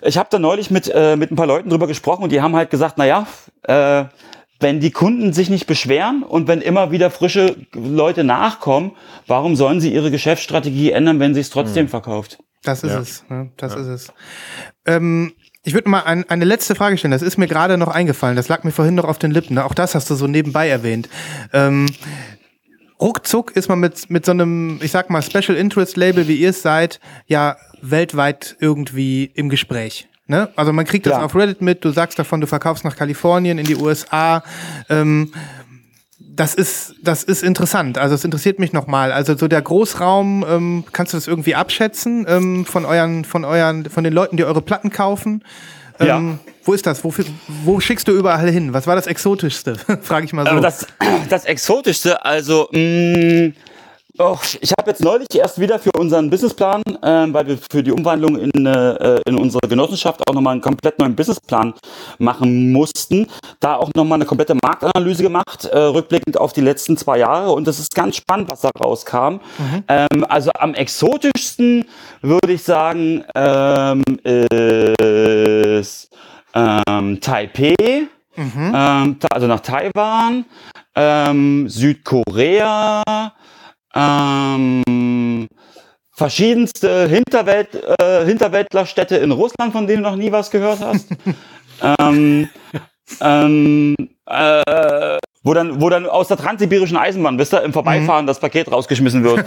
ich 0.03 0.19
habe 0.19 0.29
da 0.31 0.39
neulich 0.39 0.71
mit, 0.71 0.91
äh, 0.95 1.17
mit 1.17 1.31
ein 1.31 1.37
paar 1.37 1.47
Leuten 1.47 1.71
drüber 1.71 1.87
gesprochen 1.87 2.23
und 2.23 2.33
die 2.33 2.41
haben 2.41 2.55
halt 2.57 2.71
gesagt, 2.71 2.99
naja, 2.99 3.27
äh, 3.63 4.05
wenn 4.61 4.81
die 4.81 4.91
Kunden 4.91 5.33
sich 5.33 5.51
nicht 5.51 5.67
beschweren 5.67 6.23
und 6.23 6.49
wenn 6.49 6.61
immer 6.61 6.91
wieder 6.91 7.11
frische 7.11 7.57
Leute 7.73 8.25
nachkommen, 8.25 8.93
warum 9.27 9.55
sollen 9.55 9.81
sie 9.81 9.93
ihre 9.93 10.11
Geschäftsstrategie 10.11 10.91
ändern, 10.91 11.21
wenn 11.21 11.35
sie 11.35 11.41
es 11.41 11.51
trotzdem 11.51 11.85
hm. 11.85 11.91
verkauft? 11.91 12.39
Das 12.65 12.83
ist 12.83 12.93
ja. 12.93 12.99
es. 12.99 13.25
Ne? 13.29 13.51
Das 13.57 13.75
ja. 13.75 13.81
ist 13.81 13.87
es. 13.87 14.13
Ähm, 14.85 15.33
ich 15.63 15.75
würde 15.75 15.89
mal 15.89 16.03
ein, 16.03 16.29
eine 16.29 16.45
letzte 16.45 16.75
Frage 16.75 16.99
stellen. 16.99 17.13
Das 17.13 17.23
ist 17.23 17.37
mir 17.37 17.47
gerade 17.47 17.79
noch 17.79 17.89
eingefallen. 17.89 18.37
Das 18.37 18.49
lag 18.49 18.65
mir 18.65 18.73
vorhin 18.73 18.95
noch 18.95 19.05
auf 19.05 19.19
den 19.19 19.31
Lippen. 19.31 19.59
Auch 19.59 19.75
das 19.75 19.95
hast 19.95 20.11
du 20.11 20.15
so 20.15 20.27
nebenbei 20.27 20.69
erwähnt. 20.69 21.09
Ähm, 21.53 21.87
ruckzuck 23.01 23.53
ist 23.57 23.69
man 23.69 23.81
mit, 23.81 24.11
mit 24.11 24.25
so 24.25 24.33
einem, 24.33 24.81
ich 24.83 24.91
sag 24.91 25.11
mal, 25.11 25.23
Special 25.23 25.57
Interest 25.57 25.97
Label, 25.97 26.29
wie 26.29 26.37
ihr 26.37 26.51
es 26.51 26.63
seid, 26.63 27.01
ja 27.27 27.57
weltweit 27.81 28.57
irgendwie 28.61 29.31
im 29.35 29.49
Gespräch. 29.49 30.09
Ne? 30.27 30.51
Also 30.57 30.73
man 30.73 30.85
kriegt 30.85 31.07
das 31.07 31.13
ja. 31.13 31.25
auf 31.25 31.35
Reddit 31.35 31.63
mit, 31.63 31.85
du 31.85 31.91
sagst 31.91 32.19
davon, 32.19 32.41
du 32.41 32.47
verkaufst 32.47 32.85
nach 32.85 32.97
Kalifornien, 32.97 33.59
in 33.59 33.65
die 33.65 33.77
USA. 33.77 34.43
Ähm, 34.91 35.33
das 36.19 36.55
ist, 36.55 36.95
das 37.03 37.25
ist 37.25 37.43
interessant. 37.43 37.99
Also 37.99 38.15
es 38.15 38.25
interessiert 38.25 38.59
mich 38.59 38.73
nochmal. 38.73 39.11
Also 39.11 39.37
so 39.37 39.49
der 39.49 39.63
Großraum, 39.63 40.45
ähm, 40.49 40.85
kannst 40.93 41.13
du 41.13 41.17
das 41.17 41.27
irgendwie 41.27 41.55
abschätzen 41.55 42.27
ähm, 42.29 42.67
von 42.67 42.85
euren, 42.85 43.25
von 43.25 43.45
euren, 43.45 43.89
von 43.89 44.05
den 44.05 44.13
Leuten, 44.13 44.37
die 44.37 44.45
eure 44.45 44.63
Platten 44.63 44.91
kaufen? 44.91 45.43
Ähm, 46.01 46.07
ja. 46.07 46.53
Wo 46.65 46.75
ist 46.75 46.87
das? 46.87 47.03
Wo, 47.03 47.13
wo, 47.65 47.81
schickst 47.81 48.07
du 48.09 48.13
überall 48.13 48.51
hin? 48.51 48.73
Was 48.73 48.87
war 48.87 48.95
das 48.95 49.07
Exotischste? 49.07 49.77
Frage 50.03 50.27
ich 50.27 50.33
mal 50.33 50.47
so. 50.47 50.61
Das, 50.61 50.87
das 51.29 51.45
Exotischste, 51.45 52.25
also 52.25 52.69
mh, 52.73 52.79
mm, 52.79 53.53
Oh, 54.21 54.37
ich 54.61 54.73
habe 54.77 54.91
jetzt 54.91 55.01
neulich 55.01 55.29
erst 55.33 55.61
wieder 55.61 55.79
für 55.79 55.93
unseren 55.97 56.29
Businessplan, 56.29 56.83
äh, 57.03 57.27
weil 57.33 57.47
wir 57.47 57.59
für 57.71 57.85
die 57.85 57.93
Umwandlung 57.93 58.37
in, 58.37 58.67
äh, 58.67 59.21
in 59.27 59.37
unsere 59.37 59.69
Genossenschaft 59.69 60.29
auch 60.29 60.35
nochmal 60.35 60.55
einen 60.55 60.61
komplett 60.61 60.99
neuen 60.99 61.15
Businessplan 61.15 61.73
machen 62.19 62.73
mussten, 62.73 63.29
da 63.61 63.77
auch 63.77 63.91
nochmal 63.95 64.17
eine 64.17 64.25
komplette 64.25 64.57
Marktanalyse 64.61 65.23
gemacht, 65.23 65.67
äh, 65.67 65.79
rückblickend 65.79 66.37
auf 66.37 66.53
die 66.53 66.63
letzten 66.63 66.97
zwei 66.97 67.19
Jahre. 67.19 67.53
Und 67.53 67.69
das 67.69 67.79
ist 67.79 67.95
ganz 67.95 68.17
spannend, 68.17 68.51
was 68.51 68.63
da 68.63 68.71
rauskam. 68.81 69.35
Mhm. 69.35 69.85
Ähm, 69.87 70.27
also 70.29 70.51
am 70.59 70.75
exotischsten 70.75 71.85
würde 72.21 72.55
ich 72.55 72.65
sagen, 72.65 73.25
ähm, 73.37 74.03
ist 75.79 76.17
ähm, 76.55 77.21
Taipei, 77.21 78.09
mhm. 78.37 78.73
ähm, 78.75 79.19
also 79.31 79.47
nach 79.47 79.61
Taiwan, 79.61 80.45
ähm, 80.95 81.69
Südkorea, 81.69 83.03
ähm, 83.95 85.49
verschiedenste 86.13 87.09
Hinterwelt, 87.09 87.75
äh, 88.01 88.25
Hinterwäldlerstädte 88.27 89.17
in 89.17 89.31
Russland, 89.31 89.73
von 89.73 89.87
denen 89.87 90.03
du 90.03 90.11
noch 90.11 90.17
nie 90.17 90.33
was 90.33 90.51
gehört 90.51 90.81
hast. 90.81 91.09
ähm, 93.21 93.95
äh, 94.27 95.19
wo 95.45 95.55
dann, 95.55 95.81
wo 95.81 95.89
dann 95.89 96.07
aus 96.07 96.29
der 96.29 96.37
transsibirischen 96.37 96.97
Eisenbahn, 96.97 97.39
wisst 97.39 97.55
ihr, 97.55 97.63
im 97.63 97.73
Vorbeifahren 97.73 98.27
das 98.27 98.41
Paket 98.41 98.71
rausgeschmissen 98.71 99.25
wird 99.25 99.47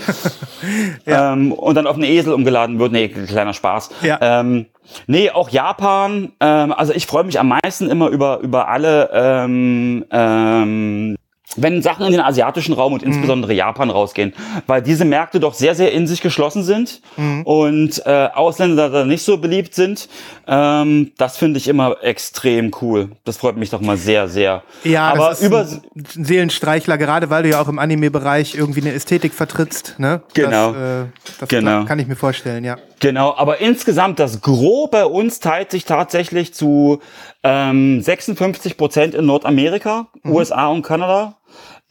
Ja. 1.05 1.33
ähm, 1.33 1.51
und 1.51 1.75
dann 1.75 1.85
auf 1.85 1.95
einen 1.95 2.05
Esel 2.05 2.33
umgeladen 2.33 2.79
wird. 2.79 2.91
Nee, 2.91 3.09
kleiner 3.09 3.53
Spaß. 3.53 3.89
Ja. 4.01 4.17
Ähm, 4.21 4.67
nee, 5.07 5.29
auch 5.29 5.49
Japan. 5.49 6.31
Ähm, 6.39 6.71
also 6.71 6.93
ich 6.93 7.05
freue 7.05 7.23
mich 7.23 7.39
am 7.39 7.49
meisten 7.49 7.89
immer 7.89 8.07
über, 8.07 8.39
über 8.39 8.67
alle 8.69 9.09
ähm, 9.13 10.05
ähm, 10.11 11.15
wenn 11.57 11.81
Sachen 11.81 12.05
in 12.05 12.11
den 12.13 12.21
asiatischen 12.21 12.73
Raum 12.73 12.93
und 12.93 13.03
insbesondere 13.03 13.53
Japan 13.53 13.89
rausgehen, 13.89 14.33
weil 14.67 14.81
diese 14.81 15.05
Märkte 15.05 15.39
doch 15.39 15.53
sehr, 15.53 15.75
sehr 15.75 15.91
in 15.91 16.07
sich 16.07 16.21
geschlossen 16.21 16.63
sind 16.63 17.01
und 17.43 18.01
äh, 18.05 18.29
Ausländer 18.33 18.89
da 18.89 19.03
nicht 19.05 19.23
so 19.23 19.37
beliebt 19.37 19.75
sind, 19.75 20.07
ähm, 20.47 21.11
das 21.17 21.37
finde 21.37 21.57
ich 21.57 21.67
immer 21.67 21.97
extrem 22.01 22.71
cool. 22.81 23.09
Das 23.25 23.37
freut 23.37 23.57
mich 23.57 23.69
doch 23.69 23.81
mal 23.81 23.97
sehr, 23.97 24.27
sehr. 24.27 24.63
Ja, 24.83 25.09
aber 25.11 25.29
das 25.29 25.41
ist 25.41 25.47
über 25.47 25.61
ein 25.61 25.81
Seelenstreichler, 26.25 26.97
gerade 26.97 27.29
weil 27.29 27.43
du 27.43 27.49
ja 27.49 27.61
auch 27.61 27.67
im 27.67 27.79
Anime-Bereich 27.79 28.55
irgendwie 28.55 28.81
eine 28.81 28.93
Ästhetik 28.93 29.33
vertrittst. 29.33 29.95
Ne? 29.97 30.21
Genau. 30.33 30.71
Das, 30.71 30.81
äh, 30.81 31.05
das 31.39 31.49
Genau. 31.49 31.85
kann 31.85 31.99
ich 31.99 32.07
mir 32.07 32.15
vorstellen, 32.15 32.63
ja. 32.63 32.77
Genau, 32.99 33.35
aber 33.35 33.59
insgesamt 33.59 34.19
das 34.19 34.41
Gros 34.41 34.89
bei 34.91 35.05
uns 35.05 35.39
teilt 35.39 35.71
sich 35.71 35.85
tatsächlich 35.85 36.53
zu 36.53 36.99
ähm, 37.43 38.01
56 38.01 38.77
Prozent 38.77 39.15
in 39.15 39.25
Nordamerika, 39.25 40.07
USA 40.25 40.67
und 40.67 40.83
Kanada. 40.83 41.37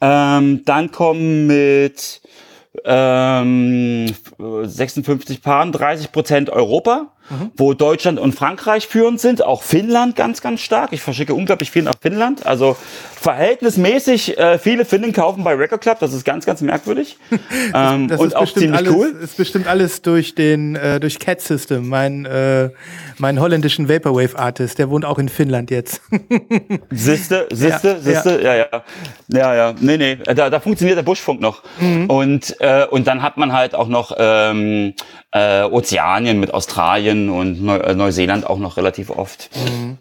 Ähm, 0.01 0.65
dann 0.65 0.91
kommen 0.91 1.47
mit 1.47 2.21
ähm, 2.85 4.15
56 4.39 5.43
Paaren 5.43 5.73
30 5.73 6.13
Prozent 6.13 6.51
Europa, 7.31 7.51
wo 7.57 7.75
Deutschland 7.75 8.19
und 8.19 8.35
Frankreich 8.35 8.87
führend 8.87 9.21
sind, 9.21 9.45
auch 9.45 9.63
Finnland 9.63 10.17
ganz, 10.17 10.41
ganz 10.41 10.61
stark. 10.61 10.93
Ich 10.93 11.01
verschicke 11.03 11.35
unglaublich 11.35 11.71
viel 11.71 11.83
nach 11.83 11.95
Finnland. 12.01 12.47
Also 12.47 12.77
verhältnismäßig 13.21 14.39
äh, 14.39 14.59
viele 14.59 14.85
Finnen 14.85 15.13
kaufen 15.13 15.45
bei 15.45 15.55
Record 15.55 15.81
Club, 15.81 15.99
das 16.01 16.13
ist 16.13 16.25
ganz, 16.25 16.47
ganz 16.47 16.61
merkwürdig. 16.61 17.19
ähm, 17.75 18.09
Das 18.09 18.21
und 18.21 18.29
ist 18.29 18.35
auch 18.35 18.53
ziemlich 18.53 18.79
alles, 18.79 18.95
cool. 18.95 19.15
ist 19.23 19.37
bestimmt 19.37 19.67
alles 19.67 20.03
durch 20.03 20.35
den 20.35 20.77
äh, 20.77 21.01
durch 21.01 21.19
Cat 21.19 21.41
System, 21.41 21.89
mein 21.89 22.25
äh, 22.25 22.71
mein 23.19 23.41
holländischen 23.41 23.89
Vaporwave 23.89 24.39
Artist, 24.39 24.79
der 24.79 24.91
wohnt 24.91 25.05
auch 25.05 25.19
in 25.19 25.29
Finnland 25.29 25.71
jetzt. 25.71 26.01
Siehste, 26.91 27.47
siehste, 27.53 27.89
Ja, 27.89 28.01
siehste, 28.01 28.43
ja. 28.43 28.55
ja, 28.55 28.67
ja, 29.29 29.55
ja, 29.55 29.75
nee, 29.81 29.97
nee, 29.97 30.17
da, 30.17 30.49
da 30.51 30.61
funktioniert 30.61 30.97
der 30.97 31.03
Buschfunk 31.03 31.41
noch. 31.41 31.63
Mhm. 31.79 32.07
Und 32.07 32.57
äh, 32.61 32.87
und 32.87 33.07
dann 33.07 33.23
hat 33.23 33.37
man 33.37 33.53
halt 33.53 33.75
auch 33.75 33.89
noch 33.89 34.13
ähm, 34.19 34.95
äh, 35.33 35.63
Ozeanien 35.65 36.41
mit 36.41 36.53
Australien 36.53 37.20
und 37.29 37.63
Neu 37.63 37.77
äh, 37.77 37.95
Neuseeland 37.95 38.47
auch 38.47 38.59
noch 38.59 38.77
relativ 38.77 39.11
oft. 39.11 39.51
Also 39.53 39.67
es, 39.67 39.71
Mhm. 39.71 39.99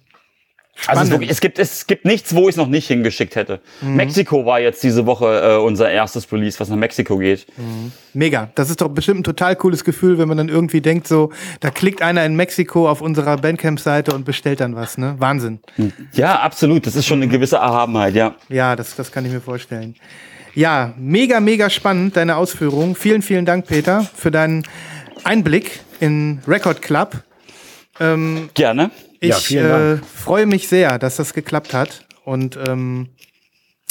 Spannend. 0.82 1.08
Mhm. 1.08 1.12
wirklich, 1.12 1.30
es 1.30 1.42
gibt 1.42 1.60
es 1.60 1.88
gibt 1.88 2.06
nichts, 2.06 2.34
wo 2.34 2.44
ich 2.44 2.54
es 2.54 2.56
noch 2.56 2.68
nicht 2.68 2.88
hingeschickt 2.88 3.36
hätte. 3.36 3.60
Mexiko 3.82 4.46
war 4.46 4.62
jetzt 4.62 4.82
diese 4.82 5.06
Woche 5.06 5.26
äh, 5.26 5.58
unser 5.58 5.92
erstes 5.92 6.32
Release, 6.32 6.58
was 6.60 6.70
nach 6.70 6.78
Mexiko 6.78 7.18
geht. 7.18 7.48
Mega. 8.14 8.50
Das 8.56 8.70
ist 8.70 8.80
doch 8.80 8.88
bestimmt 8.88 9.20
ein 9.20 9.24
total 9.24 9.58
cooles 9.58 9.84
Gefühl, 9.84 10.18
wenn 10.18 10.30
man 10.30 10.38
dann 10.38 10.48
irgendwie 10.48 10.80
denkt, 10.80 11.06
so, 11.08 11.32
da 11.60 11.70
klickt 11.70 12.02
einer 12.02 12.26
in 12.26 12.36
Mexiko 12.38 12.90
auf 12.90 13.02
unserer 13.02 13.36
Bandcamp-Seite 13.36 14.14
und 14.16 14.24
bestellt 14.24 14.62
dann 14.62 14.76
was, 14.76 14.98
ne? 14.98 15.16
Wahnsinn. 15.20 15.60
Ja, 16.14 16.40
absolut. 16.40 16.88
Das 16.88 16.96
ist 16.96 17.06
schon 17.06 17.22
eine 17.22 17.30
gewisse 17.30 17.58
Erhabenheit, 17.58 18.16
ja. 18.16 18.36
Ja, 18.48 18.78
das, 18.78 18.96
das 18.96 19.12
kann 19.12 19.26
ich 19.26 19.34
mir 19.34 19.42
vorstellen. 19.42 19.96
Ja, 20.56 20.94
mega, 20.98 21.42
mega 21.42 21.70
spannend, 21.70 22.16
deine 22.16 22.38
Ausführungen. 22.38 22.96
Vielen, 22.96 23.22
vielen 23.22 23.46
Dank, 23.46 23.68
Peter, 23.68 24.10
für 24.16 24.32
deinen 24.32 24.64
Einblick 25.26 25.82
in 26.00 26.40
Record 26.48 26.82
Club. 26.82 27.24
Gerne. 28.54 28.92
Ich 29.20 29.30
Ja, 29.30 29.36
vielen 29.36 29.98
äh, 29.98 29.98
freue 29.98 30.46
mich 30.46 30.68
sehr, 30.68 30.98
dass 31.00 31.18
das 31.18 31.34
geklappt 31.34 31.74
hat. 31.74 32.06
Und 32.24 32.58
ähm, 32.68 33.10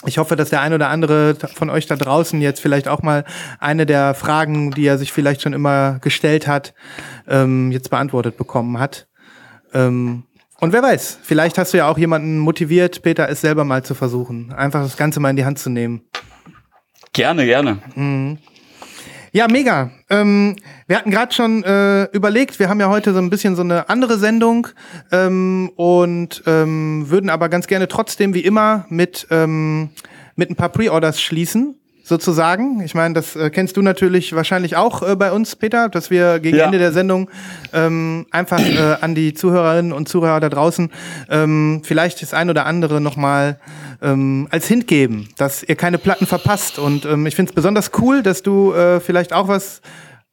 ich 0.06 0.18
hoffe, 0.18 0.36
dass 0.36 0.50
der 0.50 0.60
ein 0.60 0.72
oder 0.72 0.88
andere 0.88 1.36
von 1.54 1.70
euch 1.70 1.86
da 1.86 1.96
draußen 1.96 2.40
jetzt 2.40 2.60
vielleicht 2.60 2.88
auch 2.88 3.02
mal 3.02 3.24
eine 3.58 3.84
der 3.84 4.14
Fragen, 4.14 4.70
die 4.70 4.86
er 4.86 4.96
sich 4.96 5.12
vielleicht 5.12 5.42
schon 5.42 5.52
immer 5.52 5.98
gestellt 5.98 6.46
hat, 6.46 6.72
ähm, 7.26 7.72
jetzt 7.72 7.90
beantwortet 7.90 8.36
bekommen 8.36 8.78
hat. 8.78 9.08
Ähm, 9.74 10.24
und 10.60 10.72
wer 10.72 10.82
weiß, 10.82 11.18
vielleicht 11.22 11.58
hast 11.58 11.72
du 11.72 11.78
ja 11.78 11.88
auch 11.88 11.98
jemanden 11.98 12.38
motiviert, 12.38 13.02
Peter, 13.02 13.28
es 13.28 13.40
selber 13.40 13.64
mal 13.64 13.84
zu 13.84 13.94
versuchen. 13.94 14.52
Einfach 14.52 14.82
das 14.82 14.96
Ganze 14.96 15.20
mal 15.20 15.30
in 15.30 15.36
die 15.36 15.44
Hand 15.44 15.58
zu 15.58 15.70
nehmen. 15.70 16.02
Gerne, 17.12 17.44
gerne. 17.44 17.78
Ja, 19.32 19.46
mega. 19.46 19.90
Ähm, 20.08 20.56
wir 20.86 20.96
hatten 20.96 21.10
gerade 21.10 21.34
schon 21.34 21.62
äh, 21.62 22.04
überlegt, 22.12 22.58
wir 22.58 22.68
haben 22.68 22.80
ja 22.80 22.88
heute 22.88 23.12
so 23.12 23.18
ein 23.18 23.28
bisschen 23.28 23.56
so 23.56 23.62
eine 23.62 23.88
andere 23.90 24.18
Sendung 24.18 24.68
ähm, 25.12 25.70
und 25.76 26.42
ähm, 26.46 27.10
würden 27.10 27.28
aber 27.28 27.48
ganz 27.48 27.66
gerne 27.66 27.88
trotzdem 27.88 28.32
wie 28.32 28.40
immer 28.40 28.86
mit, 28.88 29.26
ähm, 29.30 29.90
mit 30.34 30.50
ein 30.50 30.56
paar 30.56 30.70
Pre-Orders 30.70 31.20
schließen. 31.20 31.74
Sozusagen. 32.08 32.80
Ich 32.82 32.94
meine, 32.94 33.12
das 33.12 33.36
äh, 33.36 33.50
kennst 33.50 33.76
du 33.76 33.82
natürlich 33.82 34.34
wahrscheinlich 34.34 34.76
auch 34.76 35.02
äh, 35.06 35.14
bei 35.14 35.30
uns, 35.30 35.56
Peter, 35.56 35.90
dass 35.90 36.08
wir 36.08 36.40
gegen 36.40 36.56
Ja. 36.56 36.64
Ende 36.64 36.78
der 36.78 36.92
Sendung 36.92 37.28
ähm, 37.74 38.26
einfach 38.30 38.58
äh, 38.60 38.96
an 39.02 39.14
die 39.14 39.34
Zuhörerinnen 39.34 39.92
und 39.92 40.08
Zuhörer 40.08 40.40
da 40.40 40.48
draußen 40.48 40.90
ähm, 41.28 41.82
vielleicht 41.84 42.22
das 42.22 42.32
ein 42.32 42.48
oder 42.48 42.64
andere 42.64 43.02
nochmal 43.02 43.60
ähm, 44.00 44.48
als 44.50 44.66
Hint 44.68 44.86
geben, 44.86 45.28
dass 45.36 45.62
ihr 45.62 45.76
keine 45.76 45.98
Platten 45.98 46.26
verpasst. 46.26 46.78
Und 46.78 47.04
ähm, 47.04 47.26
ich 47.26 47.36
finde 47.36 47.50
es 47.50 47.54
besonders 47.54 47.90
cool, 48.00 48.22
dass 48.22 48.42
du 48.42 48.72
äh, 48.72 49.00
vielleicht 49.00 49.34
auch 49.34 49.48
was 49.48 49.82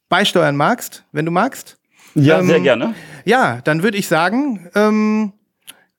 beisteuern 0.08 0.56
magst, 0.56 1.04
wenn 1.12 1.26
du 1.26 1.30
magst. 1.30 1.76
Ja, 2.14 2.38
Ähm, 2.38 2.46
sehr 2.46 2.60
gerne. 2.60 2.94
Ja, 3.26 3.60
dann 3.64 3.82
würde 3.82 3.98
ich 3.98 4.08
sagen, 4.08 4.70
ähm, 4.74 5.32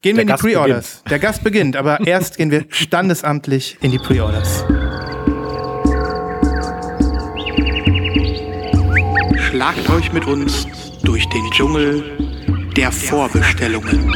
gehen 0.02 0.18
wir 0.18 0.26
Der 0.26 0.34
in 0.36 0.42
die 0.42 0.48
Pre-Orders. 0.54 1.04
Der 1.08 1.20
Gast 1.20 1.44
beginnt, 1.44 1.76
aber 1.76 2.00
erst 2.08 2.38
gehen 2.38 2.50
wir 2.50 2.66
standesamtlich 2.70 3.78
in 3.82 3.92
die 3.92 4.00
Pre-Orders. 4.00 4.64
Schlagt 9.58 9.90
euch 9.90 10.14
mit 10.14 10.28
uns 10.28 10.68
durch 11.02 11.28
den 11.30 11.50
Dschungel 11.50 12.04
der 12.76 12.92
Vorbestellungen. 12.92 14.14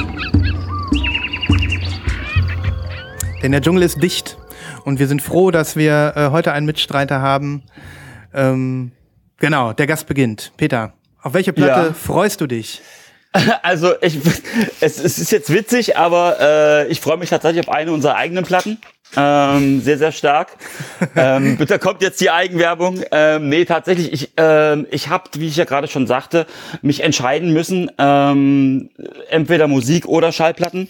Denn 3.41 3.51
der 3.51 3.59
Dschungel 3.59 3.81
ist 3.81 4.03
dicht 4.03 4.37
und 4.85 4.99
wir 4.99 5.07
sind 5.07 5.19
froh, 5.23 5.49
dass 5.49 5.75
wir 5.75 6.13
äh, 6.15 6.29
heute 6.29 6.51
einen 6.51 6.67
Mitstreiter 6.67 7.23
haben. 7.23 7.63
Ähm, 8.35 8.91
genau, 9.37 9.73
der 9.73 9.87
Gast 9.87 10.05
beginnt. 10.05 10.51
Peter, 10.57 10.93
auf 11.23 11.33
welche 11.33 11.53
Platte 11.53 11.87
Ja. 11.87 11.93
freust 11.95 12.39
du 12.41 12.45
dich? 12.45 12.83
Also 13.63 13.93
ich, 14.01 14.19
es, 14.79 14.99
es 14.99 15.17
ist 15.17 15.31
jetzt 15.31 15.51
witzig, 15.51 15.97
aber 15.97 16.37
äh, 16.39 16.87
ich 16.89 17.01
freue 17.01 17.17
mich 17.17 17.31
tatsächlich 17.31 17.67
auf 17.67 17.73
eine 17.73 17.93
unserer 17.93 18.15
eigenen 18.15 18.43
Platten. 18.45 18.77
Ähm, 19.15 19.81
sehr, 19.81 19.97
sehr 19.97 20.11
stark. 20.11 20.49
ähm, 21.15 21.57
da 21.67 21.77
kommt 21.77 22.01
jetzt 22.01 22.21
die 22.21 22.29
Eigenwerbung. 22.29 23.01
Ähm, 23.11 23.49
nee, 23.49 23.65
tatsächlich, 23.65 24.13
ich, 24.13 24.31
ähm, 24.37 24.87
ich 24.91 25.09
habe, 25.09 25.25
wie 25.35 25.47
ich 25.47 25.57
ja 25.57 25.65
gerade 25.65 25.87
schon 25.87 26.07
sagte, 26.07 26.45
mich 26.81 27.03
entscheiden 27.03 27.53
müssen, 27.53 27.91
ähm, 27.97 28.89
entweder 29.29 29.67
Musik 29.67 30.07
oder 30.07 30.31
Schallplatten. 30.31 30.87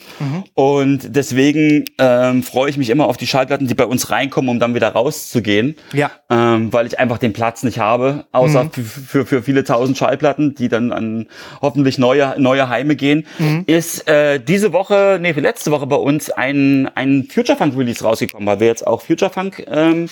Und 0.53 1.15
deswegen 1.15 1.85
ähm, 1.97 2.43
freue 2.43 2.69
ich 2.69 2.77
mich 2.77 2.89
immer 2.89 3.07
auf 3.07 3.17
die 3.17 3.27
Schallplatten, 3.27 3.67
die 3.67 3.73
bei 3.73 3.85
uns 3.85 4.11
reinkommen, 4.11 4.49
um 4.49 4.59
dann 4.59 4.75
wieder 4.75 4.89
rauszugehen. 4.89 5.75
Ja. 5.93 6.11
Ähm, 6.29 6.71
weil 6.71 6.85
ich 6.87 6.99
einfach 6.99 7.17
den 7.17 7.33
Platz 7.33 7.63
nicht 7.63 7.79
habe, 7.79 8.25
außer 8.31 8.69
für, 8.71 8.83
für, 8.83 9.25
für 9.25 9.43
viele 9.43 9.63
tausend 9.63 9.97
Schallplatten, 9.97 10.55
die 10.55 10.69
dann 10.69 10.91
an 10.91 11.27
hoffentlich 11.61 11.97
neue, 11.97 12.35
neue 12.37 12.69
Heime 12.69 12.95
gehen, 12.95 13.25
ist 13.65 14.07
äh, 14.07 14.39
diese 14.39 14.73
Woche, 14.73 15.19
nee, 15.21 15.33
für 15.33 15.41
letzte 15.41 15.71
Woche 15.71 15.87
bei 15.87 15.95
uns 15.95 16.29
ein, 16.29 16.89
ein 16.95 17.27
Future 17.29 17.57
Funk 17.57 17.77
Release 17.77 18.03
rausgekommen, 18.11 18.47
weil 18.47 18.59
wir 18.59 18.67
jetzt 18.67 18.85
auch 18.85 19.01
Future 19.01 19.31
Funk 19.31 19.65
ähm, 19.67 20.07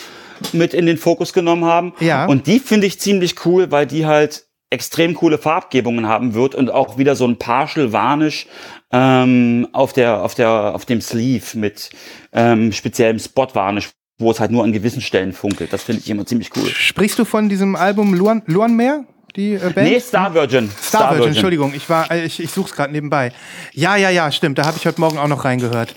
mit 0.53 0.73
in 0.73 0.85
den 0.85 0.97
Fokus 0.97 1.33
genommen 1.33 1.65
haben. 1.65 1.93
Ja. 1.99 2.25
Und 2.25 2.47
die 2.47 2.59
finde 2.59 2.87
ich 2.87 2.99
ziemlich 2.99 3.45
cool, 3.45 3.71
weil 3.71 3.85
die 3.85 4.05
halt 4.05 4.45
extrem 4.69 5.15
coole 5.15 5.37
Farbgebungen 5.37 6.07
haben 6.07 6.33
wird 6.33 6.55
und 6.55 6.69
auch 6.69 6.97
wieder 6.97 7.15
so 7.15 7.25
ein 7.25 7.37
Partial 7.37 7.91
Varnish 7.91 8.47
ähm, 8.91 9.67
auf 9.71 9.93
der 9.93 10.23
auf 10.23 10.35
der 10.35 10.75
auf 10.75 10.85
dem 10.85 11.01
Sleeve 11.01 11.57
mit 11.57 11.89
ähm, 12.33 12.71
speziellem 12.71 13.19
Spot 13.19 13.47
Varnish, 13.53 13.89
wo 14.19 14.29
es 14.31 14.39
halt 14.39 14.51
nur 14.51 14.63
an 14.63 14.71
gewissen 14.71 15.01
Stellen 15.01 15.33
funkelt. 15.33 15.73
Das 15.73 15.83
finde 15.83 16.01
ich 16.03 16.09
immer 16.09 16.25
ziemlich 16.25 16.51
cool. 16.55 16.67
Sprichst 16.67 17.17
du 17.17 17.25
von 17.25 17.49
diesem 17.49 17.75
Album 17.75 18.13
Luan, 18.13 18.43
Luan 18.45 18.75
Meer? 18.75 19.05
Die 19.35 19.53
äh, 19.53 19.59
Band? 19.59 19.89
Nee, 19.89 19.99
Star 19.99 20.33
Virgin. 20.33 20.69
Star 20.81 21.11
Virgin, 21.11 21.29
Entschuldigung, 21.29 21.73
ich 21.75 21.89
war, 21.89 22.09
äh, 22.11 22.25
ich, 22.25 22.41
ich 22.41 22.51
such's 22.51 22.73
gerade 22.73 22.91
nebenbei. 22.91 23.31
Ja, 23.73 23.95
ja, 23.95 24.09
ja, 24.09 24.31
stimmt. 24.31 24.57
Da 24.57 24.65
habe 24.65 24.77
ich 24.77 24.85
heute 24.85 24.99
Morgen 24.99 25.17
auch 25.17 25.27
noch 25.27 25.45
reingehört. 25.45 25.95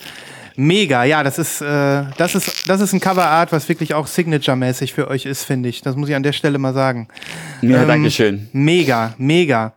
Mega, 0.56 1.04
ja, 1.04 1.22
das 1.22 1.38
ist, 1.38 1.60
äh, 1.60 2.04
das 2.16 2.34
ist, 2.34 2.68
das 2.68 2.80
ist 2.80 2.92
ein 2.92 3.00
Coverart, 3.00 3.52
was 3.52 3.68
wirklich 3.68 3.94
auch 3.94 4.06
Signature-mäßig 4.06 4.92
für 4.92 5.08
euch 5.08 5.26
ist, 5.26 5.44
finde 5.44 5.68
ich. 5.68 5.82
Das 5.82 5.96
muss 5.96 6.08
ich 6.08 6.14
an 6.14 6.22
der 6.22 6.32
Stelle 6.32 6.58
mal 6.58 6.74
sagen. 6.74 7.08
Ja, 7.62 7.82
Ähm, 7.82 7.88
danke 7.88 8.10
schön. 8.10 8.48
Mega, 8.52 9.14
mega. 9.18 9.72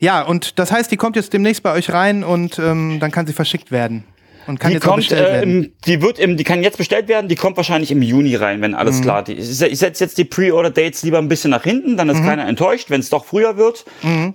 Ja, 0.00 0.22
und 0.22 0.58
das 0.58 0.72
heißt, 0.72 0.90
die 0.90 0.96
kommt 0.96 1.16
jetzt 1.16 1.32
demnächst 1.32 1.62
bei 1.62 1.72
euch 1.72 1.92
rein 1.92 2.24
und 2.24 2.58
ähm, 2.58 2.98
dann 3.00 3.10
kann 3.10 3.26
sie 3.26 3.32
verschickt 3.32 3.70
werden. 3.70 4.04
Und 4.46 4.58
kann 4.60 4.70
die 4.70 4.74
jetzt 4.74 4.84
kommt, 4.84 5.10
äh, 5.12 5.42
im, 5.42 5.72
die 5.86 6.02
wird 6.02 6.18
im, 6.18 6.36
die 6.36 6.44
kann 6.44 6.62
jetzt 6.62 6.78
bestellt 6.78 7.08
werden, 7.08 7.28
die 7.28 7.36
kommt 7.36 7.56
wahrscheinlich 7.56 7.90
im 7.90 8.02
Juni 8.02 8.34
rein, 8.36 8.60
wenn 8.60 8.74
alles 8.74 8.98
Mhm. 8.98 9.02
klar 9.02 9.28
ist. 9.28 9.62
Ich, 9.62 9.78
setze 9.78 10.04
jetzt 10.04 10.18
die 10.18 10.24
Pre-Order-Dates 10.24 11.02
lieber 11.02 11.18
ein 11.18 11.28
bisschen 11.28 11.50
nach 11.50 11.62
hinten, 11.62 11.96
dann 11.96 12.08
ist 12.08 12.20
Mhm. 12.20 12.26
keiner 12.26 12.48
enttäuscht, 12.48 12.90
wenn 12.90 13.00
es 13.00 13.10
doch 13.10 13.24
früher 13.24 13.56
wird. 13.56 13.84
Ähm, 14.02 14.34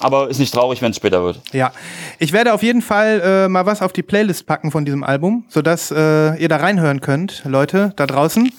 aber 0.00 0.28
ist 0.28 0.38
nicht 0.38 0.52
traurig, 0.52 0.82
wenn 0.82 0.90
es 0.90 0.96
später 0.96 1.22
wird. 1.22 1.40
Ja, 1.52 1.72
ich 2.18 2.32
werde 2.32 2.52
auf 2.54 2.62
jeden 2.62 2.82
Fall 2.82 3.20
äh, 3.24 3.48
mal 3.48 3.66
was 3.66 3.82
auf 3.82 3.92
die 3.92 4.02
Playlist 4.02 4.46
packen 4.46 4.70
von 4.70 4.84
diesem 4.84 5.02
Album, 5.04 5.44
sodass 5.48 5.90
äh, 5.90 6.36
ihr 6.36 6.48
da 6.48 6.56
reinhören 6.56 7.00
könnt, 7.00 7.42
Leute 7.46 7.92
da 7.96 8.06
draußen. 8.06 8.50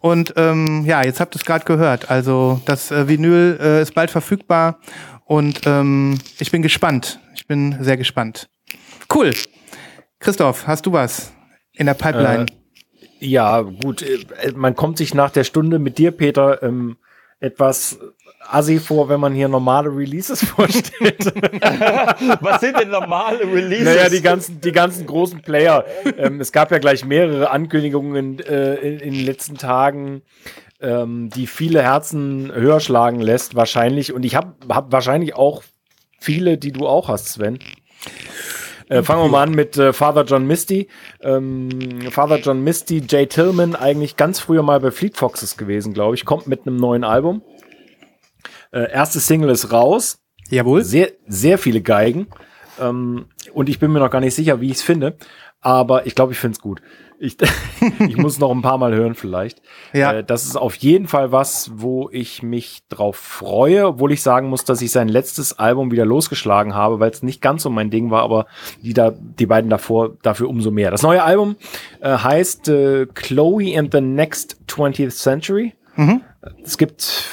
Und 0.00 0.34
ähm, 0.36 0.84
ja, 0.86 1.02
jetzt 1.04 1.20
habt 1.20 1.34
ihr 1.34 1.40
es 1.40 1.44
gerade 1.44 1.64
gehört. 1.64 2.10
Also 2.10 2.60
das 2.64 2.90
äh, 2.90 3.08
Vinyl 3.08 3.58
äh, 3.60 3.82
ist 3.82 3.94
bald 3.94 4.10
verfügbar 4.10 4.78
und 5.24 5.60
ähm, 5.66 6.18
ich 6.38 6.50
bin 6.50 6.62
gespannt. 6.62 7.20
Ich 7.34 7.46
bin 7.46 7.76
sehr 7.80 7.96
gespannt. 7.96 8.48
Cool. 9.12 9.32
Christoph, 10.20 10.66
hast 10.66 10.86
du 10.86 10.92
was 10.92 11.32
in 11.72 11.86
der 11.86 11.94
Pipeline? 11.94 12.46
Ja, 13.20 13.62
gut, 13.62 14.02
äh, 14.02 14.52
man 14.54 14.74
kommt 14.74 14.98
sich 14.98 15.14
nach 15.14 15.30
der 15.30 15.44
Stunde 15.44 15.78
mit 15.78 15.98
dir, 15.98 16.10
Peter, 16.10 16.62
ähm, 16.62 16.96
etwas 17.40 17.98
assi 18.48 18.78
vor, 18.78 19.08
wenn 19.08 19.20
man 19.20 19.34
hier 19.34 19.48
normale 19.48 19.88
Releases 19.88 20.44
vorstellt. 20.44 21.24
Was 22.40 22.60
sind 22.60 22.78
denn 22.78 22.90
normale 22.90 23.40
Releases? 23.40 23.84
naja, 23.84 24.08
die 24.08 24.22
ganzen, 24.22 24.60
die 24.60 24.72
ganzen 24.72 25.06
großen 25.06 25.42
Player. 25.42 25.84
Ähm, 26.16 26.40
es 26.40 26.52
gab 26.52 26.70
ja 26.70 26.78
gleich 26.78 27.04
mehrere 27.04 27.50
Ankündigungen 27.50 28.40
äh, 28.40 28.74
in, 28.76 28.98
in 29.00 29.14
den 29.14 29.24
letzten 29.24 29.56
Tagen, 29.56 30.22
ähm, 30.80 31.30
die 31.30 31.46
viele 31.46 31.82
Herzen 31.82 32.52
höher 32.52 32.80
schlagen 32.80 33.20
lässt, 33.20 33.54
wahrscheinlich. 33.54 34.12
Und 34.12 34.24
ich 34.24 34.34
habe 34.34 34.54
hab 34.68 34.90
wahrscheinlich 34.92 35.34
auch 35.34 35.62
viele, 36.18 36.58
die 36.58 36.72
du 36.72 36.86
auch 36.86 37.08
hast, 37.08 37.28
Sven. 37.28 37.58
Äh, 38.88 39.02
fangen 39.02 39.22
wir 39.22 39.28
mal 39.28 39.42
an 39.42 39.52
mit 39.52 39.76
äh, 39.76 39.92
Father 39.92 40.24
John 40.24 40.46
Misty. 40.46 40.88
Ähm, 41.20 42.00
Father 42.10 42.38
John 42.38 42.62
Misty, 42.62 43.02
Jay 43.06 43.26
Tillman, 43.26 43.76
eigentlich 43.76 44.16
ganz 44.16 44.40
früher 44.40 44.62
mal 44.62 44.80
bei 44.80 44.90
Fleet 44.90 45.16
Foxes 45.16 45.56
gewesen, 45.56 45.92
glaube 45.94 46.14
ich, 46.14 46.24
kommt 46.24 46.46
mit 46.46 46.66
einem 46.66 46.76
neuen 46.76 47.04
Album. 47.04 47.42
Äh, 48.72 48.90
erste 48.90 49.20
Single 49.20 49.50
ist 49.50 49.72
raus. 49.72 50.20
Jawohl. 50.50 50.82
Sehr, 50.82 51.12
sehr 51.26 51.58
viele 51.58 51.82
Geigen. 51.82 52.28
Ähm, 52.80 53.26
und 53.52 53.68
ich 53.68 53.78
bin 53.78 53.92
mir 53.92 54.00
noch 54.00 54.10
gar 54.10 54.20
nicht 54.20 54.34
sicher, 54.34 54.60
wie 54.60 54.66
ich 54.66 54.76
es 54.76 54.82
finde. 54.82 55.16
Aber 55.60 56.06
ich 56.06 56.14
glaube, 56.14 56.32
ich 56.32 56.38
finde 56.38 56.56
es 56.56 56.60
gut. 56.60 56.80
Ich, 57.20 57.36
ich 58.08 58.16
muss 58.16 58.38
noch 58.38 58.50
ein 58.50 58.62
paar 58.62 58.78
Mal 58.78 58.94
hören 58.94 59.14
vielleicht. 59.14 59.60
Ja. 59.92 60.12
Äh, 60.12 60.24
das 60.24 60.44
ist 60.44 60.56
auf 60.56 60.74
jeden 60.76 61.08
Fall 61.08 61.32
was, 61.32 61.70
wo 61.74 62.08
ich 62.12 62.42
mich 62.42 62.82
drauf 62.88 63.16
freue, 63.16 63.86
obwohl 63.86 64.12
ich 64.12 64.22
sagen 64.22 64.48
muss, 64.48 64.64
dass 64.64 64.80
ich 64.82 64.92
sein 64.92 65.08
letztes 65.08 65.58
Album 65.58 65.90
wieder 65.90 66.04
losgeschlagen 66.04 66.74
habe, 66.74 67.00
weil 67.00 67.10
es 67.10 67.22
nicht 67.22 67.40
ganz 67.40 67.62
so 67.62 67.70
mein 67.70 67.90
Ding 67.90 68.10
war, 68.10 68.22
aber 68.22 68.46
die, 68.82 68.94
da, 68.94 69.10
die 69.10 69.46
beiden 69.46 69.70
davor 69.70 70.16
dafür 70.22 70.48
umso 70.48 70.70
mehr. 70.70 70.90
Das 70.90 71.02
neue 71.02 71.22
Album 71.22 71.56
äh, 72.00 72.10
heißt 72.10 72.68
äh, 72.68 73.06
Chloe 73.06 73.76
and 73.76 73.92
the 73.92 74.00
Next 74.00 74.60
20th 74.68 75.10
Century. 75.10 75.74
Es 76.62 76.78
gibt, 76.78 77.24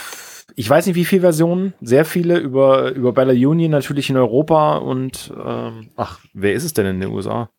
ich 0.56 0.68
weiß 0.68 0.88
nicht 0.88 0.96
wie 0.96 1.06
viele 1.06 1.22
Versionen, 1.22 1.76
sehr 1.80 2.06
viele 2.06 2.38
über, 2.38 2.92
über 2.92 3.14
Bella 3.14 3.34
Union 3.34 3.70
natürlich 3.70 4.10
in 4.10 4.18
Europa 4.18 4.78
und 4.78 5.32
ähm, 5.38 5.90
ach, 5.96 6.20
wer 6.34 6.54
ist 6.54 6.64
es 6.64 6.74
denn 6.74 6.88
in 6.88 7.00
den 7.00 7.12
USA? 7.12 7.50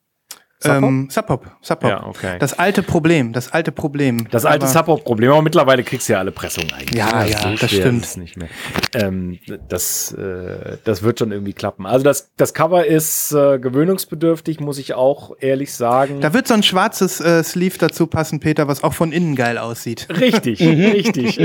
Sub 0.59 0.73
Pop? 0.81 0.83
Ähm, 0.89 1.09
Sub 1.11 1.27
Pop. 1.27 1.47
Sub. 1.61 1.83
Ja, 1.85 2.07
okay. 2.07 2.37
Das 2.39 2.59
alte 2.59 2.83
Problem, 2.83 3.33
das 3.35 3.53
alte 3.53 3.73
Problem. 3.73 4.27
Das 4.31 4.47
alte 4.47 4.65
Aber- 4.65 4.73
Sub-Pop-Problem, 4.73 5.31
aber 5.31 5.43
mittlerweile 5.43 5.85
kriegst 5.85 6.09
du 6.09 6.15
ja 6.15 6.19
alle 6.21 6.33
Pressungen 6.33 6.73
eigentlich. 6.73 6.95
Ja, 6.99 7.09
Also 7.11 7.33
ja, 7.33 7.55
das 7.61 7.71
schwer 7.71 7.81
stimmt. 7.83 8.17
nicht 8.17 8.37
mehr. 8.39 8.49
Ähm, 8.95 9.39
das, 9.69 10.13
äh, 10.13 10.79
das 10.85 11.03
wird 11.03 11.19
schon 11.19 11.31
irgendwie 11.33 11.53
klappen. 11.53 11.85
Also 11.85 12.05
das, 12.05 12.31
das 12.39 12.55
Cover 12.55 12.87
ist 12.87 13.33
äh, 13.33 13.59
gewöhnungsbedürftig, 13.59 14.61
muss 14.61 14.79
ich 14.79 14.95
auch 14.95 15.33
ehrlich 15.41 15.75
sagen. 15.75 16.21
Da 16.23 16.33
wird 16.33 16.49
so 16.49 16.55
ein 16.55 16.63
schwarzes 16.63 17.21
äh, 17.21 17.45
Sleeve 17.45 17.77
dazu 17.79 18.07
passen, 18.07 18.41
Peter, 18.41 18.67
was 18.67 18.83
auch 18.83 18.95
von 18.95 19.13
innen 19.13 19.37
geil 19.37 19.59
aussieht. 19.59 20.09
Richtig, 20.09 20.61
richtig. 20.61 21.39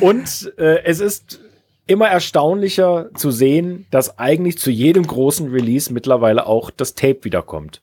Und 0.00 0.52
äh, 0.58 0.84
es 0.84 1.00
ist 1.00 1.40
immer 1.86 2.08
erstaunlicher 2.08 3.10
zu 3.14 3.30
sehen, 3.30 3.86
dass 3.90 4.18
eigentlich 4.18 4.58
zu 4.58 4.70
jedem 4.70 5.06
großen 5.06 5.50
Release 5.50 5.92
mittlerweile 5.92 6.46
auch 6.46 6.70
das 6.70 6.94
Tape 6.94 7.20
wiederkommt. 7.24 7.82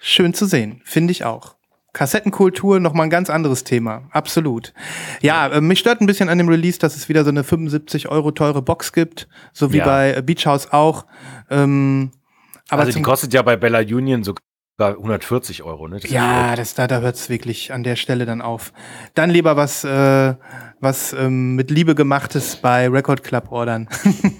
Schön 0.00 0.34
zu 0.34 0.46
sehen, 0.46 0.80
finde 0.84 1.12
ich 1.12 1.24
auch. 1.24 1.54
Kassettenkultur 1.92 2.78
noch 2.78 2.92
mal 2.92 3.04
ein 3.04 3.10
ganz 3.10 3.30
anderes 3.30 3.64
Thema, 3.64 4.02
absolut. 4.10 4.74
Ja, 5.22 5.46
äh, 5.48 5.60
mich 5.62 5.78
stört 5.78 6.02
ein 6.02 6.06
bisschen 6.06 6.28
an 6.28 6.36
dem 6.36 6.48
Release, 6.48 6.78
dass 6.78 6.94
es 6.94 7.08
wieder 7.08 7.24
so 7.24 7.30
eine 7.30 7.42
75 7.42 8.08
Euro 8.08 8.32
teure 8.32 8.60
Box 8.60 8.92
gibt, 8.92 9.28
so 9.54 9.72
wie 9.72 9.78
Ja. 9.78 9.86
bei 9.86 10.20
Beach 10.20 10.44
House 10.44 10.72
auch. 10.72 11.06
Ähm, 11.48 12.10
aber 12.68 12.82
also 12.82 12.98
die 12.98 13.02
kostet 13.02 13.32
ja 13.32 13.40
bei 13.40 13.56
Bella 13.56 13.78
Union 13.78 14.24
sogar 14.24 14.40
140 14.78 15.62
Euro. 15.62 15.88
Ne? 15.88 16.00
Das 16.00 16.10
ja, 16.10 16.54
das, 16.54 16.74
da, 16.74 16.86
da 16.86 17.00
hört 17.00 17.16
es 17.16 17.28
wirklich 17.28 17.72
an 17.72 17.82
der 17.82 17.96
Stelle 17.96 18.26
dann 18.26 18.42
auf. 18.42 18.72
Dann 19.14 19.30
lieber 19.30 19.56
was, 19.56 19.84
äh, 19.84 20.34
was 20.80 21.12
ähm, 21.14 21.54
mit 21.54 21.70
Liebe 21.70 21.94
gemachtes 21.94 22.56
bei 22.56 22.88
Record 22.88 23.24
Club 23.24 23.50
ordern. 23.50 23.88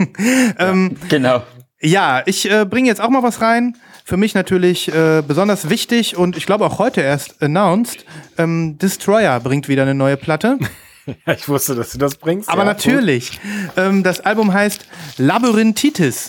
ähm, 0.59 0.97
Genau. 1.09 1.43
Ja, 1.81 2.23
ich 2.25 2.51
äh, 2.51 2.65
bringe 2.65 2.89
jetzt 2.89 3.01
auch 3.01 3.11
mal 3.11 3.23
was 3.23 3.41
rein. 3.41 3.77
Für 4.05 4.17
mich 4.17 4.35
natürlich 4.35 4.93
äh, 4.95 5.23
besonders 5.27 5.69
wichtig 5.69 6.17
und 6.17 6.37
ich 6.37 6.47
glaube 6.47 6.65
auch 6.65 6.79
heute 6.79 7.01
erst 7.01 7.43
announced. 7.43 8.05
Ähm, 8.39 8.79
Destroyer 8.79 9.41
bringt 9.41 9.69
wieder 9.69 9.83
eine 9.83 9.95
neue 9.95 10.17
Platte. 10.17 10.59
Ja, 11.27 11.33
ich 11.35 11.49
wusste, 11.49 11.75
dass 11.75 11.91
du 11.91 11.99
das 11.99 12.17
bringst. 12.17 12.49
Aber 12.49 12.63
ja, 12.63 12.67
natürlich. 12.67 13.39
Ähm, 13.77 14.03
das 14.03 14.21
Album 14.21 14.53
heißt 14.53 14.87
Labyrinthitis. 15.19 16.29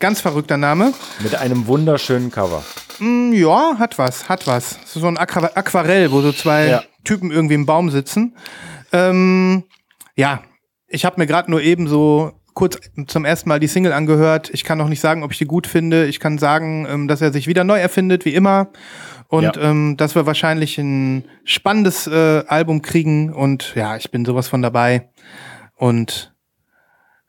Ganz 0.00 0.20
verrückter 0.22 0.56
Name. 0.56 0.92
Mit 1.22 1.34
einem 1.34 1.66
wunderschönen 1.66 2.30
Cover. 2.30 2.64
Hm, 2.98 3.32
ja, 3.34 3.74
hat 3.78 3.98
was, 3.98 4.28
hat 4.30 4.46
was. 4.46 4.78
So 4.86 5.06
ein 5.06 5.18
Aqua 5.18 5.50
Aquarell, 5.54 6.10
wo 6.10 6.22
so 6.22 6.32
zwei 6.32 6.66
Ja. 6.68 6.82
Typen 7.04 7.30
irgendwie 7.30 7.54
im 7.54 7.66
Baum 7.66 7.90
sitzen. 7.90 8.34
Ähm, 8.92 9.64
ja, 10.16 10.40
ich 10.88 11.04
habe 11.04 11.20
mir 11.20 11.26
gerade 11.26 11.50
nur 11.50 11.60
eben 11.60 11.86
so 11.86 12.32
kurz 12.54 12.78
zum 13.06 13.24
ersten 13.24 13.48
Mal 13.50 13.60
die 13.60 13.68
Single 13.68 13.92
angehört. 13.92 14.50
Ich 14.52 14.64
kann 14.64 14.78
noch 14.78 14.88
nicht 14.88 15.00
sagen, 15.00 15.22
ob 15.22 15.32
ich 15.32 15.38
die 15.38 15.44
gut 15.46 15.66
finde. 15.66 16.06
Ich 16.06 16.18
kann 16.18 16.38
sagen, 16.38 16.86
ähm, 16.88 17.06
dass 17.06 17.20
er 17.20 17.32
sich 17.32 17.46
wieder 17.46 17.64
neu 17.64 17.78
erfindet, 17.78 18.24
wie 18.24 18.34
immer. 18.34 18.68
Und 19.28 19.44
Ja. 19.44 19.62
ähm, 19.62 19.96
dass 19.98 20.14
wir 20.14 20.24
wahrscheinlich 20.26 20.76
ein 20.78 21.24
spannendes 21.44 22.06
äh, 22.06 22.42
Album 22.48 22.80
kriegen. 22.82 23.32
Und 23.32 23.74
ja, 23.76 23.96
ich 23.96 24.10
bin 24.10 24.24
sowas 24.24 24.48
von 24.48 24.62
dabei. 24.62 25.10
Und 25.76 26.34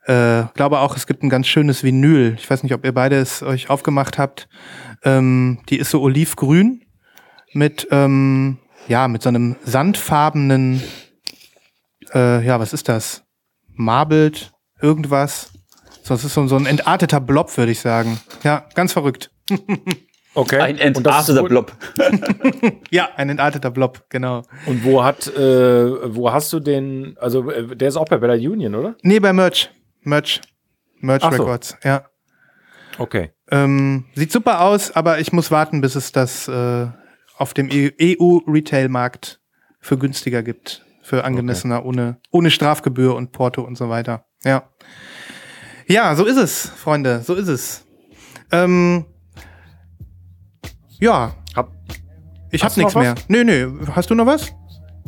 äh, 0.04 0.44
glaube 0.54 0.80
auch, 0.80 0.96
es 0.96 1.06
gibt 1.06 1.22
ein 1.22 1.30
ganz 1.30 1.46
schönes 1.46 1.84
Vinyl. 1.84 2.34
Ich 2.38 2.50
weiß 2.50 2.62
nicht, 2.62 2.74
ob 2.74 2.84
ihr 2.84 2.92
beide 2.92 3.16
es 3.16 3.42
euch 3.42 3.70
aufgemacht 3.70 4.18
habt. 4.18 4.48
Ähm, 5.04 5.60
die 5.68 5.76
ist 5.76 5.90
so 5.90 6.00
olivgrün 6.02 6.84
mit, 7.52 7.86
ähm, 7.90 8.58
ja, 8.88 9.06
mit 9.08 9.22
so 9.22 9.28
einem 9.28 9.56
sandfarbenen, 9.64 10.82
äh, 12.12 12.44
ja, 12.44 12.58
was 12.58 12.72
ist 12.72 12.88
das? 12.88 13.24
Marbled, 13.74 14.52
irgendwas. 14.80 15.52
So, 16.02 16.14
das 16.14 16.24
ist 16.24 16.34
so, 16.34 16.46
so 16.48 16.56
ein 16.56 16.66
entarteter 16.66 17.20
Blob, 17.20 17.56
würde 17.56 17.72
ich 17.72 17.80
sagen. 17.80 18.20
Ja, 18.42 18.66
ganz 18.74 18.92
verrückt. 18.92 19.30
Okay. 20.34 20.60
Ein 20.60 20.78
entarteter 20.78 21.42
Blob. 21.42 21.72
Ja, 22.90 23.10
ein 23.16 23.28
entarteter 23.28 23.70
Blob, 23.70 24.04
genau. 24.08 24.42
Und 24.66 24.82
wo 24.82 25.04
hat, 25.04 25.26
äh, 25.26 26.14
wo 26.14 26.32
hast 26.32 26.52
du 26.54 26.60
den, 26.60 27.16
also 27.20 27.50
äh, 27.50 27.76
der 27.76 27.88
ist 27.88 27.96
auch 27.96 28.06
bei 28.06 28.16
Bella 28.16 28.34
Union, 28.34 28.74
oder? 28.74 28.94
Nee, 29.02 29.20
bei 29.20 29.34
Merch. 29.34 29.70
Merch. 30.02 30.40
Merch 31.00 31.22
Ach 31.24 31.32
so. 31.32 31.42
Records, 31.42 31.76
ja. 31.82 32.06
Okay. 32.98 33.32
Ähm, 33.50 34.06
sieht 34.14 34.32
super 34.32 34.60
aus, 34.60 34.90
aber 34.92 35.18
ich 35.18 35.32
muss 35.32 35.50
warten, 35.50 35.80
bis 35.80 35.94
es 35.94 36.12
das 36.12 36.48
äh, 36.48 36.86
auf 37.36 37.54
dem 37.54 37.68
EU-Retail-Markt 37.72 39.40
für 39.80 39.98
günstiger 39.98 40.42
gibt. 40.42 40.84
Für 41.02 41.24
angemessener, 41.24 41.84
ohne, 41.84 42.20
ohne 42.30 42.50
Strafgebühr 42.52 43.16
und 43.16 43.32
Porto 43.32 43.62
und 43.62 43.76
so 43.76 43.88
weiter. 43.88 44.26
Ja. 44.44 44.70
Ja, 45.88 46.14
so 46.14 46.24
ist 46.24 46.36
es, 46.36 46.68
Freunde, 46.68 47.22
so 47.22 47.34
ist 47.34 47.48
es. 47.48 47.84
Ähm, 48.52 49.06
ja, 51.00 51.34
Hab, 51.56 51.72
ich 52.52 52.62
hab 52.62 52.76
nichts 52.76 52.94
mehr. 52.94 53.16
Nö, 53.26 53.42
nö. 53.42 53.80
Hast 53.90 54.10
du 54.10 54.14
noch 54.14 54.26
was? 54.26 54.52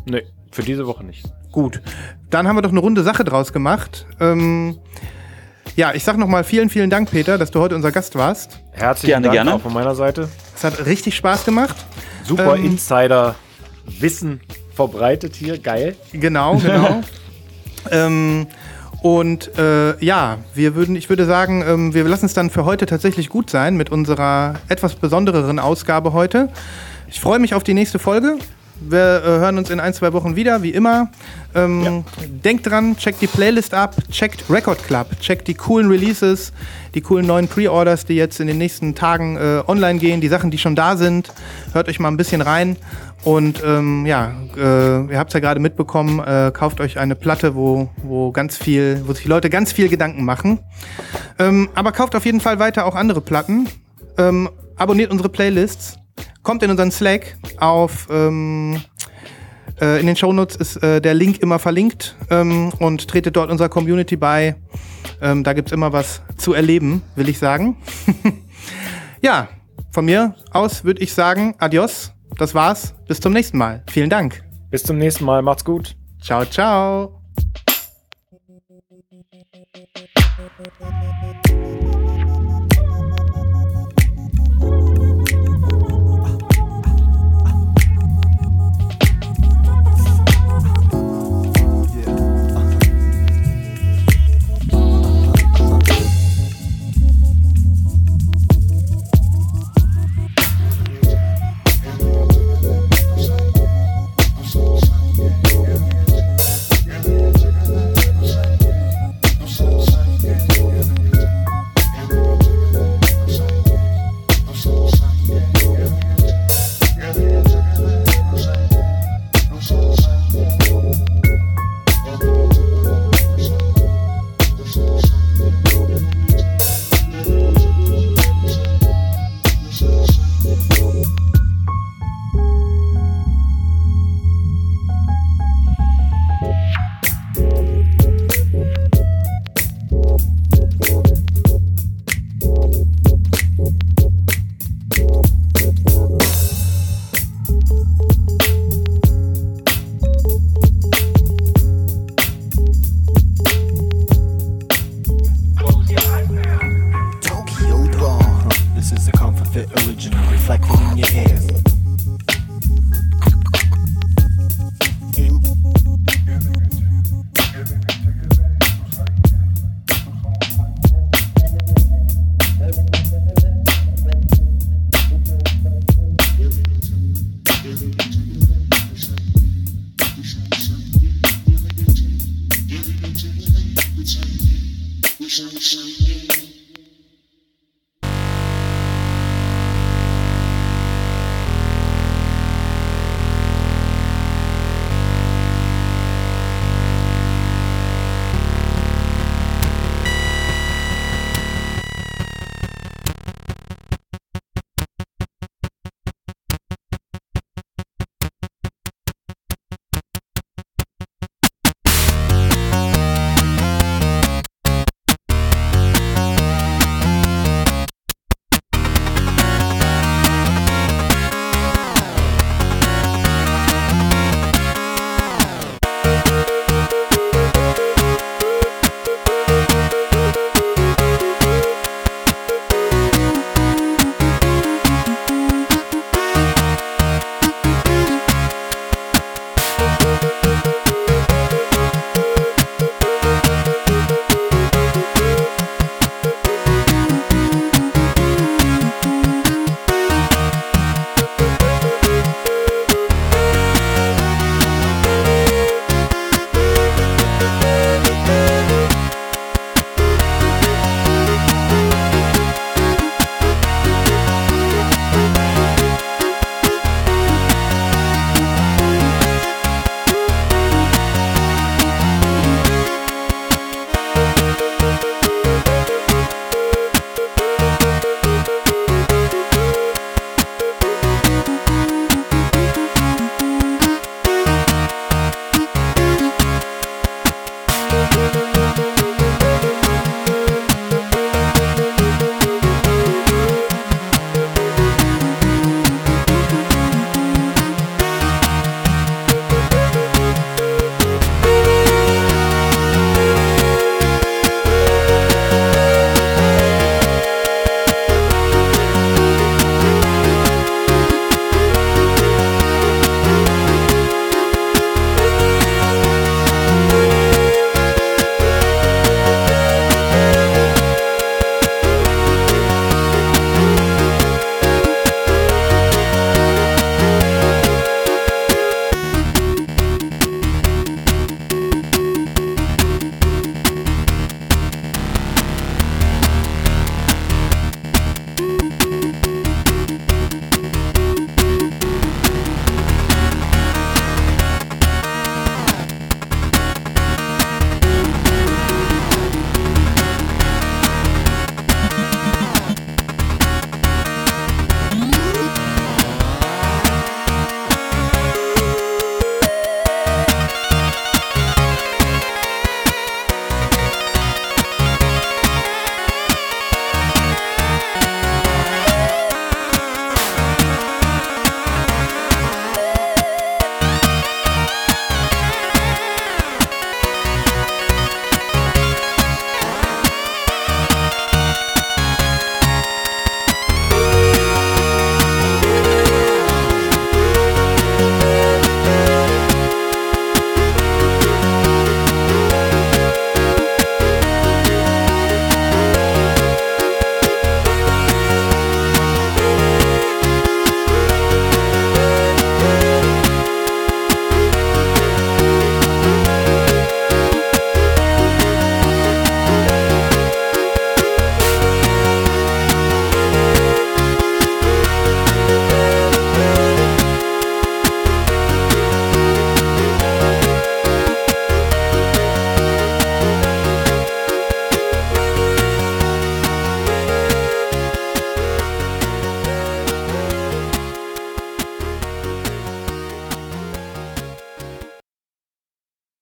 nee, 0.07 0.27
für 0.51 0.63
diese 0.63 0.87
Woche 0.87 1.05
nicht. 1.05 1.25
Gut. 1.55 1.81
Dann 2.31 2.49
haben 2.49 2.57
wir 2.57 2.63
doch 2.63 2.73
eine 2.73 2.81
runde 2.81 3.05
Sache 3.05 3.23
draus 3.23 3.53
gemacht. 3.53 4.07
Ähm, 4.19 4.77
ja, 5.77 5.95
ich 5.95 6.03
sag 6.03 6.19
noch 6.19 6.27
mal 6.27 6.43
vielen, 6.43 6.69
vielen 6.69 6.91
Dank, 6.91 7.13
Peter, 7.13 7.39
dass 7.39 7.53
du 7.53 7.61
heute 7.61 7.77
unser 7.77 7.93
Gast 7.93 8.17
warst. 8.17 8.59
Herzlichen 8.73 9.11
Gerne, 9.11 9.27
Dank 9.27 9.35
gerne. 9.35 9.55
auch 9.55 9.61
von 9.61 9.73
meiner 9.73 9.95
Seite. 9.95 10.29
Es 10.57 10.65
hat 10.65 10.85
richtig 10.85 11.15
Spaß 11.15 11.45
gemacht. 11.45 11.77
Super 12.25 12.57
Ähm, 12.57 12.65
Insider-Wissen 12.65 14.41
verbreitet 14.75 15.37
hier, 15.37 15.59
geil. 15.59 15.95
Genau, 16.11 16.57
genau. 16.57 17.03
ähm, 17.93 18.49
und 19.01 19.57
äh, 19.57 20.05
ja, 20.05 20.39
wir 20.55 20.75
würden, 20.75 20.97
ich 20.97 21.09
würde 21.09 21.25
sagen, 21.25 21.63
ähm, 21.65 21.95
wir 21.95 22.03
lassen 22.03 22.27
es 22.27 22.35
dann 22.35 22.51
für 22.51 22.65
heute 22.65 22.87
tatsächlich 22.87 23.29
gut 23.29 23.49
sein 23.49 23.77
mit 23.77 23.91
unserer 23.91 24.55
etwas 24.67 24.97
besondereren 24.97 25.61
Ausgabe 25.61 26.13
heute. 26.13 26.49
Ich 27.07 27.21
freue 27.21 27.39
mich 27.39 27.55
auf 27.55 27.63
die 27.63 27.75
nächste 27.75 28.01
Folge 28.01 28.39
Wir 28.81 29.23
äh, 29.23 29.27
hören 29.27 29.57
uns 29.57 29.71
in 29.71 29.79
ein, 29.79 29.95
zwei 29.95 30.13
Wochen 30.13 30.35
wieder, 30.35 30.63
wie 30.63 30.71
immer. 30.71 31.11
Ähm, 31.55 31.83
ja. 31.85 32.05
Denkt 32.27 32.67
dran, 32.67 32.97
checkt 32.97 33.21
die 33.21 33.27
Playlist 33.27 33.75
ab, 33.75 33.95
checkt 34.11 34.45
Record 34.51 34.83
Club, 34.85 35.07
checkt 35.21 35.47
die 35.49 35.55
coolen 35.55 35.89
Releases, 35.89 36.53
die 36.95 37.01
coolen 37.01 37.27
neuen 37.27 37.49
Pre-Orders, 37.49 38.05
die 38.07 38.15
jetzt 38.15 38.41
in 38.41 38.47
den 38.47 38.59
nächsten 38.59 38.95
Tagen 38.95 39.37
äh, 39.37 39.63
online 39.67 39.99
gehen, 39.99 40.21
die 40.21 40.29
Sachen, 40.29 40.51
die 40.51 40.59
schon 40.59 40.75
da 40.75 40.97
sind. 40.97 41.33
Hört 41.73 41.89
euch 41.89 42.01
mal 42.01 42.09
ein 42.09 42.17
bisschen 42.17 42.41
rein. 42.41 42.77
Und 43.25 43.63
ähm, 43.65 44.05
ja, 44.05 44.35
äh, 44.55 45.11
ihr 45.11 45.19
habt 45.19 45.31
es 45.31 45.35
ja 45.35 45.41
gerade 45.41 45.59
mitbekommen, 45.59 46.21
äh, 46.21 46.53
kauft 46.53 46.81
euch 46.81 46.99
eine 46.99 47.15
Platte, 47.15 47.55
wo, 47.55 47.89
wo 48.03 48.33
ganz 48.33 48.59
viel, 48.59 49.03
wo 49.07 49.15
sich 49.15 49.23
die 49.23 49.31
Leute 49.31 49.49
ganz 49.49 49.73
viel 49.73 49.89
Gedanken 49.89 50.25
machen. 50.25 50.59
Ähm, 51.39 51.71
aber 51.75 51.93
kauft 51.93 52.15
auf 52.17 52.27
jeden 52.27 52.41
Fall 52.41 52.59
weiter 52.59 52.85
auch 52.85 52.95
andere 52.95 53.23
Platten. 53.23 53.67
Ähm, 54.19 54.51
abonniert 54.77 55.11
unsere 55.11 55.31
Playlists. 55.31 55.97
Kommt 56.43 56.63
in 56.63 56.71
unseren 56.71 56.91
Slack 56.91 57.39
auf 57.59 58.07
ähm, 58.11 58.83
äh, 59.81 60.01
in 60.01 60.07
den 60.07 60.17
Shownotes 60.17 60.57
ist 60.57 60.77
äh, 60.83 61.01
der 61.01 61.15
Link 61.15 61.39
immer 61.39 61.59
verlinkt 61.59 62.17
ähm, 62.31 62.73
und 62.79 63.09
tretet 63.09 63.37
dort 63.37 63.51
unserer 63.51 63.69
Community 63.69 64.17
bei. 64.17 64.57
Ähm, 65.21 65.45
da 65.45 65.53
gibt 65.53 65.69
es 65.69 65.73
immer 65.73 65.93
was 65.93 66.23
zu 66.37 66.55
erleben, 66.55 67.03
will 67.17 67.29
ich 67.29 67.39
sagen. 67.39 67.77
ja, 69.21 69.49
von 69.91 70.05
mir 70.05 70.35
aus 70.51 70.85
würde 70.85 71.03
ich 71.03 71.13
sagen, 71.15 71.55
adios. 71.59 72.13
Das 72.37 72.55
war's. 72.55 72.95
Bis 73.07 73.21
zum 73.21 73.33
nächsten 73.33 73.59
Mal. 73.59 73.85
Vielen 73.89 74.11
Dank. 74.11 74.43
Bis 74.71 74.83
zum 74.83 74.99
nächsten 74.99 75.25
Mal. 75.25 75.43
Macht's 75.43 75.65
gut. 75.65 75.97
Ciao, 76.21 76.45
ciao. 76.45 77.24